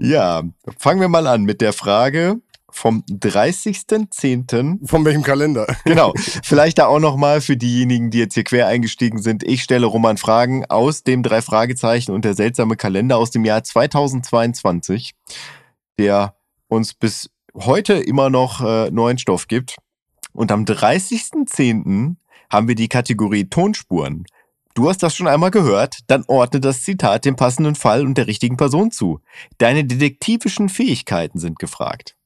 Ja, 0.00 0.42
fangen 0.78 1.00
wir 1.00 1.08
mal 1.08 1.26
an 1.26 1.42
mit 1.42 1.60
der 1.60 1.72
Frage 1.72 2.40
vom 2.70 3.02
30.10. 3.10 4.86
Von 4.86 5.04
welchem 5.04 5.22
Kalender? 5.22 5.66
Genau. 5.84 6.12
Vielleicht 6.42 6.78
da 6.78 6.86
auch 6.86 6.98
nochmal 6.98 7.40
für 7.40 7.56
diejenigen, 7.56 8.10
die 8.10 8.18
jetzt 8.18 8.34
hier 8.34 8.44
quer 8.44 8.66
eingestiegen 8.66 9.22
sind. 9.22 9.42
Ich 9.42 9.62
stelle 9.62 9.86
Roman 9.86 10.18
Fragen 10.18 10.66
aus 10.66 11.02
dem 11.02 11.22
drei 11.22 11.40
Fragezeichen 11.40 12.12
und 12.12 12.24
der 12.24 12.34
seltsame 12.34 12.76
Kalender 12.76 13.16
aus 13.16 13.30
dem 13.30 13.44
Jahr 13.44 13.64
2022, 13.64 15.14
der 15.98 16.34
uns 16.68 16.94
bis 16.94 17.30
heute 17.54 17.94
immer 17.94 18.28
noch 18.28 18.60
äh, 18.60 18.90
neuen 18.90 19.18
Stoff 19.18 19.48
gibt. 19.48 19.76
Und 20.32 20.52
am 20.52 20.64
30.10. 20.64 22.16
haben 22.50 22.68
wir 22.68 22.74
die 22.74 22.88
Kategorie 22.88 23.48
Tonspuren. 23.48 24.24
Du 24.74 24.88
hast 24.88 25.02
das 25.02 25.16
schon 25.16 25.26
einmal 25.26 25.50
gehört, 25.50 25.98
dann 26.06 26.24
ordne 26.28 26.60
das 26.60 26.82
Zitat 26.82 27.24
dem 27.24 27.34
passenden 27.34 27.74
Fall 27.74 28.06
und 28.06 28.16
der 28.16 28.28
richtigen 28.28 28.56
Person 28.56 28.92
zu. 28.92 29.20
Deine 29.56 29.84
detektivischen 29.84 30.68
Fähigkeiten 30.68 31.38
sind 31.38 31.58
gefragt. 31.58 32.17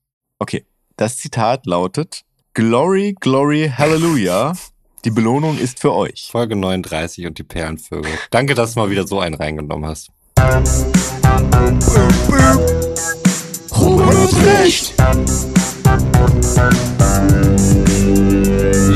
Okay, 0.43 0.67
das 0.97 1.19
Zitat 1.19 1.67
lautet 1.67 2.25
Glory, 2.53 3.15
Glory, 3.21 3.73
Hallelujah. 3.79 4.55
Die 5.05 5.13
Belohnung 5.13 5.57
ist 5.57 5.79
für 5.79 5.93
euch. 5.93 6.31
Folge 6.33 6.57
39 6.57 7.29
und 7.29 7.39
die 7.39 7.45
Perlenvögel. 7.45 8.11
Danke, 8.33 8.55
dass 8.55 8.75
du 8.75 8.81
mal 8.81 8.91
wieder 8.91 9.07
so 9.07 9.21
einen 9.21 9.37
reingenommen 9.37 9.89
hast. 9.89 10.11
Roman 13.71 14.17
hat 14.19 14.35
recht. 14.45 14.95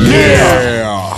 Yeah! 0.02 1.16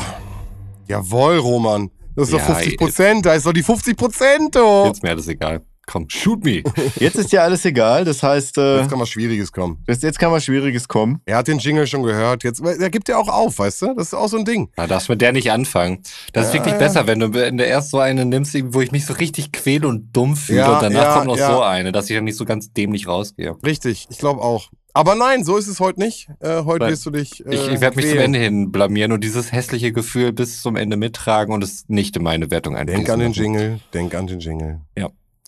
Jawohl, 0.88 1.38
Roman. 1.38 1.90
Das 2.14 2.28
ist 2.28 2.34
doch 2.34 2.38
Ja, 2.40 2.54
50 2.54 2.76
Prozent. 2.76 3.24
Da 3.24 3.32
ist 3.32 3.46
doch 3.46 3.54
die 3.54 3.62
50 3.62 3.96
Prozent, 3.96 4.56
oh. 4.58 4.84
Jetzt 4.88 5.02
mir 5.02 5.08
alles 5.08 5.26
egal. 5.26 5.62
Komm, 5.90 6.08
shoot 6.10 6.44
me. 6.44 6.62
Jetzt 7.00 7.16
ist 7.16 7.32
ja 7.32 7.40
alles 7.42 7.64
egal, 7.64 8.04
das 8.04 8.22
heißt, 8.22 8.58
äh, 8.58 8.80
Jetzt 8.80 8.90
kann 8.90 9.00
was 9.00 9.08
Schwieriges 9.08 9.50
kommen. 9.52 9.78
das- 9.86 10.02
jetzt 10.02 10.18
kann 10.18 10.30
was 10.30 10.44
Schwieriges 10.44 10.86
kommen. 10.86 11.20
Er 11.24 11.38
hat 11.38 11.48
den 11.48 11.58
Jingle 11.58 11.86
schon 11.86 12.02
gehört. 12.02 12.44
Jetzt, 12.44 12.60
er 12.60 12.90
gibt 12.90 13.08
ja 13.08 13.16
auch 13.16 13.28
auf, 13.28 13.58
weißt 13.58 13.82
du? 13.82 13.94
Das 13.94 14.08
ist 14.08 14.14
auch 14.14 14.28
so 14.28 14.36
ein 14.36 14.44
Ding. 14.44 14.68
Da 14.76 14.86
darfst 14.86 15.08
du 15.08 15.12
mit 15.12 15.22
der 15.22 15.32
nicht 15.32 15.50
anfangen. 15.50 16.00
Das 16.34 16.48
ist 16.48 16.52
Ja, 16.54 16.60
wirklich 16.60 16.74
ja. 16.74 16.78
besser, 16.78 17.06
wenn 17.06 17.20
du 17.20 17.26
in 17.40 17.56
der 17.56 17.68
erst 17.68 17.90
so 17.90 17.98
eine 17.98 18.24
nimmst, 18.26 18.54
wo 18.74 18.80
ich 18.82 18.92
mich 18.92 19.06
so 19.06 19.14
richtig 19.14 19.50
quäle 19.52 19.88
und 19.88 20.14
dumm 20.14 20.36
fühle 20.36 20.58
Ja, 20.58 20.74
und 20.74 20.82
danach 20.82 21.02
ja, 21.02 21.14
kommt 21.14 21.26
noch 21.28 21.38
ja. 21.38 21.50
so 21.50 21.62
eine, 21.62 21.90
dass 21.90 22.10
ich 22.10 22.16
dann 22.16 22.24
nicht 22.24 22.36
so 22.36 22.44
ganz 22.44 22.72
dämlich 22.72 23.08
rausgehe. 23.08 23.56
Richtig, 23.64 24.06
ich 24.10 24.18
glaube 24.18 24.42
auch. 24.42 24.68
Aber 24.94 25.14
nein, 25.14 25.44
so 25.44 25.56
ist 25.56 25.68
es 25.68 25.80
heute 25.80 26.00
nicht. 26.00 26.28
Äh, 26.40 26.64
heute 26.64 26.88
wirst 26.88 27.06
du 27.06 27.10
dich. 27.10 27.46
Äh, 27.46 27.54
Ich, 27.54 27.68
ich 27.68 27.80
werde 27.80 27.96
mich 27.96 28.08
zum. 28.10 28.18
Ende 28.18 28.38
hin 28.40 28.72
blamieren 28.72 29.12
und 29.12 29.22
dieses 29.22 29.52
hässliche 29.52 29.92
Gefühl 29.92 30.32
bis 30.32 30.60
zum 30.60 30.76
Ende 30.76 30.96
mittragen 30.96 31.54
und 31.54 31.62
es 31.62 31.84
nicht 31.88 32.16
in 32.16 32.22
meine 32.24 32.50
Wertung 32.50 32.74
einfließen 32.76 33.04
Denk 33.04 33.10
an 33.14 33.20
den. 33.20 33.32
Jingle. 33.32 33.80
Denk 33.94 34.14
an 34.14 34.26
den 34.26 34.40
Jingle. 34.40 34.80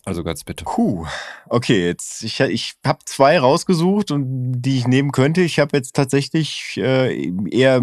Also 0.03 0.23
ganz 0.23 0.43
bitte. 0.43 0.63
Puh. 0.63 1.05
Okay, 1.47 1.85
jetzt 1.85 2.23
ich, 2.23 2.39
ich 2.39 2.73
habe 2.83 2.99
zwei 3.05 3.37
rausgesucht 3.37 4.09
und 4.09 4.59
die 4.61 4.77
ich 4.77 4.87
nehmen 4.87 5.11
könnte. 5.11 5.41
Ich 5.41 5.59
habe 5.59 5.77
jetzt 5.77 5.95
tatsächlich 5.95 6.73
äh, 6.77 7.31
eher 7.49 7.81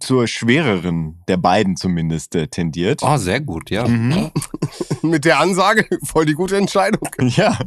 zur 0.00 0.26
schwereren 0.26 1.22
der 1.28 1.36
beiden 1.36 1.76
zumindest 1.76 2.34
äh, 2.34 2.48
tendiert. 2.48 3.02
Oh, 3.02 3.18
sehr 3.18 3.40
gut, 3.40 3.70
ja. 3.70 3.86
Mhm. 3.86 4.30
Mit 5.02 5.26
der 5.26 5.38
Ansage, 5.38 5.86
voll 6.02 6.24
die 6.24 6.34
gute 6.34 6.56
Entscheidung. 6.56 7.08
Ja. 7.20 7.58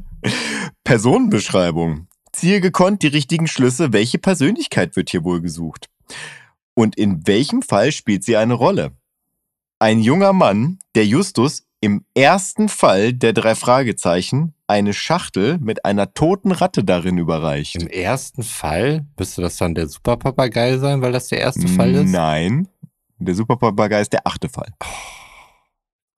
Personenbeschreibung. 0.84 2.08
Ziehe 2.32 2.60
gekonnt 2.60 3.04
die 3.04 3.08
richtigen 3.08 3.48
Schlüsse. 3.48 3.94
Welche 3.94 4.18
Persönlichkeit 4.18 4.96
wird 4.96 5.12
hier 5.12 5.24
wohl 5.24 5.42
gesucht? 5.42 5.90
Und 6.74 6.98
in 6.98 7.26
welchem 7.28 7.62
Fall 7.62 7.92
spielt 7.92 8.24
sie 8.24 8.36
eine 8.36 8.56
Rolle? 8.56 8.92
Ein 9.80 10.00
junger 10.00 10.34
Mann, 10.34 10.80
der 10.96 11.06
Justus 11.06 11.64
im 11.84 12.06
ersten 12.16 12.70
Fall 12.70 13.12
der 13.12 13.34
drei 13.34 13.56
Fragezeichen 13.56 14.54
eine 14.68 14.94
Schachtel 14.94 15.58
mit 15.60 15.84
einer 15.84 16.14
toten 16.14 16.54
Ratte 16.54 16.86
darin 16.86 17.18
überreicht. 17.18 17.76
Im 17.76 17.90
ersten 17.90 18.42
Fall 18.42 19.06
müsste 19.20 19.42
das 19.42 19.58
dann 19.58 19.76
der 19.76 19.90
Superpapagei 19.90 20.78
sein, 20.78 21.02
weil 21.02 21.12
das 21.12 21.28
der 21.28 21.42
erste 21.42 21.68
Fall 21.68 21.94
ist. 21.94 22.10
Nein. 22.10 22.70
Der 23.18 23.36
Superpapagei 23.36 24.00
ist 24.00 24.14
der 24.14 24.26
achte 24.26 24.48
Fall. 24.48 24.72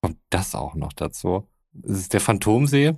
Kommt 0.03 0.19
das 0.29 0.53
auch 0.53 0.75
noch 0.75 0.93
dazu? 0.93 1.47
Ist 1.81 1.97
es 1.97 2.09
der 2.09 2.21
Phantomsee? 2.21 2.93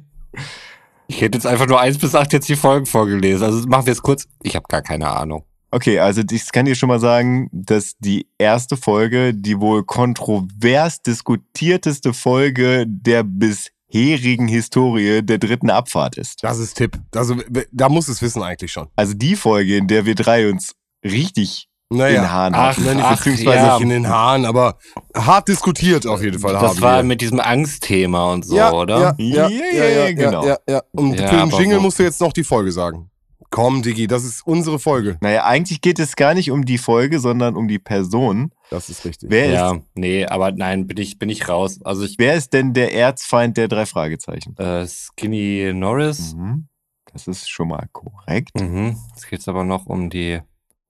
Ich 1.08 1.22
hätte 1.22 1.38
jetzt 1.38 1.48
einfach 1.48 1.68
nur 1.68 1.80
eins 1.80 1.98
bis 1.98 2.16
acht 2.16 2.34
jetzt 2.34 2.50
die 2.50 2.58
Folgen 2.58 2.86
vorgelesen. 2.86 3.46
Also 3.46 3.66
machen 3.66 3.86
wir 3.86 3.94
es 3.94 4.02
kurz. 4.02 4.28
Ich 4.44 4.58
habe 4.58 4.66
gar 4.68 4.82
keine 4.82 5.08
Ahnung. 5.08 5.46
Okay, 5.72 6.00
also 6.00 6.22
ich 6.32 6.52
kann 6.52 6.66
dir 6.66 6.76
schon 6.76 6.88
mal 6.88 7.00
sagen, 7.00 7.50
dass 7.52 7.94
die 8.00 8.28
erste 8.38 8.78
Folge 8.78 9.34
die 9.34 9.60
wohl 9.60 9.84
kontrovers 9.84 11.02
diskutierteste 11.02 12.14
Folge 12.14 12.86
der 12.88 13.24
bisherigen 13.24 14.48
Historie 14.48 15.22
der 15.24 15.38
dritten 15.40 15.70
Abfahrt 15.70 16.18
ist. 16.18 16.42
Das 16.44 16.58
ist 16.60 16.76
Tipp. 16.76 16.98
Also, 17.14 17.36
da 17.72 17.90
muss 17.90 18.08
es 18.08 18.22
wissen 18.22 18.42
eigentlich 18.44 18.72
schon. 18.72 18.88
Also 18.96 19.14
die 19.14 19.36
Folge, 19.36 19.78
in 19.78 19.88
der 19.88 20.06
wir 20.06 20.16
drei 20.16 20.50
uns 20.50 20.74
richtig 21.04 21.68
in 21.90 21.98
den 22.00 22.06
Naja, 22.08 22.30
Haaren 22.30 22.54
Ach, 22.56 22.60
hatten. 22.78 22.84
nein, 22.86 23.00
ach, 23.02 23.18
beziehungsweise 23.18 23.66
ja. 23.66 23.74
nicht 23.76 23.84
in 23.84 23.90
den 23.90 24.08
Haaren, 24.10 24.46
aber 24.46 24.78
hart 25.16 25.48
diskutiert 25.48 26.06
auf 26.06 26.22
jeden 26.22 26.38
Fall 26.40 26.52
das 26.54 26.64
haben 26.64 26.82
war 26.82 26.98
wir. 26.98 27.04
mit 27.04 27.22
diesem 27.22 27.40
Angstthema 27.40 28.32
und 28.34 28.44
so, 28.46 28.58
ja, 28.58 28.72
oder? 28.74 29.16
Ja, 29.18 29.48
ja, 29.48 29.50
Ja, 29.50 29.72
ja, 29.72 29.86
ja, 30.06 30.12
genau. 30.14 30.46
ja, 30.46 30.58
ja. 30.68 30.82
Und 30.92 31.18
Ja, 31.18 31.28
für 31.30 31.38
den 31.38 31.50
Jingle 31.50 31.80
musst 31.80 31.98
du 32.00 32.04
jetzt 32.04 32.20
noch 32.20 32.34
die 32.34 32.44
Folge 32.44 32.72
sagen. 32.74 33.10
Komm, 33.50 33.82
Diggi, 33.82 34.08
das 34.08 34.26
ist 34.26 34.46
unsere 34.46 34.78
Folge. 34.78 35.18
Naja, 35.22 35.46
eigentlich 35.46 35.82
geht 35.82 36.00
es 36.00 36.16
gar 36.16 36.34
nicht 36.34 36.52
um 36.52 36.66
die 36.66 36.78
Folge, 36.78 37.20
sondern 37.20 37.56
um 37.56 37.68
die 37.68 37.80
Person. 37.80 38.52
Das 38.70 38.90
ist 38.90 39.06
richtig. 39.06 39.30
Wer, 39.30 39.46
ist, 39.46 39.54
Ja, 39.54 39.80
nee, 39.96 40.26
aber 40.26 40.52
nein, 40.52 40.86
bin 40.86 40.98
ich, 40.98 41.18
bin 41.18 41.30
ich 41.30 41.48
raus. 41.48 41.80
Also 41.84 42.04
ich, 42.04 42.16
wer 42.18 42.36
ist 42.36 42.52
denn 42.54 42.74
der 42.74 42.94
Erzfeind 42.94 43.56
der 43.56 43.68
drei 43.70 43.86
Fragezeichen? 43.86 44.56
äh, 44.58 44.86
Skinny 44.86 45.72
Norris. 45.74 46.36
Mhm. 46.36 46.68
Das 47.14 47.28
ist 47.28 47.50
schon 47.50 47.70
mal 47.70 47.88
korrekt. 47.94 48.60
Mhm. 48.60 48.98
Jetzt 49.10 49.30
geht's 49.30 49.48
aber 49.48 49.64
noch 49.64 49.86
um 49.86 50.10
die 50.10 50.42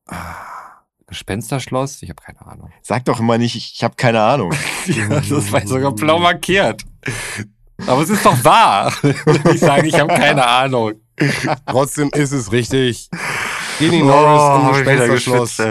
ah, 0.08 0.36
Gespensterschloss. 1.06 2.02
Ich 2.02 2.10
habe 2.10 2.22
keine 2.22 2.42
Ahnung. 2.46 2.72
Sag 2.82 3.06
doch 3.06 3.20
immer 3.20 3.38
nicht, 3.38 3.56
ich, 3.56 3.74
ich 3.76 3.84
habe 3.84 3.96
keine 3.96 4.22
Ahnung. 4.22 4.54
Ja, 4.88 5.08
das 5.20 5.52
war 5.52 5.68
sogar 5.68 5.92
blau 5.92 6.18
markiert. 6.20 6.86
Aber 7.86 8.02
es 8.02 8.10
ist 8.10 8.26
doch 8.26 8.44
wahr. 8.44 8.92
ich 9.54 9.60
sage, 9.60 9.88
ich 9.88 10.00
habe 10.00 10.14
keine 10.14 10.46
Ahnung. 10.46 10.94
Trotzdem 11.66 12.10
ist 12.14 12.32
es 12.32 12.52
richtig. 12.52 13.10
Skinny 13.76 14.02
Norris 14.02 14.62
im 14.62 14.86
Gespensterschloss. 14.86 15.62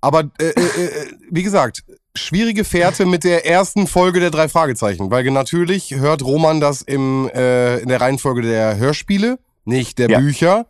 Aber 0.00 0.24
äh, 0.40 0.44
äh, 0.46 0.50
äh, 0.50 1.06
wie 1.30 1.42
gesagt, 1.42 1.84
schwierige 2.16 2.64
Fährte 2.64 3.06
mit 3.06 3.24
der 3.24 3.46
ersten 3.46 3.86
Folge 3.86 4.20
der 4.20 4.30
drei 4.30 4.48
Fragezeichen, 4.48 5.10
weil 5.10 5.24
natürlich 5.30 5.94
hört 5.94 6.22
Roman 6.22 6.60
das 6.60 6.82
im, 6.82 7.30
äh, 7.34 7.78
in 7.78 7.88
der 7.88 8.00
Reihenfolge 8.00 8.42
der 8.42 8.76
Hörspiele, 8.76 9.38
nicht 9.64 9.98
der 9.98 10.10
Ja. 10.10 10.18
Bücher. 10.18 10.66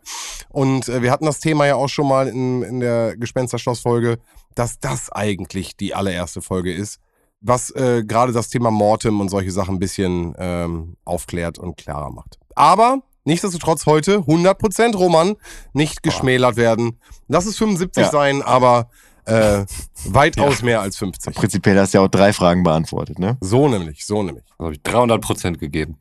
Und 0.49 0.87
äh, 0.87 1.01
wir 1.01 1.11
hatten 1.11 1.25
das 1.25 1.39
Thema 1.39 1.65
ja 1.65 1.75
auch 1.75 1.89
schon 1.89 2.07
mal 2.07 2.27
in, 2.27 2.61
in 2.61 2.79
der 2.79 3.17
Gespensterschloss-Folge, 3.17 4.19
dass 4.55 4.79
das 4.79 5.11
eigentlich 5.11 5.75
die 5.75 5.95
allererste 5.95 6.41
Folge 6.41 6.71
ist, 6.71 6.99
was 7.43 7.69
äh, 7.71 8.03
gerade 8.05 8.31
das 8.31 8.49
Thema 8.49 8.71
Mortem 8.71 9.19
und 9.21 9.29
solche 9.29 9.51
Sachen 9.51 9.75
ein 9.75 9.79
bisschen 9.79 10.33
ähm, 10.39 10.95
aufklärt 11.05 11.59
und 11.59 11.77
klarer 11.77 12.09
macht. 12.11 12.39
Aber 12.55 12.99
nichtsdestotrotz 13.25 13.85
heute 13.85 14.19
100% 14.19 14.95
Roman 14.95 15.35
nicht 15.73 16.01
geschmälert 16.03 16.55
werden. 16.55 16.99
Lass 17.27 17.45
es 17.45 17.57
75 17.57 18.03
Ja. 18.03 18.09
sein, 18.09 18.41
aber 18.41 18.89
äh, 19.25 19.65
weitaus 20.05 20.61
mehr 20.63 20.81
als 20.81 20.97
50. 20.97 21.33
Prinzipiell 21.35 21.79
hast 21.79 21.93
du 21.93 21.99
ja 21.99 22.03
auch 22.05 22.09
drei 22.09 22.33
Fragen 22.33 22.63
beantwortet, 22.63 23.19
ne? 23.19 23.37
So 23.41 23.67
nämlich, 23.69 24.05
so 24.05 24.21
nämlich. 24.23 24.43
Da 24.57 24.65
habe 24.65 24.73
ich 24.73 24.81
300 24.81 25.21
Prozent 25.21 25.59
gegeben. 25.59 25.97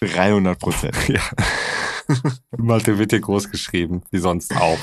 300 0.00 0.58
Prozent. 0.58 0.96
Ja. 1.08 1.20
Mathe 2.56 2.98
wird 2.98 3.10
hier 3.10 3.20
groß 3.20 3.50
geschrieben, 3.50 4.02
wie 4.12 4.18
sonst 4.18 4.54
auch. 4.56 4.78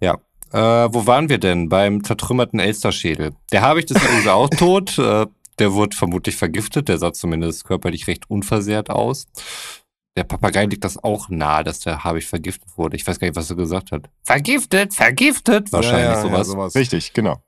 Ja. 0.00 0.18
Äh, 0.52 0.58
wo 0.58 1.06
waren 1.06 1.28
wir 1.28 1.38
denn? 1.38 1.68
Beim 1.68 2.04
zertrümmerten 2.04 2.60
Elsterschädel. 2.60 3.32
Der 3.52 3.62
Habicht 3.62 3.90
ist 3.90 4.02
übrigens 4.02 4.26
auch 4.26 4.48
tot. 4.48 4.98
Äh, 4.98 5.26
der 5.58 5.72
wurde 5.72 5.96
vermutlich 5.96 6.36
vergiftet. 6.36 6.88
Der 6.88 6.98
sah 6.98 7.12
zumindest 7.12 7.64
körperlich 7.64 8.06
recht 8.06 8.28
unversehrt 8.30 8.90
aus. 8.90 9.26
Der 10.16 10.24
Papagei 10.24 10.64
liegt 10.64 10.84
das 10.84 11.02
auch 11.02 11.28
nahe, 11.28 11.62
dass 11.64 11.80
der 11.80 12.04
Habicht 12.04 12.28
vergiftet 12.28 12.68
wurde. 12.76 12.96
Ich 12.96 13.06
weiß 13.06 13.18
gar 13.18 13.26
nicht, 13.26 13.36
was 13.36 13.50
er 13.50 13.56
gesagt 13.56 13.92
hat. 13.92 14.08
Vergiftet, 14.24 14.94
vergiftet. 14.94 15.72
Wahrscheinlich 15.72 16.04
Ja, 16.04 16.12
ja, 16.12 16.16
ja, 16.16 16.22
sowas. 16.22 16.46
sowas. 16.48 16.74
Richtig, 16.74 17.12
genau. 17.12 17.42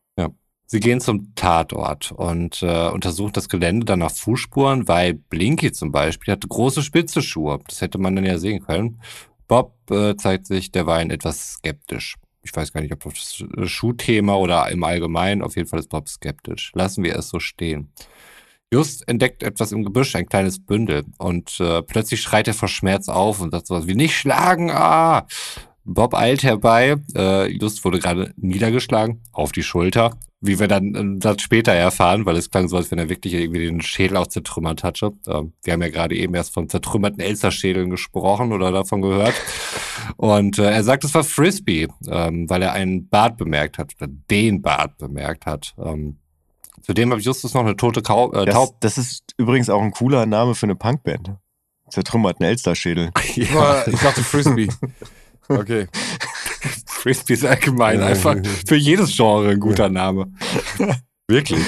Sie 0.71 0.81
gehen 0.81 1.01
zum 1.01 1.35
Tatort 1.35 2.13
und 2.13 2.63
äh, 2.63 2.89
untersuchen 2.91 3.33
das 3.33 3.49
Gelände 3.49 3.87
dann 3.87 4.01
nach 4.01 4.11
Fußspuren, 4.11 4.87
weil 4.87 5.15
Blinky 5.15 5.73
zum 5.73 5.93
Beispiel 5.93 6.33
hatte 6.33 6.47
große 6.47 6.83
spitze 6.83 7.23
Schuhe. 7.23 7.59
Das 7.67 7.81
hätte 7.81 7.97
man 7.97 8.15
dann 8.15 8.27
ja 8.27 8.37
sehen 8.37 8.63
können. 8.63 9.01
Bob 9.47 9.75
äh, 9.91 10.15
zeigt 10.17 10.47
sich 10.47 10.71
derweil 10.71 11.11
etwas 11.11 11.55
skeptisch. 11.55 12.17
Ich 12.49 12.57
weiß 12.57 12.73
gar 12.73 12.81
nicht, 12.81 12.93
ob 12.93 13.05
das 13.05 13.45
Schuhthema 13.65 14.35
oder 14.35 14.71
im 14.71 14.83
Allgemeinen, 14.85 15.43
auf 15.43 15.57
jeden 15.57 15.69
Fall 15.69 15.79
ist 15.79 15.91
Bob 15.91 16.09
skeptisch. 16.09 16.73
Lassen 16.75 17.05
wir 17.05 17.15
es 17.17 17.29
so 17.29 17.41
stehen. 17.41 17.93
Just 18.73 19.09
entdeckt 19.09 19.43
etwas 19.43 19.73
im 19.73 19.85
Gebüsch, 19.85 20.15
ein 20.15 20.27
kleines 20.27 20.65
Bündel. 20.65 21.05
Und 21.19 21.59
äh, 21.61 21.83
plötzlich 21.83 22.21
schreit 22.21 22.49
er 22.49 22.55
vor 22.55 22.69
Schmerz 22.69 23.09
auf 23.09 23.41
und 23.41 23.51
sagt 23.51 23.67
sowas 23.67 23.87
wie, 23.87 23.95
nicht 23.95 24.17
schlagen, 24.17 24.71
ah! 24.71 25.27
Bob 25.85 26.15
eilt 26.15 26.43
herbei. 26.43 26.97
Äh, 27.15 27.51
Just 27.51 27.85
wurde 27.85 27.99
gerade 27.99 28.35
niedergeschlagen 28.37 29.23
auf 29.33 29.53
die 29.53 29.63
Schulter. 29.63 30.19
Wie 30.41 30.61
wir 30.61 30.69
dann 30.69 31.21
Satz 31.21 31.43
später 31.43 31.73
erfahren, 31.73 32.25
weil 32.25 32.37
es 32.37 32.49
klang 32.51 32.69
so, 32.69 32.77
als 32.77 32.93
wenn 32.93 32.99
er 32.99 33.09
wirklich 33.09 33.35
irgendwie 33.35 33.67
den 33.67 33.81
Schädel 33.81 34.17
auch 34.17 34.29
zertrümmert 34.29 34.85
hatte. 34.85 35.11
Ähm, 35.27 35.53
wir 35.65 35.73
haben 35.73 35.83
ja 35.83 35.89
gerade 35.89 36.15
eben 36.15 36.33
erst 36.35 36.55
von 36.55 36.69
zertrümmerten 36.69 37.19
Elsterschädeln 37.21 37.91
gesprochen 37.91 38.53
oder 38.53 38.71
davon 38.71 39.03
gehört. 39.03 39.35
Und 40.17 40.59
äh, 40.61 40.71
er 40.71 40.85
sagt, 40.85 41.03
es 41.03 41.13
war 41.15 41.25
Frisbee, 41.25 41.89
ähm, 42.09 42.49
weil 42.49 42.63
er 42.63 42.73
einen 42.73 43.09
Bart 43.09 43.37
bemerkt 43.37 43.79
hat 43.79 43.95
oder 44.01 44.09
den 44.31 44.63
Bart 44.63 44.97
bemerkt 44.99 45.45
hat. 45.45 45.75
Ähm, 45.85 46.19
zudem 46.83 47.11
habe 47.11 47.19
ich 47.21 47.27
Justus 47.27 47.55
noch 47.55 47.63
eine 47.63 47.75
tote 47.75 48.03
Kau 48.03 48.33
äh, 48.33 48.47
Das, 48.47 48.55
Taub. 48.55 48.81
das 48.81 48.97
ist 48.97 49.35
übrigens 49.39 49.69
auch 49.69 49.83
ein 49.83 49.91
cooler 49.91 50.25
Name 50.25 50.55
für 50.55 50.67
eine 50.67 50.77
Punkband. 50.77 51.33
Zertrümmerten 51.91 52.47
Elsterschädel. 52.47 53.11
Aber 53.53 53.89
Ich 53.93 53.99
dachte 53.99 54.23
Frisbee. 54.23 54.69
Okay. 55.49 55.89
Ist 57.09 57.45
allgemein 57.45 58.01
Ja. 58.01 58.07
einfach 58.07 58.37
für 58.67 58.77
jedes 58.77 59.17
Genre 59.17 59.51
ein 59.51 59.61
guter 59.61 59.89
Name. 59.89 60.33
Wirklich. 61.29 61.61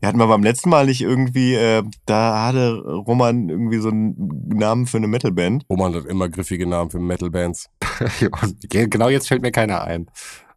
Wir 0.00 0.08
hatten 0.08 0.18
wir 0.18 0.26
beim 0.26 0.42
letzten 0.42 0.70
Mal 0.70 0.86
nicht 0.86 1.00
irgendwie, 1.00 1.54
äh, 1.54 1.82
da 2.04 2.46
hatte 2.46 2.82
Roman 2.84 3.48
irgendwie 3.48 3.78
so 3.78 3.88
einen 3.88 4.14
Namen 4.48 4.86
für 4.86 4.96
eine 4.98 5.06
Metalband. 5.06 5.64
Roman 5.70 5.94
hat 5.94 6.04
immer 6.06 6.28
griffige 6.28 6.66
Namen 6.66 6.90
für 6.90 6.98
Metal-Bands. 6.98 7.70
Genau 8.68 9.08
jetzt 9.08 9.28
fällt 9.28 9.42
mir 9.42 9.52
keiner 9.52 9.84
ein. 9.84 10.06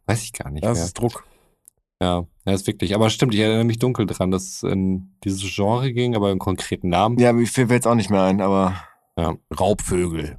Weiß 0.06 0.22
ich 0.24 0.32
gar 0.32 0.50
nicht 0.50 0.64
Das 0.64 0.78
mehr. 0.78 0.84
ist 0.86 0.98
Druck. 0.98 1.24
Ja, 2.02 2.26
ja, 2.46 2.52
ist 2.52 2.66
wirklich. 2.66 2.94
Aber 2.94 3.10
stimmt, 3.10 3.34
ich 3.34 3.40
erinnere 3.40 3.64
mich 3.64 3.78
dunkel 3.78 4.06
dran, 4.06 4.30
dass 4.30 4.44
es 4.44 4.62
in 4.62 5.12
dieses 5.24 5.42
Genre 5.54 5.92
ging, 5.92 6.14
aber 6.14 6.30
einen 6.30 6.38
konkreten 6.38 6.88
Namen. 6.90 7.18
Ja, 7.18 7.32
mir 7.32 7.46
fällt 7.46 7.70
jetzt 7.70 7.86
auch 7.86 7.94
nicht 7.96 8.10
mehr 8.10 8.22
ein, 8.22 8.40
aber. 8.40 8.74
Raubvögel. 9.58 10.38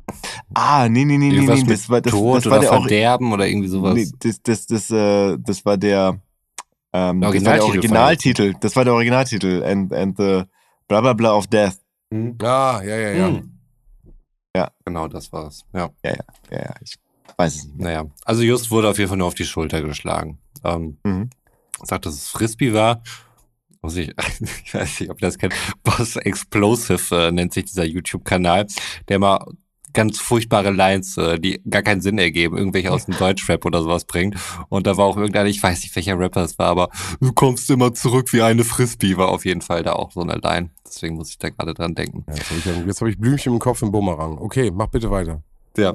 Ah, 0.54 0.88
nee, 0.90 1.06
nee, 1.06 1.18
nee, 1.18 1.30
nee, 1.30 1.36
Irgendwas 1.36 1.60
nee. 1.62 1.66
mit 1.66 1.74
Das 1.74 1.90
war, 1.90 2.02
das, 2.02 2.12
Tod 2.14 2.38
das 2.38 2.46
war 2.46 2.52
oder 2.54 2.62
der 2.62 2.72
auch. 2.72 2.82
Verderben 2.82 3.34
oder 3.34 3.48
irgendwie 3.48 3.68
sowas. 3.68 3.94
Nee, 3.96 4.08
das, 4.20 4.42
das, 4.42 4.66
das, 4.68 4.92
äh, 4.92 5.38
das 5.40 5.66
war 5.66 5.78
der. 5.78 6.20
Ähm, 6.94 7.22
Der 7.22 7.32
das 7.32 7.46
war 7.46 7.54
der 7.56 7.64
Originaltitel. 7.66 8.54
Das 8.60 8.76
war 8.76 8.84
der 8.86 8.94
Originaltitel. 8.94 9.64
And, 9.64 9.94
and 9.94 10.18
the 10.18 10.44
bla 10.88 11.02
bla 11.02 11.14
bla 11.14 11.36
of 11.36 11.48
death. 11.48 11.78
Hm. 12.14 12.36
Ah, 12.42 12.82
ja, 12.84 12.96
ja, 12.96 13.12
ja. 13.12 13.28
Hm. 13.28 13.52
Ja. 14.56 14.72
Genau, 14.86 15.08
das 15.08 15.32
war's. 15.32 15.64
Ja. 15.74 15.90
Ja, 16.04 16.16
ja, 16.52 16.74
ich 16.82 16.96
weiß 17.38 17.56
es 17.56 17.64
nicht 17.66 17.78
mehr. 17.78 18.04
Naja. 18.04 18.10
Also 18.26 18.42
Just 18.42 18.72
wurde 18.72 18.90
auf 18.90 18.98
jeden 18.98 19.10
Fall 19.10 19.18
nur 19.18 19.28
auf 19.28 19.36
die 19.36 19.46
Schulter 19.46 19.82
geschlagen. 19.82 20.40
Ähm, 20.64 20.98
Mhm. 21.04 21.30
sagt, 21.84 22.06
dass 22.06 22.16
es 22.16 22.28
Frisbee 22.30 22.74
war. 22.74 23.04
Muss 23.82 23.96
ich, 23.98 24.10
ich 24.66 24.74
weiß 24.74 25.00
nicht, 25.00 25.10
ob 25.10 25.22
ihr 25.22 25.28
das 25.28 25.38
kennt. 25.38 25.54
Boss 25.84 26.16
Explosive 26.18 27.16
äh, 27.28 27.32
nennt 27.32 27.54
sich 27.54 27.66
dieser 27.66 27.86
YouTube-Kanal, 27.86 28.68
der 29.08 29.20
mal 29.20 29.46
ganz 29.94 30.20
furchtbare 30.20 30.70
Lines, 30.70 31.18
äh, 31.18 31.40
die 31.40 31.62
gar 31.68 31.82
keinen 31.82 32.02
Sinn 32.02 32.20
ergeben, 32.20 32.58
irgendwelche 32.58 32.92
aus 32.92 33.06
dem 33.06 33.18
Deutschrap 33.18 33.66
oder 33.66 33.82
sowas 33.82 34.06
bringt. 34.06 34.36
Und 34.70 34.86
da 34.86 34.98
war 34.98 35.06
auch 35.06 35.18
irgendeiner, 35.18 35.50
ich 35.50 35.64
weiß 35.64 35.82
nicht, 35.82 35.96
welcher 35.96 36.20
Rapper 36.20 36.44
es 36.44 36.60
war, 36.60 36.68
aber 36.68 36.90
du 37.20 37.32
kommst 37.34 37.70
immer 37.72 37.94
zurück 37.94 38.32
wie 38.34 38.42
eine 38.44 38.64
Frisbee, 38.64 39.18
war 39.18 39.30
auf 39.30 39.46
jeden 39.46 39.62
Fall 39.62 39.82
da 39.82 39.94
auch 39.94 40.12
so 40.12 40.22
eine 40.22 40.36
Line. 40.36 40.70
Deswegen 40.86 41.16
muss 41.16 41.30
ich 41.32 41.40
da 41.40 41.50
gerade 41.50 41.74
dran 41.74 41.96
denken. 41.96 42.24
ja 42.28 42.36
jetzt 42.36 42.50
habe 42.52 42.90
ich, 42.92 43.02
hab 43.02 43.08
ich 43.08 43.18
Blümchen 43.18 43.54
im 43.54 43.60
Kopf 43.60 43.82
im 43.82 43.92
Bumerang. 43.92 44.38
Okay, 44.38 44.70
mach 44.72 44.88
bitte 44.88 45.10
weiter. 45.10 45.42
Ja. 45.78 45.94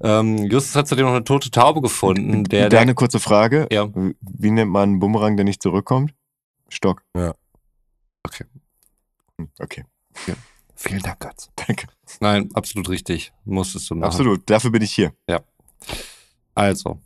Ähm, 0.00 0.38
Justus 0.50 0.74
hat 0.74 0.88
zudem 0.88 1.06
noch 1.06 1.12
eine 1.12 1.24
tote 1.24 1.50
Taube 1.50 1.80
gefunden, 1.80 2.44
der, 2.44 2.62
da 2.64 2.68
der 2.70 2.80
eine 2.80 2.94
kurze 2.94 3.20
Frage. 3.20 3.68
Ja. 3.70 3.86
Wie- 3.94 4.16
Wie 4.20 4.50
nennt 4.50 4.70
man 4.70 4.82
einen 4.90 4.98
Bumerang, 5.00 5.36
der 5.36 5.44
nicht 5.44 5.62
zurückkommt? 5.62 6.12
Stock. 6.68 7.02
Ja. 7.16 7.34
Okay. 8.24 8.44
Hm, 9.38 9.50
Okay, 9.58 9.84
Vielen 10.74 11.02
Dank, 11.02 11.20
Götz. 11.20 11.50
danke. 11.56 11.86
Nein, 12.20 12.50
absolut 12.54 12.88
richtig. 12.88 13.32
Musstest 13.44 13.90
du 13.90 13.94
machen. 13.96 14.04
Absolut, 14.04 14.48
dafür 14.48 14.70
bin 14.70 14.82
ich 14.82 14.92
hier. 14.92 15.12
Also, 16.54 17.00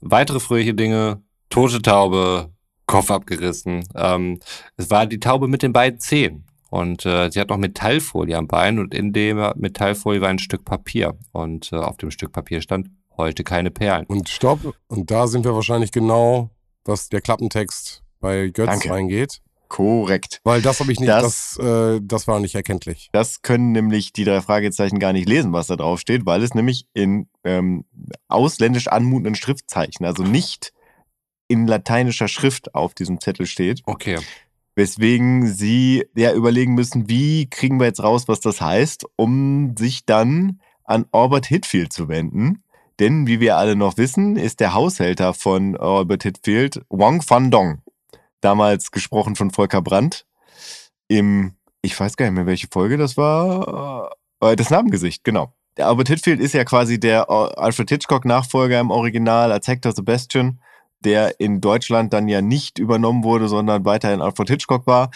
weitere 0.00 0.40
fröhliche 0.40 0.74
Dinge, 0.74 1.22
tote 1.48 1.82
Taube, 1.82 2.52
Kopf 2.86 3.10
abgerissen. 3.10 3.84
Ähm, 3.94 4.40
es 4.76 4.90
war 4.90 5.06
die 5.06 5.20
Taube 5.20 5.48
mit 5.48 5.62
den 5.62 5.72
beiden 5.72 6.00
Zehen. 6.00 6.44
Und 6.70 7.04
äh, 7.04 7.30
sie 7.30 7.38
hat 7.40 7.50
noch 7.50 7.58
Metallfolie 7.58 8.36
am 8.36 8.48
Bein 8.48 8.78
und 8.78 8.94
in 8.94 9.12
der 9.12 9.54
Metallfolie 9.56 10.20
war 10.20 10.28
ein 10.28 10.38
Stück 10.38 10.64
Papier. 10.64 11.18
Und 11.32 11.72
äh, 11.72 11.76
auf 11.76 11.96
dem 11.98 12.10
Stück 12.10 12.32
Papier 12.32 12.62
stand, 12.62 12.88
heute 13.16 13.44
keine 13.44 13.70
Perlen. 13.70 14.06
Und 14.06 14.28
stopp. 14.28 14.74
Und 14.88 15.10
da 15.10 15.26
sind 15.26 15.44
wir 15.44 15.54
wahrscheinlich 15.54 15.92
genau, 15.92 16.50
was 16.84 17.08
der 17.08 17.20
Klappentext 17.20 18.01
bei 18.22 18.48
Götz 18.48 18.66
Danke. 18.70 18.90
reingeht. 18.90 19.42
Korrekt. 19.68 20.40
Weil 20.44 20.60
das 20.62 20.80
habe 20.80 20.92
ich 20.92 21.00
nicht, 21.00 21.08
Das- 21.08 21.56
das, 21.58 21.96
äh, 21.96 22.00
das 22.02 22.26
war 22.28 22.40
nicht 22.40 22.54
erkenntlich. 22.54 23.08
Das 23.12 23.42
können 23.42 23.72
nämlich 23.72 24.12
die 24.12 24.24
drei 24.24 24.40
Fragezeichen 24.42 24.98
gar 24.98 25.12
nicht 25.12 25.28
lesen, 25.28 25.52
was 25.52 25.66
da 25.66 25.76
drauf 25.76 25.98
steht, 26.00 26.24
weil 26.26 26.42
es 26.42 26.54
nämlich 26.54 26.86
in 26.94 27.26
ähm, 27.44 27.84
ausländisch 28.28 28.88
anmutenden 28.88 29.34
Schriftzeichen, 29.34 30.04
also 30.06 30.22
nicht 30.22 30.72
in 31.48 31.66
lateinischer 31.66 32.28
Schrift 32.28 32.74
auf 32.74 32.94
diesem 32.94 33.20
Zettel 33.20 33.46
steht. 33.46 33.80
Okay. 33.86 34.18
Weswegen 34.74 35.46
sie 35.48 36.04
ja 36.14 36.32
überlegen 36.32 36.74
müssen, 36.74 37.08
wie 37.08 37.48
kriegen 37.50 37.78
wir 37.78 37.86
jetzt 37.86 38.02
raus, 38.02 38.26
was 38.28 38.40
das 38.40 38.60
heißt, 38.60 39.04
um 39.16 39.74
sich 39.76 40.06
dann 40.06 40.60
an 40.84 41.04
Albert 41.12 41.46
Hitfield 41.46 41.92
zu 41.92 42.08
wenden. 42.08 42.62
Denn, 42.98 43.26
wie 43.26 43.40
wir 43.40 43.56
alle 43.56 43.76
noch 43.76 43.96
wissen, 43.98 44.36
ist 44.36 44.60
der 44.60 44.72
Haushälter 44.74 45.34
von 45.34 45.76
Albert 45.76 46.22
Hitfield 46.22 46.80
Wong 46.88 47.22
Van 47.26 47.50
Dong. 47.50 47.81
Damals 48.42 48.90
gesprochen 48.90 49.34
von 49.36 49.50
Volker 49.50 49.80
Brandt. 49.80 50.26
Im, 51.08 51.54
ich 51.80 51.98
weiß 51.98 52.16
gar 52.18 52.26
nicht 52.26 52.34
mehr, 52.34 52.46
welche 52.46 52.68
Folge 52.70 52.98
das 52.98 53.16
war. 53.16 54.10
Äh, 54.42 54.56
Das 54.56 54.68
Namengesicht, 54.68 55.24
genau. 55.24 55.54
der 55.76 55.86
Albert 55.86 56.08
Hitfield 56.08 56.40
ist 56.40 56.52
ja 56.52 56.64
quasi 56.64 57.00
der 57.00 57.26
äh, 57.28 57.32
Alfred 57.32 57.88
Hitchcock-Nachfolger 57.88 58.78
im 58.80 58.90
Original 58.90 59.52
als 59.52 59.68
Hector 59.68 59.92
Sebastian, 59.92 60.60
der 61.00 61.40
in 61.40 61.60
Deutschland 61.60 62.12
dann 62.12 62.28
ja 62.28 62.42
nicht 62.42 62.78
übernommen 62.78 63.24
wurde, 63.24 63.48
sondern 63.48 63.84
weiterhin 63.84 64.20
Alfred 64.20 64.50
Hitchcock 64.50 64.86
war. 64.86 65.10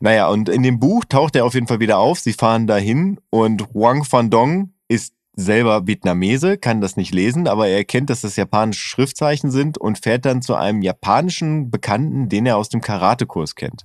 Naja, 0.00 0.28
und 0.28 0.48
in 0.48 0.62
dem 0.62 0.78
Buch 0.78 1.04
taucht 1.06 1.36
er 1.36 1.44
auf 1.44 1.54
jeden 1.54 1.66
Fall 1.66 1.80
wieder 1.80 1.98
auf. 1.98 2.20
Sie 2.20 2.32
fahren 2.32 2.66
dahin 2.66 3.18
und 3.30 3.62
Wang 3.74 4.06
Van 4.10 4.30
Dong 4.30 4.72
ist 4.88 5.15
selber 5.36 5.86
Vietnamese, 5.86 6.56
kann 6.56 6.80
das 6.80 6.96
nicht 6.96 7.14
lesen, 7.14 7.46
aber 7.46 7.68
er 7.68 7.76
erkennt, 7.76 8.10
dass 8.10 8.22
das 8.22 8.36
japanische 8.36 8.80
Schriftzeichen 8.80 9.50
sind 9.50 9.78
und 9.78 9.98
fährt 10.02 10.24
dann 10.24 10.42
zu 10.42 10.54
einem 10.54 10.82
japanischen 10.82 11.70
Bekannten, 11.70 12.28
den 12.28 12.46
er 12.46 12.56
aus 12.56 12.70
dem 12.70 12.80
Karatekurs 12.80 13.54
kennt. 13.54 13.84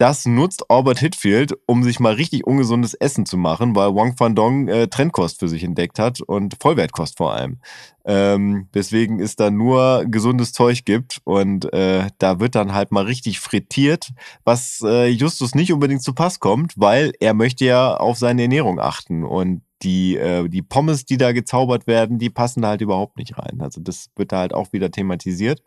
Das 0.00 0.24
nutzt 0.24 0.70
Albert 0.70 0.98
Hitfield, 0.98 1.52
um 1.66 1.82
sich 1.82 2.00
mal 2.00 2.14
richtig 2.14 2.46
ungesundes 2.46 2.94
Essen 2.94 3.26
zu 3.26 3.36
machen, 3.36 3.76
weil 3.76 3.94
Wang 3.94 4.14
Van 4.18 4.34
Dong 4.34 4.66
äh, 4.66 4.88
Trendkost 4.88 5.40
für 5.40 5.48
sich 5.48 5.62
entdeckt 5.62 5.98
hat 5.98 6.22
und 6.22 6.56
Vollwertkost 6.58 7.18
vor 7.18 7.34
allem. 7.34 7.58
Ähm, 8.06 8.68
deswegen 8.72 9.20
es 9.20 9.36
da 9.36 9.50
nur 9.50 10.06
gesundes 10.06 10.54
Zeug 10.54 10.86
gibt 10.86 11.20
und 11.24 11.70
äh, 11.74 12.06
da 12.16 12.40
wird 12.40 12.54
dann 12.54 12.72
halt 12.72 12.92
mal 12.92 13.04
richtig 13.04 13.40
frittiert, 13.40 14.12
was 14.42 14.80
äh, 14.82 15.08
Justus 15.08 15.54
nicht 15.54 15.70
unbedingt 15.70 16.02
zu 16.02 16.14
Pass 16.14 16.40
kommt, 16.40 16.72
weil 16.76 17.12
er 17.20 17.34
möchte 17.34 17.66
ja 17.66 17.94
auf 17.94 18.16
seine 18.16 18.40
Ernährung 18.40 18.80
achten 18.80 19.22
und 19.22 19.60
die, 19.82 20.16
äh, 20.16 20.48
die 20.48 20.62
Pommes, 20.62 21.04
die 21.04 21.16
da 21.16 21.32
gezaubert 21.32 21.86
werden, 21.86 22.18
die 22.18 22.30
passen 22.30 22.62
da 22.62 22.68
halt 22.68 22.80
überhaupt 22.80 23.16
nicht 23.16 23.38
rein. 23.38 23.60
Also 23.60 23.80
das 23.80 24.10
wird 24.16 24.32
da 24.32 24.38
halt 24.38 24.54
auch 24.54 24.72
wieder 24.72 24.90
thematisiert 24.90 25.62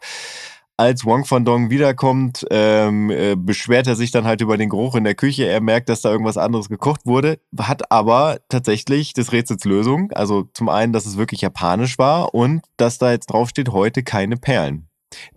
als 0.77 1.05
Wang 1.05 1.29
Van 1.29 1.45
Dong 1.45 1.69
wiederkommt, 1.69 2.45
ähm, 2.49 3.09
äh, 3.09 3.35
beschwert 3.35 3.87
er 3.87 3.95
sich 3.95 4.11
dann 4.11 4.25
halt 4.25 4.41
über 4.41 4.57
den 4.57 4.69
Geruch 4.69 4.95
in 4.95 5.03
der 5.03 5.15
Küche. 5.15 5.45
Er 5.45 5.61
merkt, 5.61 5.89
dass 5.89 6.01
da 6.01 6.09
irgendwas 6.09 6.37
anderes 6.37 6.67
gekocht 6.67 7.05
wurde, 7.05 7.39
hat 7.57 7.91
aber 7.91 8.39
tatsächlich 8.49 9.13
des 9.13 9.31
Rätsels 9.31 9.65
Lösung. 9.65 10.11
Also 10.13 10.49
zum 10.53 10.69
einen, 10.69 10.91
dass 10.93 11.05
es 11.05 11.17
wirklich 11.17 11.41
japanisch 11.41 11.99
war 11.99 12.33
und 12.33 12.65
dass 12.77 12.97
da 12.97 13.11
jetzt 13.11 13.27
draufsteht, 13.27 13.69
heute 13.69 14.03
keine 14.03 14.37
Perlen. 14.37 14.87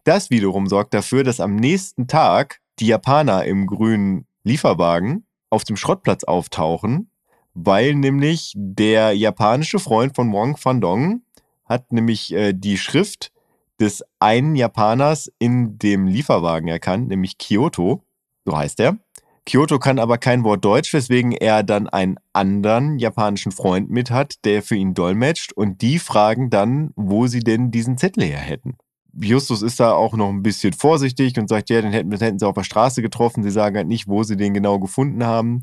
Das 0.04 0.30
wiederum 0.30 0.66
sorgt 0.68 0.94
dafür, 0.94 1.22
dass 1.22 1.40
am 1.40 1.56
nächsten 1.56 2.08
Tag 2.08 2.60
die 2.78 2.86
Japaner 2.86 3.44
im 3.44 3.66
grünen 3.66 4.26
Lieferwagen 4.42 5.26
auf 5.50 5.64
dem 5.64 5.76
Schrottplatz 5.76 6.24
auftauchen, 6.24 7.10
weil 7.56 7.94
nämlich 7.94 8.52
der 8.54 9.12
japanische 9.12 9.78
Freund 9.78 10.14
von 10.14 10.30
Wang 10.32 10.58
Van 10.62 10.80
Dong 10.80 11.22
hat 11.64 11.90
nämlich 11.90 12.32
äh, 12.32 12.52
die 12.52 12.76
Schrift 12.76 13.32
des 13.80 14.04
einen 14.20 14.56
Japaners 14.56 15.32
in 15.38 15.78
dem 15.78 16.06
Lieferwagen 16.06 16.68
erkannt, 16.68 17.08
nämlich 17.08 17.38
Kyoto, 17.38 18.02
so 18.44 18.56
heißt 18.56 18.78
er. 18.80 18.98
Kyoto 19.46 19.78
kann 19.78 19.98
aber 19.98 20.18
kein 20.18 20.44
Wort 20.44 20.64
Deutsch, 20.64 20.92
weswegen 20.92 21.32
er 21.32 21.62
dann 21.62 21.88
einen 21.88 22.16
anderen 22.32 22.98
japanischen 22.98 23.52
Freund 23.52 23.88
mit 23.90 24.10
hat, 24.10 24.44
der 24.44 24.62
für 24.62 24.76
ihn 24.76 24.92
dolmetscht 24.92 25.52
und 25.52 25.80
die 25.80 25.98
fragen 25.98 26.50
dann, 26.50 26.90
wo 26.94 27.26
sie 27.26 27.40
denn 27.40 27.70
diesen 27.70 27.96
Zettel 27.96 28.24
her 28.24 28.38
hätten. 28.38 28.76
Justus 29.18 29.62
ist 29.62 29.80
da 29.80 29.92
auch 29.92 30.14
noch 30.14 30.28
ein 30.28 30.42
bisschen 30.42 30.72
vorsichtig 30.72 31.38
und 31.38 31.48
sagt, 31.48 31.70
ja, 31.70 31.80
den 31.80 31.92
hätten, 31.92 32.10
den 32.10 32.20
hätten 32.20 32.38
sie 32.38 32.46
auf 32.46 32.54
der 32.54 32.64
Straße 32.64 33.02
getroffen. 33.02 33.42
Sie 33.42 33.50
sagen 33.50 33.76
halt 33.76 33.88
nicht, 33.88 34.08
wo 34.08 34.22
sie 34.22 34.36
den 34.36 34.52
genau 34.52 34.78
gefunden 34.78 35.24
haben. 35.24 35.62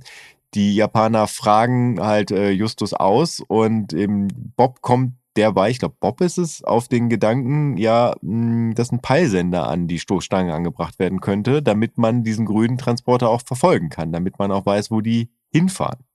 Die 0.54 0.76
Japaner 0.76 1.28
fragen 1.28 1.99
halt 1.99 2.32
äh, 2.32 2.51
Justus 2.51 2.93
aus 2.93 3.41
und 3.47 3.93
eben 3.93 4.28
Bob 4.56 4.82
kommt 4.82 5.14
der 5.36 5.56
war, 5.56 5.70
ich 5.70 5.80
glaube, 5.80 5.95
Bob 5.99 6.22
ist 6.22 6.38
es, 6.38 6.64
auf 6.64 6.88
den 6.88 7.10
Gedanken, 7.10 7.78
ja, 7.78 8.14
mh, 8.22 8.74
dass 8.76 8.91
ein 8.91 9.01
Peilsender 9.01 9.68
an 9.68 9.88
die 9.88 9.99
Stoßstange 9.99 10.54
angebracht 10.54 10.99
werden 10.99 11.22
könnte, 11.22 11.64
damit 11.64 11.97
man 11.97 12.24
diesen 12.24 12.45
grünen 12.45 12.78
Transporter 12.78 13.30
auch 13.30 13.41
verfolgen 13.41 13.89
kann, 13.89 14.12
damit 14.12 14.38
man 14.38 14.51
auch 14.51 14.66
weiß, 14.66 14.91
wo 14.91 15.01
die 15.01 15.30
hinfahren. 15.51 16.06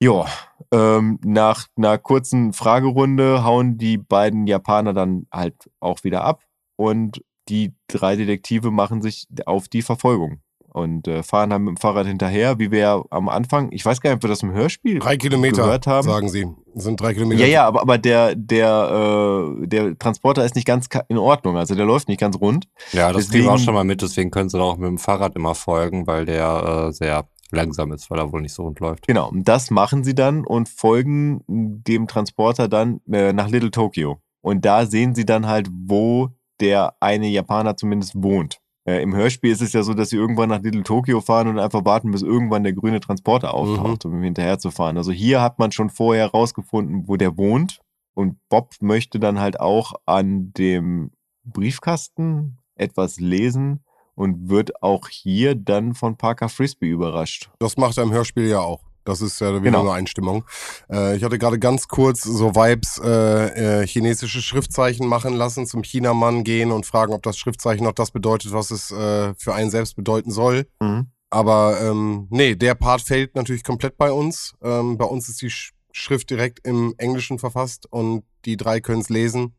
Ja, 0.00 0.26
ähm, 0.72 1.18
nach 1.24 1.68
einer 1.76 1.98
kurzen 1.98 2.52
Fragerunde 2.52 3.44
hauen 3.44 3.78
die 3.78 3.96
beiden 3.96 4.46
Japaner 4.46 4.92
dann 4.92 5.26
halt 5.32 5.70
auch 5.80 6.04
wieder 6.04 6.22
ab 6.22 6.44
und 6.76 7.22
die 7.48 7.74
drei 7.88 8.16
Detektive 8.16 8.70
machen 8.70 9.00
sich 9.00 9.26
auf 9.46 9.68
die 9.68 9.82
Verfolgung 9.82 10.40
und 10.76 11.08
äh, 11.08 11.22
fahren 11.22 11.50
dann 11.50 11.62
mit 11.62 11.70
dem 11.70 11.76
Fahrrad 11.78 12.06
hinterher, 12.06 12.58
wie 12.58 12.70
wir 12.70 12.78
ja 12.78 13.02
am 13.10 13.28
Anfang, 13.28 13.68
ich 13.72 13.84
weiß 13.84 14.00
gar 14.00 14.10
nicht, 14.10 14.16
ob 14.18 14.22
wir 14.24 14.28
das 14.30 14.42
im 14.42 14.52
Hörspiel 14.52 14.98
Drei 14.98 15.16
Kilometer, 15.16 15.62
gehört 15.62 15.86
haben. 15.86 16.06
sagen 16.06 16.28
sie. 16.28 16.46
Das 16.74 16.84
sind 16.84 17.00
drei 17.00 17.14
Kilometer. 17.14 17.40
Ja, 17.40 17.46
ja, 17.46 17.66
aber, 17.66 17.80
aber 17.80 17.96
der, 17.98 18.34
der, 18.36 19.54
äh, 19.62 19.66
der 19.66 19.98
Transporter 19.98 20.44
ist 20.44 20.54
nicht 20.54 20.66
ganz 20.66 20.88
in 21.08 21.18
Ordnung, 21.18 21.56
also 21.56 21.74
der 21.74 21.86
läuft 21.86 22.08
nicht 22.08 22.20
ganz 22.20 22.38
rund. 22.40 22.68
Ja, 22.92 23.12
das 23.12 23.26
Deswegen- 23.26 23.32
kriegen 23.32 23.44
wir 23.46 23.52
auch 23.54 23.58
schon 23.58 23.74
mal 23.74 23.84
mit, 23.84 24.02
deswegen 24.02 24.30
können 24.30 24.48
sie 24.50 24.58
da 24.58 24.64
auch 24.64 24.76
mit 24.76 24.88
dem 24.88 24.98
Fahrrad 24.98 25.34
immer 25.34 25.54
folgen, 25.54 26.06
weil 26.06 26.26
der 26.26 26.86
äh, 26.88 26.92
sehr 26.92 27.26
langsam 27.50 27.92
ist, 27.92 28.10
weil 28.10 28.18
er 28.18 28.30
wohl 28.32 28.42
nicht 28.42 28.52
so 28.52 28.64
rund 28.64 28.80
läuft. 28.80 29.06
Genau, 29.06 29.30
und 29.30 29.46
das 29.48 29.70
machen 29.70 30.04
sie 30.04 30.14
dann 30.14 30.44
und 30.44 30.68
folgen 30.68 31.42
dem 31.46 32.06
Transporter 32.08 32.68
dann 32.68 33.00
äh, 33.10 33.32
nach 33.32 33.48
Little 33.48 33.70
Tokyo. 33.70 34.18
Und 34.42 34.64
da 34.64 34.84
sehen 34.86 35.14
sie 35.14 35.24
dann 35.24 35.46
halt, 35.46 35.68
wo 35.72 36.28
der 36.60 36.94
eine 37.00 37.28
Japaner 37.28 37.76
zumindest 37.76 38.12
wohnt. 38.22 38.58
Äh, 38.86 39.02
Im 39.02 39.14
Hörspiel 39.14 39.50
ist 39.50 39.62
es 39.62 39.72
ja 39.72 39.82
so, 39.82 39.94
dass 39.94 40.10
sie 40.10 40.16
irgendwann 40.16 40.48
nach 40.48 40.62
Little 40.62 40.84
Tokyo 40.84 41.20
fahren 41.20 41.48
und 41.48 41.58
einfach 41.58 41.84
warten, 41.84 42.12
bis 42.12 42.22
irgendwann 42.22 42.62
der 42.62 42.72
grüne 42.72 43.00
Transporter 43.00 43.52
auftaucht, 43.52 44.04
um 44.04 44.14
ihm 44.14 44.22
hinterher 44.22 44.58
zu 44.58 44.70
fahren. 44.70 44.96
Also 44.96 45.10
hier 45.10 45.42
hat 45.42 45.58
man 45.58 45.72
schon 45.72 45.90
vorher 45.90 46.28
rausgefunden, 46.28 47.08
wo 47.08 47.16
der 47.16 47.36
wohnt. 47.36 47.80
Und 48.14 48.38
Bob 48.48 48.74
möchte 48.80 49.18
dann 49.18 49.40
halt 49.40 49.60
auch 49.60 49.92
an 50.06 50.52
dem 50.56 51.10
Briefkasten 51.44 52.58
etwas 52.76 53.20
lesen 53.20 53.80
und 54.14 54.48
wird 54.48 54.82
auch 54.82 55.08
hier 55.08 55.54
dann 55.54 55.94
von 55.94 56.16
Parker 56.16 56.48
Frisbee 56.48 56.88
überrascht. 56.88 57.50
Das 57.58 57.76
macht 57.76 57.98
er 57.98 58.04
im 58.04 58.12
Hörspiel 58.12 58.46
ja 58.46 58.60
auch. 58.60 58.85
Das 59.06 59.22
ist 59.22 59.40
ja 59.40 59.50
wieder 59.50 59.60
Genau. 59.60 59.80
eine 59.80 59.92
Einstimmung. 59.92 60.44
Äh, 60.90 61.16
ich 61.16 61.24
hatte 61.24 61.38
gerade 61.38 61.58
ganz 61.58 61.88
kurz 61.88 62.22
so 62.22 62.54
Vibes, 62.54 63.00
äh, 63.02 63.82
äh, 63.82 63.86
chinesische 63.86 64.42
Schriftzeichen 64.42 65.06
machen 65.06 65.34
lassen, 65.34 65.66
zum 65.66 65.82
Chinamann 65.82 66.44
gehen 66.44 66.72
und 66.72 66.84
fragen, 66.86 67.14
ob 67.14 67.22
das 67.22 67.38
Schriftzeichen 67.38 67.86
auch 67.86 67.92
das 67.92 68.10
bedeutet, 68.10 68.52
was 68.52 68.70
es 68.70 68.90
äh, 68.90 69.32
für 69.34 69.54
einen 69.54 69.70
selbst 69.70 69.96
bedeuten 69.96 70.30
soll. 70.30 70.66
Mhm. 70.80 71.06
Aber 71.30 71.80
ähm, 71.80 72.26
nee, 72.30 72.54
der 72.54 72.74
Part 72.74 73.02
fällt 73.02 73.34
natürlich 73.34 73.64
komplett 73.64 73.96
bei 73.96 74.12
uns. 74.12 74.54
Ähm, 74.62 74.98
bei 74.98 75.04
uns 75.06 75.28
ist 75.28 75.40
die 75.42 75.50
Sch 75.50 75.72
Schrift 75.92 76.28
direkt 76.28 76.66
im 76.66 76.94
Englischen 76.98 77.38
verfasst 77.38 77.90
und 77.90 78.24
die 78.44 78.58
drei 78.58 78.80
können 78.80 79.00
es 79.00 79.08
lesen. 79.08 79.54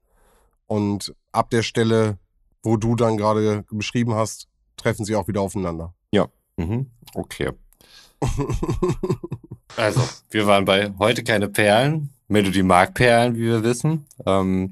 Und 0.67 1.15
ab 1.31 1.49
der 1.49 1.63
Stelle, 1.63 2.19
wo 2.61 2.77
du 2.77 2.95
dann 2.95 3.17
gerade 3.17 3.65
beschrieben 3.71 4.13
hast, 4.13 4.47
treffen 4.75 5.03
sie 5.03 5.15
auch 5.15 5.27
wieder 5.27 5.41
aufeinander. 5.41 5.95
Mhm. 6.59 6.89
Okay. 7.13 7.51
Also, 9.75 10.01
wir 10.31 10.47
waren 10.47 10.65
bei 10.65 10.91
heute 10.97 11.23
keine 11.23 11.49
Perlen. 11.49 12.09
Melodie 12.27 12.63
mag 12.63 12.95
Perlen, 12.95 13.35
wie 13.35 13.43
wir 13.43 13.63
wissen. 13.63 14.05
Ähm, 14.25 14.71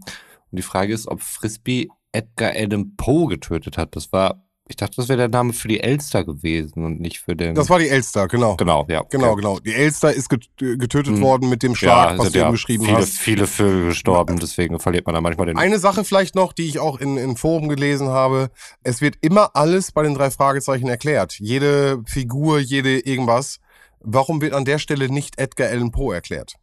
und 0.52 0.58
die 0.58 0.64
Frage 0.64 0.93
ist, 0.93 1.08
ob 1.08 1.22
Frisbee 1.22 1.89
Edgar 2.12 2.54
Allan 2.56 2.96
Poe 2.96 3.28
getötet 3.28 3.78
hat. 3.78 3.96
Das 3.96 4.12
war, 4.12 4.45
ich 4.68 4.76
dachte, 4.78 4.95
das 4.97 5.09
wäre 5.09 5.18
der 5.20 5.28
Name 5.28 5.53
für 5.53 5.68
die 5.68 5.80
Elster 5.80 6.24
gewesen 6.24 6.84
und 6.84 6.99
nicht 6.99 7.20
für 7.20 7.36
den. 7.36 7.53
Das 7.53 7.70
war 7.70 7.78
die 7.78 7.88
Elster, 7.88 8.28
genau. 8.28 8.55
genau, 8.55 8.86
ja. 8.89 9.03
Genau, 9.11 9.32
okay. 9.34 9.41
genau. 9.41 9.59
Die 9.59 9.74
Elster 9.74 10.11
ist 10.11 10.28
get 10.28 10.49
getötet 10.57 11.16
Hm. 11.16 11.22
worden 11.22 11.49
mit 11.49 11.61
dem 11.61 11.76
Schlag, 11.76 12.13
Ja, 12.13 12.18
was 12.18 12.24
sind 12.26 12.36
du 12.36 12.39
ja 12.39 12.45
eben 12.45 12.51
beschrieben 12.53 12.86
viele, 12.86 12.97
hast. 12.97 13.18
viele 13.18 13.45
Vögel 13.45 13.88
gestorben, 13.89 14.39
deswegen 14.39 14.80
verliert 14.80 15.05
man 15.05 15.13
da 15.13 15.22
manchmal 15.22 15.45
den. 15.47 15.57
Eine 15.57 15.78
Sache 15.78 16.03
vielleicht 16.03 16.34
noch, 16.34 16.51
die 16.51 16.66
ich 16.68 16.80
auch 16.80 16.99
in, 16.99 17.18
in 17.18 17.38
Forum 17.38 17.70
gelesen 17.70 18.07
habe. 18.07 18.49
Es 18.84 19.01
wird 19.01 19.18
immer 19.22 19.51
alles 19.55 19.91
bei 19.91 20.01
den 20.01 20.16
drei 20.16 20.32
Fragezeichen 20.32 20.88
erklärt. 20.88 21.36
Jede 21.39 22.01
Figur, 22.07 22.59
jede 22.59 22.99
irgendwas. 22.99 23.59
Warum 23.99 24.41
wird 24.41 24.53
an 24.53 24.66
der 24.66 24.80
Stelle 24.80 25.09
nicht 25.09 25.39
Edgar 25.39 25.70
Allan 25.70 25.91
Poe 25.91 26.13
erklärt? 26.16 26.55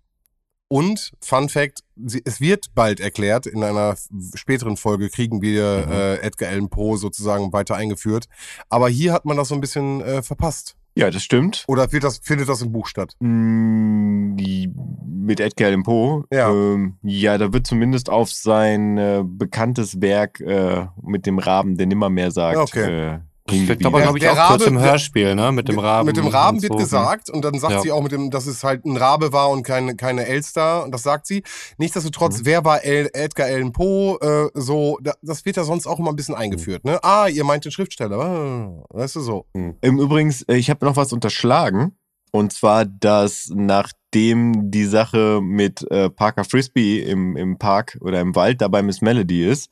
Und, 0.73 1.13
Fun 1.21 1.51
Fact, 1.51 1.81
sie, 2.07 2.23
es 2.25 2.41
wird 2.41 2.75
bald 2.75 2.99
erklärt, 2.99 3.45
in 3.47 3.63
einer 3.63 3.95
späteren 4.35 4.79
Folge 4.79 5.11
kriegen 5.11 5.43
wir 5.43 5.85
Mhm. 5.87 5.93
äh, 5.93 6.15
Edgar 6.23 6.49
Allan 6.49 6.71
Poe 6.71 6.97
sozusagen 6.97 7.53
weiter 7.53 7.77
eingeführt. 7.77 8.25
Aber 8.71 8.89
hier 8.89 9.13
hat 9.13 9.27
man 9.27 9.37
das 9.37 9.49
so 9.49 9.55
ein 9.55 9.61
bisschen 9.61 10.01
äh, 10.01 10.23
verpasst. 10.23 10.75
Ja, 10.95 11.11
das 11.11 11.23
stimmt. 11.23 11.65
Oder 11.69 11.87
das, 11.89 12.19
findet 12.23 12.49
das 12.49 12.63
im 12.63 12.73
Buch 12.73 12.87
statt? 12.87 13.17
Mm, 13.21 14.35
die, 14.37 14.73
mit 15.07 15.41
Edgar 15.41 15.69
Allan 15.69 15.83
Poe. 15.83 16.25
Ja. 16.33 16.51
Ähm, 16.51 16.97
ja, 17.03 17.37
da 17.37 17.53
wird 17.53 17.67
zumindest 17.67 18.09
auf 18.09 18.33
sein 18.33 18.97
äh, 18.97 19.23
bekanntes 19.27 20.01
Werk 20.01 20.41
äh, 20.41 20.87
mit 21.03 21.27
dem 21.27 21.39
Raben, 21.39 21.77
der 21.77 21.87
nimmermehr 21.87 22.31
sagt, 22.31 22.57
Okay. 22.57 23.19
Hingewiesen. 23.51 23.87
aber, 23.87 24.01
glaube 24.03 24.19
ich, 24.19 24.23
der 24.25 24.33
auch 24.33 24.49
kurz 24.49 24.63
Rabe- 24.63 24.71
im 24.71 24.79
Hörspiel, 24.79 25.35
ne? 25.35 25.53
Mit 25.53 25.69
dem 25.69 25.79
Raben. 25.79 26.07
Mit 26.07 26.17
dem 26.17 26.27
Raben 26.27 26.63
wird 26.63 26.73
so. 26.73 26.79
gesagt 26.79 27.31
und 27.31 27.45
dann 27.45 27.59
sagt 27.59 27.73
Ja. 27.75 27.81
sie 27.81 27.93
auch 27.93 28.03
mit 28.03 28.13
dem, 28.13 28.31
dass 28.31 28.47
es 28.47 28.63
halt 28.65 28.85
ein 28.85 28.97
Rabe 28.97 29.33
war 29.33 29.51
und 29.51 29.63
keine, 29.63 29.97
keine 29.97 30.27
Elster. 30.27 30.85
Und 30.85 30.93
das 30.93 31.03
sagt 31.03 31.27
sie. 31.27 31.43
Nichtsdestotrotz, 31.79 32.41
Mhm. 32.41 32.47
wer 32.47 32.65
war 32.65 32.85
El 32.85 33.11
Edgar 33.13 33.47
Allan 33.49 33.73
Poe? 33.73 34.19
Äh, 34.21 34.51
so, 34.61 34.99
da, 35.03 35.13
das 35.23 35.45
wird 35.45 35.57
ja 35.57 35.65
sonst 35.65 35.87
auch 35.87 35.99
immer 35.99 36.11
ein 36.11 36.17
bisschen 36.17 36.35
eingeführt. 36.35 36.85
Ne? 36.85 36.99
Ah, 37.03 37.27
ihr 37.29 37.45
meint 37.45 37.65
den 37.65 37.73
Schriftsteller. 37.73 38.19
Ah, 38.19 38.85
weißt 38.91 39.17
du 39.17 39.21
so. 39.21 39.47
Im 39.53 39.99
Übrigens, 39.99 40.43
äh, 40.43 40.55
ich 40.57 40.71
habe 40.71 40.85
noch 40.87 40.97
was 40.97 41.13
unterschlagen. 41.13 41.97
Und 42.33 42.53
zwar, 42.53 42.87
dass 42.87 43.53
nachdem 43.55 44.71
die 44.71 44.87
Sache 44.87 45.41
mit 45.43 45.89
äh, 45.91 46.09
Parker 46.09 46.45
Frisbee 46.45 47.03
im, 47.03 47.37
im 47.37 47.59
Park 47.59 47.99
oder 48.01 48.21
im 48.21 48.35
Wald 48.35 48.63
dabei 48.63 48.83
Miss 48.83 49.03
Melody 49.03 49.45
ist, 49.45 49.71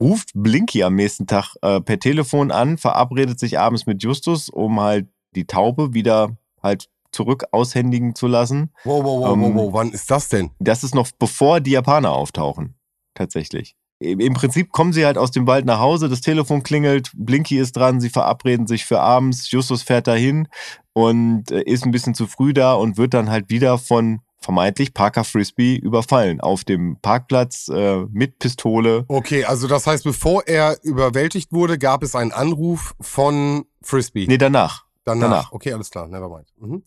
ruft 0.00 0.30
Blinky 0.34 0.82
am 0.82 0.94
nächsten 0.94 1.26
Tag 1.26 1.56
äh, 1.60 1.80
per 1.82 1.98
Telefon 1.98 2.50
an, 2.50 2.78
verabredet 2.78 3.38
sich 3.38 3.58
abends 3.58 3.84
mit 3.84 4.02
Justus, 4.02 4.48
um 4.48 4.80
halt 4.80 5.08
die 5.36 5.46
Taube 5.46 5.92
wieder 5.92 6.38
halt 6.62 6.88
zurück 7.12 7.44
aushändigen 7.52 8.14
zu 8.14 8.28
lassen. 8.28 8.72
Wow, 8.84 9.04
wow, 9.04 9.20
wow, 9.20 9.32
Ähm, 9.34 9.42
wow, 9.42 9.54
wow, 9.54 9.72
wann 9.74 9.90
ist 9.90 10.10
das 10.10 10.30
denn? 10.30 10.50
Das 10.58 10.82
ist 10.82 10.94
noch 10.94 11.10
bevor 11.18 11.60
die 11.60 11.72
Japaner 11.72 12.12
auftauchen. 12.12 12.76
Tatsächlich. 13.14 13.76
Im 13.98 14.20
im 14.20 14.32
Prinzip 14.32 14.72
kommen 14.72 14.94
sie 14.94 15.04
halt 15.04 15.18
aus 15.18 15.30
dem 15.30 15.46
Wald 15.46 15.66
nach 15.66 15.80
Hause, 15.80 16.08
das 16.08 16.22
Telefon 16.22 16.62
klingelt, 16.62 17.10
Blinky 17.14 17.58
ist 17.58 17.76
dran, 17.76 18.00
sie 18.00 18.08
verabreden 18.08 18.66
sich 18.66 18.86
für 18.86 19.00
abends, 19.00 19.50
Justus 19.50 19.82
fährt 19.82 20.06
dahin 20.06 20.48
und 21.08 21.50
äh, 21.50 21.62
ist 21.62 21.84
ein 21.84 21.90
bisschen 21.90 22.14
zu 22.14 22.26
früh 22.26 22.52
da 22.52 22.74
und 22.74 22.96
wird 22.98 23.14
dann 23.14 23.30
halt 23.30 23.50
wieder 23.50 23.78
von 23.78 24.20
vermeintlich 24.40 24.94
Parker 24.94 25.24
Frisbee 25.24 25.76
überfallen 25.76 26.40
auf 26.40 26.64
dem 26.64 26.96
Parkplatz 27.02 27.68
äh, 27.68 28.06
mit 28.10 28.38
Pistole. 28.38 29.04
Okay, 29.08 29.44
also 29.44 29.68
das 29.68 29.86
heißt, 29.86 30.04
bevor 30.04 30.46
er 30.46 30.78
überwältigt 30.82 31.52
wurde, 31.52 31.78
gab 31.78 32.02
es 32.02 32.14
einen 32.14 32.32
Anruf 32.32 32.94
von 33.00 33.66
Frisbee. 33.82 34.26
Nee, 34.26 34.38
danach. 34.38 34.86
danach. 35.04 35.28
danach. 35.28 35.52
Okay, 35.52 35.72
alles 35.72 35.90
klar, 35.90 36.06
nevermind. 36.06 36.48
Mhm. 36.58 36.82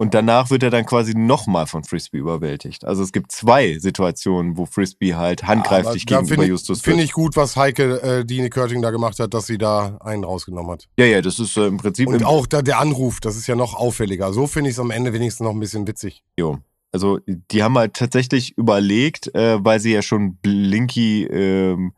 Und 0.00 0.14
danach 0.14 0.50
wird 0.50 0.62
er 0.62 0.70
dann 0.70 0.86
quasi 0.86 1.14
nochmal 1.14 1.66
von 1.66 1.82
Frisbee 1.82 2.18
überwältigt. 2.18 2.84
Also 2.84 3.02
es 3.02 3.12
gibt 3.12 3.32
zwei 3.32 3.78
Situationen, 3.80 4.56
wo 4.56 4.64
Frisbee 4.64 5.14
halt 5.14 5.42
handgreiflich 5.42 6.06
da 6.06 6.20
gegenüber 6.20 6.42
find 6.42 6.48
Justus 6.48 6.80
Finde 6.82 7.02
ich 7.02 7.10
gut, 7.10 7.34
was 7.34 7.56
Heike 7.56 8.00
äh, 8.00 8.24
Dine 8.24 8.48
Körting 8.48 8.80
da 8.80 8.92
gemacht 8.92 9.18
hat, 9.18 9.34
dass 9.34 9.46
sie 9.46 9.58
da 9.58 9.98
einen 10.00 10.22
rausgenommen 10.22 10.70
hat. 10.70 10.88
Ja, 11.00 11.04
ja, 11.04 11.20
das 11.20 11.40
ist 11.40 11.56
äh, 11.56 11.66
im 11.66 11.78
Prinzip 11.78 12.08
Und 12.08 12.20
im, 12.20 12.26
auch 12.26 12.46
da 12.46 12.62
der 12.62 12.78
Anruf, 12.78 13.18
das 13.18 13.36
ist 13.36 13.48
ja 13.48 13.56
noch 13.56 13.74
auffälliger. 13.74 14.32
So 14.32 14.46
finde 14.46 14.70
ich 14.70 14.76
es 14.76 14.80
am 14.80 14.92
Ende 14.92 15.12
wenigstens 15.12 15.44
noch 15.44 15.52
ein 15.52 15.60
bisschen 15.60 15.88
witzig. 15.88 16.22
Jo. 16.38 16.58
Also 16.92 17.18
die 17.26 17.62
haben 17.64 17.76
halt 17.76 17.94
tatsächlich 17.94 18.56
überlegt, 18.56 19.34
äh, 19.34 19.62
weil 19.62 19.80
sie 19.80 19.92
ja 19.92 20.00
schon 20.02 20.36
Blinky 20.36 21.24
ähm, 21.24 21.92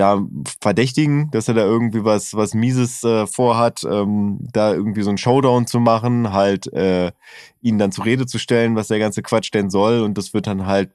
da 0.00 0.26
verdächtigen, 0.60 1.30
dass 1.30 1.48
er 1.48 1.54
da 1.54 1.62
irgendwie 1.62 2.04
was, 2.04 2.34
was 2.34 2.54
Mieses 2.54 3.04
äh, 3.04 3.26
vorhat, 3.26 3.84
ähm, 3.84 4.38
da 4.52 4.72
irgendwie 4.72 5.02
so 5.02 5.10
einen 5.10 5.18
Showdown 5.18 5.66
zu 5.66 5.78
machen, 5.78 6.32
halt 6.32 6.72
äh, 6.72 7.12
ihn 7.60 7.78
dann 7.78 7.92
zur 7.92 8.06
Rede 8.06 8.26
zu 8.26 8.38
stellen, 8.38 8.76
was 8.76 8.88
der 8.88 8.98
ganze 8.98 9.22
Quatsch 9.22 9.52
denn 9.52 9.68
soll. 9.68 10.00
Und 10.00 10.16
das 10.16 10.32
wird 10.32 10.46
dann 10.46 10.66
halt 10.66 10.90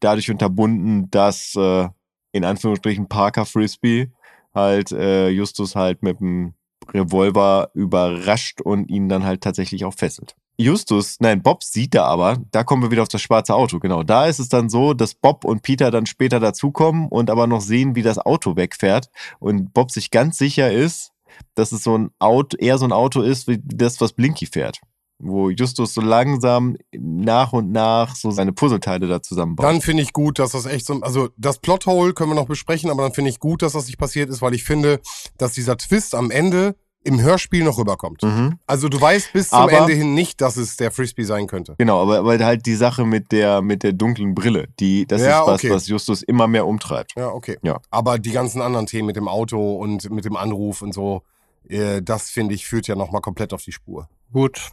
dadurch 0.00 0.30
unterbunden, 0.30 1.10
dass 1.10 1.54
äh, 1.56 1.88
in 2.32 2.44
Anführungsstrichen 2.44 3.08
Parker 3.08 3.46
Frisbee 3.46 4.10
halt 4.54 4.92
äh, 4.92 5.30
Justus 5.30 5.74
halt 5.74 6.02
mit 6.02 6.20
dem 6.20 6.52
Revolver 6.92 7.70
überrascht 7.72 8.60
und 8.60 8.90
ihn 8.90 9.08
dann 9.08 9.24
halt 9.24 9.40
tatsächlich 9.40 9.86
auch 9.86 9.94
fesselt. 9.94 10.36
Justus, 10.58 11.16
nein, 11.20 11.42
Bob 11.42 11.64
sieht 11.64 11.94
da 11.94 12.04
aber, 12.04 12.38
da 12.50 12.62
kommen 12.62 12.82
wir 12.82 12.90
wieder 12.90 13.02
auf 13.02 13.08
das 13.08 13.22
schwarze 13.22 13.54
Auto, 13.54 13.78
genau. 13.80 14.02
Da 14.02 14.26
ist 14.26 14.38
es 14.38 14.48
dann 14.48 14.68
so, 14.68 14.94
dass 14.94 15.14
Bob 15.14 15.44
und 15.44 15.62
Peter 15.62 15.90
dann 15.90 16.06
später 16.06 16.40
dazukommen 16.40 17.08
und 17.08 17.30
aber 17.30 17.46
noch 17.46 17.60
sehen, 17.60 17.94
wie 17.94 18.02
das 18.02 18.18
Auto 18.18 18.56
wegfährt 18.56 19.08
und 19.40 19.72
Bob 19.72 19.90
sich 19.90 20.10
ganz 20.10 20.38
sicher 20.38 20.70
ist, 20.70 21.12
dass 21.54 21.72
es 21.72 21.82
so 21.82 21.96
ein 21.96 22.10
Auto, 22.18 22.56
eher 22.58 22.78
so 22.78 22.84
ein 22.84 22.92
Auto 22.92 23.22
ist, 23.22 23.48
wie 23.48 23.60
das, 23.64 24.00
was 24.00 24.12
Blinky 24.12 24.46
fährt. 24.46 24.78
Wo 25.18 25.50
Justus 25.50 25.94
so 25.94 26.00
langsam 26.00 26.76
nach 26.92 27.52
und 27.52 27.70
nach 27.70 28.16
so 28.16 28.32
seine 28.32 28.52
Puzzleteile 28.52 29.06
da 29.06 29.22
zusammenbaut. 29.22 29.64
Dann 29.64 29.80
finde 29.80 30.02
ich 30.02 30.12
gut, 30.12 30.40
dass 30.40 30.50
das 30.50 30.66
echt 30.66 30.84
so, 30.84 31.00
also 31.00 31.28
das 31.36 31.58
Plothole 31.60 32.12
können 32.12 32.30
wir 32.30 32.34
noch 32.34 32.48
besprechen, 32.48 32.90
aber 32.90 33.04
dann 33.04 33.12
finde 33.12 33.30
ich 33.30 33.38
gut, 33.38 33.62
dass 33.62 33.72
das 33.72 33.86
nicht 33.86 33.98
passiert 33.98 34.30
ist, 34.30 34.42
weil 34.42 34.52
ich 34.52 34.64
finde, 34.64 35.00
dass 35.38 35.52
dieser 35.52 35.76
Twist 35.76 36.16
am 36.16 36.30
Ende 36.30 36.74
im 37.04 37.20
Hörspiel 37.20 37.64
noch 37.64 37.78
rüberkommt. 37.78 38.22
mhm. 38.22 38.58
Also 38.66 38.88
du 38.88 39.00
weißt 39.00 39.32
bis 39.32 39.48
zum 39.50 39.58
Aber- 39.58 39.72
Ende 39.72 39.92
hin 39.92 40.14
nicht, 40.14 40.40
dass 40.40 40.56
es 40.56 40.76
der 40.76 40.90
Frisbee 40.90 41.24
sein 41.24 41.46
könnte. 41.46 41.74
Genau, 41.78 42.00
aber, 42.02 42.18
aber 42.18 42.38
halt 42.44 42.64
die 42.66 42.74
Sache 42.74 43.04
mit 43.04 43.32
der, 43.32 43.60
mit 43.62 43.82
der 43.82 43.92
dunklen 43.92 44.34
Brille, 44.34 44.68
die, 44.78 45.06
das 45.06 45.20
Ja, 45.22 45.40
ist 45.42 45.46
was, 45.48 45.60
okay. 45.60 45.70
was 45.70 45.88
Justus 45.88 46.22
immer 46.22 46.46
mehr 46.46 46.66
umtreibt. 46.66 47.12
Ja, 47.16 47.28
okay. 47.30 47.58
Ja. 47.62 47.80
Aber 47.90 48.18
die 48.18 48.30
ganzen 48.30 48.62
anderen 48.62 48.86
Themen 48.86 49.06
mit 49.06 49.16
dem 49.16 49.26
Auto 49.28 49.76
und 49.76 50.10
mit 50.10 50.24
dem 50.24 50.36
Anruf 50.36 50.80
und 50.82 50.94
so, 50.94 51.22
äh, 51.68 52.00
das 52.02 52.30
finde 52.30 52.54
ich, 52.54 52.66
führt 52.66 52.86
ja 52.86 52.94
nochmal 52.94 53.20
komplett 53.20 53.52
auf 53.52 53.62
die 53.64 53.72
Spur. 53.72 54.08
Gut, 54.32 54.70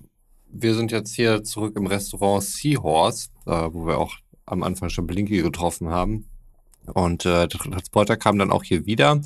wir 0.51 0.75
sind 0.75 0.91
jetzt 0.91 1.13
hier 1.15 1.43
zurück 1.43 1.75
im 1.77 1.87
Restaurant 1.87 2.43
Seahorse, 2.43 3.29
äh, 3.47 3.69
wo 3.71 3.85
wir 3.87 3.97
auch 3.97 4.13
am 4.45 4.63
Anfang 4.63 4.89
schon 4.89 5.05
Blinky 5.07 5.41
getroffen 5.41 5.89
haben. 5.89 6.25
Und 6.89 7.25
äh, 7.25 7.47
der 7.47 7.59
Transporter 7.59 8.17
kam 8.17 8.37
dann 8.39 8.51
auch 8.51 8.63
hier 8.63 8.85
wieder 8.85 9.19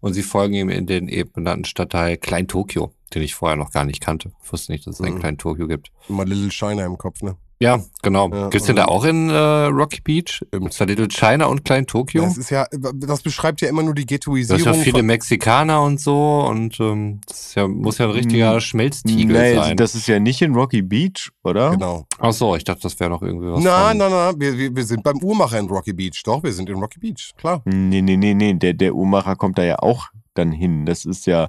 und 0.00 0.12
sie 0.14 0.22
folgen 0.22 0.54
ihm 0.54 0.68
in 0.68 0.86
den 0.86 1.08
eben 1.08 1.32
benannten 1.32 1.64
Stadtteil 1.64 2.16
Klein 2.16 2.48
Tokio, 2.48 2.92
den 3.14 3.22
ich 3.22 3.34
vorher 3.34 3.56
noch 3.56 3.70
gar 3.70 3.84
nicht 3.84 4.00
kannte. 4.00 4.32
Ich 4.44 4.52
wusste 4.52 4.72
nicht, 4.72 4.86
dass 4.86 4.96
es 4.96 5.00
einen 5.00 5.16
Mhm. 5.16 5.20
Klein 5.20 5.38
Tokio 5.38 5.66
gibt. 5.66 5.90
Immer 6.08 6.24
Little 6.24 6.50
Shiner 6.50 6.84
im 6.84 6.98
Kopf, 6.98 7.22
ne? 7.22 7.36
Ja, 7.58 7.80
genau. 8.02 8.28
Ja, 8.30 8.48
Gibt's 8.50 8.66
den 8.66 8.76
da 8.76 8.84
und- 8.84 8.90
auch 8.90 9.04
in 9.04 9.30
äh, 9.30 9.34
Rocky 9.34 10.00
Beach? 10.02 10.42
Da 10.50 10.84
Little 10.84 11.08
China 11.08 11.46
und 11.46 11.64
Klein 11.64 11.86
Tokio? 11.86 12.22
Das 12.22 12.36
ist 12.36 12.50
ja, 12.50 12.66
das 12.94 13.22
beschreibt 13.22 13.62
ja 13.62 13.68
immer 13.68 13.82
nur 13.82 13.94
die 13.94 14.02
Da 14.04 14.14
ist 14.16 14.24
Ghettoisierung. 14.26 14.64
ja 14.64 14.72
viele 14.74 14.98
von- 14.98 15.06
Mexikaner 15.06 15.80
und 15.82 15.98
so 15.98 16.40
und 16.46 16.78
ähm, 16.80 17.20
das 17.26 17.40
ist 17.46 17.54
ja, 17.54 17.66
muss 17.66 17.96
ja 17.96 18.04
ein 18.06 18.10
richtiger 18.12 18.56
Mm, 18.56 18.60
Schmelztiegel 18.60 19.36
Nee, 19.40 19.54
sein. 19.54 19.76
das 19.78 19.94
ist 19.94 20.06
ja 20.06 20.18
nicht 20.20 20.42
in 20.42 20.54
Rocky 20.54 20.82
Beach, 20.82 21.30
oder? 21.44 21.70
Genau. 21.70 22.04
Ach 22.18 22.32
so, 22.34 22.54
ich 22.56 22.64
dachte, 22.64 22.82
das 22.82 23.00
wäre 23.00 23.08
noch 23.08 23.22
irgendwie 23.22 23.50
was. 23.50 23.64
Nein, 23.64 23.88
von- 23.88 23.98
nein, 23.98 24.10
nein, 24.10 24.34
wir, 24.38 24.58
wir, 24.58 24.76
wir 24.76 24.84
sind 24.84 25.02
beim 25.02 25.16
Uhrmacher 25.22 25.58
in 25.58 25.66
Rocky 25.66 25.94
Beach. 25.94 26.22
Doch, 26.24 26.42
wir 26.42 26.52
sind 26.52 26.68
in 26.68 26.76
Rocky 26.76 26.98
Beach, 26.98 27.32
klar. 27.38 27.62
Nee, 27.64 28.02
nee, 28.02 28.16
nee, 28.18 28.34
nee. 28.34 28.52
Der, 28.52 28.74
der 28.74 28.94
Uhrmacher 28.94 29.34
kommt 29.34 29.56
da 29.56 29.64
ja 29.64 29.78
auch 29.78 30.08
dann 30.34 30.52
hin. 30.52 30.84
Das 30.84 31.06
ist 31.06 31.26
ja. 31.26 31.48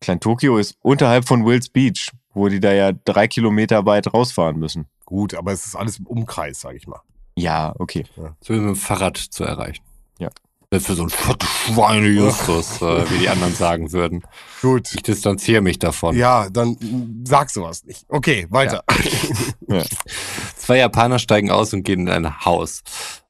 Klein 0.00 0.20
Tokio 0.20 0.56
ist 0.58 0.76
unterhalb 0.82 1.26
von 1.26 1.44
Wills 1.46 1.68
Beach, 1.70 2.10
wo 2.36 2.48
die 2.48 2.60
da 2.60 2.72
ja 2.72 2.92
drei 2.92 3.26
Kilometer 3.28 3.86
weit 3.86 4.12
rausfahren 4.12 4.58
müssen. 4.58 4.86
Gut, 5.06 5.34
aber 5.34 5.52
es 5.52 5.64
ist 5.64 5.74
alles 5.74 5.98
im 5.98 6.06
Umkreis, 6.06 6.60
sag 6.60 6.76
ich 6.76 6.86
mal. 6.86 7.00
Ja, 7.34 7.74
okay. 7.78 8.04
So 8.40 8.54
wie 8.54 8.58
mit 8.58 8.68
dem 8.68 8.76
Fahrrad 8.76 9.16
zu 9.16 9.42
erreichen. 9.44 9.82
Ja. 10.18 10.28
Für 10.70 10.94
so 10.94 11.04
ein 11.04 11.08
fettes 11.08 11.48
Schweine 11.48 12.08
Justus, 12.08 12.76
äh, 12.82 13.10
wie 13.10 13.18
die 13.18 13.30
anderen 13.30 13.54
sagen 13.54 13.90
würden. 13.92 14.22
Gut. 14.60 14.92
Ich 14.94 15.02
distanziere 15.02 15.62
mich 15.62 15.78
davon. 15.78 16.14
Ja, 16.14 16.50
dann 16.50 17.22
sag 17.26 17.48
sowas 17.48 17.84
nicht. 17.84 18.04
Okay, 18.08 18.46
weiter. 18.50 18.84
Zwei 20.56 20.76
Japaner 20.76 21.18
steigen 21.18 21.50
aus 21.50 21.72
und 21.72 21.84
gehen 21.84 22.00
in 22.00 22.08
ein 22.10 22.44
Haus. 22.44 22.82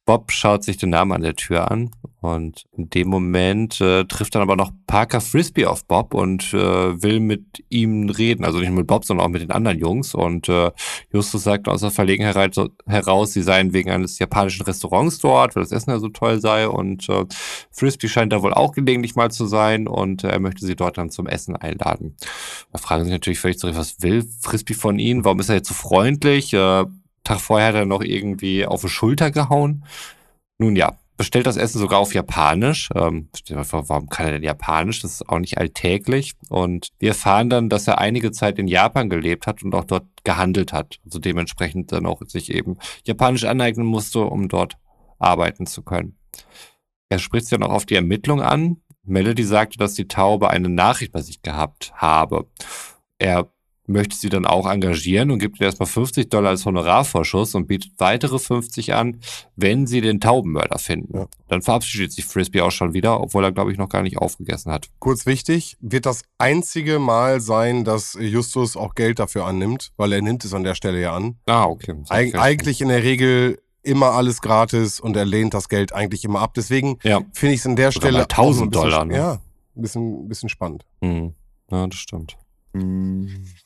Bob 0.04 0.32
schaut 0.32 0.64
sich 0.64 0.78
den 0.78 0.90
Namen 0.90 1.12
an 1.12 1.22
der 1.22 1.36
Tür 1.36 1.70
an 1.70 1.92
und 2.34 2.64
in 2.76 2.90
dem 2.90 3.08
Moment 3.08 3.80
äh, 3.80 4.04
trifft 4.04 4.34
dann 4.34 4.42
aber 4.42 4.56
noch 4.56 4.70
Parker 4.86 5.20
Frisbee 5.20 5.66
auf 5.66 5.84
Bob 5.86 6.14
und 6.14 6.52
äh, 6.52 7.02
will 7.02 7.20
mit 7.20 7.64
ihm 7.68 8.08
reden. 8.08 8.44
Also 8.44 8.58
nicht 8.58 8.68
nur 8.68 8.78
mit 8.78 8.86
Bob, 8.86 9.04
sondern 9.04 9.26
auch 9.26 9.30
mit 9.30 9.42
den 9.42 9.50
anderen 9.50 9.78
Jungs. 9.78 10.14
Und 10.14 10.48
äh, 10.48 10.70
Justus 11.12 11.44
sagt 11.44 11.68
aus 11.68 11.80
der 11.80 11.90
Verlegenheit 11.90 12.56
heraus, 12.86 13.32
sie 13.32 13.42
seien 13.42 13.72
wegen 13.72 13.90
eines 13.90 14.18
japanischen 14.18 14.64
Restaurants 14.64 15.18
dort, 15.18 15.56
weil 15.56 15.62
das 15.62 15.72
Essen 15.72 15.90
ja 15.90 15.98
so 15.98 16.08
toll 16.08 16.40
sei. 16.40 16.68
Und 16.68 17.08
äh, 17.08 17.24
Frisbee 17.70 18.08
scheint 18.08 18.32
da 18.32 18.42
wohl 18.42 18.54
auch 18.54 18.72
gelegentlich 18.72 19.14
mal 19.16 19.30
zu 19.30 19.46
sein 19.46 19.88
und 19.88 20.24
äh, 20.24 20.28
er 20.28 20.40
möchte 20.40 20.66
sie 20.66 20.76
dort 20.76 20.98
dann 20.98 21.10
zum 21.10 21.26
Essen 21.26 21.56
einladen. 21.56 22.16
Da 22.72 22.78
fragen 22.78 23.04
sich 23.04 23.12
natürlich 23.12 23.40
völlig 23.40 23.58
zurück, 23.58 23.76
was 23.76 24.02
will 24.02 24.24
Frisbee 24.40 24.74
von 24.74 24.98
ihnen? 24.98 25.24
Warum 25.24 25.40
ist 25.40 25.48
er 25.48 25.56
jetzt 25.56 25.68
so 25.68 25.74
freundlich? 25.74 26.52
Äh, 26.52 26.84
Tag 27.24 27.40
vorher 27.40 27.68
hat 27.68 27.74
er 27.74 27.86
noch 27.86 28.02
irgendwie 28.02 28.66
auf 28.66 28.82
die 28.82 28.88
Schulter 28.88 29.30
gehauen. 29.30 29.84
Nun 30.58 30.76
ja, 30.76 30.96
bestellt 31.16 31.46
das 31.46 31.56
Essen 31.56 31.78
sogar 31.78 31.98
auf 31.98 32.14
Japanisch. 32.14 32.90
Ähm, 32.94 33.28
warum 33.70 34.08
kann 34.08 34.26
er 34.26 34.32
denn 34.32 34.42
Japanisch? 34.42 35.00
Das 35.00 35.12
ist 35.12 35.28
auch 35.28 35.38
nicht 35.38 35.58
alltäglich. 35.58 36.34
Und 36.48 36.88
wir 36.98 37.10
erfahren 37.10 37.50
dann, 37.50 37.68
dass 37.68 37.86
er 37.86 37.98
einige 37.98 38.32
Zeit 38.32 38.58
in 38.58 38.68
Japan 38.68 39.08
gelebt 39.08 39.46
hat 39.46 39.62
und 39.62 39.74
auch 39.74 39.84
dort 39.84 40.06
gehandelt 40.24 40.72
hat. 40.72 40.98
Also 41.04 41.18
dementsprechend 41.18 41.92
dann 41.92 42.06
auch 42.06 42.20
sich 42.26 42.52
eben 42.52 42.78
Japanisch 43.04 43.44
aneignen 43.44 43.86
musste, 43.86 44.24
um 44.24 44.48
dort 44.48 44.76
arbeiten 45.18 45.66
zu 45.66 45.82
können. 45.82 46.18
Er 47.08 47.18
spricht 47.18 47.46
sich 47.46 47.58
dann 47.58 47.68
auch 47.68 47.74
auf 47.74 47.86
die 47.86 47.94
Ermittlung 47.94 48.42
an. 48.42 48.82
Melody 49.04 49.44
sagte, 49.44 49.78
dass 49.78 49.94
die 49.94 50.08
Taube 50.08 50.50
eine 50.50 50.68
Nachricht 50.68 51.12
bei 51.12 51.22
sich 51.22 51.42
gehabt 51.42 51.92
habe. 51.94 52.46
Er 53.18 53.48
möchte 53.86 54.16
sie 54.16 54.28
dann 54.28 54.46
auch 54.46 54.68
engagieren 54.68 55.30
und 55.30 55.38
gibt 55.38 55.60
ihr 55.60 55.66
erstmal 55.66 55.86
50 55.86 56.28
Dollar 56.30 56.50
als 56.50 56.66
Honorarvorschuss 56.66 57.54
und 57.54 57.66
bietet 57.66 57.92
weitere 57.98 58.38
50 58.38 58.94
an, 58.94 59.20
wenn 59.56 59.86
sie 59.86 60.00
den 60.00 60.20
Taubenmörder 60.20 60.78
finden. 60.78 61.16
Ja. 61.16 61.26
Dann 61.48 61.62
verabschiedet 61.62 62.12
sich 62.12 62.24
Frisbee 62.24 62.60
auch 62.62 62.70
schon 62.70 62.94
wieder, 62.94 63.20
obwohl 63.20 63.44
er, 63.44 63.52
glaube 63.52 63.72
ich, 63.72 63.78
noch 63.78 63.88
gar 63.88 64.02
nicht 64.02 64.18
aufgegessen 64.18 64.72
hat. 64.72 64.88
Kurz 64.98 65.26
wichtig, 65.26 65.76
wird 65.80 66.06
das 66.06 66.22
einzige 66.38 66.98
Mal 66.98 67.40
sein, 67.40 67.84
dass 67.84 68.16
Justus 68.20 68.76
auch 68.76 68.94
Geld 68.94 69.18
dafür 69.18 69.44
annimmt, 69.46 69.92
weil 69.96 70.12
er 70.12 70.22
nimmt 70.22 70.44
es 70.44 70.52
an 70.54 70.64
der 70.64 70.74
Stelle 70.74 71.00
ja 71.00 71.14
an. 71.14 71.36
Ah, 71.46 71.64
okay. 71.64 71.94
Eig 72.08 72.34
eigentlich 72.34 72.80
in 72.80 72.88
der 72.88 73.02
Regel 73.02 73.58
immer 73.82 74.12
alles 74.12 74.42
gratis 74.42 74.98
und 74.98 75.16
er 75.16 75.24
lehnt 75.24 75.54
das 75.54 75.68
Geld 75.68 75.92
eigentlich 75.92 76.24
immer 76.24 76.40
ab. 76.40 76.54
Deswegen 76.54 76.98
Ja. 77.04 77.20
finde 77.32 77.54
ich 77.54 77.60
es 77.60 77.66
an 77.66 77.76
der 77.76 77.92
Sogar 77.92 78.08
Stelle 78.08 78.18
mal 78.18 78.26
1000 78.28 78.36
auch 78.36 78.52
so 78.52 78.62
ein 78.64 78.70
bisschen, 78.70 78.90
Dollar, 78.90 79.04
ne? 79.04 79.16
Ja, 79.16 79.32
ein 79.76 79.82
bisschen, 79.82 80.28
bisschen 80.28 80.48
spannend. 80.48 80.84
Hm. 81.00 81.34
Ja, 81.70 81.86
das 81.86 81.98
stimmt. 81.98 82.36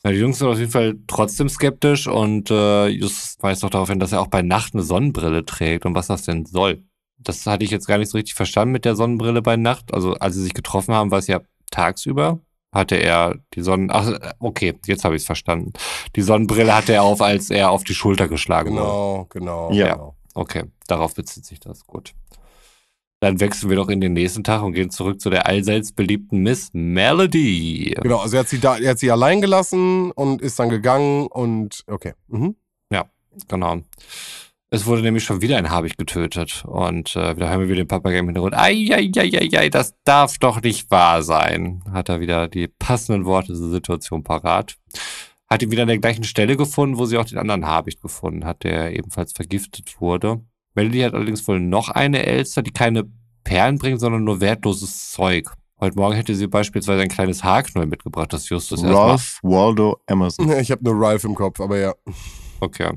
Ja, 0.03 0.11
die 0.11 0.17
Jungs 0.17 0.39
sind 0.39 0.47
auf 0.47 0.57
jeden 0.57 0.71
Fall 0.71 0.95
trotzdem 1.07 1.47
skeptisch 1.49 2.07
und 2.07 2.49
äh, 2.49 2.87
Justus 2.87 3.37
weist 3.39 3.63
doch 3.63 3.69
darauf 3.69 3.89
hin, 3.89 3.99
dass 3.99 4.11
er 4.11 4.21
auch 4.21 4.27
bei 4.27 4.41
Nacht 4.41 4.73
eine 4.73 4.83
Sonnenbrille 4.83 5.45
trägt 5.45 5.85
und 5.85 5.95
was 5.95 6.07
das 6.07 6.23
denn 6.23 6.45
soll. 6.45 6.83
Das 7.17 7.45
hatte 7.45 7.63
ich 7.63 7.71
jetzt 7.71 7.87
gar 7.87 7.99
nicht 7.99 8.09
so 8.09 8.17
richtig 8.17 8.33
verstanden 8.33 8.71
mit 8.71 8.85
der 8.85 8.95
Sonnenbrille 8.95 9.41
bei 9.41 9.57
Nacht. 9.57 9.93
Also 9.93 10.13
als 10.15 10.35
sie 10.35 10.41
sich 10.41 10.53
getroffen 10.53 10.93
haben, 10.95 11.11
war 11.11 11.19
es 11.19 11.27
ja 11.27 11.41
tagsüber. 11.69 12.39
Hatte 12.73 12.95
er 12.95 13.35
die 13.53 13.61
Sonnen... 13.61 13.89
Ach, 13.91 14.07
äh, 14.07 14.33
okay, 14.39 14.73
jetzt 14.87 15.03
habe 15.03 15.15
ich 15.15 15.23
es 15.23 15.25
verstanden. 15.25 15.73
Die 16.15 16.21
Sonnenbrille 16.21 16.73
hatte 16.75 16.93
er 16.93 17.03
auf, 17.03 17.21
als 17.21 17.49
er 17.49 17.69
auf 17.69 17.83
die 17.83 17.93
Schulter 17.93 18.27
geschlagen 18.27 18.71
wurde. 18.71 18.81
Genau, 18.81 19.27
genau. 19.29 19.71
Ja. 19.73 19.93
genau. 19.93 20.15
Okay, 20.33 20.63
darauf 20.87 21.13
bezieht 21.13 21.45
sich 21.45 21.59
das. 21.59 21.85
Gut. 21.85 22.13
Dann 23.21 23.39
wechseln 23.39 23.69
wir 23.69 23.77
doch 23.77 23.87
in 23.87 24.01
den 24.01 24.13
nächsten 24.13 24.43
Tag 24.43 24.63
und 24.63 24.73
gehen 24.73 24.89
zurück 24.89 25.21
zu 25.21 25.29
der 25.29 25.47
allseits 25.47 25.93
beliebten 25.93 26.39
Miss 26.39 26.71
Melody. 26.73 27.95
Genau, 28.01 28.17
also 28.17 28.35
er 28.35 28.41
hat 28.41 28.49
sie 28.49 28.59
da, 28.59 28.77
er 28.77 28.91
hat 28.91 28.99
sie 28.99 29.11
allein 29.11 29.39
gelassen 29.39 30.11
und 30.11 30.41
ist 30.41 30.59
dann 30.59 30.69
gegangen 30.69 31.27
und 31.27 31.83
okay. 31.87 32.13
Mhm. 32.27 32.55
Genau. 33.47 33.81
Es 34.73 34.85
wurde 34.85 35.01
nämlich 35.01 35.23
schon 35.25 35.41
wieder 35.41 35.57
ein 35.57 35.69
Habicht 35.69 35.97
getötet. 35.97 36.63
Und 36.65 37.15
äh, 37.15 37.35
da 37.35 37.49
hören 37.49 37.61
wir 37.61 37.67
wieder 37.67 37.83
den 37.83 37.87
Papagei 37.87 38.19
im 38.19 38.27
Hintergrund. 38.27 38.55
Eieieiei, 38.55 39.69
das 39.69 39.95
darf 40.05 40.37
doch 40.37 40.61
nicht 40.61 40.89
wahr 40.89 41.23
sein. 41.23 41.83
Hat 41.91 42.09
er 42.09 42.21
wieder 42.21 42.47
die 42.47 42.67
passenden 42.67 43.25
Worte 43.25 43.53
zur 43.53 43.69
Situation 43.69 44.23
parat. 44.23 44.77
Hat 45.49 45.61
ihn 45.61 45.71
wieder 45.71 45.81
an 45.81 45.89
der 45.89 45.97
gleichen 45.97 46.23
Stelle 46.23 46.55
gefunden, 46.55 46.97
wo 46.97 47.05
sie 47.05 47.17
auch 47.17 47.25
den 47.25 47.37
anderen 47.37 47.65
Habicht 47.65 48.01
gefunden 48.01 48.45
hat, 48.45 48.63
der 48.63 48.95
ebenfalls 48.95 49.33
vergiftet 49.33 49.99
wurde. 49.99 50.41
Melody 50.73 51.01
hat 51.01 51.13
allerdings 51.13 51.47
wohl 51.47 51.59
noch 51.59 51.89
eine 51.89 52.25
Elster, 52.25 52.61
die 52.61 52.71
keine 52.71 53.03
Perlen 53.43 53.77
bringt, 53.77 53.99
sondern 53.99 54.23
nur 54.23 54.39
wertloses 54.41 55.11
Zeug. 55.11 55.51
Heute 55.79 55.97
Morgen 55.97 56.15
hätte 56.15 56.35
sie 56.35 56.47
beispielsweise 56.47 57.01
ein 57.01 57.09
kleines 57.09 57.43
Haarknäuel 57.43 57.87
mitgebracht, 57.87 58.31
das 58.31 58.47
Justus 58.49 58.83
erstmal 58.83 59.09
Ralph 59.09 59.39
Waldo 59.41 59.99
Emerson. 60.05 60.49
Ich 60.59 60.69
habe 60.71 60.83
nur 60.83 60.93
Ralph 60.95 61.23
im 61.23 61.33
Kopf, 61.33 61.59
aber 61.59 61.79
ja. 61.79 61.95
Okay. 62.59 62.91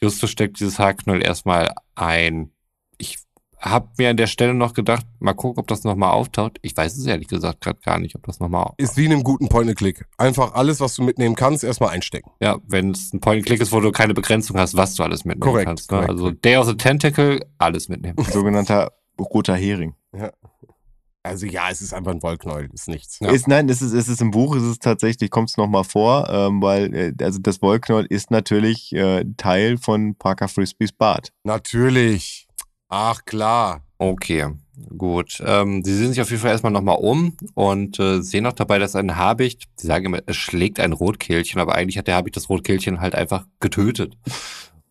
Justus 0.00 0.30
steckt 0.30 0.60
dieses 0.60 0.78
Haarknäuel 0.78 1.22
erstmal 1.22 1.74
ein. 1.96 2.52
Ich 2.98 3.18
habe 3.58 3.88
mir 3.98 4.10
an 4.10 4.16
der 4.16 4.26
Stelle 4.26 4.54
noch 4.54 4.74
gedacht, 4.74 5.06
mal 5.18 5.32
gucken, 5.32 5.60
ob 5.60 5.66
das 5.66 5.84
nochmal 5.84 6.10
auftaucht. 6.12 6.58
Ich 6.62 6.76
weiß 6.76 6.96
es 6.96 7.06
ehrlich 7.06 7.28
gesagt 7.28 7.60
gerade 7.60 7.80
gar 7.80 7.98
nicht, 7.98 8.14
ob 8.14 8.24
das 8.26 8.40
nochmal 8.40 8.72
Ist 8.76 8.96
wie 8.96 9.06
in 9.06 9.12
einem 9.12 9.24
guten 9.24 9.48
Point-and-Click. 9.48 10.04
Einfach 10.18 10.54
alles, 10.54 10.80
was 10.80 10.94
du 10.94 11.02
mitnehmen 11.02 11.34
kannst, 11.34 11.64
erstmal 11.64 11.90
einstecken. 11.90 12.30
Ja, 12.40 12.58
wenn 12.66 12.90
es 12.90 13.12
ein 13.12 13.20
Point-and-Click 13.20 13.60
ist, 13.60 13.72
wo 13.72 13.80
du 13.80 13.92
keine 13.92 14.14
Begrenzung 14.14 14.58
hast, 14.58 14.76
was 14.76 14.94
du 14.94 15.02
alles 15.02 15.24
mitnehmen 15.24 15.40
Korrekt, 15.40 15.66
kannst. 15.66 15.90
Ne? 15.90 15.98
korrekt. 15.98 16.10
Also 16.10 16.30
Day 16.30 16.56
of 16.56 16.66
the 16.66 16.76
Tentacle, 16.76 17.40
alles 17.58 17.88
mitnehmen. 17.88 18.16
Sogenannter 18.30 18.92
roter 19.18 19.56
Hering. 19.56 19.94
Also 21.22 21.46
ja, 21.46 21.70
es 21.70 21.80
ist 21.80 21.92
einfach 21.92 22.12
ein 22.12 22.22
Wollknäuel, 22.22 22.68
ist 22.72 22.88
nichts. 22.88 23.18
Ja. 23.20 23.30
Ist, 23.30 23.48
nein, 23.48 23.68
es 23.68 23.82
ist, 23.82 23.92
es 23.92 24.06
ist 24.06 24.20
im 24.20 24.30
Buch, 24.30 24.54
es 24.54 24.62
ist 24.62 24.82
tatsächlich, 24.82 25.30
kommt 25.30 25.50
es 25.50 25.56
nochmal 25.56 25.82
vor, 25.82 26.28
ähm, 26.30 26.62
weil 26.62 26.94
äh, 26.94 27.12
also 27.20 27.40
das 27.40 27.60
Wollknäuel 27.62 28.06
ist 28.08 28.30
natürlich 28.30 28.92
äh, 28.92 29.24
Teil 29.36 29.76
von 29.76 30.14
Parker 30.14 30.46
Frisbees 30.46 30.92
Bart. 30.92 31.32
Natürlich. 31.42 32.45
Ach 32.88 33.24
klar. 33.24 33.82
Okay, 33.98 34.46
gut. 34.96 35.42
Ähm, 35.44 35.82
sie 35.84 35.94
sehen 35.96 36.10
sich 36.10 36.20
auf 36.20 36.30
jeden 36.30 36.42
Fall 36.42 36.50
erstmal 36.52 36.72
nochmal 36.72 36.98
um 37.00 37.36
und 37.54 37.98
äh, 37.98 38.20
sehen 38.22 38.46
auch 38.46 38.52
dabei, 38.52 38.78
dass 38.78 38.94
ein 38.94 39.16
Habicht, 39.16 39.64
sie 39.76 39.86
sagen 39.86 40.04
immer, 40.06 40.20
es 40.26 40.36
schlägt 40.36 40.78
ein 40.80 40.92
Rotkehlchen, 40.92 41.60
aber 41.60 41.74
eigentlich 41.74 41.98
hat 41.98 42.06
der 42.06 42.16
Habicht 42.16 42.36
das 42.36 42.48
Rotkehlchen 42.48 43.00
halt 43.00 43.14
einfach 43.14 43.46
getötet. 43.60 44.16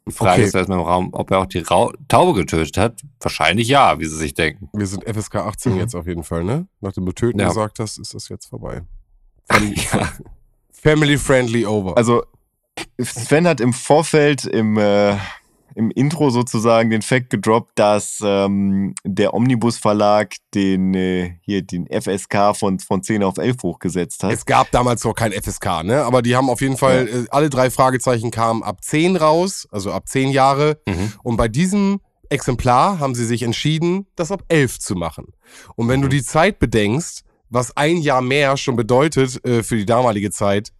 Die 0.07 0.11
Frage 0.11 0.33
Okay. 0.33 0.43
ist 0.43 0.55
erstmal 0.55 0.79
im 0.79 0.85
Raum, 0.85 1.09
ob 1.13 1.31
er 1.31 1.39
auch 1.39 1.45
die 1.45 1.59
Rau 1.59 1.91
Taube 2.07 2.33
getötet 2.33 2.77
hat. 2.77 3.01
Wahrscheinlich 3.21 3.67
ja, 3.67 3.99
wie 3.99 4.05
sie 4.05 4.17
sich 4.17 4.33
denken. 4.33 4.69
Wir 4.73 4.85
sind 4.87 5.03
FSK 5.03 5.35
18 5.37 5.73
Mhm. 5.73 5.77
jetzt 5.79 5.95
auf 5.95 6.05
jeden 6.07 6.23
Fall, 6.23 6.43
ne? 6.43 6.67
Nach 6.81 6.91
dem 6.93 7.05
Betöten 7.05 7.39
Ja. 7.39 7.47
gesagt 7.47 7.79
hast, 7.79 7.97
ist 7.97 8.13
das 8.13 8.29
jetzt 8.29 8.47
vorbei. 8.47 8.81
Fam 9.45 9.73
Ja. 9.93 10.11
Family 10.71 11.17
friendly 11.17 11.65
over. 11.65 11.97
Also 11.97 12.23
Sven 13.01 13.47
hat 13.47 13.59
im 13.61 13.73
Vorfeld 13.73 14.45
im, 14.45 14.77
äh, 14.77 15.15
im 15.75 15.91
Intro 15.91 16.29
sozusagen 16.29 16.89
den 16.89 17.01
Fact 17.01 17.29
gedroppt, 17.29 17.77
dass 17.77 18.19
ähm, 18.23 18.95
der 19.03 19.33
Omnibus 19.33 19.77
Verlag 19.77 20.35
den 20.53 20.93
äh, 20.93 21.35
hier 21.41 21.61
den 21.61 21.87
FSK 21.87 22.55
von, 22.55 22.79
von 22.79 23.03
10 23.03 23.23
auf 23.23 23.37
11 23.37 23.57
hochgesetzt 23.61 24.23
hat. 24.23 24.31
es 24.31 24.45
gab 24.45 24.71
damals 24.71 25.03
noch 25.03 25.13
kein 25.13 25.33
FSK, 25.33 25.83
ne? 25.83 26.03
Aber 26.03 26.21
die 26.21 26.35
haben 26.35 26.49
auf 26.49 26.61
jeden 26.61 26.77
Fall, 26.77 27.07
äh, 27.07 27.25
alle 27.29 27.49
drei 27.49 27.69
Fragezeichen 27.69 28.31
kamen 28.31 28.63
ab 28.63 28.83
10 28.83 29.17
raus, 29.17 29.67
also 29.71 29.91
ab 29.91 30.07
10 30.07 30.29
Jahre. 30.29 30.79
Mhm. 30.87 31.13
Und 31.23 31.37
bei 31.37 31.49
diesem 31.49 31.99
Exemplar 32.29 32.99
haben 32.99 33.13
sie 33.13 33.25
sich 33.25 33.43
entschieden, 33.43 34.07
das 34.15 34.31
ab 34.31 34.43
11 34.47 34.79
zu 34.79 34.95
machen. 34.95 35.33
Und 35.75 35.89
wenn 35.89 36.01
du 36.01 36.07
die 36.07 36.23
Zeit 36.23 36.59
bedenkst, 36.59 37.23
was 37.49 37.75
ein 37.77 37.97
Jahr 37.97 38.21
mehr 38.21 38.57
schon 38.57 38.75
bedeutet 38.75 39.43
äh, 39.45 39.61
für 39.61 39.75
die 39.75 39.85
damalige 39.85 40.31
Zeit, 40.31 40.71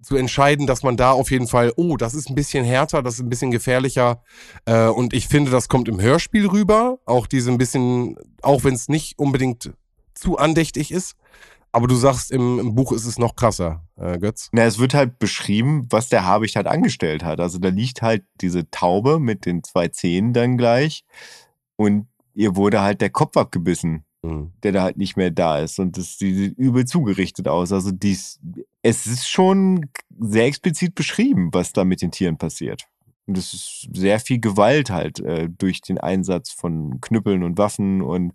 zu 0.00 0.16
entscheiden, 0.16 0.66
dass 0.66 0.82
man 0.82 0.96
da 0.96 1.10
auf 1.12 1.30
jeden 1.30 1.48
Fall, 1.48 1.72
oh, 1.76 1.96
das 1.96 2.14
ist 2.14 2.28
ein 2.28 2.34
bisschen 2.34 2.64
härter, 2.64 3.02
das 3.02 3.14
ist 3.14 3.20
ein 3.20 3.28
bisschen 3.28 3.50
gefährlicher. 3.50 4.22
Äh, 4.64 4.86
und 4.86 5.12
ich 5.12 5.28
finde, 5.28 5.50
das 5.50 5.68
kommt 5.68 5.88
im 5.88 6.00
Hörspiel 6.00 6.46
rüber. 6.46 6.98
Auch 7.04 7.26
diese 7.26 7.50
ein 7.50 7.58
bisschen, 7.58 8.16
auch 8.42 8.64
wenn 8.64 8.74
es 8.74 8.88
nicht 8.88 9.18
unbedingt 9.18 9.72
zu 10.14 10.38
andächtig 10.38 10.92
ist. 10.92 11.14
Aber 11.70 11.86
du 11.86 11.96
sagst, 11.96 12.30
im, 12.30 12.58
im 12.58 12.74
Buch 12.74 12.92
ist 12.92 13.04
es 13.04 13.18
noch 13.18 13.36
krasser, 13.36 13.84
äh, 13.96 14.18
Götz. 14.18 14.48
Na, 14.52 14.64
es 14.64 14.78
wird 14.78 14.94
halt 14.94 15.18
beschrieben, 15.18 15.86
was 15.90 16.08
der 16.08 16.24
Habicht 16.24 16.56
halt 16.56 16.66
angestellt 16.66 17.24
hat. 17.24 17.40
Also 17.40 17.58
da 17.58 17.68
liegt 17.68 18.00
halt 18.00 18.24
diese 18.40 18.70
Taube 18.70 19.18
mit 19.18 19.44
den 19.44 19.62
zwei 19.62 19.88
Zähnen 19.88 20.32
dann 20.32 20.56
gleich 20.56 21.04
und 21.76 22.06
ihr 22.34 22.56
wurde 22.56 22.80
halt 22.80 23.00
der 23.00 23.10
Kopf 23.10 23.36
abgebissen, 23.36 24.04
Mhm. 24.22 24.52
der 24.64 24.72
da 24.72 24.82
halt 24.82 24.96
nicht 24.96 25.16
mehr 25.16 25.30
da 25.30 25.60
ist 25.60 25.78
und 25.78 25.96
das 25.96 26.16
die 26.16 26.34
sieht 26.34 26.58
übel 26.58 26.84
zugerichtet 26.86 27.46
aus. 27.46 27.70
Also 27.70 27.92
dies, 27.92 28.40
es 28.88 29.06
ist 29.06 29.28
schon 29.28 29.90
sehr 30.18 30.46
explizit 30.46 30.94
beschrieben, 30.94 31.50
was 31.52 31.72
da 31.72 31.84
mit 31.84 32.00
den 32.00 32.10
Tieren 32.10 32.38
passiert. 32.38 32.84
Und 33.26 33.36
es 33.36 33.52
ist 33.52 33.88
sehr 33.92 34.18
viel 34.18 34.40
Gewalt 34.40 34.88
halt 34.88 35.20
äh, 35.20 35.48
durch 35.50 35.82
den 35.82 35.98
Einsatz 35.98 36.50
von 36.50 36.98
Knüppeln 37.02 37.42
und 37.42 37.58
Waffen 37.58 38.00
und 38.00 38.32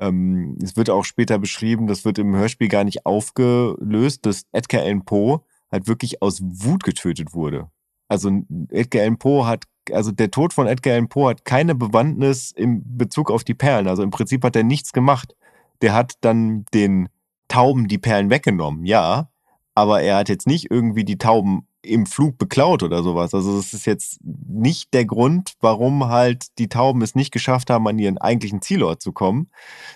ähm, 0.00 0.56
es 0.62 0.76
wird 0.76 0.88
auch 0.88 1.04
später 1.04 1.38
beschrieben, 1.38 1.86
das 1.86 2.06
wird 2.06 2.18
im 2.18 2.34
Hörspiel 2.34 2.68
gar 2.68 2.84
nicht 2.84 3.04
aufgelöst, 3.04 4.24
dass 4.24 4.46
Edgar 4.52 4.82
Allan 4.82 5.04
Poe 5.04 5.42
halt 5.70 5.86
wirklich 5.86 6.22
aus 6.22 6.40
Wut 6.42 6.82
getötet 6.82 7.34
wurde. 7.34 7.70
Also 8.08 8.30
Edgar 8.70 9.02
Allan 9.02 9.18
Poe 9.18 9.46
hat, 9.46 9.64
also 9.90 10.10
der 10.10 10.30
Tod 10.30 10.54
von 10.54 10.66
Edgar 10.66 10.94
Allan 10.94 11.10
Poe 11.10 11.28
hat 11.28 11.44
keine 11.44 11.74
Bewandtnis 11.74 12.50
im 12.52 12.82
Bezug 12.96 13.30
auf 13.30 13.44
die 13.44 13.54
Perlen. 13.54 13.86
Also 13.86 14.02
im 14.02 14.10
Prinzip 14.10 14.42
hat 14.42 14.56
er 14.56 14.64
nichts 14.64 14.94
gemacht. 14.94 15.36
Der 15.82 15.92
hat 15.92 16.14
dann 16.22 16.64
den 16.72 17.10
Tauben 17.48 17.86
die 17.86 17.98
Perlen 17.98 18.30
weggenommen, 18.30 18.86
ja, 18.86 19.28
aber 19.74 20.02
er 20.02 20.16
hat 20.16 20.28
jetzt 20.28 20.46
nicht 20.46 20.70
irgendwie 20.70 21.04
die 21.04 21.18
Tauben 21.18 21.66
im 21.82 22.06
Flug 22.06 22.38
beklaut 22.38 22.82
oder 22.82 23.02
sowas. 23.02 23.34
Also 23.34 23.56
das 23.56 23.74
ist 23.74 23.86
jetzt 23.86 24.20
nicht 24.22 24.94
der 24.94 25.04
Grund, 25.04 25.54
warum 25.60 26.08
halt 26.08 26.46
die 26.58 26.68
Tauben 26.68 27.02
es 27.02 27.14
nicht 27.14 27.32
geschafft 27.32 27.70
haben, 27.70 27.88
an 27.88 27.98
ihren 27.98 28.18
eigentlichen 28.18 28.62
Zielort 28.62 29.02
zu 29.02 29.12
kommen, 29.12 29.50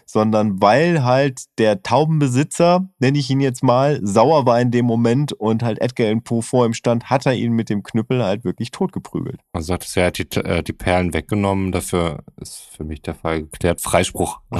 sondern 0.04 0.60
weil 0.60 1.04
halt 1.04 1.44
der 1.58 1.82
Taubenbesitzer, 1.82 2.88
nenne 2.98 3.18
ich 3.18 3.30
ihn 3.30 3.40
jetzt 3.40 3.62
mal, 3.62 4.00
sauer 4.02 4.46
war 4.46 4.60
in 4.60 4.72
dem 4.72 4.84
Moment 4.84 5.32
und 5.32 5.62
halt 5.62 5.80
Edgar 5.80 6.08
Allan 6.08 6.24
Poe 6.24 6.42
vor 6.42 6.66
ihm 6.66 6.74
stand, 6.74 7.08
hat 7.08 7.24
er 7.24 7.34
ihn 7.34 7.52
mit 7.52 7.70
dem 7.70 7.84
Knüppel 7.84 8.24
halt 8.24 8.44
wirklich 8.44 8.72
totgeprügelt. 8.72 9.40
Man 9.52 9.62
sagt 9.62 9.84
es 9.84 9.96
er 9.96 10.06
hat 10.06 10.18
die, 10.18 10.40
äh, 10.40 10.62
die 10.62 10.72
Perlen 10.72 11.14
weggenommen. 11.14 11.70
Dafür 11.70 12.24
ist 12.40 12.56
für 12.56 12.84
mich 12.84 13.02
der 13.02 13.14
Fall 13.14 13.42
geklärt. 13.42 13.80
Freispruch. 13.80 14.40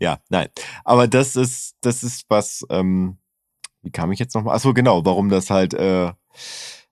Ja, 0.00 0.18
nein. 0.28 0.48
Aber 0.84 1.08
das 1.08 1.34
ist, 1.34 1.74
das 1.80 2.02
ist 2.02 2.26
was, 2.28 2.64
ähm, 2.70 3.18
wie 3.82 3.90
kam 3.90 4.12
ich 4.12 4.18
jetzt 4.18 4.34
nochmal? 4.34 4.56
Achso, 4.56 4.74
genau, 4.74 5.04
warum 5.04 5.28
das 5.28 5.50
halt, 5.50 5.74
äh, 5.74 6.12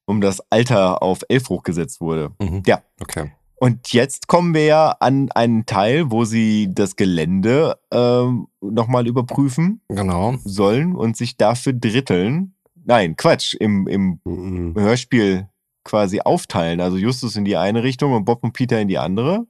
um 0.06 0.20
das 0.20 0.40
Alter 0.50 1.02
auf 1.02 1.20
elf 1.28 1.48
hochgesetzt 1.48 2.00
wurde. 2.00 2.30
Mhm. 2.40 2.62
Ja. 2.66 2.82
Okay. 3.00 3.32
Und 3.58 3.92
jetzt 3.94 4.28
kommen 4.28 4.52
wir 4.54 4.64
ja 4.66 4.90
an 5.00 5.30
einen 5.32 5.64
Teil, 5.64 6.10
wo 6.10 6.24
sie 6.26 6.68
das 6.72 6.94
Gelände 6.96 7.78
ähm, 7.90 8.48
nochmal 8.60 9.06
überprüfen 9.06 9.80
Genau. 9.88 10.34
sollen 10.44 10.94
und 10.94 11.16
sich 11.16 11.36
dafür 11.38 11.72
dritteln. 11.72 12.54
Nein, 12.84 13.16
Quatsch, 13.16 13.54
im, 13.54 13.88
im 13.88 14.20
Mhm. 14.24 14.74
Hörspiel 14.76 15.48
quasi 15.84 16.20
aufteilen. 16.20 16.80
Also 16.80 16.98
Justus 16.98 17.34
in 17.36 17.44
die 17.46 17.56
eine 17.56 17.82
Richtung 17.82 18.12
und 18.12 18.24
Bob 18.26 18.44
und 18.44 18.52
Peter 18.52 18.78
in 18.80 18.88
die 18.88 18.98
andere. 18.98 19.46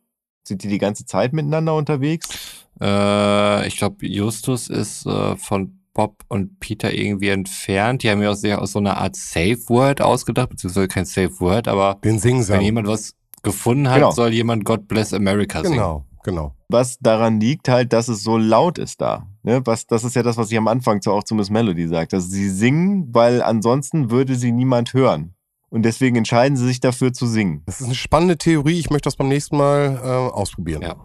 Sind 0.47 0.63
die 0.63 0.69
die 0.69 0.79
ganze 0.79 1.05
Zeit 1.05 1.33
miteinander 1.33 1.75
unterwegs? 1.75 2.29
Äh, 2.81 3.67
ich 3.67 3.77
glaube, 3.77 4.07
Justus 4.07 4.69
ist 4.69 5.05
äh, 5.07 5.37
von 5.37 5.76
Bob 5.97 6.25
und 6.29 6.61
Peter 6.61 6.93
irgendwie 6.93 7.29
entfernt. 7.31 8.03
Die 8.03 8.11
haben 8.11 8.21
ja 8.21 8.31
auch 8.31 8.35
sehr 8.37 8.61
aus 8.61 8.73
so 8.73 8.79
einer 8.79 8.99
Art 8.99 9.17
Safe 9.17 9.59
Word 9.69 10.03
ausgedacht, 10.03 10.51
beziehungsweise 10.51 10.89
kein 10.89 11.07
Safe 11.07 11.33
Word, 11.41 11.69
aber 11.69 11.99
Den 12.05 12.23
wenn 12.23 12.61
jemand 12.61 12.87
was 12.87 13.15
gefunden 13.43 13.89
hat, 13.89 13.97
Genau. 13.97 14.11
soll 14.11 14.35
jemand 14.35 14.67
God 14.67 14.89
Bless 14.89 15.15
America 15.15 15.63
singen. 15.63 15.77
Genau, 15.77 16.05
genau. 16.23 16.55
was 16.69 16.99
daran 16.99 17.41
liegt 17.41 17.71
halt, 17.71 17.95
dass 17.95 18.09
es 18.09 18.23
so 18.23 18.37
laut 18.37 18.77
ist 18.77 19.01
da. 19.01 19.27
Ne? 19.43 19.63
Was, 19.65 19.87
das 19.87 20.05
ist 20.05 20.15
ja 20.15 20.23
das, 20.23 20.37
was 20.37 20.51
ich 20.51 20.59
am 20.59 20.69
Anfang 20.69 21.01
zu, 21.01 21.13
auch 21.13 21.25
zu 21.25 21.35
Miss 21.35 21.49
Melody 21.49 21.89
sagt. 21.89 22.13
Also 22.13 22.29
sie 22.29 22.51
singen, 22.51 23.09
weil 23.15 23.41
ansonsten 23.43 24.11
würde 24.11 24.35
sie 24.35 24.53
niemand 24.53 24.93
hören. 24.93 25.33
Und 25.71 25.83
deswegen 25.83 26.17
entscheiden 26.17 26.57
sie 26.57 26.67
sich 26.67 26.81
dafür 26.81 27.13
zu 27.15 27.27
singen. 27.27 27.63
Das 27.67 27.81
ist 27.81 27.87
eine 27.87 27.95
spannende 27.95 28.37
Theorie. 28.37 28.79
Ich 28.79 28.91
möchte 28.91 29.07
das 29.07 29.17
beim 29.17 29.29
nächsten 29.29 29.57
Mal 29.57 29.99
äh, 30.03 30.09
ausprobieren. 30.09 30.83
Ja. 30.83 30.97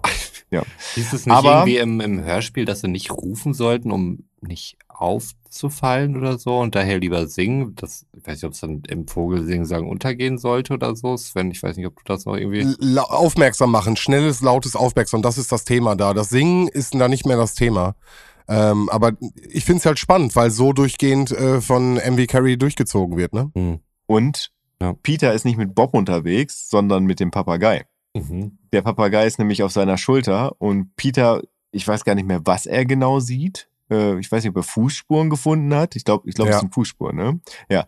Ja. 0.52 0.64
Hieß 0.96 1.14
es 1.14 1.26
nicht 1.26 1.34
Aber- 1.36 1.54
irgendwie 1.60 1.78
im, 1.78 2.02
im 2.02 2.24
Hörspiel, 2.24 2.66
dass 2.66 2.82
sie 2.82 2.90
nicht 2.90 3.10
rufen 3.12 3.54
sollten, 3.54 3.90
um 3.92 4.26
nicht 4.42 4.78
aufzufallen 4.90 6.18
oder 6.18 6.38
so 6.38 6.60
und 6.60 6.76
daher 6.76 7.00
lieber 7.00 7.28
singen? 7.28 7.74
Das, 7.76 8.06
ich 8.14 8.26
weiß 8.28 8.36
nicht, 8.36 8.44
ob 8.46 8.54
es 8.54 8.60
dann 8.60 8.84
im 8.88 9.08
Vogelsingen 9.08 9.66
sagen 9.66 9.90
untergehen 9.90 10.38
sollte 10.38 10.74
oder 10.74 10.96
so. 10.96 11.16
Sven, 11.18 11.52
ich 11.52 11.64
weiß 11.64 11.78
nicht, 11.78 11.86
ob 11.88 11.96
du 11.98 12.04
das 12.06 12.26
noch 12.26 12.36
irgendwie. 12.36 12.68
La 12.80 13.04
aufmerksam 13.04 13.72
machen, 13.72 13.96
schnelles, 13.96 14.42
lautes 14.42 14.76
Aufmerksam, 14.76 15.22
das 15.22 15.38
ist 15.38 15.52
das 15.52 15.64
Thema 15.64 15.96
da. 15.96 16.14
Das 16.14 16.30
Singen 16.30 16.68
ist 16.68 16.94
da 16.96 17.08
nicht 17.08 17.26
mehr 17.26 17.38
das 17.38 17.54
Thema. 17.56 17.96
Ähm, 18.48 18.90
aber 18.90 19.14
ich 19.50 19.64
finde 19.64 19.80
es 19.80 19.86
halt 19.86 20.00
spannend, 20.00 20.36
weil 20.36 20.52
so 20.52 20.74
durchgehend 20.74 21.32
äh, 21.32 21.62
von 21.62 21.94
MV 21.96 22.28
Carey 22.28 22.58
durchgezogen 22.58 23.16
wird, 23.16 23.34
ne? 23.34 23.52
Hm. 23.56 23.80
Und 24.08 24.52
Ja. 24.82 24.94
Peter 25.04 25.32
ist 25.34 25.46
nicht 25.46 25.58
mit 25.58 25.74
Bob 25.76 25.94
unterwegs, 25.94 26.70
sondern 26.70 27.06
mit 27.06 27.20
dem 27.22 27.32
Papagei. 27.32 27.86
Mhm. 28.16 28.58
Der 28.74 28.82
Papagei 28.82 29.26
ist 29.26 29.40
nämlich 29.40 29.64
auf 29.64 29.72
seiner 29.72 29.98
Schulter 29.98 30.54
und 30.60 30.96
Peter, 30.96 31.42
ich 31.72 31.88
weiß 31.88 32.04
gar 32.04 32.16
nicht 32.16 32.28
mehr, 32.28 32.42
was 32.46 32.66
er 32.66 32.86
genau 32.86 33.20
sieht. 33.20 33.70
Äh, 33.90 34.20
Ich 34.20 34.32
weiß 34.32 34.44
nicht, 34.44 34.52
ob 34.52 34.58
er 34.58 34.64
Fußspuren 34.64 35.30
gefunden 35.30 35.74
hat. 35.74 35.96
Ich 35.96 36.04
glaube, 36.04 36.28
ich 36.30 36.36
glaube, 36.36 36.50
Ja. 36.52 36.56
es 36.58 36.62
sind 36.62 36.74
Fußspuren, 36.74 37.16
ne? 37.16 37.40
Ja. 37.70 37.86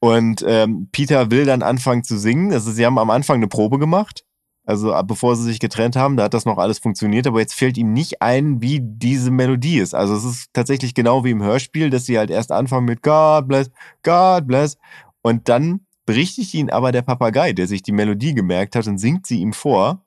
Und 0.00 0.44
ähm, 0.46 0.88
Peter 0.92 1.30
will 1.30 1.44
dann 1.46 1.62
anfangen 1.62 2.04
zu 2.04 2.18
singen. 2.18 2.52
Also 2.52 2.70
sie 2.70 2.84
haben 2.84 2.98
am 2.98 3.10
Anfang 3.10 3.36
eine 3.36 3.48
Probe 3.48 3.78
gemacht. 3.78 4.24
Also 4.64 4.94
bevor 5.04 5.34
sie 5.34 5.42
sich 5.42 5.58
getrennt 5.58 5.96
haben, 5.96 6.16
da 6.16 6.24
hat 6.24 6.34
das 6.34 6.44
noch 6.44 6.56
alles 6.58 6.78
funktioniert, 6.78 7.26
aber 7.26 7.40
jetzt 7.40 7.54
fällt 7.54 7.76
ihm 7.76 7.92
nicht 7.92 8.22
ein, 8.22 8.62
wie 8.62 8.78
diese 8.80 9.32
Melodie 9.32 9.78
ist. 9.78 9.92
Also 9.92 10.14
es 10.14 10.22
ist 10.24 10.50
tatsächlich 10.52 10.94
genau 10.94 11.24
wie 11.24 11.32
im 11.32 11.42
Hörspiel, 11.42 11.90
dass 11.90 12.04
sie 12.06 12.16
halt 12.16 12.30
erst 12.30 12.52
anfangen 12.52 12.84
mit 12.86 13.02
God 13.02 13.48
bless, 13.48 13.70
God 14.04 14.46
bless 14.46 14.76
und 15.22 15.48
dann 15.48 15.80
berichtigt 16.06 16.54
ihn 16.54 16.70
aber 16.70 16.92
der 16.92 17.02
Papagei, 17.02 17.52
der 17.52 17.66
sich 17.66 17.82
die 17.82 17.92
Melodie 17.92 18.34
gemerkt 18.34 18.76
hat 18.76 18.86
und 18.86 18.98
singt 18.98 19.26
sie 19.26 19.40
ihm 19.40 19.52
vor 19.52 20.04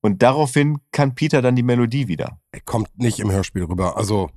und 0.00 0.22
daraufhin 0.22 0.78
kann 0.92 1.14
Peter 1.14 1.42
dann 1.42 1.56
die 1.56 1.62
Melodie 1.62 2.08
wieder. 2.08 2.38
Er 2.52 2.60
kommt 2.60 2.88
nicht 2.98 3.18
im 3.20 3.30
Hörspiel 3.30 3.64
rüber. 3.64 3.96
Also, 3.96 4.30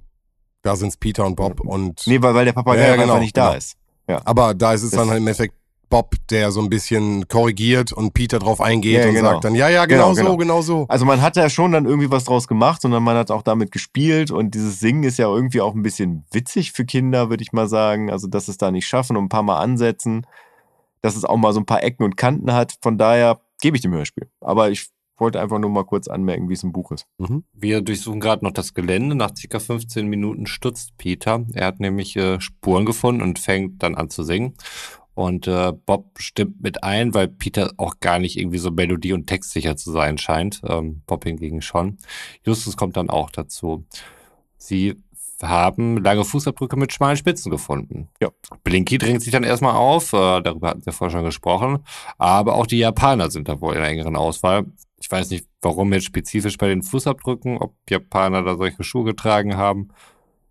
da 0.61 0.75
sind's 0.75 0.97
Peter 0.97 1.25
und 1.25 1.35
Bob 1.35 1.61
und. 1.61 2.01
Nee, 2.07 2.21
weil, 2.21 2.33
weil 2.33 2.45
der 2.45 2.53
Papagei 2.53 2.81
Ja, 2.81 2.87
ja, 2.87 2.93
einfach 2.93 3.05
genau, 3.05 3.19
nicht 3.19 3.37
da 3.37 3.45
genau. 3.47 3.57
ist. 3.57 3.77
Aber 4.25 4.53
da 4.55 4.73
ist 4.73 4.83
es 4.83 4.89
Das- 4.91 4.99
dann 4.99 5.09
halt 5.09 5.19
im 5.19 5.27
Endeffekt 5.27 5.55
Bob, 5.89 6.13
der 6.29 6.51
so 6.51 6.61
ein 6.61 6.69
bisschen 6.69 7.27
korrigiert 7.27 7.91
und 7.93 8.13
Peter 8.13 8.37
drauf 8.37 8.61
eingeht 8.61 9.01
Ja, 9.01 9.07
und 9.07 9.15
genau. 9.15 9.29
sagt 9.31 9.45
dann, 9.45 9.55
ja, 9.55 9.69
ja, 9.69 9.85
genau, 9.87 10.13
Genau, 10.13 10.15
genau. 10.15 10.31
so, 10.31 10.37
genau 10.37 10.61
so. 10.61 10.85
Also 10.87 11.05
man 11.05 11.21
hat 11.23 11.35
da 11.35 11.49
schon 11.49 11.71
dann 11.71 11.85
irgendwie 11.85 12.11
was 12.11 12.25
draus 12.25 12.47
gemacht, 12.47 12.81
sondern 12.83 13.01
man 13.01 13.15
hat 13.17 13.31
auch 13.31 13.41
damit 13.41 13.71
gespielt 13.71 14.29
und 14.29 14.53
dieses 14.53 14.79
Singen 14.79 15.01
ist 15.03 15.17
ja 15.17 15.27
irgendwie 15.27 15.61
auch 15.61 15.73
ein 15.73 15.81
bisschen 15.81 16.25
witzig 16.31 16.73
für 16.73 16.85
Kinder, 16.85 17.31
würde 17.31 17.41
ich 17.41 17.53
mal 17.53 17.67
sagen. 17.67 18.11
Also 18.11 18.27
dass 18.27 18.47
es 18.49 18.57
da 18.57 18.69
nicht 18.69 18.85
schaffen 18.85 19.17
und 19.17 19.25
ein 19.25 19.29
paar 19.29 19.41
Mal 19.41 19.57
ansetzen, 19.59 20.27
dass 21.01 21.15
es 21.15 21.25
auch 21.25 21.37
mal 21.37 21.53
so 21.53 21.59
ein 21.59 21.65
paar 21.65 21.83
Ecken 21.83 22.03
und 22.03 22.17
Kanten 22.17 22.53
hat. 22.53 22.77
Von 22.81 22.97
daher 22.97 23.41
gebe 23.61 23.75
ich 23.75 23.81
dem 23.81 23.93
Hörspiel. 23.93 24.29
Aber 24.41 24.69
ich 24.69 24.89
wollte 25.17 25.41
einfach 25.41 25.59
nur 25.59 25.69
mal 25.69 25.85
kurz 25.85 26.07
anmerken, 26.07 26.49
wie 26.49 26.53
es 26.53 26.63
im 26.63 26.71
Buch 26.71 26.91
ist. 26.91 27.05
Wir 27.53 27.81
durchsuchen 27.81 28.19
gerade 28.19 28.45
noch 28.45 28.51
das 28.51 28.73
Gelände. 28.73 29.15
Nach 29.15 29.35
circa 29.35 29.59
15 29.59 30.07
Minuten 30.07 30.45
stutzt 30.45 30.97
Peter. 30.97 31.45
Er 31.53 31.67
hat 31.67 31.79
nämlich 31.79 32.15
äh, 32.15 32.39
Spuren 32.39 32.85
gefunden 32.85 33.21
und 33.21 33.39
fängt 33.39 33.83
dann 33.83 33.95
an 33.95 34.09
zu 34.09 34.23
singen. 34.23 34.55
Und 35.13 35.47
äh, 35.47 35.73
Bob 35.73 36.17
stimmt 36.17 36.61
mit 36.61 36.83
ein, 36.83 37.13
weil 37.13 37.27
Peter 37.27 37.73
auch 37.75 37.99
gar 37.99 38.19
nicht 38.19 38.37
irgendwie 38.37 38.57
so 38.57 38.71
melodie- 38.71 39.11
und 39.11 39.27
textsicher 39.27 39.75
zu 39.75 39.91
sein 39.91 40.17
scheint. 40.17 40.61
Ähm, 40.63 41.01
Bob 41.05 41.25
hingegen 41.25 41.61
schon. 41.61 41.97
Justus 42.45 42.77
kommt 42.77 42.95
dann 42.95 43.09
auch 43.09 43.29
dazu. 43.29 43.85
Sie 44.57 44.95
haben 45.41 45.97
lange 46.03 46.25
Fußabdrücke 46.25 46.75
mit 46.75 46.91
schmalen 46.91 47.15
Spitzen 47.17 47.49
gefunden. 47.51 48.09
Ja. 48.21 48.29
Blinky 48.63 48.97
drängt 48.97 49.21
sich 49.21 49.31
dann 49.31 49.43
erstmal 49.43 49.75
auf, 49.75 50.11
äh, 50.13 50.41
darüber 50.41 50.69
hatten 50.69 50.85
wir 50.85 50.91
vorher 50.93 51.15
schon 51.17 51.25
gesprochen. 51.25 51.79
Aber 52.17 52.55
auch 52.55 52.67
die 52.67 52.79
Japaner 52.79 53.31
sind 53.31 53.47
da 53.47 53.61
wohl 53.61 53.73
in 53.75 53.79
einer 53.79 53.89
engeren 53.89 54.15
Auswahl. 54.15 54.65
Ich 55.01 55.09
weiß 55.09 55.29
nicht, 55.29 55.47
warum 55.61 55.93
jetzt 55.93 56.05
spezifisch 56.05 56.57
bei 56.57 56.67
den 56.67 56.83
Fußabdrücken, 56.83 57.57
ob 57.57 57.73
Japaner 57.89 58.43
da 58.43 58.57
solche 58.57 58.83
Schuhe 58.83 59.05
getragen 59.05 59.55
haben. 59.55 59.89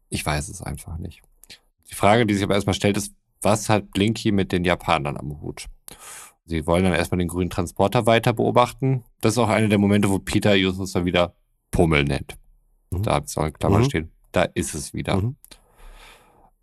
Ich 0.09 0.25
weiß 0.25 0.49
es 0.49 0.63
einfach 0.63 0.97
nicht. 0.97 1.21
Die 1.91 1.95
Frage, 1.95 2.25
die 2.25 2.35
sich 2.35 2.43
aber 2.45 2.55
erstmal 2.55 2.75
stellt, 2.75 2.97
ist, 2.97 3.13
was 3.43 3.69
hat 3.69 3.91
Blinky 3.91 4.33
mit 4.33 4.53
den 4.53 4.65
Japanern 4.65 5.17
am 5.17 5.41
Hut? 5.43 5.67
Sie 6.47 6.67
wollen 6.67 6.85
dann 6.85 6.95
erstmal 6.95 7.19
den 7.19 7.29
grünen 7.29 7.51
Transporter 7.51 8.07
weiter 8.07 8.33
beobachten. 8.33 9.05
Das 9.21 9.35
ist 9.35 9.39
auch 9.39 9.49
einer 9.51 9.69
der 9.69 9.79
Momente, 9.79 10.09
wo 10.09 10.19
Peter 10.19 10.55
Justus 10.55 10.93
dann 10.93 11.05
wieder 11.05 11.35
Pummel 11.71 12.05
nennt. 12.05 12.39
Mhm. 12.91 13.03
Da 13.03 13.17
hat 13.17 13.27
es 13.27 13.37
auch 13.37 13.45
in 13.45 13.53
Klammern 13.53 13.83
Mhm. 13.83 13.85
stehen. 13.87 14.13
Da 14.33 14.43
ist 14.55 14.75
es 14.75 14.93
wieder. 14.95 15.17
Mhm. 15.17 15.37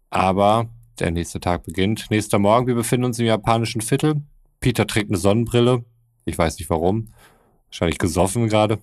Aber 0.10 0.70
der 1.00 1.12
nächste 1.12 1.40
Tag 1.40 1.64
beginnt. 1.64 2.08
Nächster 2.10 2.40
Morgen, 2.40 2.68
wir 2.68 2.76
befinden 2.76 3.06
uns 3.06 3.20
im 3.20 3.26
japanischen 3.26 3.82
Viertel. 3.82 4.22
Peter 4.60 4.88
trägt 4.88 5.10
eine 5.10 5.18
Sonnenbrille. 5.18 5.84
Ich 6.26 6.38
weiß 6.38 6.58
nicht 6.58 6.70
warum. 6.70 7.10
Wahrscheinlich 7.68 7.98
gesoffen 7.98 8.48
gerade. 8.48 8.80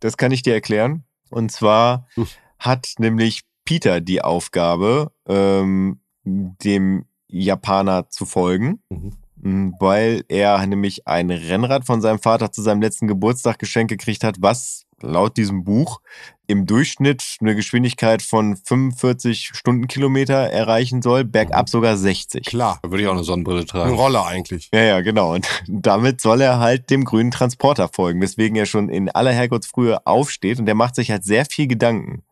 Das 0.00 0.16
kann 0.16 0.32
ich 0.32 0.42
dir 0.42 0.52
erklären. 0.54 1.04
Und 1.30 1.50
zwar 1.50 2.06
Hm. 2.14 2.26
hat 2.58 2.94
nämlich 2.98 3.42
Peter 3.64 4.00
die 4.00 4.20
Aufgabe, 4.22 5.12
ähm, 5.26 6.00
dem 6.24 7.06
Japaner 7.28 8.08
zu 8.10 8.26
folgen, 8.26 8.82
Mhm. 8.90 9.12
m, 9.42 9.74
weil 9.80 10.24
er 10.28 10.66
nämlich 10.66 11.06
ein 11.06 11.30
Rennrad 11.30 11.86
von 11.86 12.00
seinem 12.02 12.18
Vater 12.18 12.52
zu 12.52 12.60
seinem 12.62 12.82
letzten 12.82 13.06
Geburtstag 13.06 13.58
geschenkt 13.58 13.90
gekriegt 13.90 14.24
hat, 14.24 14.36
was 14.40 14.84
laut 15.02 15.36
diesem 15.36 15.64
Buch 15.64 16.00
im 16.46 16.66
Durchschnitt 16.66 17.36
eine 17.40 17.54
Geschwindigkeit 17.54 18.22
von 18.22 18.56
45 18.56 19.50
Stundenkilometer 19.54 20.34
erreichen 20.34 21.00
soll, 21.00 21.24
bergab 21.24 21.68
sogar 21.68 21.96
60. 21.96 22.44
Klar, 22.44 22.80
Da 22.82 22.90
würde 22.90 23.02
ich 23.02 23.08
auch 23.08 23.14
eine 23.14 23.22
Sonnenbrille 23.22 23.60
eine 23.60 23.66
tragen. 23.66 23.94
Rolle 23.94 24.24
eigentlich. 24.24 24.68
Ja, 24.72 24.82
ja, 24.82 25.00
genau. 25.00 25.34
Und 25.34 25.46
damit 25.68 26.20
soll 26.20 26.40
er 26.40 26.58
halt 26.58 26.90
dem 26.90 27.04
grünen 27.04 27.30
Transporter 27.30 27.88
folgen, 27.88 28.20
weswegen 28.20 28.56
er 28.56 28.66
schon 28.66 28.88
in 28.88 29.10
aller 29.10 29.32
Herrgottsfrühe 29.32 30.04
aufsteht 30.06 30.58
und 30.58 30.66
der 30.66 30.74
macht 30.74 30.96
sich 30.96 31.10
halt 31.10 31.24
sehr 31.24 31.44
viel 31.44 31.68
Gedanken, 31.68 32.24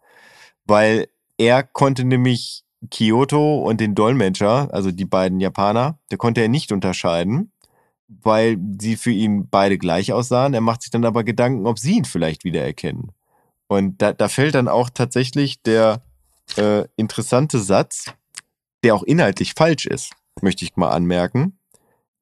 weil 0.64 1.08
er 1.36 1.62
konnte 1.62 2.04
nämlich 2.04 2.64
Kyoto 2.90 3.58
und 3.62 3.80
den 3.80 3.94
Dolmetscher, 3.94 4.68
also 4.72 4.90
die 4.90 5.04
beiden 5.04 5.40
Japaner, 5.40 5.98
der 6.10 6.18
konnte 6.18 6.40
er 6.40 6.48
nicht 6.48 6.72
unterscheiden, 6.72 7.52
weil 8.08 8.58
sie 8.80 8.96
für 8.96 9.10
ihn 9.10 9.48
beide 9.48 9.78
gleich 9.78 10.12
aussahen. 10.12 10.54
Er 10.54 10.60
macht 10.60 10.82
sich 10.82 10.90
dann 10.90 11.04
aber 11.04 11.24
Gedanken, 11.24 11.66
ob 11.66 11.78
sie 11.78 11.96
ihn 11.96 12.04
vielleicht 12.04 12.44
wiedererkennen. 12.44 13.12
Und 13.68 14.00
da, 14.00 14.12
da 14.12 14.28
fällt 14.28 14.54
dann 14.54 14.68
auch 14.68 14.90
tatsächlich 14.90 15.62
der 15.62 16.02
äh, 16.56 16.84
interessante 16.96 17.58
Satz, 17.58 18.06
der 18.82 18.94
auch 18.94 19.02
inhaltlich 19.02 19.52
falsch 19.54 19.86
ist, 19.86 20.12
möchte 20.40 20.64
ich 20.64 20.76
mal 20.76 20.90
anmerken. 20.90 21.58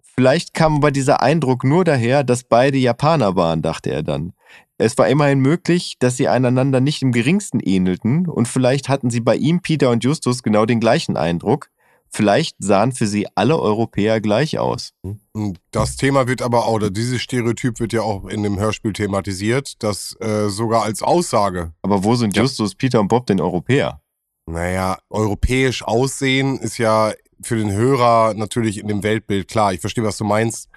Vielleicht 0.02 0.54
kam 0.54 0.76
aber 0.76 0.90
dieser 0.90 1.22
Eindruck 1.22 1.62
nur 1.62 1.84
daher, 1.84 2.24
dass 2.24 2.44
beide 2.44 2.78
Japaner 2.78 3.36
waren, 3.36 3.62
dachte 3.62 3.90
er 3.90 4.02
dann. 4.02 4.32
Es 4.78 4.98
war 4.98 5.08
immerhin 5.08 5.40
möglich, 5.40 5.96
dass 5.98 6.16
sie 6.16 6.28
einander 6.28 6.80
nicht 6.80 7.02
im 7.02 7.12
geringsten 7.12 7.60
ähnelten 7.60 8.26
und 8.26 8.48
vielleicht 8.48 8.88
hatten 8.88 9.10
sie 9.10 9.20
bei 9.20 9.36
ihm, 9.36 9.60
Peter 9.60 9.90
und 9.90 10.04
Justus, 10.04 10.42
genau 10.42 10.66
den 10.66 10.80
gleichen 10.80 11.16
Eindruck. 11.16 11.70
Vielleicht 12.10 12.56
sahen 12.58 12.92
für 12.92 13.06
sie 13.06 13.26
alle 13.34 13.58
Europäer 13.58 14.20
gleich 14.20 14.58
aus. 14.58 14.92
Und 15.32 15.58
Das 15.70 15.96
Thema 15.96 16.26
wird 16.28 16.40
aber 16.42 16.66
auch, 16.66 16.72
oder 16.74 16.90
dieses 16.90 17.20
Stereotyp 17.20 17.78
wird 17.80 17.92
ja 17.92 18.02
auch 18.02 18.26
in 18.26 18.42
dem 18.42 18.58
Hörspiel 18.58 18.92
thematisiert, 18.92 19.82
das 19.82 20.16
äh, 20.20 20.48
sogar 20.48 20.82
als 20.82 21.02
Aussage, 21.02 21.72
Aber 21.82 22.04
wo 22.04 22.14
sind 22.14 22.36
Ja. 22.36 22.42
Justus, 22.42 22.74
Peter 22.74 23.00
und 23.00 23.08
Bob 23.08 23.26
denn 23.26 23.40
Europäer? 23.40 24.00
naja, 24.48 24.96
europäisch 25.10 25.82
aussehen 25.82 26.58
ist 26.58 26.78
ja 26.78 27.12
für 27.42 27.56
den 27.56 27.72
Hörer 27.72 28.32
natürlich 28.34 28.78
in 28.78 28.86
dem 28.88 29.02
Weltbild 29.02 29.48
klar. 29.48 29.72
Ich 29.72 29.80
verstehe, 29.80 30.04
was 30.04 30.16
du 30.18 30.24
meinst. 30.24 30.68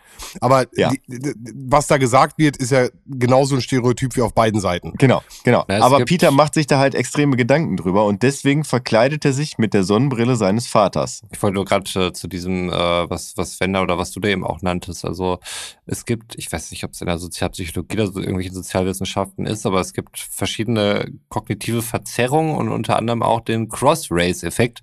Aber 0.41 0.65
Ja. 0.75 0.91
die, 0.91 1.01
die, 1.07 1.33
was 1.67 1.87
da 1.87 1.97
gesagt 1.97 2.37
wird, 2.37 2.57
ist 2.57 2.71
ja 2.71 2.87
genauso 3.05 3.55
ein 3.55 3.61
Stereotyp 3.61 4.15
wie 4.15 4.21
auf 4.21 4.33
beiden 4.33 4.59
Seiten. 4.59 4.93
Genau, 4.97 5.21
genau. 5.43 5.65
Na, 5.67 5.81
Aber 5.81 6.05
Peter 6.05 6.31
macht 6.31 6.53
sich 6.53 6.67
da 6.67 6.79
halt 6.79 6.95
extreme 6.95 7.35
Gedanken 7.35 7.77
drüber 7.77 8.05
und 8.05 8.23
deswegen 8.23 8.63
verkleidet 8.63 9.25
er 9.25 9.33
sich 9.33 9.57
mit 9.57 9.73
der 9.73 9.83
Sonnenbrille 9.83 10.35
seines 10.35 10.67
Vaters. 10.67 11.21
Ich 11.31 11.41
wollte 11.41 11.55
nur 11.55 11.65
gerade 11.65 12.07
äh, 12.07 12.13
zu 12.13 12.27
diesem, 12.27 12.69
äh, 12.69 13.09
was, 13.09 13.35
was 13.37 13.59
Wender 13.59 13.81
oder 13.81 13.97
was 13.97 14.11
du 14.11 14.19
da 14.19 14.29
eben 14.29 14.43
auch 14.43 14.61
nanntest. 14.61 15.05
Also 15.05 15.39
es 15.85 16.05
gibt, 16.05 16.35
ich 16.37 16.51
weiß 16.51 16.71
nicht, 16.71 16.83
ob 16.83 16.91
es 16.91 17.01
in 17.01 17.07
der 17.07 17.17
Sozialpsychologie 17.17 17.95
oder 17.97 18.07
so 18.07 18.19
irgendwelchen 18.19 18.53
Sozialwissenschaften 18.53 19.45
ist, 19.45 19.65
aber 19.65 19.79
es 19.79 19.93
gibt 19.93 20.19
verschiedene 20.19 21.11
kognitive 21.29 21.81
Verzerrungen 21.81 22.55
und 22.55 22.69
unter 22.69 22.97
anderem 22.97 23.23
auch 23.23 23.41
den 23.41 23.69
Cross-Race-Effekt. 23.69 24.81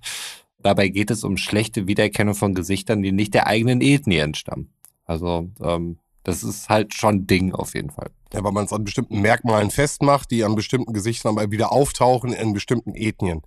Dabei 0.63 0.89
geht 0.89 1.11
es 1.11 1.23
um 1.23 1.37
schlechte 1.37 1.87
Wiedererkennung 1.87 2.35
von 2.35 2.53
Gesichtern, 2.53 3.01
die 3.01 3.11
nicht 3.11 3.33
der 3.33 3.47
eigenen 3.47 3.79
Ethnie 3.81 4.17
entstammen. 4.17 4.73
Also 5.07 5.49
ähm, 5.61 5.97
das 6.23 6.43
ist 6.43 6.67
halt 6.69 6.93
schon 6.93 7.15
ein 7.15 7.27
Ding 7.27 7.53
auf 7.53 7.73
jeden 7.73 7.89
Fall. 7.89 8.11
Ja, 8.33 8.43
weil 8.43 8.51
man 8.51 8.65
es 8.65 8.73
an 8.73 8.83
bestimmten 8.83 9.21
Merkmalen 9.21 9.71
festmacht, 9.71 10.29
die 10.29 10.43
an 10.43 10.55
bestimmten 10.55 10.91
Gesichtern 10.93 11.37
aber 11.37 11.49
wieder 11.49 11.71
auftauchen 11.71 12.33
in 12.33 12.53
bestimmten 12.53 12.93
Ethnien. 12.93 13.41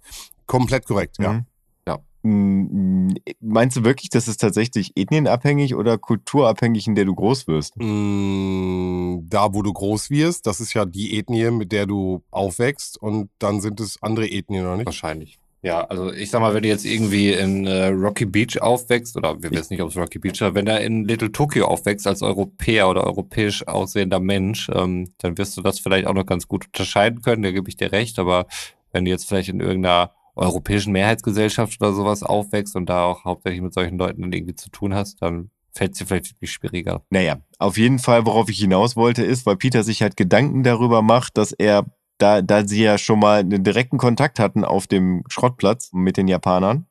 Komplett 0.47 0.87
korrekt, 0.87 1.19
ja. 1.19 1.35
Mhm. 1.35 1.47
Ja. 1.87 1.99
Mm, 2.23 3.15
Meinst 3.41 3.77
du 3.77 3.85
wirklich, 3.85 4.09
das 4.09 4.29
ist 4.29 4.41
tatsächlich 4.41 4.93
ethnienabhängig 4.97 5.75
oder 5.75 5.99
kulturabhängig, 5.99 6.87
in 6.87 6.95
der 6.95 7.05
du 7.05 7.15
groß 7.15 7.47
wirst? 7.49 7.75
Mm, 7.77 9.27
Da, 9.29 9.53
wo 9.53 9.63
du 9.63 9.73
groß 9.73 10.09
wirst, 10.11 10.47
das 10.47 10.61
ist 10.61 10.73
ja 10.73 10.87
die 10.87 11.19
Ethnie, 11.19 11.51
mit 11.51 11.73
der 11.73 11.87
du 11.87 12.23
aufwächst 12.31 12.97
und 13.01 13.29
dann 13.39 13.61
sind 13.61 13.81
es 13.81 14.03
andere 14.03 14.31
Ethnien, 14.31 14.65
oder 14.65 14.77
nicht? 14.77 14.87
Wahrscheinlich. 14.87 15.39
Ja, 15.63 15.85
also 15.85 16.11
ich 16.13 16.31
sag 16.31 16.41
mal, 16.41 16.55
wenn 16.55 16.63
du 16.63 16.69
jetzt 16.69 16.87
irgendwie 16.87 17.33
in 17.33 17.67
äh, 17.67 17.89
Rocky 17.89 18.25
Beach 18.25 18.61
aufwächst, 18.61 19.17
oder 19.17 19.43
wir 19.43 19.51
wissen 19.51 19.75
nicht, 19.75 19.83
ob 19.83 19.91
es 19.91 19.97
Rocky 19.97 20.19
Beach 20.19 20.41
ist, 20.41 20.55
wenn 20.55 20.65
du 20.65 20.79
in 20.79 21.05
Little 21.05 21.33
Tokyo 21.33 21.67
aufwächst 21.67 22.07
als 22.07 22.23
Europäer 22.23 22.89
oder 22.89 23.05
europäisch 23.05 23.67
aussehender 23.69 24.21
Mensch, 24.21 24.71
ähm, 24.75 25.13
dann 25.19 25.37
wirst 25.37 25.57
du 25.57 25.63
das 25.63 25.79
vielleicht 25.79 26.07
auch 26.07 26.15
noch 26.15 26.25
ganz 26.25 26.49
gut 26.49 26.67
unterscheiden 26.67 27.21
können, 27.21 27.43
da 27.43 27.51
gebe 27.51 27.69
ich 27.69 27.77
dir 27.77 27.93
recht, 27.93 28.19
aber 28.19 28.47
wenn 28.93 29.05
du 29.05 29.11
jetzt 29.11 29.29
vielleicht 29.29 29.51
in 29.51 29.61
irgendeiner 29.61 30.13
europäischen 30.35 30.93
Mehrheitsgesellschaft 30.93 31.81
oder 31.81 31.93
sowas 31.93 32.23
aufwächst 32.23 32.75
und 32.77 32.87
da 32.87 33.05
auch 33.05 33.25
hauptsächlich 33.25 33.61
mit 33.61 33.75
solchen 33.75 33.99
Leuten 33.99 34.23
dann 34.23 34.33
irgendwie 34.33 34.55
zu 34.55 34.71
tun 34.71 34.95
hast, 34.95 35.21
dann 35.21 35.51
fällt 35.73 35.93
es 35.93 35.99
dir 35.99 36.07
vielleicht 36.07 36.31
wirklich 36.33 36.53
schwieriger. 36.53 37.03
Naja, 37.11 37.41
auf 37.59 37.77
jeden 37.77 37.99
Fall, 37.99 38.27
worauf 38.27 38.49
ich 38.49 38.59
hinaus 38.59 38.97
wollte, 38.97 39.23
ist, 39.23 39.47
weil 39.47 39.57
Peter 39.57 39.83
sich 39.85 40.03
halt 40.03 40.17
Gedanken 40.17 40.63
darüber 40.63 41.03
macht, 41.03 41.37
dass 41.37 41.53
er, 41.53 41.85
da, 42.21 42.43
da 42.43 42.67
sie 42.67 42.83
ja 42.85 42.99
schon 42.99 43.19
mal 43.19 43.41
einen 43.41 43.65
direkten 43.65 43.99
Kontakt 43.99 44.39
hatten 44.39 44.65
auf 44.65 44.87
dem 44.87 45.25
Schrottplatz 45.29 45.91
mit 45.93 46.17
den 46.17 46.29
Japanern, 46.29 46.87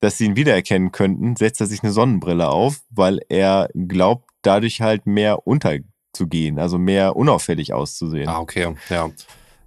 dass 0.00 0.18
sie 0.18 0.26
ihn 0.26 0.36
wiedererkennen 0.36 0.92
könnten, 0.92 1.36
setzt 1.36 1.60
er 1.60 1.66
sich 1.66 1.82
eine 1.82 1.92
Sonnenbrille 1.92 2.48
auf, 2.48 2.80
weil 2.90 3.20
er 3.28 3.68
glaubt, 3.74 4.28
dadurch 4.42 4.80
halt 4.80 5.06
mehr 5.06 5.46
unter, 5.46 5.76
zu 6.12 6.26
gehen, 6.26 6.58
also 6.58 6.76
mehr 6.78 7.16
unauffällig 7.16 7.72
auszusehen. 7.72 8.28
Ah, 8.28 8.40
okay, 8.40 8.74
ja. 8.90 9.10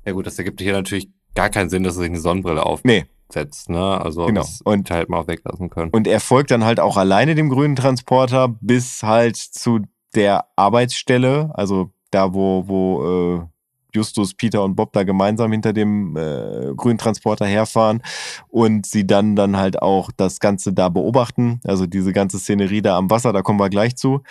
Ja 0.06 0.12
gut, 0.12 0.28
das 0.28 0.38
ergibt 0.38 0.62
hier 0.62 0.74
natürlich 0.74 1.10
gar 1.34 1.50
keinen 1.50 1.70
Sinn, 1.70 1.84
dass 1.84 1.96
er 1.96 2.02
sich 2.04 2.12
eine 2.12 2.20
Sonnenbrille 2.20 2.62
Nee, 2.84 3.06
aufsetzt, 3.28 3.70
ne? 3.70 4.00
Also 4.02 4.26
Genau. 4.28 4.42
das 4.42 4.62
Und- 4.62 4.92
halt 4.92 5.10
mal 5.10 5.26
weglassen 5.28 5.70
können. 5.70 5.90
Und 5.92 6.08
er 6.08 6.20
folgt 6.20 6.52
dann 6.52 6.64
halt 6.66 6.80
auch 6.80 6.98
alleine 6.98 7.34
dem 7.36 7.50
grünen 7.50 7.76
Transporter 7.76 8.50
bis 8.62 9.02
halt 9.02 9.38
zu 9.38 9.80
der 10.14 10.46
Arbeitsstelle, 10.56 11.50
also 11.56 11.90
da, 12.12 12.34
wo, 12.34 12.68
wo 12.68 13.38
äh, 13.38 13.48
Justus, 13.96 14.34
Peter 14.34 14.64
und 14.64 14.76
Bob 14.76 14.94
da 14.94 15.04
gemeinsam 15.04 15.52
hinter 15.52 15.74
dem 15.74 16.16
äh, 16.16 16.74
grünen 16.76 16.98
Transporter 16.98 17.46
herfahren 17.46 18.02
und 18.48 18.86
sie 18.86 19.08
dann 19.08 19.36
dann 19.36 19.58
halt 19.58 19.82
auch 19.82 20.12
das 20.16 20.40
Ganze 20.40 20.74
da 20.74 20.90
beobachten, 20.90 21.60
also 21.64 21.86
diese 21.86 22.14
ganze 22.14 22.40
Szenerie 22.40 22.82
da 22.82 22.98
am 22.98 23.10
Wasser, 23.10 23.34
da 23.34 23.42
kommen 23.42 23.60
wir 23.60 23.70
gleich 23.70 23.96
zu, 23.96 24.22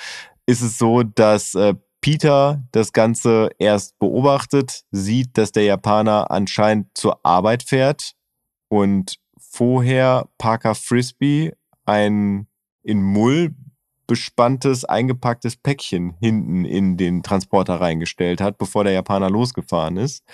ist 0.46 0.62
es 0.62 0.78
so, 0.78 1.02
dass 1.02 1.54
äh, 1.54 1.74
Peter 2.00 2.62
das 2.72 2.92
Ganze 2.92 3.48
erst 3.58 3.98
beobachtet, 3.98 4.82
sieht, 4.90 5.38
dass 5.38 5.52
der 5.52 5.64
Japaner 5.64 6.30
anscheinend 6.30 6.88
zur 6.94 7.24
Arbeit 7.24 7.62
fährt 7.62 8.12
und 8.68 9.16
vorher 9.38 10.28
Parker 10.36 10.74
Frisbee 10.74 11.52
ein 11.86 12.46
in 12.82 13.02
Mull 13.02 13.54
bespanntes, 14.06 14.84
eingepacktes 14.84 15.56
Päckchen 15.56 16.14
hinten 16.20 16.64
in 16.64 16.96
den 16.96 17.22
Transporter 17.22 17.80
reingestellt 17.80 18.40
hat, 18.40 18.58
bevor 18.58 18.84
der 18.84 18.92
Japaner 18.92 19.30
losgefahren 19.30 19.96
ist. 19.96 20.24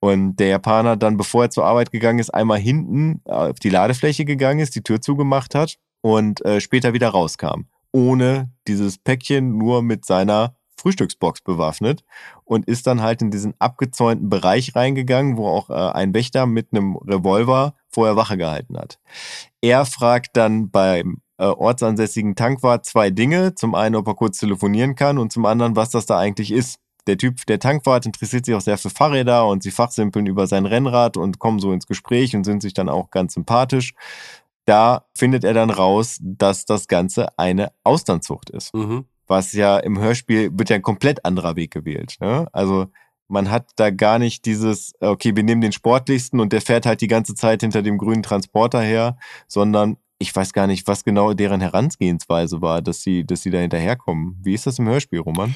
Und 0.00 0.36
der 0.36 0.48
Japaner 0.48 0.96
dann, 0.96 1.16
bevor 1.16 1.44
er 1.44 1.50
zur 1.50 1.64
Arbeit 1.64 1.90
gegangen 1.90 2.18
ist, 2.18 2.30
einmal 2.30 2.58
hinten 2.58 3.20
auf 3.24 3.58
die 3.58 3.70
Ladefläche 3.70 4.24
gegangen 4.24 4.60
ist, 4.60 4.74
die 4.74 4.82
Tür 4.82 5.00
zugemacht 5.00 5.54
hat 5.54 5.76
und 6.02 6.44
äh, 6.44 6.60
später 6.60 6.92
wieder 6.92 7.08
rauskam. 7.08 7.62
Ohne 7.92 8.52
dieses 8.68 8.98
Päckchen, 8.98 9.56
nur 9.56 9.82
mit 9.82 10.04
seiner 10.04 10.54
Frühstücksbox 10.78 11.40
bewaffnet 11.40 12.04
und 12.44 12.66
ist 12.66 12.86
dann 12.86 13.02
halt 13.02 13.22
in 13.22 13.30
diesen 13.30 13.54
abgezäunten 13.58 14.28
Bereich 14.28 14.76
reingegangen, 14.76 15.36
wo 15.36 15.48
auch 15.48 15.70
äh, 15.70 15.72
ein 15.72 16.14
Wächter 16.14 16.46
mit 16.46 16.68
einem 16.72 16.96
Revolver 16.96 17.74
vorher 17.88 18.16
Wache 18.16 18.36
gehalten 18.36 18.78
hat. 18.78 18.98
Er 19.60 19.86
fragt 19.86 20.36
dann 20.36 20.70
beim 20.70 21.22
äh, 21.38 21.44
ortsansässigen 21.44 22.34
Tankwart 22.34 22.86
zwei 22.86 23.10
Dinge. 23.10 23.54
Zum 23.54 23.74
einen, 23.74 23.94
ob 23.96 24.06
er 24.08 24.14
kurz 24.14 24.38
telefonieren 24.38 24.94
kann 24.94 25.18
und 25.18 25.32
zum 25.32 25.44
anderen, 25.46 25.76
was 25.76 25.90
das 25.90 26.06
da 26.06 26.18
eigentlich 26.18 26.52
ist. 26.52 26.78
Der 27.06 27.16
Typ, 27.18 27.46
der 27.46 27.60
Tankwart, 27.60 28.04
interessiert 28.04 28.46
sich 28.46 28.54
auch 28.54 28.60
sehr 28.60 28.78
für 28.78 28.90
Fahrräder 28.90 29.46
und 29.46 29.62
sie 29.62 29.70
fachsimpeln 29.70 30.26
über 30.26 30.46
sein 30.48 30.66
Rennrad 30.66 31.16
und 31.16 31.38
kommen 31.38 31.60
so 31.60 31.72
ins 31.72 31.86
Gespräch 31.86 32.34
und 32.34 32.42
sind 32.44 32.62
sich 32.62 32.74
dann 32.74 32.88
auch 32.88 33.10
ganz 33.10 33.34
sympathisch. 33.34 33.94
Da 34.64 35.04
findet 35.14 35.44
er 35.44 35.54
dann 35.54 35.70
raus, 35.70 36.18
dass 36.20 36.64
das 36.64 36.88
Ganze 36.88 37.38
eine 37.38 37.70
Austernzucht 37.84 38.50
ist 38.50 38.74
Mhm. 38.74 39.04
was 39.28 39.52
ja 39.52 39.78
im 39.78 39.98
Hörspiel 39.98 40.50
wird 40.58 40.70
ja 40.70 40.76
ein 40.76 40.82
komplett 40.82 41.24
anderer 41.24 41.54
Weg 41.56 41.70
gewählt. 41.72 42.16
Ne? 42.20 42.48
Also 42.52 42.86
man 43.28 43.50
hat 43.50 43.70
da 43.76 43.90
gar 43.90 44.18
nicht 44.18 44.44
dieses, 44.44 44.92
okay, 45.00 45.34
wir 45.36 45.42
nehmen 45.44 45.60
den 45.60 45.72
sportlichsten 45.72 46.38
und 46.40 46.52
der 46.52 46.60
fährt 46.60 46.86
halt 46.86 47.00
die 47.00 47.08
ganze 47.08 47.34
Zeit 47.34 47.60
hinter 47.60 47.82
dem 47.82 47.98
grünen 47.98 48.22
Transporter 48.22 48.80
her, 48.80 49.16
sondern 49.48 49.96
ich 50.18 50.34
weiß 50.34 50.52
gar 50.52 50.66
nicht, 50.66 50.86
was 50.86 51.04
genau 51.04 51.34
deren 51.34 51.60
Herangehensweise 51.60 52.60
war, 52.62 52.82
dass 52.82 53.02
sie, 53.02 53.24
dass 53.24 53.42
sie 53.42 53.50
da 53.50 53.58
hinterherkommen. 53.58 54.38
Wie 54.42 54.54
ist 54.54 54.66
das 54.66 54.78
im 54.78 54.88
Hörspiel, 54.88 55.20
Roman? 55.20 55.54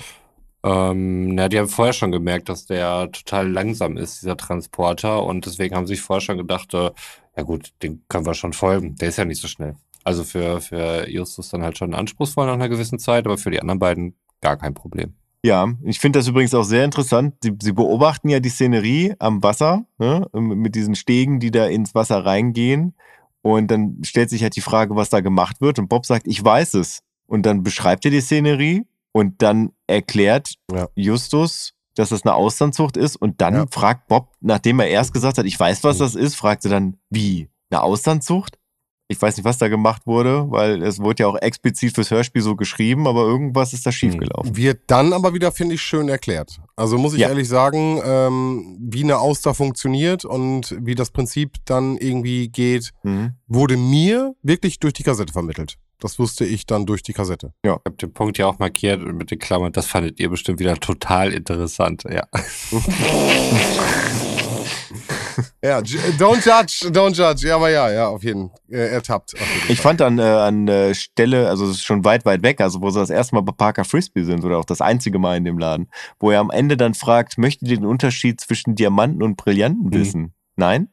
Ähm, 0.62 1.34
na, 1.34 1.48
die 1.48 1.58
haben 1.58 1.68
vorher 1.68 1.94
schon 1.94 2.12
gemerkt, 2.12 2.48
dass 2.48 2.66
der 2.66 3.10
total 3.10 3.50
langsam 3.50 3.96
ist, 3.96 4.20
dieser 4.20 4.36
Transporter. 4.36 5.22
Und 5.22 5.46
deswegen 5.46 5.74
haben 5.74 5.86
sie 5.86 5.94
sich 5.94 6.02
vorher 6.02 6.20
schon 6.20 6.36
gedacht, 6.36 6.74
äh, 6.74 6.90
ja 7.36 7.42
gut, 7.42 7.72
dem 7.82 8.02
können 8.08 8.26
wir 8.26 8.34
schon 8.34 8.52
folgen. 8.52 8.96
Der 8.96 9.08
ist 9.08 9.16
ja 9.16 9.24
nicht 9.24 9.40
so 9.40 9.48
schnell. 9.48 9.76
Also 10.04 10.24
für, 10.24 10.60
für 10.60 11.08
Justus 11.08 11.50
dann 11.50 11.62
halt 11.62 11.78
schon 11.78 11.94
anspruchsvoll 11.94 12.46
nach 12.46 12.54
einer 12.54 12.68
gewissen 12.68 12.98
Zeit, 12.98 13.26
aber 13.26 13.38
für 13.38 13.50
die 13.50 13.60
anderen 13.60 13.78
beiden 13.78 14.14
gar 14.40 14.56
kein 14.56 14.74
Problem. 14.74 15.14
Ja, 15.42 15.72
ich 15.84 16.00
finde 16.00 16.18
das 16.18 16.28
übrigens 16.28 16.54
auch 16.54 16.64
sehr 16.64 16.84
interessant. 16.84 17.36
Sie, 17.42 17.56
sie 17.62 17.72
beobachten 17.72 18.28
ja 18.28 18.40
die 18.40 18.50
Szenerie 18.50 19.14
am 19.18 19.42
Wasser, 19.42 19.86
ne? 19.98 20.26
mit 20.34 20.74
diesen 20.74 20.94
Stegen, 20.94 21.40
die 21.40 21.50
da 21.50 21.66
ins 21.66 21.94
Wasser 21.94 22.26
reingehen. 22.26 22.94
Und 23.42 23.70
dann 23.70 23.98
stellt 24.04 24.30
sich 24.30 24.42
halt 24.42 24.56
die 24.56 24.60
Frage, 24.60 24.96
was 24.96 25.08
da 25.10 25.20
gemacht 25.20 25.60
wird. 25.60 25.78
Und 25.78 25.88
Bob 25.88 26.04
sagt, 26.06 26.26
ich 26.26 26.42
weiß 26.44 26.74
es. 26.74 27.00
Und 27.26 27.46
dann 27.46 27.62
beschreibt 27.62 28.04
er 28.04 28.10
die 28.10 28.20
Szenerie 28.20 28.84
und 29.12 29.40
dann 29.42 29.70
erklärt 29.86 30.54
Ja. 30.72 30.88
Justus, 30.94 31.72
dass 31.94 32.10
das 32.10 32.24
eine 32.24 32.34
Austernzucht 32.34 32.96
ist. 32.96 33.16
Und 33.16 33.40
dann 33.40 33.54
Ja. 33.54 33.66
fragt 33.70 34.08
Bob, 34.08 34.32
nachdem 34.40 34.80
er 34.80 34.88
erst 34.88 35.12
gesagt 35.14 35.38
hat, 35.38 35.46
ich 35.46 35.58
weiß, 35.58 35.82
was 35.84 35.98
das 35.98 36.14
ist, 36.14 36.34
fragt 36.36 36.64
er 36.64 36.70
dann, 36.70 36.96
wie? 37.08 37.48
Eine 37.70 37.82
Austernzucht? 37.82 38.58
Ich 39.12 39.20
weiß 39.20 39.36
nicht, 39.36 39.44
was 39.44 39.58
da 39.58 39.66
gemacht 39.66 40.02
wurde, 40.06 40.48
weil 40.52 40.84
es 40.84 41.00
wurde 41.00 41.24
ja 41.24 41.26
auch 41.26 41.34
explizit 41.36 41.96
fürs 41.96 42.12
Hörspiel 42.12 42.42
so 42.42 42.54
geschrieben, 42.54 43.08
aber 43.08 43.22
irgendwas 43.22 43.72
ist 43.72 43.84
da 43.84 43.90
schiefgelaufen. 43.90 44.56
Wird 44.56 44.82
dann 44.86 45.12
aber 45.12 45.34
wieder, 45.34 45.50
finde 45.50 45.74
ich, 45.74 45.82
schön 45.82 46.08
erklärt. 46.08 46.60
Also 46.76 46.96
muss 46.96 47.14
ich 47.14 47.18
Ja. 47.22 47.28
ehrlich 47.28 47.48
sagen, 47.48 48.00
ähm, 48.04 48.78
wie 48.80 49.02
eine 49.02 49.18
Auster 49.18 49.52
funktioniert 49.52 50.24
und 50.24 50.76
wie 50.80 50.94
das 50.94 51.10
Prinzip 51.10 51.56
dann 51.64 51.96
irgendwie 51.96 52.50
geht, 52.50 52.92
Mhm. 53.02 53.32
wurde 53.48 53.76
mir 53.76 54.36
wirklich 54.44 54.78
durch 54.78 54.92
die 54.92 55.02
Kassette 55.02 55.32
vermittelt. 55.32 55.74
Das 55.98 56.20
wusste 56.20 56.44
ich 56.44 56.66
dann 56.66 56.86
durch 56.86 57.02
die 57.02 57.12
Kassette. 57.12 57.52
Ich 57.64 57.68
habe 57.70 57.90
den 58.00 58.12
Punkt 58.12 58.38
ja 58.38 58.46
auch 58.46 58.60
markiert 58.60 59.02
mit 59.02 59.32
den 59.32 59.40
Klammern. 59.40 59.72
Das 59.72 59.86
fandet 59.86 60.20
ihr 60.20 60.30
bestimmt 60.30 60.60
wieder 60.60 60.76
total 60.76 61.32
interessant. 61.32 62.04
Ja. 62.08 62.28
Ja, 65.62 65.80
j- 65.80 66.00
don't 66.18 66.36
judge, 66.44 66.88
don't 66.92 67.14
judge. 67.14 67.46
Ja, 67.48 67.56
aber 67.56 67.70
ja, 67.70 67.90
ja, 67.90 68.08
auf 68.08 68.22
jeden 68.22 68.50
Fall. 68.50 68.58
Äh, 68.70 68.88
ertappt. 68.92 69.34
Auf 69.34 69.40
jeden 69.40 69.72
Ich 69.72 69.80
Fall. 69.80 69.90
fand 69.96 70.02
an, 70.02 70.18
äh, 70.18 70.22
an 70.22 70.68
äh, 70.68 70.94
Stelle, 70.94 71.48
also 71.48 71.64
es 71.64 71.72
ist 71.72 71.82
schon 71.84 72.04
weit, 72.04 72.24
weit 72.24 72.42
weg, 72.42 72.60
also 72.60 72.80
wo 72.82 72.90
sie 72.90 72.98
das 73.00 73.10
erste 73.10 73.34
Mal 73.34 73.42
bei 73.42 73.52
Parker 73.52 73.84
Frisbee 73.84 74.24
sind 74.24 74.44
oder 74.44 74.58
auch 74.58 74.64
das 74.64 74.80
einzige 74.80 75.18
Mal 75.18 75.36
in 75.36 75.44
dem 75.44 75.58
Laden, 75.58 75.88
wo 76.18 76.30
er 76.30 76.40
am 76.40 76.50
Ende 76.50 76.76
dann 76.76 76.94
fragt, 76.94 77.38
möchtet 77.38 77.68
ihr 77.68 77.76
den 77.76 77.86
Unterschied 77.86 78.40
zwischen 78.40 78.74
Diamanten 78.74 79.22
und 79.22 79.36
Brillanten 79.36 79.86
Mhm. 79.86 79.94
wissen? 79.94 80.34
Nein? 80.56 80.88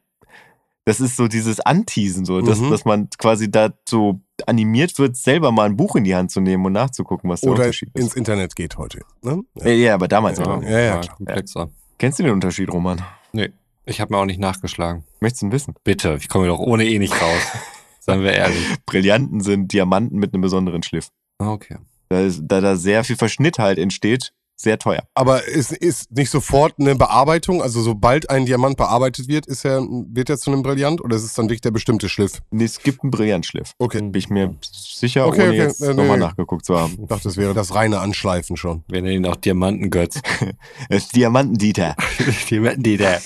Das 0.84 1.00
ist 1.00 1.16
so 1.16 1.28
dieses 1.28 1.60
Anteasen, 1.60 2.24
so, 2.24 2.40
dass, 2.40 2.60
Mhm. 2.60 2.70
dass 2.70 2.86
man 2.86 3.10
quasi 3.18 3.50
da 3.50 3.68
so 3.86 4.22
animiert 4.46 4.98
wird, 4.98 5.16
selber 5.18 5.52
mal 5.52 5.64
ein 5.66 5.76
Buch 5.76 5.96
in 5.96 6.04
die 6.04 6.14
Hand 6.16 6.30
zu 6.30 6.40
nehmen 6.40 6.64
und 6.64 6.72
nachzugucken, 6.72 7.28
was 7.28 7.42
der 7.42 7.50
Oder 7.52 7.60
Unterschied 7.64 7.90
ins 7.94 8.06
ist. 8.08 8.16
Internet 8.16 8.56
geht 8.56 8.78
heute. 8.78 9.00
Ne? 9.20 9.42
Ja, 9.56 9.68
ja, 9.68 9.94
aber 9.94 10.08
damals 10.08 10.38
auch. 10.40 10.62
Ja, 10.62 10.78
ja, 10.80 10.94
war 10.94 11.00
klar. 11.02 11.16
komplexer. 11.16 11.68
Kennst 11.98 12.18
du 12.20 12.22
den 12.22 12.32
Unterschied, 12.32 12.72
Roman? 12.72 13.02
Nee, 13.32 13.50
ich 13.88 14.00
habe 14.00 14.12
mir 14.14 14.20
auch 14.20 14.24
nicht 14.26 14.40
nachgeschlagen. 14.40 15.04
Möchtest 15.20 15.42
du 15.42 15.46
ihn 15.46 15.52
wissen? 15.52 15.74
Bitte, 15.84 16.16
ich 16.20 16.28
komme 16.28 16.46
doch 16.46 16.58
ohne 16.58 16.84
eh 16.86 16.98
nicht 16.98 17.20
raus. 17.20 17.40
Seien 18.00 18.22
wir 18.22 18.32
ehrlich. 18.32 18.64
Brillanten 18.86 19.40
sind 19.40 19.72
Diamanten 19.72 20.18
mit 20.18 20.32
einem 20.32 20.42
besonderen 20.42 20.82
Schliff. 20.82 21.08
Ah, 21.38 21.52
Okay. 21.52 21.76
Da, 22.10 22.20
ist, 22.20 22.40
da 22.44 22.62
da 22.62 22.74
sehr 22.76 23.04
viel 23.04 23.16
Verschnitt 23.16 23.58
halt 23.58 23.78
entsteht, 23.78 24.32
sehr 24.60 24.78
teuer. 24.78 25.04
Aber 25.14 25.46
es 25.48 25.70
ist 25.70 26.10
nicht 26.10 26.30
sofort 26.30 26.74
eine 26.80 26.96
Bearbeitung, 26.96 27.62
also 27.62 27.80
sobald 27.80 28.28
ein 28.28 28.44
Diamant 28.44 28.76
bearbeitet 28.76 29.28
wird, 29.28 29.46
ist 29.46 29.64
er, 29.64 29.80
wird 29.82 30.28
er 30.30 30.36
zu 30.36 30.50
einem 30.50 30.62
Brillant 30.62 31.00
oder 31.00 31.16
ist 31.16 31.22
es 31.22 31.34
dann 31.34 31.46
wirklich 31.46 31.60
der 31.60 31.70
bestimmte 31.70 32.08
Schliff? 32.08 32.40
Nee, 32.50 32.64
es 32.64 32.80
gibt 32.80 33.02
einen 33.02 33.12
Brillantschliff. 33.12 33.72
Okay. 33.78 33.98
Bin 34.02 34.14
ich 34.14 34.28
mir 34.30 34.56
sicher, 34.62 35.26
Okay, 35.26 35.42
ohne 35.42 35.48
okay. 35.50 35.58
jetzt 35.58 35.80
Äh, 35.80 35.94
nochmal 35.94 36.18
nee. 36.18 36.24
nachgeguckt 36.24 36.64
zu 36.64 36.78
haben. 36.78 36.96
Ich 37.00 37.06
dachte, 37.06 37.24
das 37.24 37.36
wäre 37.36 37.54
das 37.54 37.74
reine 37.74 38.00
Anschleifen 38.00 38.56
schon. 38.56 38.82
Wir 38.88 39.00
nennen 39.00 39.24
ihn 39.24 39.26
auch 39.26 39.36
Diamantengötz. 39.36 40.20
Es 40.88 41.04
ist 41.04 41.16
Diamantendieter. 41.16 41.94
Diamantenpeter. 42.50 43.20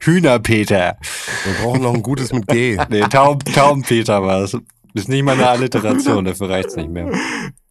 Hühnerpeter. 0.00 0.96
Wir 1.44 1.54
brauchen 1.62 1.82
noch 1.82 1.94
ein 1.94 2.02
gutes 2.02 2.32
mit 2.32 2.46
G. 2.48 2.78
Nee, 2.88 3.00
Taub, 3.02 3.44
Taubenpeter 3.44 4.22
war 4.22 4.40
es. 4.42 4.56
Ist 4.94 5.08
nicht 5.08 5.22
mal 5.22 5.32
eine 5.32 5.48
Alliteration, 5.48 6.24
dafür 6.24 6.50
reicht's 6.50 6.76
nicht 6.76 6.90
mehr. 6.90 7.10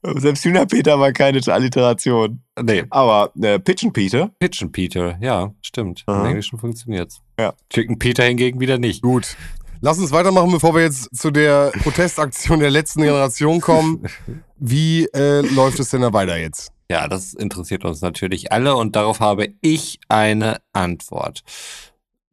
Selbst 0.03 0.43
Hühnerpeter 0.45 0.99
war 0.99 1.11
keine 1.11 1.39
Alliteration. 1.45 2.41
Nee, 2.59 2.85
Aber 2.89 3.31
äh, 3.39 3.59
Pigeon 3.59 3.93
Peter, 3.93 4.31
Pigeon 4.39 4.71
Peter, 4.71 5.17
ja, 5.21 5.53
stimmt. 5.61 6.03
Aha. 6.07 6.21
Im 6.21 6.27
Englischen 6.27 6.57
funktioniert's. 6.57 7.21
Ja. 7.39 7.53
Chicken 7.69 7.99
Peter 7.99 8.23
hingegen 8.23 8.59
wieder 8.59 8.77
nicht. 8.77 9.03
Gut. 9.03 9.35
Lass 9.83 9.97
uns 9.97 10.11
weitermachen, 10.11 10.51
bevor 10.51 10.75
wir 10.75 10.83
jetzt 10.83 11.09
zu 11.15 11.31
der 11.31 11.71
Protestaktion 11.81 12.59
der 12.59 12.69
letzten 12.69 13.01
Generation 13.01 13.61
kommen. 13.61 14.05
Wie 14.57 15.05
äh, 15.05 15.41
läuft 15.41 15.79
es 15.79 15.89
denn 15.89 16.01
da 16.01 16.13
weiter 16.13 16.37
jetzt? 16.37 16.71
Ja, 16.91 17.07
das 17.07 17.33
interessiert 17.33 17.85
uns 17.85 18.01
natürlich 18.01 18.51
alle 18.51 18.75
und 18.75 18.95
darauf 18.95 19.19
habe 19.19 19.47
ich 19.61 19.99
eine 20.07 20.61
Antwort. 20.73 21.41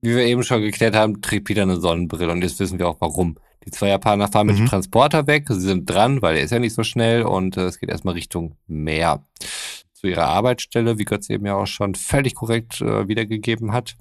Wie 0.00 0.14
wir 0.14 0.24
eben 0.24 0.44
schon 0.44 0.62
geklärt 0.62 0.94
haben, 0.94 1.20
trägt 1.22 1.46
Peter 1.46 1.62
eine 1.62 1.80
Sonnenbrille 1.80 2.30
und 2.32 2.42
jetzt 2.42 2.60
wissen 2.60 2.78
wir 2.78 2.88
auch 2.88 3.00
warum. 3.00 3.36
Die 3.64 3.70
zwei 3.72 3.88
Japaner 3.88 4.28
fahren 4.28 4.46
mit 4.46 4.56
Mhm. 4.56 4.60
dem 4.64 4.68
Transporter 4.68 5.26
weg, 5.26 5.46
sie 5.48 5.60
sind 5.60 5.90
dran, 5.90 6.22
weil 6.22 6.36
er 6.36 6.44
ist 6.44 6.50
ja 6.52 6.58
nicht 6.60 6.74
so 6.74 6.84
schnell 6.84 7.22
und 7.22 7.56
äh, 7.56 7.62
es 7.62 7.78
geht 7.80 7.88
erstmal 7.90 8.14
Richtung 8.14 8.56
Meer. 8.66 9.24
Zu 9.92 10.06
ihrer 10.06 10.26
Arbeitsstelle, 10.28 10.98
wie 10.98 11.04
Götz 11.04 11.28
eben 11.28 11.44
ja 11.46 11.56
auch 11.56 11.66
schon 11.66 11.96
völlig 11.96 12.36
korrekt 12.36 12.80
äh, 12.80 13.08
wiedergegeben 13.08 13.72
hat, 13.72 13.96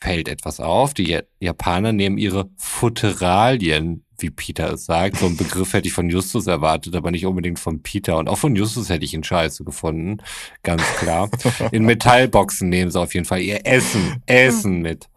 fällt 0.00 0.28
etwas 0.28 0.60
auf. 0.60 0.92
Die 0.92 1.08
Ja- 1.08 1.22
Japaner 1.40 1.92
nehmen 1.94 2.18
ihre 2.18 2.50
Futteralien, 2.58 4.03
wie 4.18 4.30
Peter 4.30 4.72
es 4.72 4.86
sagt. 4.86 5.18
So 5.18 5.26
einen 5.26 5.36
Begriff 5.36 5.72
hätte 5.72 5.88
ich 5.88 5.94
von 5.94 6.10
Justus 6.10 6.46
erwartet, 6.46 6.94
aber 6.94 7.10
nicht 7.10 7.26
unbedingt 7.26 7.58
von 7.58 7.82
Peter. 7.82 8.18
Und 8.18 8.28
auch 8.28 8.38
von 8.38 8.56
Justus 8.56 8.88
hätte 8.88 9.04
ich 9.04 9.14
ihn 9.14 9.24
scheiße 9.24 9.64
gefunden. 9.64 10.18
Ganz 10.62 10.82
klar. 10.98 11.30
In 11.72 11.84
Metallboxen 11.86 12.68
nehmen 12.68 12.90
sie 12.90 13.00
auf 13.00 13.14
jeden 13.14 13.26
Fall 13.26 13.40
ihr 13.40 13.66
Essen, 13.66 14.22
Essen 14.26 14.82
mit. 14.82 15.08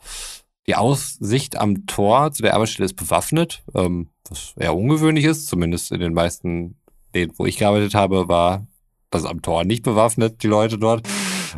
Die 0.68 0.76
Aussicht 0.76 1.58
am 1.58 1.86
Tor 1.86 2.32
zu 2.34 2.44
der 2.44 2.54
Arbeitsstelle 2.56 2.86
ist 2.86 2.96
bewaffnet, 2.96 3.64
ähm, 3.74 4.10
was 4.30 4.54
eher 4.58 4.76
ungewöhnlich 4.76 5.26
ist. 5.26 5.48
Zumindest 5.48 5.92
in 5.92 6.00
den 6.00 6.14
meisten 6.14 6.76
Läden, 7.14 7.34
wo 7.38 7.46
ich 7.46 7.58
gearbeitet 7.58 7.96
habe, 7.96 8.28
war 8.28 8.68
das 9.10 9.26
am 9.26 9.42
Tor 9.42 9.64
nicht 9.64 9.84
bewaffnet, 9.84 10.44
die 10.44 10.48
Leute 10.48 10.78
dort. 10.78 11.08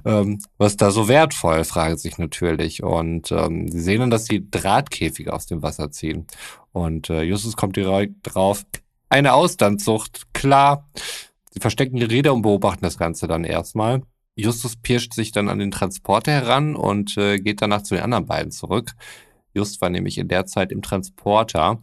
Ähm, 0.05 0.39
was 0.57 0.77
da 0.77 0.91
so 0.91 1.07
wertvoll, 1.07 1.63
fragen 1.63 1.97
sich 1.97 2.17
natürlich. 2.17 2.83
Und 2.83 3.31
ähm, 3.31 3.69
sie 3.69 3.79
sehen 3.79 3.99
dann, 3.99 4.11
dass 4.11 4.25
sie 4.25 4.47
Drahtkäfige 4.49 5.33
aus 5.33 5.45
dem 5.45 5.61
Wasser 5.61 5.91
ziehen. 5.91 6.27
Und 6.71 7.09
äh, 7.09 7.23
Justus 7.23 7.55
kommt 7.55 7.75
direkt 7.75 8.15
drauf, 8.23 8.65
eine 9.09 9.33
Auslandzucht, 9.33 10.33
klar. 10.33 10.89
Sie 11.51 11.59
verstecken 11.59 11.97
die 11.97 12.03
Räder 12.03 12.33
und 12.33 12.43
beobachten 12.43 12.83
das 12.83 12.97
Ganze 12.97 13.27
dann 13.27 13.43
erstmal. 13.43 14.03
Justus 14.35 14.75
pirscht 14.75 15.13
sich 15.13 15.31
dann 15.31 15.49
an 15.49 15.59
den 15.59 15.71
Transporter 15.71 16.31
heran 16.31 16.75
und 16.75 17.17
äh, 17.17 17.39
geht 17.39 17.61
danach 17.61 17.81
zu 17.81 17.95
den 17.95 18.03
anderen 18.03 18.25
beiden 18.27 18.51
zurück. 18.51 18.91
Just 19.53 19.81
war 19.81 19.89
nämlich 19.89 20.17
in 20.17 20.27
der 20.27 20.45
Zeit 20.45 20.71
im 20.71 20.81
Transporter 20.81 21.79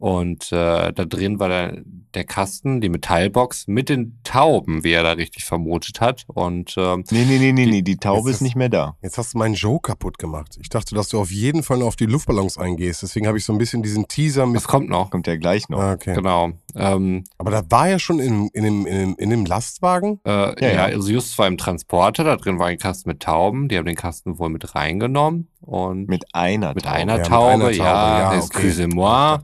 und 0.00 0.50
äh, 0.50 0.92
da 0.92 1.04
drin 1.04 1.38
war 1.38 1.48
der, 1.48 1.82
der 2.14 2.24
Kasten, 2.24 2.80
die 2.80 2.88
Metallbox 2.88 3.68
mit 3.68 3.88
den 3.88 4.18
Tauben, 4.24 4.82
wie 4.82 4.90
er 4.92 5.02
da 5.04 5.12
richtig 5.12 5.44
vermutet 5.44 6.00
hat. 6.00 6.24
Und 6.26 6.74
ähm, 6.76 7.04
Nee, 7.10 7.24
nee, 7.24 7.38
nee, 7.38 7.52
nee, 7.52 7.66
nee, 7.66 7.82
die 7.82 7.96
Taube 7.98 8.30
ist 8.30 8.36
ist- 8.36 8.40
nicht 8.42 8.56
mehr 8.56 8.68
da. 8.70 8.96
Jetzt 9.02 9.18
hast 9.18 9.34
du 9.34 9.38
meinen 9.38 9.54
Joke 9.54 9.88
kaputt 9.90 10.18
gemacht. 10.18 10.56
Ich 10.60 10.68
dachte, 10.70 10.94
dass 10.96 11.08
du 11.10 11.20
auf 11.20 11.30
jeden 11.30 11.62
Fall 11.62 11.78
noch 11.78 11.86
auf 11.86 11.96
die 11.96 12.06
Luftballons 12.06 12.58
eingehst. 12.58 13.02
Deswegen 13.02 13.26
habe 13.28 13.38
ich 13.38 13.44
so 13.44 13.52
ein 13.52 13.58
bisschen 13.58 13.82
diesen 13.82 14.08
Teaser 14.08 14.46
mit. 14.46 14.56
was 14.56 14.66
kommt 14.66 14.88
noch? 14.88 15.10
Kommt 15.10 15.26
ja 15.28 15.36
gleich 15.36 15.68
noch. 15.68 15.78
Ah, 15.78 15.92
okay. 15.92 16.14
Genau. 16.14 16.50
Ähm, 16.74 17.24
Aber 17.38 17.50
da 17.50 17.62
war 17.68 17.88
ja 17.88 17.98
schon 17.98 18.18
in, 18.20 18.48
in, 18.54 18.64
dem, 18.64 18.86
in, 18.86 18.98
dem, 18.98 19.16
in 19.18 19.30
dem 19.30 19.44
Lastwagen. 19.44 20.18
äh, 20.24 20.30
ja, 20.30 20.54
Ja, 20.60 20.72
ja. 20.72 20.84
also 20.86 21.10
Just 21.10 21.38
war 21.38 21.46
im 21.46 21.58
Transporter, 21.58 22.24
da 22.24 22.36
drin 22.36 22.58
war 22.58 22.66
ein 22.68 22.78
Kasten 22.78 23.08
mit 23.10 23.20
Tauben, 23.20 23.68
die 23.68 23.76
haben 23.76 23.86
den 23.86 23.96
Kasten 23.96 24.38
wohl 24.38 24.48
mit 24.48 24.74
reingenommen 24.74 25.48
und 25.60 26.08
Mit 26.08 26.24
einer 26.34 26.74
Mit 26.74 26.84
Taube. 26.84 26.96
einer 26.96 27.16
mit 27.18 27.26
Taube, 27.26 27.50
einer 27.52 27.70
ja, 27.72 28.28
okay. 28.28 28.38
excusez-moi. 28.38 29.38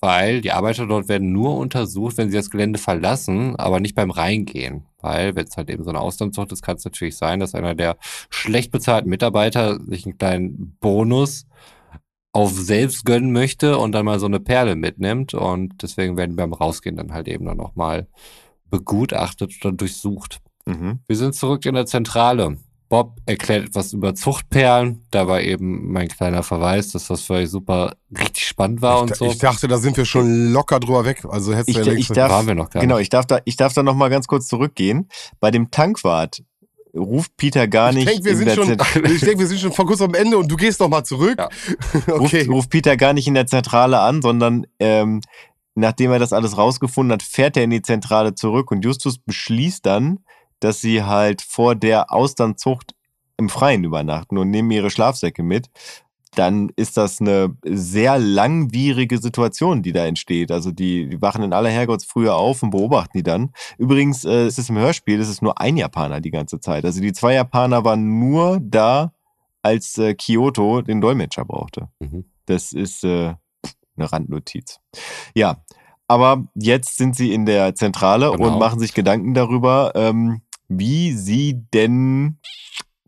Weil 0.00 0.42
die 0.42 0.52
Arbeiter 0.52 0.86
dort 0.86 1.08
werden 1.08 1.32
nur 1.32 1.56
untersucht, 1.56 2.18
wenn 2.18 2.30
sie 2.30 2.36
das 2.36 2.50
Gelände 2.50 2.78
verlassen, 2.78 3.56
aber 3.56 3.80
nicht 3.80 3.94
beim 3.94 4.10
Reingehen. 4.10 4.84
Weil, 5.00 5.34
wenn 5.36 5.46
es 5.46 5.56
halt 5.56 5.70
eben 5.70 5.84
so 5.84 5.90
eine 5.90 6.00
Auslandszucht 6.00 6.52
ist, 6.52 6.62
kann 6.62 6.76
es 6.76 6.84
natürlich 6.84 7.16
sein, 7.16 7.40
dass 7.40 7.54
einer 7.54 7.74
der 7.74 7.96
schlecht 8.28 8.72
bezahlten 8.72 9.08
Mitarbeiter 9.08 9.80
sich 9.86 10.04
einen 10.04 10.18
kleinen 10.18 10.76
Bonus 10.80 11.46
auf 12.32 12.52
selbst 12.52 13.06
gönnen 13.06 13.32
möchte 13.32 13.78
und 13.78 13.92
dann 13.92 14.04
mal 14.04 14.20
so 14.20 14.26
eine 14.26 14.40
Perle 14.40 14.76
mitnimmt. 14.76 15.32
Und 15.32 15.82
deswegen 15.82 16.18
werden 16.18 16.32
die 16.32 16.36
beim 16.36 16.52
Rausgehen 16.52 16.96
dann 16.96 17.14
halt 17.14 17.28
eben 17.28 17.46
dann 17.46 17.56
nochmal 17.56 18.06
begutachtet 18.70 19.54
oder 19.64 19.72
durchsucht. 19.72 20.40
Mhm. 20.66 21.00
Wir 21.06 21.16
sind 21.16 21.34
zurück 21.34 21.64
in 21.64 21.74
der 21.74 21.86
Zentrale. 21.86 22.58
Bob 22.88 23.16
erklärt 23.26 23.66
etwas 23.66 23.92
über 23.92 24.14
Zuchtperlen. 24.14 25.04
Da 25.10 25.26
war 25.26 25.40
eben 25.40 25.90
mein 25.92 26.08
kleiner 26.08 26.42
Verweis, 26.42 26.92
dass 26.92 27.08
das 27.08 27.22
für 27.22 27.34
euch 27.34 27.50
super 27.50 27.96
richtig 28.16 28.46
spannend 28.46 28.80
war 28.82 28.96
ich, 28.96 29.02
und 29.02 29.16
so. 29.16 29.24
ich 29.26 29.38
dachte, 29.38 29.66
da 29.68 29.78
sind 29.78 29.96
wir 29.96 30.04
schon 30.04 30.52
locker 30.52 30.78
drüber 30.78 31.04
weg. 31.04 31.24
Also 31.28 31.52
hättest 31.52 31.70
Ich, 31.70 31.76
du 31.84 31.90
ja 31.90 31.92
ich 31.92 32.08
darf, 32.08 32.30
waren 32.30 32.46
wir 32.46 32.54
noch 32.54 32.70
gar 32.70 32.80
genau, 32.82 32.96
nicht. 32.96 33.04
ich 33.04 33.08
darf 33.08 33.26
da, 33.26 33.40
ich 33.44 33.56
darf 33.56 33.72
da 33.72 33.82
noch 33.82 33.96
mal 33.96 34.08
ganz 34.08 34.26
kurz 34.28 34.46
zurückgehen. 34.46 35.08
Bei 35.40 35.50
dem 35.50 35.70
Tankwart 35.70 36.42
ruft 36.96 37.36
Peter 37.36 37.66
gar 37.68 37.90
ich 37.90 37.96
nicht. 37.96 38.08
denke, 38.08 38.24
wir, 38.24 38.32
in 38.32 38.38
sind 38.38 38.46
der 38.48 38.54
schon- 38.54 39.04
ich 39.12 39.20
denk, 39.20 39.38
wir 39.38 39.46
sind 39.46 39.60
schon 39.60 39.72
vor 39.72 39.86
kurzem 39.86 40.06
am 40.06 40.14
Ende 40.14 40.38
und 40.38 40.48
du 40.50 40.56
gehst 40.56 40.78
noch 40.80 40.88
mal 40.88 41.04
zurück. 41.04 41.38
Ja. 41.38 41.48
okay. 42.14 42.38
ruft, 42.42 42.48
ruft 42.48 42.70
Peter 42.70 42.96
gar 42.96 43.12
nicht 43.12 43.26
in 43.26 43.34
der 43.34 43.46
Zentrale 43.46 43.98
an, 44.00 44.22
sondern 44.22 44.66
ähm, 44.78 45.20
nachdem 45.74 46.10
er 46.12 46.18
das 46.18 46.32
alles 46.32 46.56
rausgefunden 46.56 47.12
hat, 47.12 47.22
fährt 47.22 47.56
er 47.56 47.64
in 47.64 47.70
die 47.70 47.82
Zentrale 47.82 48.34
zurück 48.34 48.70
und 48.70 48.84
Justus 48.84 49.18
beschließt 49.18 49.84
dann, 49.84 50.20
dass 50.60 50.80
sie 50.80 51.02
halt 51.02 51.42
vor 51.42 51.74
der 51.74 52.12
Austernzucht 52.12 52.94
im 53.36 53.48
Freien 53.48 53.84
übernachten 53.84 54.38
und 54.38 54.50
nehmen 54.50 54.70
ihre 54.70 54.90
Schlafsäcke 54.90 55.42
mit. 55.42 55.68
Dann 56.34 56.70
ist 56.76 56.96
das 56.98 57.20
eine 57.20 57.56
sehr 57.64 58.18
langwierige 58.18 59.18
Situation, 59.18 59.82
die 59.82 59.92
da 59.92 60.04
entsteht. 60.06 60.50
Also 60.50 60.70
die, 60.70 61.08
die 61.08 61.22
wachen 61.22 61.42
in 61.42 61.52
aller 61.54 61.70
Herrgottsfrühe 61.70 62.34
auf 62.34 62.62
und 62.62 62.70
beobachten 62.70 63.16
die 63.16 63.22
dann. 63.22 63.52
Übrigens 63.78 64.24
äh, 64.24 64.46
ist 64.46 64.58
es 64.58 64.68
im 64.68 64.76
Hörspiel, 64.76 65.18
es 65.18 65.30
ist 65.30 65.40
nur 65.42 65.58
ein 65.60 65.76
Japaner 65.78 66.20
die 66.20 66.30
ganze 66.30 66.60
Zeit. 66.60 66.84
Also 66.84 67.00
die 67.00 67.12
zwei 67.14 67.34
Japaner 67.34 67.84
waren 67.84 68.18
nur 68.18 68.58
da, 68.60 69.12
als 69.62 69.96
äh, 69.98 70.14
Kyoto 70.14 70.82
den 70.82 71.00
Dolmetscher 71.00 71.44
brauchte. 71.44 71.88
Mhm. 72.00 72.26
Das 72.44 72.72
ist 72.72 73.02
äh, 73.02 73.34
eine 73.96 74.12
Randnotiz. 74.12 74.78
Ja, 75.34 75.64
aber 76.06 76.44
jetzt 76.54 76.98
sind 76.98 77.16
sie 77.16 77.32
in 77.32 77.46
der 77.46 77.74
Zentrale 77.74 78.30
Genau. 78.30 78.46
und 78.52 78.58
machen 78.58 78.78
sich 78.78 78.94
Gedanken 78.94 79.34
darüber, 79.34 79.92
ähm, 79.96 80.42
wie 80.68 81.12
sie 81.12 81.64
denn 81.72 82.38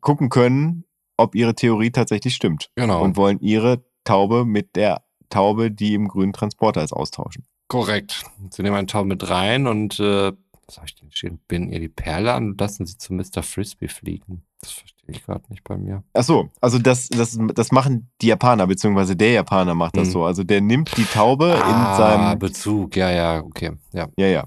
gucken 0.00 0.28
können, 0.28 0.84
ob 1.16 1.34
ihre 1.34 1.54
Theorie 1.54 1.90
tatsächlich 1.90 2.34
stimmt. 2.34 2.70
Genau. 2.76 3.02
Und 3.02 3.16
wollen 3.16 3.40
ihre 3.40 3.84
Taube 4.04 4.44
mit 4.44 4.76
der 4.76 5.02
Taube, 5.28 5.70
die 5.70 5.94
im 5.94 6.08
grünen 6.08 6.32
Transporter 6.32 6.82
ist, 6.82 6.92
austauschen. 6.92 7.44
Korrekt. 7.68 8.24
Sie 8.50 8.62
nehmen 8.62 8.76
einen 8.76 8.86
Tauben 8.86 9.08
mit 9.08 9.28
rein 9.28 9.66
und 9.66 10.00
äh, 10.00 10.32
was 10.66 10.74
soll 10.74 10.84
ich 10.86 10.94
denn 10.94 11.10
stehen? 11.10 11.40
Binden 11.48 11.72
ihr 11.72 11.80
die 11.80 11.88
Perle 11.88 12.32
an 12.32 12.50
und 12.50 12.60
lassen 12.60 12.86
sie 12.86 12.96
zu 12.96 13.12
Mr. 13.12 13.42
Frisbee 13.42 13.88
fliegen. 13.88 14.44
Das 14.60 14.72
verstehe 14.72 14.97
ich 15.10 15.24
gerade 15.24 15.42
nicht 15.48 15.64
bei 15.64 15.76
mir. 15.76 16.02
Ach 16.12 16.22
so, 16.22 16.50
also 16.60 16.78
das, 16.78 17.08
das, 17.08 17.38
das 17.54 17.72
machen 17.72 18.10
die 18.20 18.28
Japaner, 18.28 18.66
beziehungsweise 18.66 19.16
der 19.16 19.32
Japaner 19.32 19.74
macht 19.74 19.96
das 19.96 20.08
Mhm. 20.08 20.12
so. 20.12 20.24
Also 20.24 20.44
der 20.44 20.60
nimmt 20.60 20.96
die 20.96 21.04
Taube 21.04 21.46
in 21.46 21.52
ah, 21.60 21.96
seinem 21.96 22.38
Bezug, 22.38 22.96
ja, 22.96 23.10
ja, 23.10 23.40
okay. 23.42 23.72
Ja, 23.92 24.08
Ja, 24.16 24.26
ja. 24.26 24.44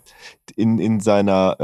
In, 0.55 0.79
in 0.79 0.99
seiner 0.99 1.55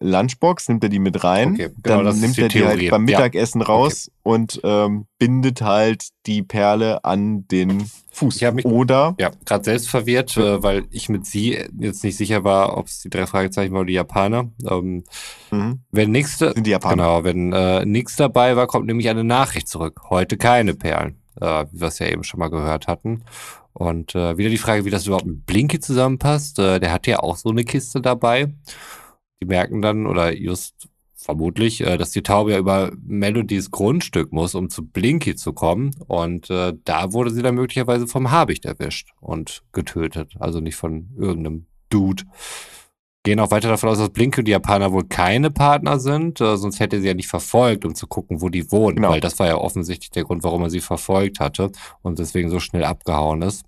äh, 0.00 0.04
Lunchbox 0.06 0.68
nimmt 0.68 0.82
er 0.84 0.90
die 0.90 0.98
mit 0.98 1.24
rein. 1.24 1.54
Okay, 1.54 1.70
genau, 1.82 2.02
dann 2.02 2.20
nimmt 2.20 2.36
die 2.36 2.42
er 2.42 2.48
die 2.48 2.64
halt 2.64 2.90
beim 2.90 3.08
Ja. 3.08 3.18
Mittagessen 3.18 3.62
raus 3.62 4.10
und 4.22 4.60
ähm, 4.64 5.06
bindet 5.24 5.62
halt 5.62 6.08
die 6.26 6.42
Perle 6.42 7.02
an 7.02 7.48
den 7.48 7.86
Fuß. 8.10 8.36
Ich 8.36 8.44
hab 8.44 8.54
mich- 8.54 8.66
Oder 8.66 9.14
ja 9.18 9.30
gerade 9.46 9.64
selbst 9.64 9.88
verwirrt, 9.88 10.36
äh, 10.36 10.62
weil 10.62 10.84
ich 10.90 11.08
mit 11.08 11.24
sie 11.24 11.58
jetzt 11.80 12.04
nicht 12.04 12.18
sicher 12.18 12.44
war, 12.44 12.76
ob 12.76 12.88
es 12.88 13.00
die 13.00 13.08
drei 13.08 13.26
Fragezeichen 13.26 13.72
war 13.72 13.80
oder 13.80 13.86
die 13.86 13.94
Japaner. 13.94 14.50
Ähm, 14.70 15.04
mhm, 15.50 15.80
wenn 15.90 16.12
die 16.12 16.70
Japaner. 16.70 16.94
Genau, 16.96 17.24
wenn 17.24 17.54
äh, 17.54 17.86
nichts 17.86 18.16
dabei 18.16 18.54
war, 18.54 18.66
kommt 18.66 18.84
nämlich 18.86 19.08
eine 19.08 19.24
Nachricht 19.24 19.66
zurück. 19.66 20.02
Heute 20.10 20.36
keine 20.36 20.74
Perlen, 20.74 21.16
äh, 21.40 21.64
wie 21.72 21.80
wir 21.80 21.88
es 21.88 21.98
ja 22.00 22.06
eben 22.08 22.22
schon 22.22 22.40
mal 22.40 22.50
gehört 22.50 22.86
hatten. 22.86 23.24
Und 23.72 24.14
äh, 24.14 24.36
wieder 24.36 24.50
die 24.50 24.58
Frage, 24.58 24.84
wie 24.84 24.90
das 24.90 25.06
überhaupt 25.06 25.24
mit 25.26 25.46
Blinky 25.46 25.80
zusammenpasst. 25.80 26.58
Äh, 26.58 26.80
der 26.80 26.92
hat 26.92 27.06
ja 27.06 27.20
auch 27.20 27.38
so 27.38 27.48
eine 27.48 27.64
Kiste 27.64 28.02
dabei. 28.02 28.52
Die 29.40 29.46
merken 29.46 29.80
dann, 29.80 30.06
oder 30.06 30.34
just 30.36 30.88
vermutlich, 31.24 31.80
äh, 31.80 31.96
dass 31.96 32.10
die 32.10 32.22
Taube 32.22 32.52
ja 32.52 32.58
über 32.58 32.92
Melodies 33.02 33.70
Grundstück 33.70 34.32
muss, 34.32 34.54
um 34.54 34.68
zu 34.70 34.84
Blinky 34.84 35.34
zu 35.34 35.52
kommen. 35.52 35.90
Und 36.06 36.50
äh, 36.50 36.74
da 36.84 37.12
wurde 37.12 37.30
sie 37.30 37.42
dann 37.42 37.54
möglicherweise 37.54 38.06
vom 38.06 38.30
Habicht 38.30 38.64
erwischt 38.64 39.10
und 39.20 39.62
getötet. 39.72 40.34
Also 40.38 40.60
nicht 40.60 40.76
von 40.76 41.08
irgendeinem 41.16 41.66
Dude 41.90 42.24
gehen 43.24 43.40
auch 43.40 43.50
weiter 43.50 43.68
davon 43.70 43.88
aus, 43.88 43.96
dass 43.98 44.10
Blinky 44.10 44.40
und 44.42 44.48
die 44.48 44.52
Japaner 44.52 44.92
wohl 44.92 45.04
keine 45.04 45.50
Partner 45.50 45.98
sind, 45.98 46.42
äh, 46.42 46.58
sonst 46.58 46.78
hätte 46.78 47.00
sie 47.00 47.06
ja 47.06 47.14
nicht 47.14 47.28
verfolgt, 47.28 47.86
um 47.86 47.94
zu 47.94 48.06
gucken, 48.06 48.42
wo 48.42 48.50
die 48.50 48.70
wohnen, 48.70 48.96
Genau. 48.96 49.10
weil 49.10 49.20
das 49.20 49.38
war 49.38 49.46
ja 49.46 49.56
offensichtlich 49.56 50.10
der 50.10 50.24
Grund, 50.24 50.44
warum 50.44 50.62
er 50.62 50.68
sie 50.70 50.80
verfolgt 50.80 51.40
hatte 51.40 51.72
und 52.02 52.18
deswegen 52.18 52.50
so 52.50 52.60
schnell 52.60 52.84
abgehauen 52.84 53.40
ist. 53.40 53.64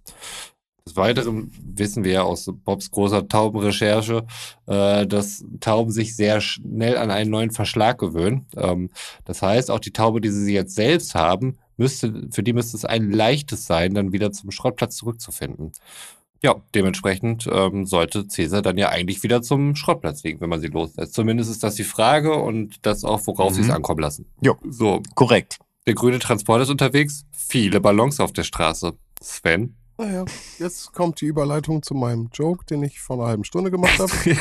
Des 0.87 0.95
Weiteren 0.97 1.51
wissen 1.75 2.05
wir 2.05 2.13
ja 2.13 2.23
aus 2.23 2.49
Bobs 2.65 2.93
großer 2.93 3.27
Taubenrecherche, 3.27 4.25
äh, 4.67 5.05
dass 5.07 5.45
Tauben 5.59 5.91
sich 5.91 6.15
sehr 6.15 6.41
schnell 6.41 6.97
an 6.97 7.11
einen 7.11 7.31
neuen 7.31 7.51
Verschlag 7.51 7.99
gewöhnen. 7.99 8.47
Ähm, 8.57 8.91
das 9.25 9.43
heißt, 9.43 9.71
auch 9.73 9.81
die 9.81 9.93
Taube, 9.93 10.21
die 10.21 10.31
sie 10.31 10.55
jetzt 10.55 10.77
selbst 10.77 11.17
haben, 11.17 11.59
müsste, 11.77 12.29
für 12.31 12.45
die 12.45 12.53
müsste 12.53 12.77
es 12.77 12.85
ein 12.85 13.11
leichtes 13.11 13.67
sein, 13.67 13.95
dann 13.95 14.13
wieder 14.13 14.31
zum 14.31 14.53
Schrottplatz 14.53 14.97
zurückzufinden. 14.97 15.73
Ja, 16.43 16.55
dementsprechend 16.75 17.49
ähm, 17.51 17.85
sollte 17.87 18.29
Cäsar 18.29 18.63
dann 18.63 18.79
ja 18.79 18.91
eigentlich 18.91 19.25
wieder 19.25 19.43
zum 19.43 19.75
Schrottplatz 19.75 20.21
fliegen, 20.21 20.41
wenn 20.41 20.51
man 20.51 20.61
sie 20.61 20.69
loslässt. 20.69 21.15
Zumindest 21.15 21.51
ist 21.51 21.65
das 21.65 21.75
die 21.75 21.83
Frage 21.85 22.35
und 22.37 22.87
das 22.87 23.05
auch, 23.05 23.27
worauf 23.27 23.51
Mhm. 23.51 23.55
sie 23.57 23.63
es 23.63 23.71
ankommen 23.71 24.01
lassen. 24.01 24.27
Jo. 24.41 24.55
So, 24.71 25.03
Korrekt. 25.17 25.59
der 25.89 25.95
grüne 25.95 26.21
Transport 26.21 26.63
ist 26.63 26.71
unterwegs, 26.71 27.25
viele 27.33 27.81
Ballons 27.81 28.21
auf 28.21 28.33
der 28.33 28.45
Straße. 28.45 28.93
Sven? 29.21 29.75
Naja, 29.99 30.25
jetzt 30.59 30.93
kommt 30.93 31.21
die 31.23 31.27
Überleitung 31.27 31.83
zu 31.83 31.95
meinem 31.95 32.29
Joke, 32.33 32.65
den 32.67 32.83
ich 32.83 33.01
vor 33.01 33.17
einer 33.17 33.29
halben 33.29 33.45
Stunde 33.45 33.71
gemacht 33.71 33.99
habe. 33.99 34.13
ja, 34.27 34.37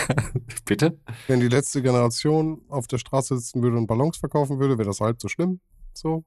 bitte? 0.65 0.99
Wenn 1.27 1.39
die 1.39 1.47
letzte 1.47 1.81
Generation 1.81 2.61
auf 2.67 2.87
der 2.87 2.97
Straße 2.97 3.37
sitzen 3.37 3.63
würde 3.63 3.77
und 3.77 3.87
Ballons 3.87 4.17
verkaufen 4.17 4.59
würde, 4.59 4.77
wäre 4.77 4.87
das 4.87 4.99
halb 4.99 5.21
so 5.21 5.29
schlimm. 5.29 5.61
So, 5.93 6.25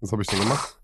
das 0.00 0.12
habe 0.12 0.22
ich 0.22 0.28
dann 0.28 0.40
gemacht. 0.40 0.78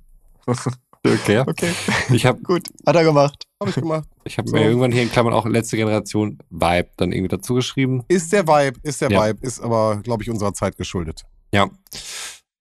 Okay. 1.04 1.40
Okay, 1.44 1.72
Ich 2.12 2.24
habe 2.26 2.40
gut. 2.42 2.68
Hat 2.86 2.94
er 2.94 3.02
gemacht. 3.02 3.44
Habe 3.60 3.70
ich 3.70 3.74
gemacht. 3.74 4.08
ich 4.22 4.38
hab 4.38 4.48
So. 4.48 4.54
mir 4.54 4.66
irgendwann 4.66 4.92
hier 4.92 5.02
in 5.02 5.10
Klammern 5.10 5.32
auch 5.32 5.46
letzte 5.46 5.76
Generation 5.76 6.38
Vibe 6.48 6.90
dann 6.96 7.10
irgendwie 7.10 7.26
dazu 7.26 7.54
geschrieben. 7.54 8.04
Ist 8.06 8.32
der 8.32 8.46
Vibe, 8.46 8.78
ist 8.84 9.00
der 9.00 9.10
Ja. 9.10 9.26
Vibe, 9.26 9.44
ist 9.44 9.58
aber, 9.60 9.96
glaube 9.96 10.22
ich, 10.22 10.30
unserer 10.30 10.54
Zeit 10.54 10.76
geschuldet. 10.76 11.22
Ja. 11.52 11.68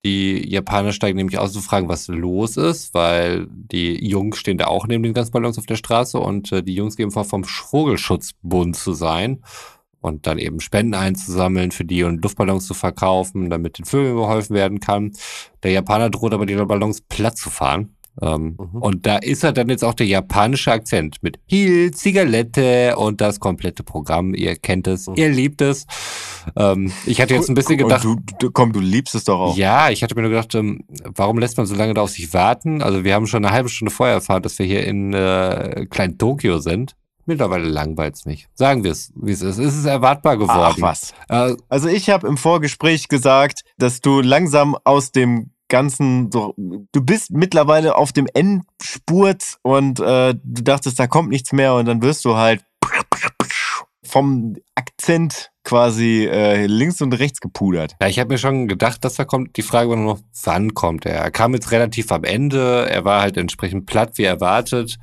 Die 0.04 0.50
Japaner 0.50 0.92
steigen 0.92 1.16
nämlich 1.16 1.38
aus 1.38 1.52
zu 1.52 1.60
fragen, 1.60 1.88
was 1.88 2.08
los 2.08 2.56
ist, 2.56 2.92
weil 2.92 3.46
die 3.48 4.04
Jungs 4.04 4.36
stehen 4.38 4.58
da 4.58 4.66
auch 4.66 4.88
neben 4.88 5.04
den 5.04 5.14
ganzen 5.14 5.30
Ballons 5.30 5.58
auf 5.58 5.66
der 5.66 5.76
Straße 5.76 6.18
und 6.18 6.50
äh, 6.50 6.62
die 6.62 6.74
Jungs 6.74 6.96
geben 6.96 7.12
vor, 7.12 7.24
vom 7.24 7.44
Vogelschutzbund 7.44 8.74
zu 8.74 8.94
sein 8.94 9.44
und 10.00 10.26
dann 10.26 10.38
eben 10.38 10.58
Spenden 10.58 10.94
einzusammeln 10.94 11.70
für 11.70 11.84
die 11.84 12.02
und 12.02 12.20
Luftballons 12.20 12.66
zu 12.66 12.74
verkaufen, 12.74 13.48
damit 13.48 13.78
den 13.78 13.84
Vögeln 13.84 14.16
geholfen 14.16 14.54
werden 14.54 14.80
kann. 14.80 15.12
Der 15.62 15.70
Japaner 15.70 16.10
droht 16.10 16.34
aber, 16.34 16.46
die 16.46 16.56
Ballons 16.56 17.02
platt 17.02 17.38
zu 17.38 17.48
fahren. 17.48 17.94
Ähm, 18.20 18.56
Mhm. 18.58 18.82
Und 18.82 19.06
da 19.06 19.16
ist 19.16 19.42
er 19.42 19.52
dann 19.52 19.68
jetzt 19.70 19.82
auch 19.84 19.94
der 19.94 20.06
japanische 20.06 20.70
Akzent 20.72 21.16
mit 21.22 21.38
Heel, 21.46 21.92
Zigarette 21.92 22.96
und 22.96 23.20
das 23.20 23.40
komplette 23.40 23.82
Programm. 23.82 24.34
Ihr 24.34 24.56
kennt 24.56 24.86
es, 24.86 25.06
Mhm. 25.08 25.14
ihr 25.16 25.28
liebt 25.30 25.62
es. 25.62 25.86
Ähm, 26.56 26.92
ich 27.06 27.20
hatte 27.20 27.34
jetzt 27.34 27.48
ein 27.48 27.54
bisschen 27.54 27.78
gedacht, 27.78 28.04
du, 28.04 28.16
du, 28.38 28.50
komm, 28.50 28.72
du 28.72 28.80
liebst 28.80 29.14
es 29.14 29.24
doch 29.24 29.40
auch. 29.40 29.56
ja, 29.56 29.90
ich 29.90 30.02
hatte 30.02 30.14
mir 30.14 30.22
nur 30.22 30.30
gedacht, 30.30 30.54
ähm, 30.54 30.84
warum 31.14 31.38
lässt 31.38 31.56
man 31.56 31.66
so 31.66 31.74
lange 31.74 31.94
da 31.94 32.02
auf 32.02 32.10
sich 32.10 32.32
warten? 32.34 32.82
Also 32.82 33.04
wir 33.04 33.14
haben 33.14 33.26
schon 33.26 33.44
eine 33.44 33.54
halbe 33.54 33.68
Stunde 33.68 33.92
vorher 33.92 34.16
erfahren, 34.16 34.42
dass 34.42 34.58
wir 34.58 34.66
hier 34.66 34.84
in 34.86 35.12
äh, 35.14 35.86
Klein 35.88 36.18
Tokio 36.18 36.58
sind. 36.58 36.94
Mittlerweile 37.24 37.68
langweilt's 37.68 38.24
mich. 38.26 38.48
Sagen 38.54 38.82
wir 38.82 38.90
es, 38.90 39.12
wie 39.14 39.30
es 39.30 39.42
ist. 39.42 39.58
Es 39.58 39.76
ist 39.76 39.84
erwartbar 39.84 40.36
geworden. 40.36 40.74
Ach 40.76 40.80
was. 40.80 41.14
Äh, 41.28 41.54
Also 41.68 41.88
ich 41.88 42.10
habe 42.10 42.26
im 42.26 42.36
Vorgespräch 42.36 43.06
gesagt, 43.08 43.62
dass 43.78 44.00
du 44.00 44.20
langsam 44.20 44.76
aus 44.84 45.12
dem 45.12 45.50
ganzen, 45.72 46.30
so, 46.30 46.54
du 46.56 47.00
bist 47.02 47.30
mittlerweile 47.30 47.96
auf 47.96 48.12
dem 48.12 48.28
Endspurt 48.32 49.56
und 49.62 49.98
äh, 50.00 50.34
du 50.34 50.62
dachtest, 50.62 50.98
da 50.98 51.06
kommt 51.06 51.30
nichts 51.30 51.52
mehr 51.52 51.74
und 51.74 51.86
dann 51.86 52.02
wirst 52.02 52.26
du 52.26 52.36
halt 52.36 52.62
vom 54.04 54.56
Akzent 54.74 55.50
quasi 55.64 56.28
äh, 56.30 56.66
links 56.66 57.00
und 57.00 57.14
rechts 57.14 57.40
gepudert. 57.40 57.96
Ja, 58.02 58.08
ich 58.08 58.18
habe 58.18 58.34
mir 58.34 58.38
schon 58.38 58.68
gedacht, 58.68 59.02
dass 59.04 59.18
er 59.18 59.24
kommt. 59.24 59.56
Die 59.56 59.62
Frage 59.62 59.88
war 59.88 59.96
nur 59.96 60.14
noch, 60.14 60.20
wann 60.44 60.74
kommt 60.74 61.06
er? 61.06 61.14
Er 61.14 61.30
kam 61.30 61.54
jetzt 61.54 61.70
relativ 61.70 62.12
am 62.12 62.24
Ende. 62.24 62.86
Er 62.90 63.06
war 63.06 63.22
halt 63.22 63.38
entsprechend 63.38 63.86
platt, 63.86 64.18
wie 64.18 64.24
erwartet. 64.24 64.98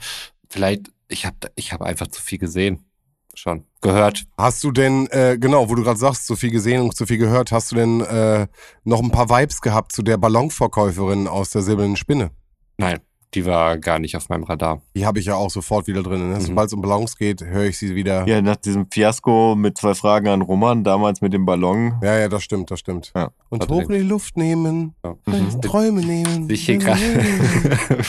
Vielleicht, 0.49 0.91
ich 1.07 1.25
habe 1.25 1.37
ich 1.55 1.73
hab 1.73 1.81
einfach 1.81 2.07
zu 2.07 2.21
viel 2.21 2.37
gesehen. 2.37 2.85
Schon. 3.35 3.63
Gehört. 3.81 4.25
Hast 4.37 4.63
du 4.63 4.71
denn, 4.71 5.07
äh, 5.11 5.37
genau, 5.39 5.69
wo 5.69 5.75
du 5.75 5.83
gerade 5.83 5.99
sagst, 5.99 6.25
so 6.27 6.35
viel 6.35 6.51
gesehen 6.51 6.81
und 6.81 6.95
so 6.95 7.05
viel 7.05 7.17
gehört, 7.17 7.51
hast 7.51 7.71
du 7.71 7.75
denn 7.75 8.01
äh, 8.01 8.47
noch 8.83 9.01
ein 9.01 9.11
paar 9.11 9.29
Vibes 9.29 9.61
gehabt 9.61 9.91
zu 9.93 10.01
der 10.01 10.17
Ballonverkäuferin 10.17 11.27
aus 11.27 11.51
der 11.51 11.61
silbernen 11.61 11.95
Spinne? 11.95 12.31
Nein, 12.77 12.99
die 13.35 13.45
war 13.45 13.77
gar 13.77 13.99
nicht 13.99 14.17
auf 14.17 14.27
meinem 14.27 14.43
Radar. 14.43 14.81
Die 14.95 15.05
habe 15.05 15.19
ich 15.19 15.25
ja 15.27 15.35
auch 15.35 15.49
sofort 15.51 15.87
wieder 15.87 16.03
drin. 16.03 16.29
Ne? 16.29 16.35
Mhm. 16.35 16.41
Sobald 16.41 16.67
es 16.67 16.73
um 16.73 16.81
Ballons 16.81 17.15
geht, 17.15 17.41
höre 17.45 17.65
ich 17.65 17.77
sie 17.77 17.95
wieder. 17.95 18.27
Ja, 18.27 18.41
nach 18.41 18.55
diesem 18.57 18.87
Fiasko 18.91 19.55
mit 19.55 19.77
zwei 19.77 19.93
Fragen 19.93 20.27
an 20.27 20.41
Roman, 20.41 20.83
damals 20.83 21.21
mit 21.21 21.31
dem 21.31 21.45
Ballon. 21.45 21.93
Ja, 22.01 22.17
ja, 22.17 22.27
das 22.27 22.43
stimmt, 22.43 22.71
das 22.71 22.79
stimmt. 22.79 23.11
Ja. 23.15 23.29
Und 23.49 23.69
hoch 23.69 23.83
in 23.89 23.89
die 23.89 23.99
Luft 23.99 24.35
nehmen, 24.35 24.95
Ja. 25.05 25.15
Mhm. 25.25 25.61
Träume 25.61 26.01
nehmen. 26.01 26.49
Ich 26.49 26.65
hier 26.65 26.77
gerade 26.79 26.99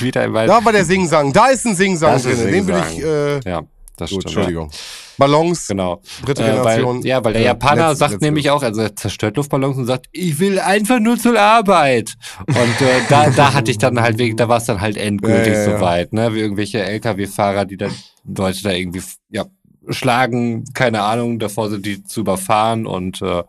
wieder 0.01 0.25
in 0.25 0.33
meinem. 0.33 0.49
Da 0.49 0.65
war 0.65 0.73
der 0.73 0.85
Singsang, 0.85 1.33
da 1.33 1.49
ist 1.49 1.67
ein 1.67 1.77
Singsang 1.77 2.21
drin. 2.21 2.39
Den 2.51 2.67
will 2.67 2.83
ich, 2.91 3.05
äh, 3.05 3.41
Ja, 3.49 3.63
das 4.01 4.11
gut, 4.11 4.23
stimmt. 4.23 4.37
Entschuldigung. 4.37 4.71
Ballons. 5.19 5.67
Genau. 5.69 6.01
dritte 6.25 6.43
Äh, 6.43 6.47
Generation. 6.51 6.99
weil, 7.03 7.07
ja, 7.07 7.25
weil 7.25 7.33
der 7.35 7.43
Japaner 7.43 7.83
letzte- 7.89 7.97
sagt 7.97 8.11
letzte. 8.13 8.25
nämlich 8.27 8.51
auch, 8.51 8.63
also 8.63 8.81
er 8.81 8.97
zerstört 8.97 9.37
Luftballons 9.37 9.77
und 9.77 9.87
sagt, 9.87 10.07
ich 10.13 10.39
will 10.39 10.59
einfach 10.59 10.99
nur 10.99 11.19
zur 11.19 11.39
Arbeit. 11.39 12.15
Und 12.47 12.57
äh, 12.81 13.01
da, 13.09 13.31
da 13.31 13.53
hatte 13.53 13.71
ich 13.71 13.79
dann 13.79 14.01
halt 14.01 14.19
wegen, 14.19 14.37
da 14.37 14.49
war 14.49 14.57
es 14.59 14.65
dann 14.65 14.81
halt 14.81 14.97
endgültig 14.97 15.53
Ja, 15.53 15.61
ja, 15.65 15.71
ja. 15.71 15.79
soweit, 15.79 16.13
ne? 16.13 16.35
Wie 16.35 16.41
irgendwelche 16.41 16.83
LKW-Fahrer, 16.83 17.65
die 17.67 17.77
dann 17.77 17.93
Leute 18.25 18.63
da 18.63 18.71
irgendwie 18.73 19.03
ja, 19.29 19.45
schlagen, 19.89 20.65
keine 20.75 21.03
Ahnung, 21.03 21.39
davor 21.39 21.69
sind 21.71 21.85
die 21.87 22.03
zu 22.05 22.21
überfahren 22.21 22.87
und 22.87 23.21
äh, 23.23 23.43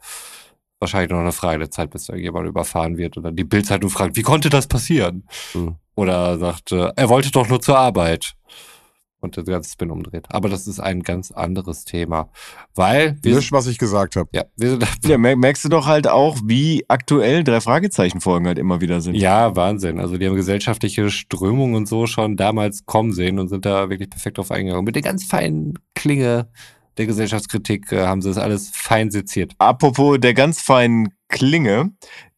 wahrscheinlich 0.80 1.12
noch 1.12 1.20
eine 1.20 1.32
Frage 1.32 1.60
der 1.60 1.72
Zeit, 1.72 1.92
bis 1.92 2.06
da 2.08 2.16
jemand 2.16 2.48
überfahren 2.48 2.98
wird. 2.98 3.18
Oder 3.18 3.32
die 3.32 3.44
Bildzeitung 3.44 3.90
fragt, 3.90 4.16
wie 4.16 4.24
konnte 4.24 4.50
das 4.50 4.68
passieren? 4.68 5.24
Hm. 5.54 5.76
Oder 5.96 6.40
sagt, 6.40 6.72
äh, 6.72 6.90
er 6.96 7.10
wollte 7.10 7.32
doch 7.32 7.48
nur 7.48 7.62
zur 7.62 7.78
Arbeit. 7.78 8.34
Und 9.24 9.38
das 9.38 9.46
ganze 9.46 9.72
Spin 9.72 9.92
umdreht. 9.92 10.26
Aber 10.30 10.50
das 10.50 10.68
ist 10.68 10.80
ein 10.80 11.04
ganz 11.04 11.32
anderes 11.32 11.86
Thema. 11.86 12.30
Weil 12.74 13.18
wir, 13.22 13.36
Lösch, 13.36 13.52
was 13.52 13.68
ich 13.68 13.78
gesagt 13.78 14.16
habe. 14.16 14.28
ja, 14.34 14.46
wir 14.58 14.72
sind 14.72 14.88
Ja, 15.06 15.18
mer- 15.20 15.36
merkst 15.36 15.64
du 15.64 15.70
doch 15.70 15.86
halt 15.86 16.08
auch, 16.08 16.38
wie 16.44 16.84
aktuell 16.88 17.44
drei 17.44 17.62
Fragezeichen-Folgen 17.62 18.48
halt 18.48 18.58
immer 18.58 18.82
wieder 18.82 19.00
sind. 19.00 19.14
Ja, 19.16 19.56
Wahnsinn. 19.56 20.00
Also 20.00 20.18
die 20.18 20.26
haben 20.28 20.36
gesellschaftliche 20.36 21.12
Strömungen 21.12 21.76
und 21.76 21.88
so 21.88 22.08
schon 22.08 22.36
damals 22.36 22.86
kommen 22.88 23.14
sehen 23.14 23.38
und 23.38 23.48
sind 23.50 23.66
da 23.66 23.90
wirklich 23.92 24.10
perfekt 24.10 24.40
drauf 24.40 24.50
eingegangen. 24.50 24.84
Mit 24.86 24.96
der 24.96 25.04
ganz 25.04 25.24
feinen 25.24 25.78
Klinge 25.94 26.50
der 26.98 27.06
Gesellschaftskritik 27.06 27.92
äh, 27.92 28.08
haben 28.08 28.22
sie 28.24 28.30
das 28.30 28.38
alles 28.40 28.70
fein 28.74 29.12
seziert. 29.12 29.54
Apropos 29.60 30.18
der 30.20 30.34
ganz 30.34 30.62
feinen 30.62 31.10
Klinge, 31.30 31.92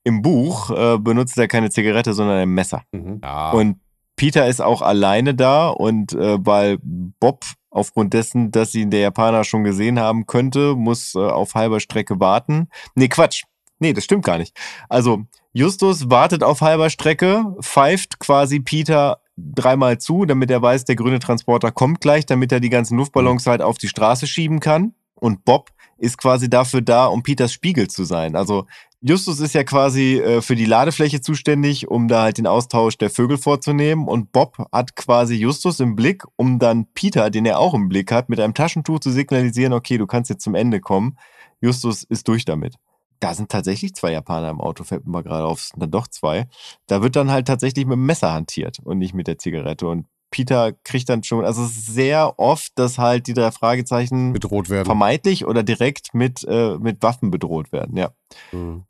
im 0.03 0.21
Buch 0.21 0.69
äh, 0.69 0.97
benutzt 0.99 1.37
er 1.37 1.47
keine 1.47 1.69
Zigarette, 1.69 2.13
sondern 2.13 2.37
ein 2.39 2.49
Messer. 2.49 2.83
Mhm. 2.91 3.21
Ja. 3.23 3.51
Und 3.51 3.77
Peter 4.15 4.47
ist 4.47 4.61
auch 4.61 4.81
alleine 4.81 5.33
da 5.33 5.69
und 5.69 6.13
äh, 6.13 6.37
weil 6.39 6.77
Bob 6.81 7.43
aufgrund 7.69 8.13
dessen, 8.13 8.51
dass 8.51 8.75
ihn 8.75 8.91
der 8.91 9.01
Japaner 9.01 9.43
schon 9.43 9.63
gesehen 9.63 9.99
haben 9.99 10.25
könnte, 10.27 10.75
muss 10.75 11.15
äh, 11.15 11.19
auf 11.19 11.55
halber 11.55 11.79
Strecke 11.79 12.19
warten. 12.19 12.69
Nee, 12.95 13.07
Quatsch. 13.07 13.43
Nee, 13.79 13.93
das 13.93 14.03
stimmt 14.03 14.23
gar 14.23 14.37
nicht. 14.37 14.55
Also, 14.87 15.23
Justus 15.51 16.09
wartet 16.09 16.43
auf 16.43 16.61
halber 16.61 16.89
Strecke, 16.89 17.55
pfeift 17.61 18.19
quasi 18.19 18.59
Peter 18.59 19.19
dreimal 19.35 19.97
zu, 19.97 20.25
damit 20.25 20.51
er 20.51 20.61
weiß, 20.61 20.85
der 20.85 20.95
grüne 20.95 21.19
Transporter 21.19 21.71
kommt 21.71 21.99
gleich, 21.99 22.25
damit 22.25 22.51
er 22.51 22.59
die 22.59 22.69
ganzen 22.69 22.97
Luftballons 22.97 23.47
halt 23.47 23.61
auf 23.61 23.77
die 23.77 23.87
Straße 23.87 24.27
schieben 24.27 24.59
kann. 24.59 24.93
Und 25.15 25.45
Bob 25.45 25.71
ist 25.97 26.17
quasi 26.17 26.49
dafür 26.49 26.81
da, 26.81 27.05
um 27.05 27.23
Peters 27.23 27.53
Spiegel 27.53 27.87
zu 27.87 28.03
sein. 28.03 28.35
Also 28.35 28.67
Justus 29.05 29.41
ist 29.41 29.53
ja 29.53 29.65
quasi 29.65 30.19
äh, 30.19 30.41
für 30.41 30.55
die 30.55 30.63
Ladefläche 30.63 31.19
zuständig, 31.19 31.89
um 31.89 32.07
da 32.07 32.21
halt 32.21 32.37
den 32.37 32.47
Austausch 32.47 32.97
der 32.97 33.09
Vögel 33.09 33.37
vorzunehmen. 33.37 34.07
Und 34.07 34.31
Bob 34.31 34.65
hat 34.71 34.95
quasi 34.95 35.35
Justus 35.35 35.81
im 35.81 35.97
Blick, 35.97 36.23
um 36.37 36.57
dann 36.57 36.87
Peter, 36.93 37.29
den 37.29 37.45
er 37.45 37.59
auch 37.59 37.73
im 37.73 37.89
Blick 37.89 38.13
hat, 38.13 38.29
mit 38.29 38.39
einem 38.39 38.53
Taschentuch 38.53 38.99
zu 38.99 39.11
signalisieren, 39.11 39.73
okay, 39.73 39.97
du 39.97 40.07
kannst 40.07 40.29
jetzt 40.29 40.45
zum 40.45 40.55
Ende 40.55 40.79
kommen. 40.79 41.17
Justus 41.59 42.03
ist 42.03 42.29
durch 42.29 42.45
damit. 42.45 42.75
Da 43.19 43.33
sind 43.33 43.49
tatsächlich 43.49 43.93
zwei 43.93 44.13
Japaner 44.13 44.49
im 44.49 44.61
Auto, 44.61 44.85
fällt 44.85 45.05
mir 45.05 45.11
mal 45.11 45.23
gerade 45.23 45.43
auf, 45.43 45.59
es 45.59 45.69
sind 45.69 45.81
dann 45.81 45.91
doch 45.91 46.07
zwei. 46.07 46.47
Da 46.87 47.01
wird 47.01 47.17
dann 47.17 47.29
halt 47.29 47.45
tatsächlich 47.45 47.85
mit 47.85 47.97
dem 47.97 48.05
Messer 48.05 48.31
hantiert 48.31 48.79
und 48.85 48.99
nicht 48.99 49.13
mit 49.13 49.27
der 49.27 49.37
Zigarette. 49.37 49.85
Und 49.85 50.05
Peter 50.33 50.71
kriegt 50.83 51.09
dann 51.09 51.21
schon, 51.23 51.45
also 51.45 51.63
es 51.63 51.77
ist 51.77 51.93
sehr 51.93 52.39
oft, 52.39 52.71
dass 52.75 52.97
halt 52.97 53.27
die 53.27 53.35
drei 53.35 53.51
Fragezeichen 53.51 54.33
bedroht 54.33 54.67
werden. 54.67 54.85
vermeintlich 54.87 55.45
oder 55.45 55.61
direkt 55.61 56.15
mit, 56.15 56.43
äh, 56.47 56.77
mit 56.79 57.03
Waffen 57.03 57.29
bedroht 57.29 57.71
werden, 57.71 57.95
ja. 57.95 58.09
Mhm. 58.51 58.83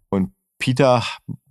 Peter 0.60 1.04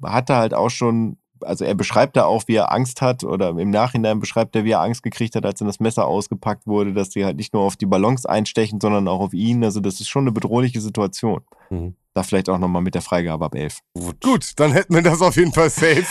hatte 0.03 0.37
halt 0.37 0.55
auch 0.55 0.71
schon, 0.71 1.19
also 1.43 1.67
er 1.67 1.75
beschreibt 1.75 2.17
da 2.17 2.25
auch, 2.25 2.45
wie 2.47 2.55
er 2.55 2.73
Angst 2.73 3.03
hat 3.03 3.25
oder 3.25 3.51
im 3.51 3.69
Nachhinein 3.69 4.21
beschreibt 4.21 4.57
er, 4.57 4.65
wie 4.65 4.71
er 4.71 4.81
Angst 4.81 5.03
gekriegt 5.03 5.37
hat, 5.37 5.45
als 5.45 5.59
dann 5.59 5.69
das 5.69 5.81
Messer 5.81 6.07
ausgepackt 6.07 6.67
wurde, 6.67 6.95
dass 6.95 7.11
die 7.11 7.23
halt 7.27 7.37
nicht 7.37 7.53
nur 7.53 7.63
auf 7.63 7.77
die 7.77 7.85
Ballons 7.85 8.25
einstechen, 8.25 8.81
sondern 8.81 9.09
auch 9.09 9.21
auf 9.21 9.35
ihn. 9.35 9.63
Also 9.65 9.81
das 9.81 10.01
ist 10.01 10.09
schon 10.09 10.23
eine 10.23 10.33
bedrohliche 10.33 10.81
Situation. 10.81 11.43
Mhm. 11.69 11.95
Da 12.15 12.23
vielleicht 12.23 12.49
auch 12.49 12.57
nochmal 12.57 12.81
mit 12.81 12.95
der 12.95 13.03
Freigabe 13.03 13.45
ab 13.45 13.55
11. 13.55 13.81
Gut, 14.23 14.53
dann 14.57 14.73
hätten 14.73 14.95
wir 14.95 15.03
das 15.03 15.21
auf 15.21 15.37
jeden 15.37 15.53
Fall 15.53 15.69
safe. 15.69 16.07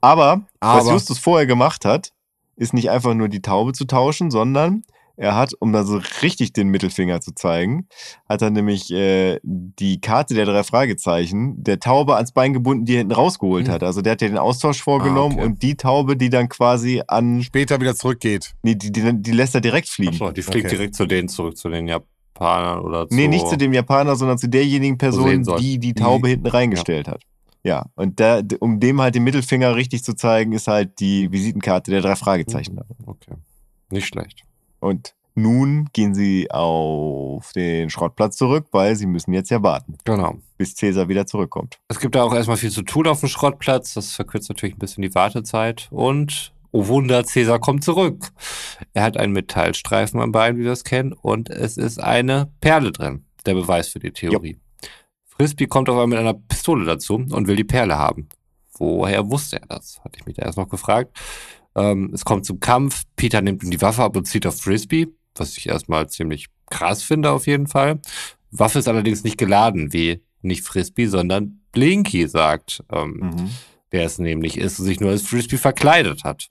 Aber, 0.00 0.42
was 0.60 0.84
Aber- 0.84 0.92
Justus 0.94 1.20
vorher 1.20 1.46
gemacht 1.46 1.84
hat, 1.84 2.12
ist 2.56 2.74
nicht 2.74 2.90
einfach 2.90 3.14
nur 3.14 3.28
die 3.28 3.42
Taube 3.42 3.72
zu 3.72 3.84
tauschen, 3.86 4.30
sondern 4.30 4.82
er 5.16 5.36
hat, 5.36 5.52
um 5.60 5.72
da 5.74 5.84
so 5.84 6.00
richtig 6.22 6.54
den 6.54 6.68
Mittelfinger 6.68 7.20
zu 7.20 7.34
zeigen, 7.34 7.86
hat 8.28 8.40
er 8.40 8.48
nämlich 8.50 8.90
äh, 8.90 9.38
die 9.42 10.00
Karte 10.00 10.34
der 10.34 10.46
drei 10.46 10.62
Fragezeichen 10.64 11.62
der 11.62 11.78
Taube 11.80 12.16
ans 12.16 12.32
Bein 12.32 12.54
gebunden, 12.54 12.86
die 12.86 12.94
er 12.94 12.98
hinten 13.00 13.12
rausgeholt 13.12 13.66
Hm. 13.66 13.74
hat. 13.74 13.82
Also 13.82 14.00
der 14.00 14.12
hat 14.12 14.22
ja 14.22 14.28
den 14.28 14.38
Austausch 14.38 14.82
vorgenommen 14.82 15.34
okay. 15.36 15.44
und 15.44 15.62
die 15.62 15.76
Taube, 15.76 16.16
die 16.16 16.30
dann 16.30 16.48
quasi 16.48 17.02
an, 17.08 17.42
Später 17.42 17.78
wieder 17.80 17.94
zurückgeht. 17.94 18.54
nee, 18.62 18.74
die, 18.74 18.90
die, 18.90 19.02
die 19.22 19.32
lässt 19.32 19.54
er 19.54 19.60
direkt 19.60 19.88
fliegen. 19.88 20.12
Achso, 20.14 20.30
die 20.32 20.42
fliegt 20.42 20.66
Okay. 20.66 20.76
direkt 20.76 20.94
zu 20.94 21.04
denen 21.06 21.28
zurück, 21.28 21.58
zu 21.58 21.68
den 21.68 21.88
Japanern 21.88 22.80
oder 22.80 23.06
zu. 23.08 23.14
Nee, 23.14 23.28
nicht 23.28 23.46
zu 23.48 23.56
dem 23.58 23.74
Japaner, 23.74 24.16
sondern 24.16 24.38
zu 24.38 24.48
derjenigen 24.48 24.96
Person, 24.96 25.44
die 25.60 25.78
die 25.78 25.92
Taube 25.94 26.28
Die- 26.28 26.34
hinten 26.34 26.46
reingestellt 26.48 27.06
hat. 27.06 27.22
Ja, 27.64 27.86
und 27.94 28.18
da, 28.18 28.40
um 28.60 28.80
dem 28.80 29.00
halt 29.00 29.14
den 29.14 29.22
Mittelfinger 29.24 29.76
richtig 29.76 30.02
zu 30.02 30.14
zeigen, 30.14 30.52
ist 30.52 30.66
halt 30.68 30.98
die 30.98 31.30
Visitenkarte 31.30 31.90
der 31.92 32.00
drei 32.00 32.16
Fragezeichen. 32.16 32.76
da. 32.76 32.84
Okay. 33.06 33.34
Nicht 33.90 34.06
schlecht. 34.08 34.42
Und 34.80 35.14
nun 35.34 35.88
gehen 35.92 36.14
sie 36.14 36.50
auf 36.50 37.52
den 37.52 37.88
Schrottplatz 37.88 38.36
zurück, 38.36 38.66
weil 38.72 38.96
sie 38.96 39.06
müssen 39.06 39.32
jetzt 39.32 39.50
ja 39.50 39.62
warten, 39.62 39.96
Genau. 40.04 40.36
bis 40.58 40.74
Cäsar 40.74 41.08
wieder 41.08 41.24
zurückkommt. 41.26 41.78
Es 41.88 42.00
gibt 42.00 42.14
da 42.16 42.22
auch 42.24 42.34
erstmal 42.34 42.56
viel 42.58 42.70
zu 42.70 42.82
tun 42.82 43.06
auf 43.06 43.20
dem 43.20 43.28
Schrottplatz. 43.28 43.94
Das 43.94 44.12
verkürzt 44.12 44.48
natürlich 44.48 44.74
ein 44.74 44.78
bisschen 44.80 45.02
die 45.02 45.14
Wartezeit. 45.14 45.88
Und, 45.90 46.52
oh 46.72 46.88
Wunder, 46.88 47.24
Cäsar 47.24 47.60
kommt 47.60 47.84
zurück. 47.84 48.30
Er 48.92 49.04
hat 49.04 49.16
einen 49.16 49.32
Metallstreifen 49.32 50.20
am 50.20 50.32
Bein, 50.32 50.58
wie 50.58 50.64
wir 50.64 50.72
es 50.72 50.84
kennen, 50.84 51.12
und 51.12 51.48
es 51.48 51.76
ist 51.76 51.98
eine 52.02 52.50
Perle 52.60 52.92
drin. 52.92 53.24
Der 53.46 53.54
Beweis 53.54 53.88
für 53.88 54.00
die 54.00 54.10
Theorie. 54.12 54.58
Frisbee 55.42 55.66
kommt 55.66 55.88
auf 55.88 55.94
einmal 55.96 56.06
mit 56.06 56.18
einer 56.18 56.34
Pistole 56.34 56.84
dazu 56.84 57.14
und 57.16 57.48
will 57.48 57.56
die 57.56 57.64
Perle 57.64 57.96
haben. 57.98 58.28
Woher 58.78 59.28
wusste 59.28 59.60
er 59.60 59.66
das? 59.66 60.00
Hatte 60.04 60.16
ich 60.20 60.24
mich 60.26 60.36
da 60.36 60.42
erst 60.42 60.56
noch 60.56 60.68
gefragt. 60.68 61.16
Ähm, 61.74 62.10
es 62.14 62.24
kommt 62.24 62.46
zum 62.46 62.60
Kampf. 62.60 63.02
Peter 63.16 63.42
nimmt 63.42 63.64
ihm 63.64 63.70
die 63.72 63.80
Waffe 63.82 64.04
ab 64.04 64.16
und 64.16 64.26
zieht 64.26 64.46
auf 64.46 64.60
Frisbee, 64.60 65.08
was 65.34 65.56
ich 65.58 65.68
erstmal 65.68 66.08
ziemlich 66.08 66.46
krass 66.70 67.02
finde, 67.02 67.32
auf 67.32 67.48
jeden 67.48 67.66
Fall. 67.66 68.00
Waffe 68.52 68.78
ist 68.78 68.86
allerdings 68.86 69.24
nicht 69.24 69.36
geladen, 69.36 69.92
wie 69.92 70.22
nicht 70.42 70.62
Frisbee, 70.64 71.06
sondern 71.06 71.60
Blinky 71.72 72.28
sagt, 72.28 72.84
ähm, 72.92 73.14
Mhm. 73.34 73.50
wer 73.90 74.04
es 74.06 74.18
nämlich 74.20 74.56
ist 74.58 74.78
und 74.78 74.84
sich 74.84 75.00
nur 75.00 75.10
als 75.10 75.22
Frisbee 75.22 75.58
verkleidet 75.58 76.22
hat. 76.22 76.48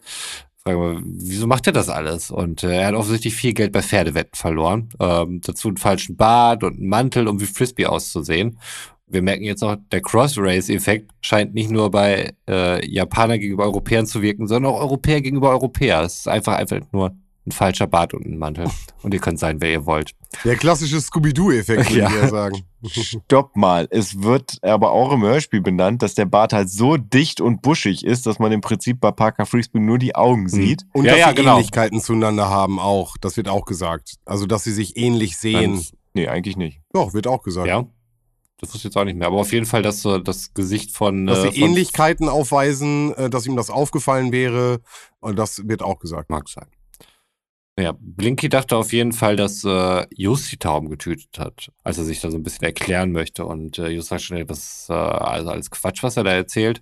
Frage 0.64 0.78
mal, 0.78 1.02
wieso 1.04 1.48
macht 1.48 1.66
er 1.68 1.74
das 1.74 1.90
alles? 1.90 2.30
Und 2.30 2.64
äh, 2.64 2.82
er 2.82 2.88
hat 2.88 2.94
offensichtlich 2.94 3.36
viel 3.36 3.54
Geld 3.54 3.72
bei 3.72 3.82
Pferdewetten 3.82 4.36
verloren. 4.36 4.90
Ähm, 5.00 5.42
dazu 5.44 5.70
einen 5.70 5.78
falschen 5.78 6.18
Bart 6.18 6.64
und 6.64 6.78
einen 6.78 6.88
Mantel, 6.88 7.28
um 7.28 7.40
wie 7.42 7.46
Frisbee 7.46 7.88
auszusehen. 7.88 8.60
wir 9.08 9.22
merken 9.22 9.44
jetzt 9.44 9.64
auch, 9.64 9.76
der 9.92 10.02
Cross-Race-Effekt 10.02 11.12
scheint 11.22 11.54
nicht 11.54 11.72
nur 11.72 11.92
bei 11.92 12.34
äh, 12.48 12.88
Japanern 12.88 13.40
gegenüber 13.40 13.66
Europäern 13.66 14.06
zu 14.06 14.22
wirken, 14.22 14.48
sondern 14.48 14.72
auch 14.74 14.80
Europäer 14.80 15.22
gegenüber 15.22 15.50
Europäer. 15.50 16.04
Es 16.04 16.20
ist 16.20 16.28
einfach, 16.28 16.56
einfach 16.58 16.80
nur 16.92 17.16
ein 17.48 17.52
falscher 17.52 17.88
Bart 17.88 18.14
und 18.14 18.26
ein 18.26 18.38
Mantel. 18.38 18.70
Und 19.02 19.16
ihr 19.16 19.20
könnt 19.20 19.40
sein, 19.40 19.60
wer 19.62 19.72
ihr 19.72 19.86
wollt. 19.88 20.12
Der 20.46 20.56
klassische 20.56 21.02
Scooby-Doo-Effekt, 21.02 21.90
würde 21.90 22.00
Ja. 22.02 22.08
ich 22.10 22.16
ja 22.16 22.28
sagen. 22.28 22.62
Stopp 22.88 23.56
mal. 23.56 23.88
Es 23.90 24.22
wird 24.22 24.60
aber 24.62 24.92
auch 24.92 25.12
im 25.12 25.24
Hörspiel 25.24 25.62
benannt, 25.62 26.04
dass 26.04 26.14
der 26.14 26.26
Bart 26.26 26.54
halt 26.54 26.70
so 26.70 26.98
dicht 26.98 27.42
und 27.42 27.64
buschig 27.64 28.06
ist, 28.06 28.28
dass 28.28 28.38
man 28.38 28.52
im 28.52 28.62
Prinzip 28.62 29.00
bei 29.00 29.10
Parker 29.10 29.48
Frisbee 29.48 29.80
nur 29.80 29.98
die 29.98 30.14
Augen 30.14 30.48
sieht. 30.50 30.84
Und 30.94 31.06
Ja, 31.06 31.12
dass 31.14 31.20
ja, 31.20 31.30
sie 31.30 31.36
genau. 31.36 31.56
Ähnlichkeiten 31.56 32.00
zueinander 32.00 32.48
haben 32.50 32.80
auch. 32.80 33.18
Das 33.20 33.38
wird 33.38 33.48
auch 33.50 33.66
gesagt. 33.66 34.18
Also, 34.26 34.46
dass 34.46 34.64
sie 34.64 34.72
sich 34.74 34.98
ähnlich 34.98 35.38
sehen. 35.38 35.74
Ganz- 35.74 35.94
Nee, 36.14 36.28
eigentlich 36.28 36.58
nicht. 36.58 36.80
Doch, 36.94 37.14
wird 37.16 37.26
auch 37.26 37.42
gesagt. 37.42 37.68
Ja. 37.68 37.86
Das 38.60 38.70
wusste 38.70 38.78
ich 38.80 38.84
jetzt 38.84 38.98
auch 38.98 39.06
nicht 39.06 39.18
mehr. 39.18 39.28
Aber 39.28 39.38
auf 39.38 39.52
jeden 39.54 39.66
Fall, 39.66 39.82
dass 39.82 40.02
so 40.04 40.20
das 40.20 40.54
Gesicht 40.54 40.96
von. 40.96 41.26
Dass 41.26 41.40
äh, 41.40 41.42
sie 41.52 41.60
von 41.62 41.70
Ähnlichkeiten 41.70 42.30
aufweisen, 42.30 43.16
äh, 43.16 43.30
dass 43.32 43.48
ihm 43.48 43.56
das 43.56 43.72
aufgefallen 43.72 44.32
wäre. 44.32 44.82
Und 45.22 45.40
das 45.40 45.68
wird 45.68 45.82
auch 45.82 45.98
gesagt. 45.98 46.30
Mag 46.30 46.48
sein. 46.50 46.68
Ja, 47.80 47.94
Blinky 47.98 48.50
dachte 48.50 48.76
auf 48.76 48.92
jeden 48.92 49.14
Fall, 49.14 49.36
dass 49.36 49.64
äh, 49.64 50.06
Just 50.16 50.52
die 50.52 50.58
Tauben 50.58 50.90
getötet 50.90 51.40
hat, 51.40 51.72
als 51.84 51.98
er 51.98 52.04
sich 52.04 52.20
da 52.20 52.30
so 52.30 52.38
ein 52.38 52.44
bisschen 52.44 52.66
erklären 52.66 53.12
möchte. 53.12 53.46
Und 53.46 53.80
äh, 53.80 53.88
Just 53.90 54.10
sagt 54.10 54.24
schon, 54.24 54.38
ey, 54.38 54.48
was 54.48 54.88
äh, 54.90 54.94
also 54.94 55.50
alles 55.50 55.72
Quatsch, 55.72 56.04
was 56.04 56.18
er 56.18 56.24
da 56.24 56.32
erzählt. 56.32 56.82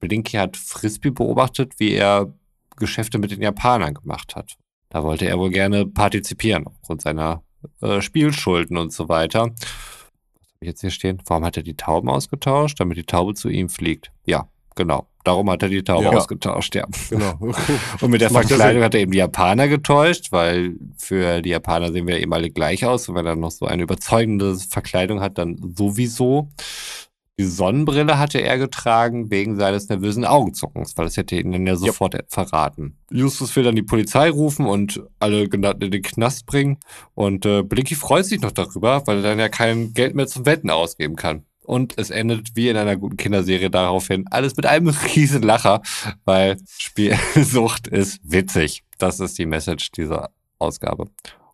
Blinky 0.00 0.36
hat 0.36 0.56
Frisbee 0.56 1.10
beobachtet, 1.10 1.74
wie 1.78 1.92
er 1.92 2.34
Geschäfte 2.76 3.18
mit 3.18 3.30
den 3.30 3.40
Japanern 3.40 3.94
gemacht 3.94 4.36
hat. 4.36 4.56
Da 4.90 5.02
wollte 5.02 5.26
er 5.26 5.38
wohl 5.38 5.50
gerne 5.50 5.86
partizipieren, 5.86 6.66
aufgrund 6.66 7.02
seiner 7.02 7.42
äh, 7.80 8.00
Spielschulden 8.00 8.76
und 8.76 8.92
so 8.92 9.08
weiter. 9.08 9.40
Was 9.40 9.50
habe 9.50 10.58
ich 10.60 10.68
jetzt 10.68 10.80
hier 10.80 10.90
stehen? 10.90 11.22
Warum 11.26 11.44
hat 11.44 11.56
er 11.56 11.62
die 11.62 11.76
Tauben 11.76 12.08
ausgetauscht? 12.08 12.80
Damit 12.80 12.98
die 12.98 13.04
Taube 13.04 13.34
zu 13.34 13.48
ihm 13.48 13.68
fliegt. 13.68 14.12
Ja, 14.26 14.48
genau. 14.76 15.08
Darum 15.24 15.50
hat 15.50 15.60
er 15.64 15.68
die 15.68 15.82
Taube 15.82 16.04
Ja. 16.04 16.10
ausgetauscht, 16.12 16.76
ja. 16.76 16.86
Genau. 17.10 17.34
Und 18.00 18.10
mit 18.10 18.20
der 18.20 18.30
ja 18.30 18.40
Verkleidung 18.40 18.84
hat 18.84 18.94
er 18.94 19.00
eben 19.00 19.10
die 19.10 19.18
Japaner 19.18 19.66
getäuscht, 19.66 20.30
weil 20.30 20.76
für 20.96 21.42
die 21.42 21.48
Japaner 21.50 21.90
sehen 21.92 22.06
wir 22.06 22.20
eben 22.20 22.32
alle 22.32 22.50
gleich 22.50 22.84
aus. 22.86 23.08
Und 23.08 23.16
wenn 23.16 23.26
er 23.26 23.34
noch 23.34 23.50
so 23.50 23.66
eine 23.66 23.82
überzeugende 23.82 24.54
Verkleidung 24.56 25.20
hat, 25.20 25.38
dann 25.38 25.56
sowieso. 25.76 26.50
Die 27.38 27.44
Sonnenbrille 27.44 28.18
hatte 28.18 28.38
er 28.40 28.56
getragen 28.56 29.30
wegen 29.30 29.56
seines 29.56 29.90
nervösen 29.90 30.24
Augenzuckens, 30.24 30.96
weil 30.96 31.04
das 31.04 31.18
hätte 31.18 31.36
ihn 31.36 31.52
dann 31.52 31.66
ja 31.66 31.76
sofort 31.76 32.16
verraten. 32.28 32.96
Justus 33.10 33.54
will 33.56 33.64
dann 33.64 33.76
die 33.76 33.82
Polizei 33.82 34.30
rufen 34.30 34.64
und 34.64 35.02
alle 35.18 35.46
genannten 35.46 35.82
in 35.82 35.90
den 35.90 36.02
Knast 36.02 36.46
bringen. 36.46 36.78
Und 37.14 37.44
äh, 37.44 37.62
Blinky 37.62 37.94
freut 37.94 38.24
sich 38.24 38.40
noch 38.40 38.52
darüber, 38.52 39.06
weil 39.06 39.18
er 39.18 39.22
dann 39.22 39.38
ja 39.38 39.50
kein 39.50 39.92
Geld 39.92 40.14
mehr 40.14 40.26
zum 40.28 40.46
Wetten 40.46 40.70
ausgeben 40.70 41.16
kann. 41.16 41.44
Und 41.66 41.98
es 41.98 42.10
endet 42.10 42.54
wie 42.54 42.68
in 42.68 42.76
einer 42.76 42.96
guten 42.96 43.16
Kinderserie 43.16 43.70
daraufhin 43.70 44.26
alles 44.30 44.56
mit 44.56 44.66
einem 44.66 44.88
riesen 45.14 45.42
Lacher, 45.42 45.82
weil 46.24 46.56
Spielsucht 46.78 47.86
ist 47.88 48.20
witzig. 48.22 48.84
Das 48.98 49.20
ist 49.20 49.38
die 49.38 49.46
Message 49.46 49.90
dieser 49.92 50.30
Ausgabe. 50.58 51.06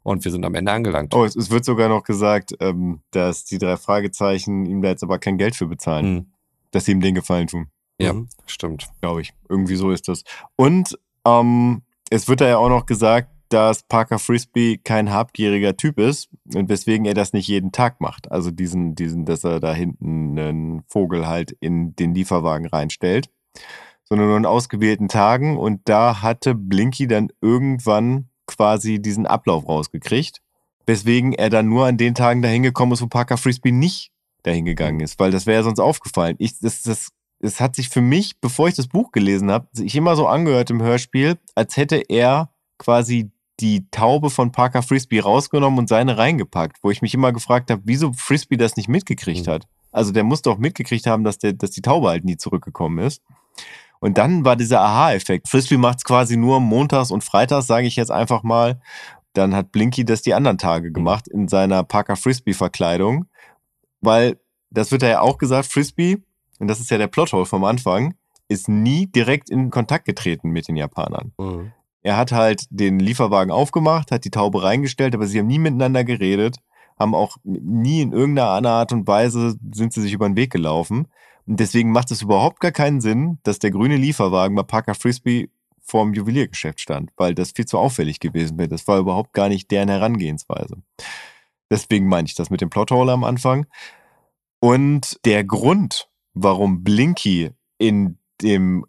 Und 0.02 0.24
wir 0.24 0.32
sind 0.32 0.44
am 0.44 0.54
Ende 0.54 0.72
angelangt. 0.72 1.14
Oh, 1.14 1.24
es, 1.24 1.36
es 1.36 1.50
wird 1.50 1.64
sogar 1.64 1.88
noch 1.88 2.02
gesagt, 2.02 2.52
ähm, 2.60 3.00
dass 3.12 3.44
die 3.44 3.58
drei 3.58 3.76
Fragezeichen 3.76 4.66
ihm 4.66 4.82
da 4.82 4.88
jetzt 4.88 5.02
aber 5.04 5.18
kein 5.18 5.38
Geld 5.38 5.54
für 5.56 5.66
bezahlen, 5.66 6.04
Hm. 6.06 6.26
dass 6.72 6.84
sie 6.86 6.92
ihm 6.92 7.00
den 7.00 7.14
Gefallen 7.14 7.46
tun. 7.46 7.68
Ja, 8.00 8.12
Mhm. 8.12 8.28
stimmt. 8.46 8.88
Glaube 9.00 9.20
ich. 9.20 9.32
Irgendwie 9.48 9.76
so 9.76 9.90
ist 9.92 10.08
das. 10.08 10.24
Und 10.56 10.98
ähm, 11.24 11.82
es 12.10 12.26
wird 12.28 12.40
da 12.40 12.48
ja 12.48 12.56
auch 12.56 12.68
noch 12.68 12.86
gesagt, 12.86 13.28
dass 13.52 13.82
Parker 13.82 14.18
Frisbee 14.18 14.78
kein 14.78 15.12
habgieriger 15.12 15.76
Typ 15.76 15.98
ist 15.98 16.28
und 16.54 16.68
weswegen 16.68 17.04
er 17.06 17.14
das 17.14 17.32
nicht 17.32 17.48
jeden 17.48 17.72
Tag 17.72 18.00
macht. 18.00 18.30
Also 18.30 18.50
diesen, 18.50 18.94
diesen, 18.94 19.24
dass 19.24 19.44
er 19.44 19.60
da 19.60 19.74
hinten 19.74 20.38
einen 20.38 20.82
Vogel 20.88 21.26
halt 21.26 21.52
in 21.60 21.94
den 21.96 22.14
Lieferwagen 22.14 22.66
reinstellt, 22.66 23.30
sondern 24.04 24.28
nur 24.28 24.36
an 24.36 24.46
ausgewählten 24.46 25.08
Tagen. 25.08 25.56
Und 25.58 25.82
da 25.84 26.22
hatte 26.22 26.54
Blinky 26.54 27.06
dann 27.06 27.28
irgendwann 27.40 28.28
quasi 28.46 29.00
diesen 29.00 29.26
Ablauf 29.26 29.68
rausgekriegt, 29.68 30.40
weswegen 30.86 31.32
er 31.32 31.50
dann 31.50 31.68
nur 31.68 31.86
an 31.86 31.96
den 31.96 32.14
Tagen 32.14 32.42
dahin 32.42 32.62
gekommen 32.62 32.92
ist, 32.92 33.02
wo 33.02 33.06
Parker 33.06 33.36
Frisbee 33.36 33.72
nicht 33.72 34.12
dahin 34.42 34.64
gegangen 34.64 35.00
ist, 35.00 35.18
weil 35.18 35.30
das 35.30 35.46
wäre 35.46 35.62
sonst 35.62 35.80
aufgefallen. 35.80 36.36
Ich, 36.38 36.58
das, 36.58 36.82
das, 36.82 37.08
es 37.40 37.60
hat 37.60 37.76
sich 37.76 37.88
für 37.88 38.00
mich, 38.00 38.40
bevor 38.40 38.68
ich 38.68 38.74
das 38.74 38.88
Buch 38.88 39.12
gelesen 39.12 39.50
habe, 39.50 39.68
sich 39.72 39.94
immer 39.94 40.16
so 40.16 40.26
angehört 40.26 40.70
im 40.70 40.82
Hörspiel, 40.82 41.38
als 41.54 41.76
hätte 41.76 41.96
er 41.96 42.52
quasi 42.78 43.30
die 43.62 43.88
Taube 43.90 44.28
von 44.28 44.50
Parker 44.52 44.82
Frisbee 44.82 45.20
rausgenommen 45.20 45.78
und 45.78 45.88
seine 45.88 46.18
reingepackt, 46.18 46.78
wo 46.82 46.90
ich 46.90 47.00
mich 47.00 47.14
immer 47.14 47.32
gefragt 47.32 47.70
habe, 47.70 47.82
wieso 47.84 48.12
Frisbee 48.12 48.56
das 48.56 48.76
nicht 48.76 48.88
mitgekriegt 48.88 49.46
Mhm. 49.46 49.50
hat. 49.50 49.68
Also 49.92 50.10
der 50.12 50.24
muss 50.24 50.42
doch 50.42 50.58
mitgekriegt 50.58 51.06
haben, 51.06 51.22
dass, 51.22 51.38
der, 51.38 51.52
dass 51.52 51.70
die 51.70 51.82
Taube 51.82 52.08
halt 52.08 52.24
nie 52.24 52.36
zurückgekommen 52.36 52.98
ist. 52.98 53.22
Und 54.00 54.18
dann 54.18 54.44
war 54.44 54.56
dieser 54.56 54.80
Aha-Effekt. 54.80 55.48
Frisbee 55.48 55.76
macht 55.76 55.98
es 55.98 56.04
quasi 56.04 56.36
nur 56.36 56.60
montags 56.60 57.12
und 57.12 57.22
freitags, 57.22 57.68
sage 57.68 57.86
ich 57.86 57.94
jetzt 57.94 58.10
einfach 58.10 58.42
mal. 58.42 58.80
Dann 59.32 59.54
hat 59.54 59.70
Blinky 59.70 60.04
das 60.04 60.22
die 60.22 60.34
anderen 60.34 60.58
Tage 60.58 60.90
gemacht 60.90 61.28
in 61.28 61.46
seiner 61.46 61.84
Parker 61.84 62.16
Frisbee-Verkleidung. 62.16 63.26
Weil, 64.00 64.40
das 64.70 64.90
wird 64.90 65.02
ja 65.02 65.20
auch 65.20 65.38
gesagt, 65.38 65.66
Frisbee, 65.66 66.18
und 66.58 66.66
das 66.68 66.80
ist 66.80 66.90
ja 66.90 66.98
der 66.98 67.06
Plothole 67.06 67.46
vom 67.46 67.62
Anfang, 67.64 68.14
ist 68.48 68.68
nie 68.68 69.06
direkt 69.06 69.50
in 69.50 69.70
Kontakt 69.70 70.04
getreten 70.04 70.50
mit 70.50 70.66
den 70.68 70.76
Japanern. 70.76 71.32
Mhm. 71.38 71.72
Er 72.02 72.16
hat 72.16 72.32
halt 72.32 72.64
den 72.70 72.98
Lieferwagen 72.98 73.52
aufgemacht, 73.52 74.10
hat 74.10 74.24
die 74.24 74.30
Taube 74.30 74.62
reingestellt, 74.62 75.14
aber 75.14 75.26
sie 75.26 75.38
haben 75.38 75.46
nie 75.46 75.58
miteinander 75.58 76.04
geredet, 76.04 76.56
haben 76.98 77.14
auch 77.14 77.36
nie 77.44 78.02
in 78.02 78.12
irgendeiner 78.12 78.70
Art 78.70 78.92
und 78.92 79.06
Weise 79.06 79.56
sind 79.72 79.92
sie 79.92 80.02
sich 80.02 80.12
über 80.12 80.28
den 80.28 80.36
Weg 80.36 80.52
gelaufen. 80.52 81.08
Und 81.46 81.58
deswegen 81.60 81.92
macht 81.92 82.10
es 82.10 82.22
überhaupt 82.22 82.60
gar 82.60 82.72
keinen 82.72 83.00
Sinn, 83.00 83.38
dass 83.42 83.58
der 83.58 83.70
grüne 83.70 83.96
Lieferwagen 83.96 84.56
bei 84.56 84.62
Parker 84.62 84.94
Frisbee 84.94 85.50
vorm 85.80 86.14
Juweliergeschäft 86.14 86.80
stand, 86.80 87.10
weil 87.16 87.34
das 87.34 87.52
viel 87.52 87.66
zu 87.66 87.78
auffällig 87.78 88.20
gewesen 88.20 88.58
wäre. 88.58 88.68
Das 88.68 88.86
war 88.86 88.98
überhaupt 88.98 89.32
gar 89.32 89.48
nicht 89.48 89.70
deren 89.70 89.88
Herangehensweise. 89.88 90.76
Deswegen 91.70 92.06
meine 92.06 92.26
ich 92.26 92.34
das 92.34 92.50
mit 92.50 92.60
dem 92.60 92.70
Plothole 92.70 93.12
am 93.12 93.24
Anfang. 93.24 93.66
Und 94.60 95.18
der 95.24 95.42
Grund, 95.42 96.08
warum 96.34 96.84
Blinky 96.84 97.50
in 97.78 98.18
dem 98.40 98.86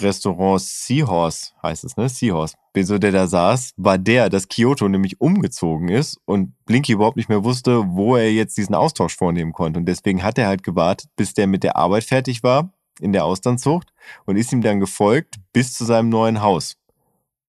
Restaurant 0.00 0.60
Seahorse 0.60 1.52
heißt 1.62 1.84
es, 1.84 1.96
ne? 1.96 2.08
Seahorse. 2.08 2.54
Wieso 2.72 2.98
der 2.98 3.12
da 3.12 3.26
saß, 3.26 3.72
war 3.76 3.98
der, 3.98 4.28
dass 4.28 4.48
Kyoto 4.48 4.88
nämlich 4.88 5.20
umgezogen 5.20 5.88
ist 5.88 6.18
und 6.24 6.52
Blinky 6.64 6.92
überhaupt 6.92 7.16
nicht 7.16 7.28
mehr 7.28 7.44
wusste, 7.44 7.84
wo 7.88 8.16
er 8.16 8.32
jetzt 8.32 8.56
diesen 8.56 8.74
Austausch 8.74 9.16
vornehmen 9.16 9.52
konnte. 9.52 9.78
Und 9.80 9.86
deswegen 9.86 10.22
hat 10.22 10.38
er 10.38 10.48
halt 10.48 10.62
gewartet, 10.62 11.10
bis 11.16 11.34
der 11.34 11.46
mit 11.46 11.62
der 11.62 11.76
Arbeit 11.76 12.04
fertig 12.04 12.42
war 12.42 12.70
in 13.00 13.12
der 13.12 13.24
Austernzucht 13.24 13.92
und 14.24 14.36
ist 14.36 14.52
ihm 14.52 14.62
dann 14.62 14.80
gefolgt 14.80 15.36
bis 15.52 15.74
zu 15.74 15.84
seinem 15.84 16.08
neuen 16.08 16.40
Haus. 16.40 16.76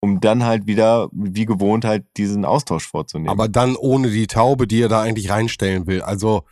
Um 0.00 0.20
dann 0.20 0.44
halt 0.44 0.66
wieder, 0.66 1.08
wie 1.12 1.44
gewohnt, 1.44 1.84
halt 1.84 2.06
diesen 2.16 2.44
Austausch 2.44 2.86
vorzunehmen. 2.86 3.30
Aber 3.30 3.48
dann 3.48 3.74
ohne 3.74 4.10
die 4.10 4.28
Taube, 4.28 4.68
die 4.68 4.80
er 4.80 4.88
da 4.88 5.02
eigentlich 5.02 5.30
reinstellen 5.30 5.88
will. 5.88 6.02
Also, 6.02 6.44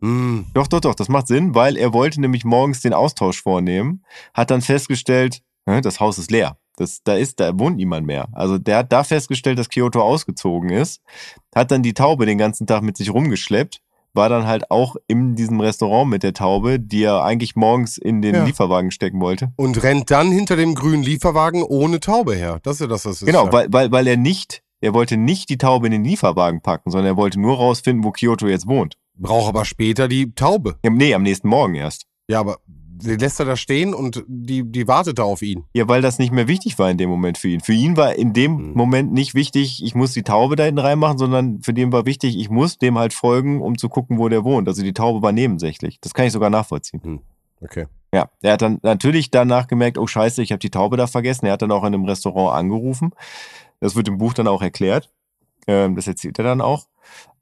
mh, 0.00 0.44
Doch, 0.54 0.66
doch, 0.66 0.80
doch, 0.80 0.94
das 0.94 1.08
macht 1.08 1.26
Sinn, 1.26 1.54
weil 1.54 1.76
er 1.76 1.92
wollte 1.92 2.20
nämlich 2.20 2.44
morgens 2.44 2.80
den 2.80 2.92
Austausch 2.94 3.42
vornehmen, 3.42 4.04
hat 4.34 4.50
dann 4.50 4.60
festgestellt, 4.62 5.42
das 5.66 6.00
Haus 6.00 6.18
ist 6.18 6.30
leer. 6.30 6.56
Das, 6.76 7.02
da 7.04 7.14
ist, 7.14 7.40
da 7.40 7.58
wohnt 7.58 7.76
niemand 7.76 8.06
mehr. 8.06 8.28
Also 8.32 8.56
der 8.56 8.78
hat 8.78 8.92
da 8.92 9.04
festgestellt, 9.04 9.58
dass 9.58 9.68
Kyoto 9.68 10.00
ausgezogen 10.02 10.70
ist, 10.70 11.00
hat 11.54 11.70
dann 11.70 11.82
die 11.82 11.92
Taube 11.94 12.24
den 12.26 12.38
ganzen 12.38 12.66
Tag 12.66 12.82
mit 12.82 12.96
sich 12.96 13.12
rumgeschleppt, 13.12 13.80
war 14.14 14.28
dann 14.30 14.46
halt 14.46 14.70
auch 14.70 14.96
in 15.06 15.36
diesem 15.36 15.60
Restaurant 15.60 16.08
mit 16.10 16.22
der 16.22 16.32
Taube, 16.32 16.80
die 16.80 17.02
er 17.04 17.22
eigentlich 17.22 17.54
morgens 17.54 17.98
in 17.98 18.22
den 18.22 18.34
Ja. 18.34 18.44
Lieferwagen 18.44 18.90
stecken 18.90 19.20
wollte. 19.20 19.52
und 19.56 19.82
rennt 19.82 20.10
dann 20.10 20.32
hinter 20.32 20.56
dem 20.56 20.74
grünen 20.74 21.02
Lieferwagen 21.02 21.62
ohne 21.62 22.00
Taube 22.00 22.34
her. 22.34 22.58
Das 22.62 22.74
ist 22.76 22.80
ja 22.80 22.86
das, 22.86 23.04
was 23.04 23.20
Genau, 23.20 23.46
ist. 23.46 23.52
weil, 23.52 23.66
weil, 23.70 23.92
weil 23.92 24.06
er 24.06 24.16
nicht, 24.16 24.62
er 24.80 24.94
wollte 24.94 25.16
nicht 25.18 25.50
die 25.50 25.58
Taube 25.58 25.86
in 25.86 25.92
den 25.92 26.04
Lieferwagen 26.04 26.62
packen, 26.62 26.90
sondern 26.90 27.12
er 27.12 27.16
wollte 27.18 27.38
nur 27.38 27.56
rausfinden, 27.58 28.02
wo 28.04 28.10
Kyoto 28.10 28.48
jetzt 28.48 28.66
wohnt. 28.66 28.96
Braucht 29.20 29.48
aber 29.48 29.64
später 29.64 30.08
die 30.08 30.34
Taube. 30.34 30.76
Ja, 30.84 30.90
nee, 30.90 31.14
am 31.14 31.22
nächsten 31.22 31.48
Morgen 31.48 31.74
erst. 31.74 32.06
Ja, 32.28 32.40
aber 32.40 32.58
die 33.02 33.16
lässt 33.16 33.40
er 33.40 33.46
da 33.46 33.56
stehen 33.56 33.94
und 33.94 34.24
die, 34.26 34.62
die 34.70 34.86
wartet 34.86 35.18
da 35.18 35.22
auf 35.24 35.42
ihn. 35.42 35.64
Ja, 35.74 35.88
weil 35.88 36.02
das 36.02 36.18
nicht 36.18 36.32
mehr 36.32 36.48
wichtig 36.48 36.78
war 36.78 36.90
in 36.90 36.98
dem 36.98 37.08
Moment 37.08 37.38
für 37.38 37.48
ihn. 37.48 37.60
Für 37.60 37.72
ihn 37.72 37.96
war 37.96 38.14
in 38.14 38.32
dem 38.32 38.58
Hm. 38.58 38.72
Moment 38.74 39.12
nicht 39.12 39.34
wichtig, 39.34 39.82
ich 39.82 39.94
muss 39.94 40.12
die 40.12 40.22
Taube 40.22 40.56
da 40.56 40.64
hinten 40.64 40.80
reinmachen, 40.80 41.18
sondern 41.18 41.62
für 41.62 41.72
den 41.72 41.92
war 41.92 42.06
wichtig, 42.06 42.38
ich 42.38 42.50
muss 42.50 42.78
dem 42.78 42.98
halt 42.98 43.12
folgen, 43.12 43.62
um 43.62 43.78
zu 43.78 43.88
gucken, 43.88 44.18
wo 44.18 44.28
der 44.28 44.44
wohnt. 44.44 44.68
Also 44.68 44.82
die 44.82 44.92
Taube 44.92 45.22
war 45.22 45.32
nebensächlich. 45.32 45.98
Das 46.00 46.14
kann 46.14 46.26
ich 46.26 46.32
sogar 46.32 46.50
nachvollziehen. 46.50 47.20
Okay. 47.62 47.86
Ja, 48.12 48.28
er 48.42 48.54
hat 48.54 48.62
dann 48.62 48.78
natürlich 48.82 49.30
danach 49.30 49.66
gemerkt, 49.66 49.96
oh 49.98 50.06
scheiße, 50.06 50.42
ich 50.42 50.50
habe 50.52 50.58
die 50.58 50.70
Taube 50.70 50.96
da 50.96 51.06
vergessen. 51.06 51.46
Er 51.46 51.52
hat 51.52 51.62
dann 51.62 51.70
auch 51.72 51.82
in 51.84 51.94
einem 51.94 52.04
Restaurant 52.04 52.58
angerufen. 52.58 53.12
Das 53.80 53.96
wird 53.96 54.08
im 54.08 54.18
Buch 54.18 54.34
dann 54.34 54.48
auch 54.48 54.62
erklärt. 54.62 55.10
Ähm, 55.66 55.94
das 55.94 56.06
erzählt 56.06 56.38
er 56.38 56.44
dann 56.44 56.60
auch. 56.60 56.86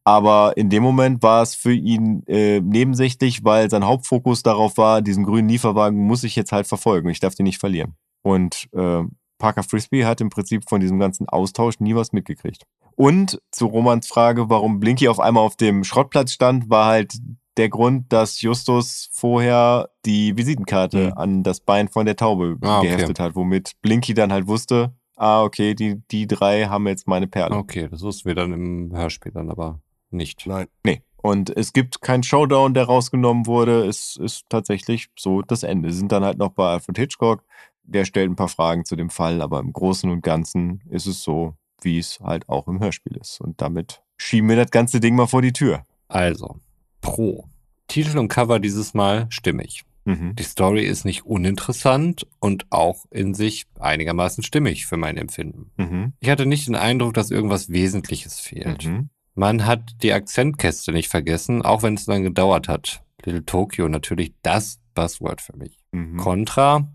Aber 0.08 0.56
in 0.56 0.70
dem 0.70 0.82
Moment 0.82 1.22
war 1.22 1.42
es 1.42 1.54
für 1.54 1.72
ihn 1.74 2.22
äh, 2.26 2.60
nebensächlich, 2.60 3.44
weil 3.44 3.68
sein 3.68 3.84
Hauptfokus 3.84 4.42
darauf 4.42 4.78
war, 4.78 5.02
diesen 5.02 5.22
grünen 5.24 5.50
Lieferwagen 5.50 5.98
muss 5.98 6.24
ich 6.24 6.34
jetzt 6.34 6.50
halt 6.50 6.66
verfolgen. 6.66 7.10
Ich 7.10 7.20
darf 7.20 7.34
den 7.34 7.44
nicht 7.44 7.58
verlieren. 7.58 7.94
Und 8.22 8.68
äh, 8.72 9.02
Parker 9.38 9.62
Frisbee 9.62 10.06
hat 10.06 10.22
im 10.22 10.30
Prinzip 10.30 10.66
von 10.66 10.80
diesem 10.80 10.98
ganzen 10.98 11.28
Austausch 11.28 11.78
nie 11.80 11.94
was 11.94 12.12
mitgekriegt. 12.12 12.64
Und 12.96 13.38
zu 13.52 13.66
Romans 13.66 14.08
Frage, 14.08 14.48
warum 14.48 14.80
Blinky 14.80 15.08
auf 15.08 15.20
einmal 15.20 15.44
auf 15.44 15.56
dem 15.56 15.84
Schrottplatz 15.84 16.32
stand, 16.32 16.70
war 16.70 16.86
halt 16.86 17.12
der 17.58 17.68
Grund, 17.68 18.10
dass 18.12 18.40
Justus 18.40 19.10
vorher 19.12 19.90
die 20.06 20.36
Visitenkarte 20.38 21.06
Mhm. 21.08 21.12
an 21.16 21.42
das 21.42 21.60
Bein 21.60 21.88
von 21.88 22.06
der 22.06 22.16
Taube 22.16 22.56
Ah, 22.62 22.78
okay. 22.78 22.88
geheftet 22.88 23.20
hat, 23.20 23.36
womit 23.36 23.72
Blinky 23.82 24.14
dann 24.14 24.32
halt 24.32 24.46
wusste, 24.48 24.94
ah, 25.16 25.42
okay, 25.42 25.74
die, 25.74 26.00
die 26.10 26.26
drei 26.26 26.64
haben 26.66 26.86
jetzt 26.86 27.06
meine 27.06 27.26
Perle. 27.26 27.56
Okay, 27.56 27.88
das 27.90 28.00
wussten 28.02 28.26
wir 28.28 28.34
dann 28.34 28.52
im 28.54 28.96
Hörspiel 28.96 29.32
dann 29.32 29.50
aber 29.50 29.80
nicht. 30.10 30.46
Nein. 30.46 30.66
Nee. 30.84 31.02
Und 31.20 31.50
es 31.56 31.72
gibt 31.72 32.00
keinen 32.00 32.22
Showdown, 32.22 32.74
der 32.74 32.84
rausgenommen 32.84 33.46
wurde. 33.46 33.84
Es 33.86 34.16
ist 34.16 34.46
tatsächlich 34.48 35.08
so 35.18 35.42
das 35.42 35.64
Ende. 35.64 35.90
Sie 35.90 35.98
sind 35.98 36.12
dann 36.12 36.24
halt 36.24 36.38
noch 36.38 36.50
bei 36.50 36.70
Alfred 36.70 36.96
Hitchcock. 36.96 37.44
Der 37.82 38.04
stellt 38.04 38.30
ein 38.30 38.36
paar 38.36 38.48
Fragen 38.48 38.84
zu 38.84 38.96
dem 38.96 39.10
Fall, 39.10 39.42
aber 39.42 39.58
im 39.60 39.72
Großen 39.72 40.10
und 40.10 40.22
Ganzen 40.22 40.82
ist 40.90 41.06
es 41.06 41.22
so, 41.22 41.54
wie 41.82 41.98
es 41.98 42.20
halt 42.20 42.48
auch 42.48 42.68
im 42.68 42.80
Hörspiel 42.80 43.16
ist. 43.16 43.40
Und 43.40 43.60
damit 43.60 44.02
schieben 44.16 44.48
wir 44.48 44.56
das 44.56 44.70
ganze 44.70 45.00
Ding 45.00 45.16
mal 45.16 45.26
vor 45.26 45.42
die 45.42 45.52
Tür. 45.52 45.84
Also, 46.06 46.60
Pro. 47.00 47.46
Titel 47.88 48.18
und 48.18 48.28
Cover 48.28 48.60
dieses 48.60 48.94
Mal 48.94 49.26
stimmig. 49.30 49.84
Mhm. 50.04 50.36
Die 50.36 50.42
Story 50.42 50.84
ist 50.84 51.04
nicht 51.04 51.26
uninteressant 51.26 52.26
und 52.40 52.66
auch 52.70 53.04
in 53.10 53.34
sich 53.34 53.66
einigermaßen 53.78 54.42
stimmig 54.42 54.86
für 54.86 54.96
mein 54.96 55.16
Empfinden. 55.16 55.70
Mhm. 55.76 56.12
Ich 56.20 56.30
hatte 56.30 56.46
nicht 56.46 56.66
den 56.66 56.76
Eindruck, 56.76 57.14
dass 57.14 57.30
irgendwas 57.30 57.70
Wesentliches 57.70 58.40
fehlt. 58.40 58.86
Mhm. 58.86 59.10
Man 59.38 59.66
hat 59.66 60.02
die 60.02 60.12
Akzentkäste 60.12 60.90
nicht 60.90 61.08
vergessen, 61.08 61.62
auch 61.62 61.84
wenn 61.84 61.94
es 61.94 62.06
dann 62.06 62.24
gedauert 62.24 62.66
hat. 62.66 63.04
Little 63.24 63.46
Tokyo 63.46 63.88
natürlich 63.88 64.32
das 64.42 64.80
Buzzword 64.94 65.40
für 65.40 65.56
mich. 65.56 65.78
Mhm. 65.92 66.16
Contra, 66.16 66.88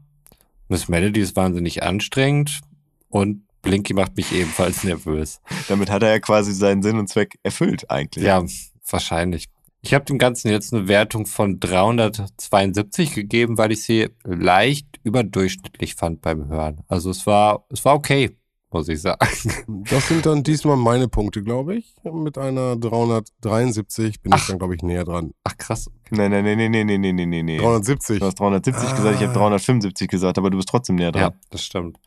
Miss 0.67 0.89
Melody 0.89 1.21
ist 1.21 1.37
wahnsinnig 1.37 1.83
anstrengend 1.83 2.59
und 3.07 3.43
Blinky 3.61 3.93
macht 3.93 4.17
mich 4.17 4.33
ebenfalls 4.33 4.83
nervös. 4.83 5.39
Damit 5.69 5.89
hat 5.89 6.03
er 6.03 6.09
ja 6.09 6.19
quasi 6.19 6.51
seinen 6.51 6.83
Sinn 6.83 6.99
und 6.99 7.07
Zweck 7.07 7.39
erfüllt 7.43 7.89
eigentlich. 7.89 8.25
Ja, 8.25 8.43
wahrscheinlich. 8.89 9.47
Ich 9.79 9.93
habe 9.93 10.03
dem 10.03 10.17
Ganzen 10.17 10.51
jetzt 10.51 10.73
eine 10.73 10.89
Wertung 10.89 11.27
von 11.27 11.61
372 11.61 13.13
gegeben, 13.13 13.57
weil 13.57 13.71
ich 13.71 13.85
sie 13.85 14.09
leicht 14.25 14.99
überdurchschnittlich 15.03 15.95
fand 15.95 16.19
beim 16.19 16.49
Hören. 16.49 16.81
Also 16.89 17.09
es 17.09 17.25
war, 17.25 17.65
es 17.69 17.85
war 17.85 17.95
okay, 17.95 18.35
muss 18.73 18.87
ich 18.89 19.01
sagen. 19.01 19.19
Das 19.89 20.07
sind 20.07 20.25
dann 20.25 20.43
diesmal 20.43 20.75
meine 20.77 21.07
Punkte, 21.07 21.41
glaube 21.43 21.75
ich. 21.75 21.95
Mit 22.03 22.37
einer 22.37 22.75
373 22.75 24.21
bin 24.21 24.33
ich 24.33 24.41
Ach. 24.41 24.47
dann, 24.47 24.57
glaube 24.59 24.75
ich, 24.75 24.81
näher 24.81 25.03
dran. 25.03 25.33
Ach 25.43 25.55
krass. 25.57 25.89
Nein, 26.09 26.31
nein, 26.31 26.43
nein, 26.43 26.57
nein, 26.57 26.71
nein, 26.71 27.01
nein, 27.01 27.15
nein, 27.15 27.29
nein, 27.29 27.45
nein. 27.45 27.57
370. 27.59 28.19
Du 28.19 28.25
hast 28.25 28.39
370 28.39 28.95
gesagt, 28.95 29.15
ich 29.15 29.21
habe 29.21 29.31
Ah. 29.31 29.37
375 29.39 30.07
gesagt, 30.07 30.37
aber 30.37 30.49
du 30.49 30.57
bist 30.57 30.69
trotzdem 30.69 30.95
näher 30.95 31.11
dran. 31.11 31.21
Ja, 31.21 31.33
das 31.49 31.63
stimmt. 31.63 31.97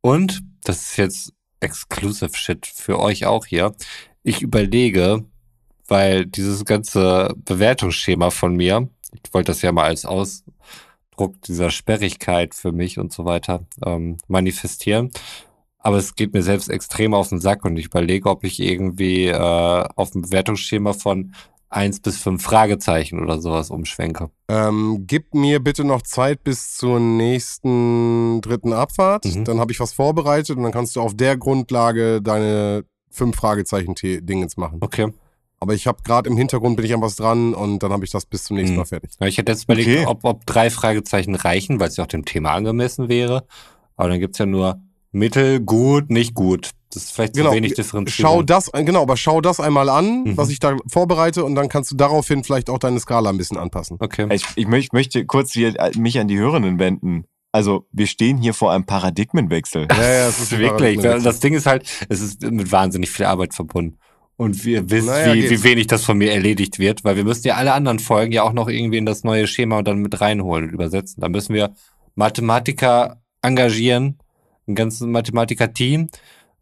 Und, 0.00 0.42
das 0.64 0.82
ist 0.82 0.96
jetzt 0.96 1.32
Exclusive 1.60 2.34
Shit 2.34 2.66
für 2.66 2.98
euch 2.98 3.24
auch 3.26 3.46
hier. 3.46 3.74
Ich 4.22 4.42
überlege, 4.42 5.24
weil 5.86 6.26
dieses 6.26 6.64
ganze 6.64 7.34
Bewertungsschema 7.36 8.30
von 8.30 8.56
mir, 8.56 8.88
ich 9.24 9.32
wollte 9.34 9.52
das 9.52 9.62
ja 9.62 9.70
mal 9.72 9.84
als 9.84 10.04
Ausdruck 10.04 11.40
dieser 11.46 11.70
Sperrigkeit 11.70 12.54
für 12.54 12.72
mich 12.72 12.98
und 12.98 13.12
so 13.12 13.24
weiter 13.24 13.64
ähm, 13.84 14.18
manifestieren. 14.26 15.10
Aber 15.84 15.96
es 15.96 16.14
geht 16.14 16.32
mir 16.32 16.42
selbst 16.42 16.68
extrem 16.70 17.12
auf 17.12 17.28
den 17.28 17.40
Sack 17.40 17.64
und 17.64 17.76
ich 17.76 17.86
überlege, 17.86 18.28
ob 18.30 18.44
ich 18.44 18.60
irgendwie 18.60 19.26
äh, 19.26 19.84
auf 19.96 20.14
ein 20.14 20.22
Bewertungsschema 20.22 20.92
von 20.92 21.34
eins 21.68 22.00
bis 22.00 22.18
fünf 22.18 22.42
Fragezeichen 22.42 23.18
oder 23.20 23.40
sowas 23.40 23.70
umschwenke. 23.70 24.30
Ähm, 24.48 25.04
gib 25.06 25.34
mir 25.34 25.58
bitte 25.58 25.84
noch 25.84 26.02
Zeit 26.02 26.44
bis 26.44 26.76
zur 26.76 27.00
nächsten 27.00 28.40
dritten 28.42 28.72
Abfahrt. 28.72 29.24
Mhm. 29.24 29.44
Dann 29.44 29.58
habe 29.58 29.72
ich 29.72 29.80
was 29.80 29.92
vorbereitet 29.92 30.56
und 30.56 30.62
dann 30.62 30.72
kannst 30.72 30.96
du 30.96 31.00
auf 31.00 31.16
der 31.16 31.36
Grundlage 31.36 32.20
deine 32.22 32.84
fünf 33.10 33.36
Fragezeichen-Dingens 33.36 34.56
machen. 34.56 34.78
Okay. 34.82 35.12
Aber 35.60 35.74
ich 35.74 35.86
habe 35.86 36.02
gerade 36.02 36.28
im 36.28 36.36
Hintergrund 36.36 36.76
bin 36.76 36.84
ich 36.84 36.92
an 36.94 37.00
was 37.02 37.16
dran 37.16 37.54
und 37.54 37.82
dann 37.82 37.92
habe 37.92 38.04
ich 38.04 38.10
das 38.10 38.26
bis 38.26 38.44
zum 38.44 38.56
nächsten 38.56 38.74
Mhm. 38.74 38.80
Mal 38.80 38.84
fertig. 38.86 39.12
Ja, 39.20 39.26
ich 39.26 39.38
hätte 39.38 39.52
jetzt 39.52 39.64
überlegt, 39.64 39.88
Okay. 39.88 40.06
ob, 40.06 40.24
ob 40.24 40.44
drei 40.46 40.70
Fragezeichen 40.70 41.34
reichen, 41.34 41.78
weil 41.80 41.88
es 41.88 41.96
ja 41.96 42.04
auch 42.04 42.08
dem 42.08 42.24
Thema 42.24 42.52
angemessen 42.52 43.08
wäre. 43.08 43.46
Aber 43.96 44.08
dann 44.08 44.18
gibt's 44.20 44.38
ja 44.38 44.46
nur 44.46 44.80
Mittel, 45.12 45.60
gut, 45.60 46.10
nicht 46.10 46.34
gut. 46.34 46.70
Das 46.92 47.04
ist 47.04 47.12
vielleicht 47.12 47.34
Genau. 47.34 47.50
zu 47.50 47.56
wenig 47.56 47.70
Schau 47.72 47.76
Differenzierung. 47.82 48.46
das, 48.46 48.68
äh, 48.74 48.84
genau, 48.84 49.02
aber 49.02 49.16
schau 49.16 49.40
das 49.40 49.60
einmal 49.60 49.88
an, 49.88 50.24
Mhm. 50.24 50.36
was 50.36 50.50
ich 50.50 50.58
da 50.58 50.76
vorbereite 50.90 51.44
und 51.44 51.54
dann 51.54 51.68
kannst 51.68 51.90
du 51.90 51.96
daraufhin 51.96 52.44
vielleicht 52.44 52.68
auch 52.68 52.78
deine 52.78 53.00
Skala 53.00 53.30
ein 53.30 53.38
bisschen 53.38 53.56
anpassen. 53.56 53.96
Okay. 54.00 54.26
Ich, 54.32 54.44
ich, 54.56 54.66
möcht, 54.66 54.92
möchte 54.92 55.24
kurz 55.24 55.52
hier 55.52 55.74
äh, 55.78 55.90
mich 55.96 56.18
an 56.18 56.28
die 56.28 56.38
Hörenden 56.38 56.78
wenden. 56.78 57.24
Also, 57.54 57.86
wir 57.92 58.06
stehen 58.06 58.38
hier 58.38 58.54
vor 58.54 58.72
einem 58.72 58.84
Paradigmenwechsel. 58.84 59.86
Ja, 59.90 59.96
ja, 60.02 60.28
es 60.28 60.36
Das 60.38 60.52
ist 60.52 60.58
wirklich. 60.58 60.98
Das 61.00 61.40
Ding 61.40 61.52
ist 61.54 61.66
halt, 61.66 61.84
es 62.08 62.20
ist 62.22 62.42
mit 62.50 62.72
wahnsinnig 62.72 63.10
viel 63.10 63.26
Arbeit 63.26 63.54
verbunden. 63.54 63.98
Und 64.36 64.64
wir 64.64 64.90
wissen, 64.90 65.08
Naja, 65.08 65.34
wie, 65.34 65.50
wie 65.50 65.62
wenig 65.62 65.86
das 65.86 66.02
von 66.04 66.16
mir 66.16 66.32
erledigt 66.32 66.78
wird, 66.78 67.04
weil 67.04 67.16
wir 67.16 67.24
müssen 67.24 67.46
ja 67.46 67.56
alle 67.56 67.74
anderen 67.74 67.98
Folgen 67.98 68.32
ja 68.32 68.42
auch 68.42 68.54
noch 68.54 68.68
irgendwie 68.68 68.96
in 68.96 69.04
das 69.06 69.22
neue 69.22 69.46
Schema 69.46 69.78
und 69.78 69.86
dann 69.86 69.98
mit 69.98 70.18
reinholen 70.20 70.64
und 70.68 70.70
übersetzen. 70.74 71.20
Da 71.20 71.28
müssen 71.28 71.54
wir 71.54 71.74
Mathematiker 72.14 73.20
engagieren, 73.42 74.18
ein 74.66 74.74
ganzes 74.74 75.06
Mathematiker-Team, 75.06 76.08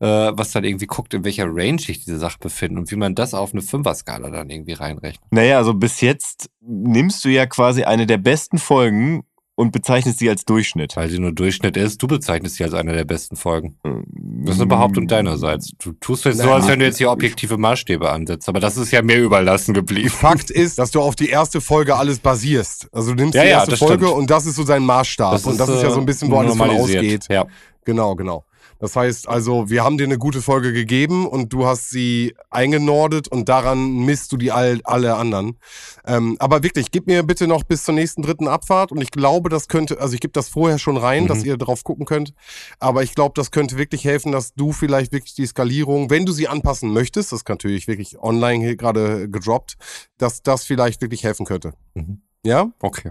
äh, 0.00 0.06
was 0.06 0.52
dann 0.52 0.64
irgendwie 0.64 0.86
guckt, 0.86 1.14
in 1.14 1.24
welcher 1.24 1.46
Range 1.46 1.78
sich 1.78 2.04
diese 2.04 2.18
Sache 2.18 2.38
befinden 2.40 2.78
und 2.78 2.90
wie 2.90 2.96
man 2.96 3.14
das 3.14 3.34
auf 3.34 3.52
eine 3.52 3.62
Fünfer-Skala 3.62 4.30
dann 4.30 4.50
irgendwie 4.50 4.72
reinrechnet. 4.72 5.30
Naja, 5.30 5.58
also 5.58 5.74
bis 5.74 6.00
jetzt 6.00 6.50
nimmst 6.60 7.24
du 7.24 7.28
ja 7.28 7.46
quasi 7.46 7.84
eine 7.84 8.06
der 8.06 8.18
besten 8.18 8.58
Folgen 8.58 9.24
und 9.60 9.72
bezeichnest 9.72 10.18
sie 10.18 10.30
als 10.30 10.46
Durchschnitt. 10.46 10.96
Weil 10.96 11.10
sie 11.10 11.18
nur 11.18 11.32
Durchschnitt 11.32 11.76
ist, 11.76 12.02
du 12.02 12.06
bezeichnest 12.06 12.56
sie 12.56 12.64
als 12.64 12.72
eine 12.72 12.94
der 12.94 13.04
besten 13.04 13.36
Folgen. 13.36 13.76
Das 13.82 14.54
ist 14.54 14.60
eine 14.60 14.68
Behauptung 14.68 15.06
deinerseits. 15.06 15.72
Du 15.78 15.92
tust 15.92 16.24
jetzt 16.24 16.38
so, 16.38 16.44
Nein, 16.44 16.52
als 16.54 16.66
wenn 16.66 16.78
du 16.78 16.86
jetzt 16.86 16.96
hier 16.96 17.10
objektive 17.10 17.58
Maßstäbe 17.58 18.10
ansetzt, 18.10 18.48
aber 18.48 18.58
das 18.58 18.78
ist 18.78 18.90
ja 18.90 19.02
mir 19.02 19.18
überlassen 19.18 19.74
geblieben. 19.74 20.08
Fakt 20.08 20.50
ist, 20.50 20.78
dass 20.78 20.92
du 20.92 21.02
auf 21.02 21.14
die 21.14 21.28
erste 21.28 21.60
Folge 21.60 21.94
alles 21.94 22.20
basierst. 22.20 22.88
Also 22.90 23.10
du 23.10 23.16
nimmst 23.16 23.34
Ja, 23.34 23.42
die 23.42 23.48
ja, 23.48 23.56
erste 23.56 23.72
das 23.72 23.80
Folge 23.80 24.06
stimmt. 24.06 24.18
und 24.20 24.30
das 24.30 24.46
ist 24.46 24.56
so 24.56 24.62
sein 24.62 24.82
Maßstab. 24.82 25.44
und 25.44 25.60
das 25.60 25.68
ist 25.68 25.82
ja 25.82 25.90
so 25.90 26.00
ein 26.00 26.06
bisschen, 26.06 26.30
wo 26.30 26.36
äh, 26.36 26.38
alles 26.38 26.56
von 26.56 26.70
ausgeht. 26.70 27.26
Ja. 27.28 27.44
Genau, 27.84 28.14
genau. 28.14 28.44
Das 28.80 28.96
heißt 28.96 29.28
also, 29.28 29.68
wir 29.68 29.84
haben 29.84 29.98
dir 29.98 30.04
eine 30.04 30.16
gute 30.18 30.40
Folge 30.42 30.72
gegeben 30.72 31.26
und 31.26 31.52
du 31.52 31.66
hast 31.66 31.90
sie 31.90 32.34
eingenordet 32.48 33.28
und 33.28 33.48
daran 33.48 33.98
misst 34.06 34.32
du 34.32 34.36
die 34.38 34.50
all, 34.52 34.80
alle 34.84 35.16
anderen. 35.16 35.58
Ähm, 36.06 36.36
aber 36.40 36.62
wirklich, 36.62 36.90
gib 36.90 37.06
mir 37.06 37.22
bitte 37.22 37.46
noch 37.46 37.62
bis 37.62 37.84
zur 37.84 37.94
nächsten 37.94 38.22
dritten 38.22 38.48
Abfahrt 38.48 38.90
und 38.90 39.02
ich 39.02 39.10
glaube, 39.10 39.50
das 39.50 39.68
könnte, 39.68 40.00
also 40.00 40.14
ich 40.14 40.20
gebe 40.20 40.32
das 40.32 40.48
vorher 40.48 40.78
schon 40.78 40.96
rein, 40.96 41.24
Mhm. 41.24 41.28
dass 41.28 41.44
ihr 41.44 41.58
drauf 41.58 41.84
gucken 41.84 42.06
könnt. 42.06 42.32
Aber 42.78 43.02
ich 43.02 43.14
glaube, 43.14 43.34
das 43.36 43.50
könnte 43.50 43.76
wirklich 43.76 44.04
helfen, 44.04 44.32
dass 44.32 44.54
du 44.54 44.72
vielleicht 44.72 45.12
wirklich 45.12 45.34
die 45.34 45.46
Skalierung, 45.46 46.08
wenn 46.08 46.24
du 46.24 46.32
sie 46.32 46.48
anpassen 46.48 46.90
möchtest, 46.92 47.32
das 47.32 47.40
ist 47.40 47.48
natürlich 47.50 47.86
wirklich 47.86 48.18
online 48.18 48.64
hier 48.64 48.76
gerade 48.76 49.28
gedroppt, 49.28 49.76
dass 50.16 50.42
das 50.42 50.64
vielleicht 50.64 51.02
wirklich 51.02 51.22
helfen 51.22 51.44
könnte. 51.44 51.74
Mhm. 51.94 52.22
Ja? 52.46 52.70
Okay. 52.80 53.10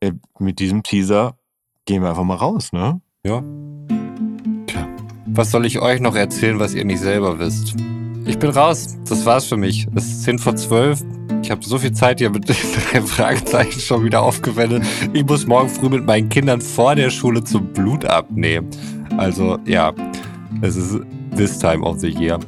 Äh, 0.00 0.12
Mit 0.38 0.58
diesem 0.58 0.82
Teaser 0.82 1.36
gehen 1.84 2.02
wir 2.02 2.08
einfach 2.08 2.24
mal 2.24 2.36
raus, 2.36 2.72
ne? 2.72 3.02
Ja. 3.24 3.42
Was 5.34 5.50
soll 5.50 5.64
ich 5.64 5.80
euch 5.80 5.98
noch 5.98 6.14
erzählen, 6.14 6.58
was 6.58 6.74
ihr 6.74 6.84
nicht 6.84 7.00
selber 7.00 7.38
wisst? 7.38 7.74
Ich 8.26 8.38
bin 8.38 8.50
raus. 8.50 8.98
Das 9.08 9.24
war's 9.24 9.46
für 9.46 9.56
mich. 9.56 9.86
Es 9.94 10.04
ist 10.04 10.24
10 10.24 10.38
vor 10.38 10.56
12. 10.56 11.02
Ich 11.42 11.50
habe 11.50 11.64
so 11.64 11.78
viel 11.78 11.92
Zeit 11.92 12.18
hier 12.18 12.28
mit 12.28 12.46
drei 12.92 13.00
Fragezeichen 13.00 13.80
schon 13.80 14.04
wieder 14.04 14.20
aufgewendet. 14.20 14.84
Ich 15.14 15.24
muss 15.24 15.46
morgen 15.46 15.70
früh 15.70 15.88
mit 15.88 16.04
meinen 16.04 16.28
Kindern 16.28 16.60
vor 16.60 16.94
der 16.96 17.08
Schule 17.08 17.42
zum 17.42 17.72
Blut 17.72 18.04
abnehmen. 18.04 18.68
Also, 19.16 19.58
ja. 19.64 19.94
Es 20.60 20.76
ist 20.76 21.00
this 21.36 21.58
time 21.58 21.82
of 21.82 22.00
the 22.00 22.08
year. 22.08 22.38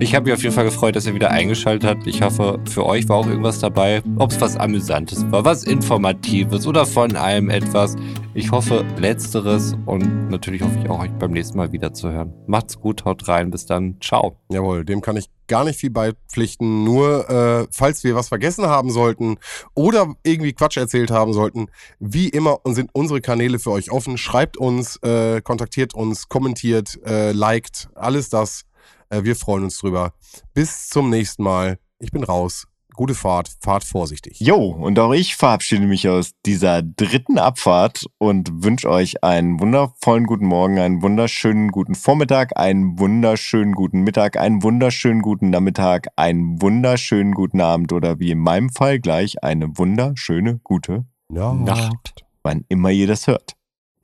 Ich 0.00 0.14
habe 0.14 0.24
mich 0.24 0.34
auf 0.34 0.42
jeden 0.42 0.54
Fall 0.54 0.64
gefreut, 0.64 0.96
dass 0.96 1.06
ihr 1.06 1.14
wieder 1.14 1.30
eingeschaltet 1.30 1.88
habt. 1.88 2.06
Ich 2.06 2.22
hoffe, 2.22 2.58
für 2.68 2.86
euch 2.86 3.08
war 3.08 3.18
auch 3.18 3.26
irgendwas 3.26 3.58
dabei. 3.58 4.02
Ob 4.18 4.30
es 4.30 4.40
was 4.40 4.56
Amüsantes 4.56 5.30
war, 5.30 5.44
was 5.44 5.64
Informatives 5.64 6.66
oder 6.66 6.86
von 6.86 7.16
allem 7.16 7.50
etwas. 7.50 7.96
Ich 8.34 8.50
hoffe, 8.50 8.84
letzteres 8.98 9.76
und 9.86 10.28
natürlich 10.30 10.62
hoffe 10.62 10.78
ich 10.82 10.88
auch, 10.88 11.00
euch 11.00 11.12
beim 11.12 11.32
nächsten 11.32 11.58
Mal 11.58 11.72
wieder 11.72 11.92
zu 11.92 12.10
hören. 12.10 12.32
Macht's 12.46 12.80
gut, 12.80 13.04
haut 13.04 13.28
rein, 13.28 13.50
bis 13.50 13.66
dann. 13.66 13.96
Ciao. 14.00 14.36
Jawohl, 14.50 14.84
dem 14.84 15.02
kann 15.02 15.16
ich 15.16 15.26
gar 15.48 15.64
nicht 15.64 15.78
viel 15.78 15.90
beipflichten. 15.90 16.84
Nur, 16.84 17.28
äh, 17.28 17.66
falls 17.70 18.04
wir 18.04 18.14
was 18.14 18.28
vergessen 18.28 18.66
haben 18.66 18.90
sollten 18.90 19.38
oder 19.74 20.14
irgendwie 20.22 20.52
Quatsch 20.52 20.76
erzählt 20.76 21.10
haben 21.10 21.32
sollten, 21.32 21.68
wie 21.98 22.28
immer 22.28 22.60
sind 22.64 22.90
unsere 22.92 23.20
Kanäle 23.20 23.58
für 23.58 23.70
euch 23.70 23.90
offen. 23.90 24.18
Schreibt 24.18 24.56
uns, 24.56 24.96
äh, 25.02 25.40
kontaktiert 25.42 25.94
uns, 25.94 26.28
kommentiert, 26.28 26.98
äh, 27.04 27.32
liked, 27.32 27.88
alles 27.94 28.28
das. 28.28 28.64
Äh, 29.10 29.24
wir 29.24 29.36
freuen 29.36 29.64
uns 29.64 29.78
drüber. 29.78 30.14
Bis 30.54 30.88
zum 30.88 31.10
nächsten 31.10 31.42
Mal. 31.42 31.78
Ich 31.98 32.10
bin 32.10 32.24
raus. 32.24 32.66
Gute 33.02 33.16
Fahrt, 33.16 33.50
fahrt 33.60 33.82
vorsichtig. 33.82 34.38
Jo, 34.38 34.54
und 34.58 34.96
auch 35.00 35.12
ich 35.12 35.34
verabschiede 35.34 35.86
mich 35.88 36.08
aus 36.08 36.34
dieser 36.46 36.82
dritten 36.82 37.36
Abfahrt 37.36 38.06
und 38.18 38.62
wünsche 38.62 38.88
euch 38.88 39.24
einen 39.24 39.58
wundervollen 39.58 40.24
guten 40.24 40.46
Morgen, 40.46 40.78
einen 40.78 41.02
wunderschönen 41.02 41.72
guten 41.72 41.96
Vormittag, 41.96 42.56
einen 42.56 43.00
wunderschönen 43.00 43.74
guten 43.74 44.02
Mittag, 44.02 44.36
einen 44.36 44.62
wunderschönen 44.62 45.20
guten 45.20 45.50
Nachmittag, 45.50 46.10
einen 46.14 46.62
wunderschönen 46.62 47.34
guten 47.34 47.60
Abend 47.60 47.92
oder 47.92 48.20
wie 48.20 48.30
in 48.30 48.38
meinem 48.38 48.70
Fall 48.70 49.00
gleich 49.00 49.42
eine 49.42 49.76
wunderschöne 49.76 50.60
gute, 50.62 51.04
Ja. 51.28 51.52
Nacht. 51.54 52.24
wann 52.44 52.64
immer 52.68 52.90
ihr 52.92 53.08
das 53.08 53.26
hört. 53.26 53.56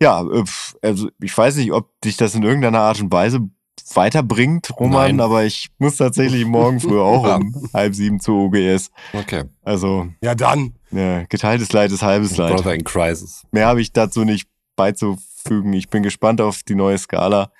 Ja, 0.02 0.22
äh, 0.22 0.42
also 0.82 1.08
ich 1.22 1.38
weiß 1.38 1.54
nicht, 1.58 1.70
ob 1.70 1.88
dich 2.00 2.16
das 2.16 2.34
in 2.34 2.42
irgendeiner 2.42 2.80
Art 2.80 3.00
und 3.00 3.12
Weise 3.12 3.48
weiterbringt, 3.94 4.70
Roman, 4.78 5.16
Nein. 5.16 5.20
aber 5.20 5.44
ich 5.44 5.68
muss 5.78 5.96
tatsächlich 5.96 6.44
morgen 6.44 6.80
früh 6.80 6.98
auch 7.00 7.36
um 7.38 7.54
halb 7.74 7.94
sieben 7.94 8.20
zu 8.20 8.32
OGS. 8.34 8.90
Okay. 9.12 9.44
Also, 9.62 10.08
Ja, 10.22 10.34
dann. 10.34 10.74
ja, 10.90 11.24
geteiltes 11.24 11.72
Leid 11.72 11.90
ist 11.92 12.02
halbes 12.02 12.36
Leid. 12.36 12.54
Brother 12.56 12.74
in 12.74 12.84
Crisis. 12.84 13.42
Mehr 13.52 13.66
habe 13.66 13.80
ich 13.80 13.92
dazu 13.92 14.24
nicht 14.24 14.48
beizufügen. 14.76 15.72
Ich 15.72 15.88
bin 15.88 16.02
gespannt 16.02 16.40
auf 16.40 16.62
die 16.62 16.74
neue 16.74 16.98
Skala. 16.98 17.50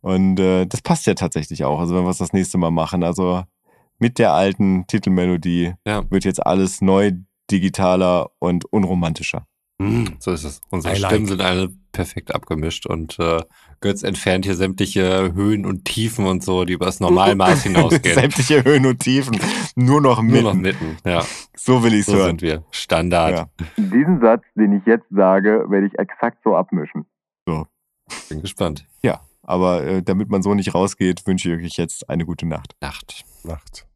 Und 0.00 0.38
äh, 0.38 0.66
das 0.66 0.82
passt 0.82 1.06
ja 1.06 1.14
tatsächlich 1.14 1.64
auch. 1.64 1.80
Also 1.80 1.94
wenn 1.94 2.04
wir 2.04 2.10
es 2.10 2.18
das 2.18 2.32
nächste 2.32 2.58
Mal 2.58 2.70
machen. 2.70 3.02
Also 3.02 3.42
mit 3.98 4.18
der 4.18 4.32
alten 4.34 4.86
Titelmelodie 4.86 5.74
Ja. 5.86 6.02
wird 6.10 6.24
jetzt 6.24 6.44
alles 6.44 6.80
neu, 6.82 7.12
digitaler 7.50 8.30
und 8.38 8.64
unromantischer. 8.72 9.46
So 10.18 10.32
ist 10.32 10.44
es. 10.44 10.60
Unsere 10.70 10.94
I 10.94 10.98
like. 10.98 11.10
Stimmen 11.12 11.26
sind 11.26 11.40
alle 11.40 11.70
perfekt 11.94 12.34
abgemischt 12.34 12.84
und 12.84 13.18
äh, 13.18 13.40
Götz 13.80 14.02
entfernt 14.02 14.44
hier 14.44 14.54
sämtliche 14.54 15.32
Höhen 15.32 15.64
und 15.64 15.86
Tiefen 15.86 16.26
und 16.26 16.44
so, 16.44 16.64
die 16.66 16.74
über 16.74 16.84
das 16.84 17.00
Normalmaß 17.00 17.62
hinausgehen. 17.64 18.14
Sämtliche 18.14 18.62
Höhen 18.64 18.84
und 18.84 19.00
Tiefen. 19.00 19.40
Nur 19.74 20.02
noch 20.02 20.20
Nur 20.20 20.30
mitten. 20.30 20.44
noch 20.44 20.54
mitten. 20.54 20.96
Ja, 21.06 21.24
So 21.56 21.82
will 21.82 21.94
ich 21.94 22.00
es 22.00 22.06
so 22.06 22.16
hören. 22.16 22.26
sind 22.38 22.42
wir. 22.42 22.64
Standard. 22.70 23.32
Ja. 23.32 23.46
Diesen 23.78 24.20
Satz, 24.20 24.42
den 24.54 24.76
ich 24.78 24.84
jetzt 24.86 25.06
sage, 25.10 25.64
werde 25.68 25.86
ich 25.86 25.98
exakt 25.98 26.38
so 26.44 26.54
abmischen. 26.54 27.06
Bin 28.28 28.42
gespannt. 28.42 28.84
Ja, 29.02 29.20
aber 29.42 29.82
äh, 29.84 30.02
damit 30.02 30.28
man 30.28 30.42
so 30.42 30.54
nicht 30.54 30.74
rausgeht, 30.74 31.26
wünsche 31.26 31.54
ich 31.54 31.64
euch 31.64 31.76
jetzt 31.78 32.10
eine 32.10 32.26
gute 32.26 32.46
Nacht. 32.46 32.76
Nacht. 32.82 33.24
Nacht. 33.44 33.86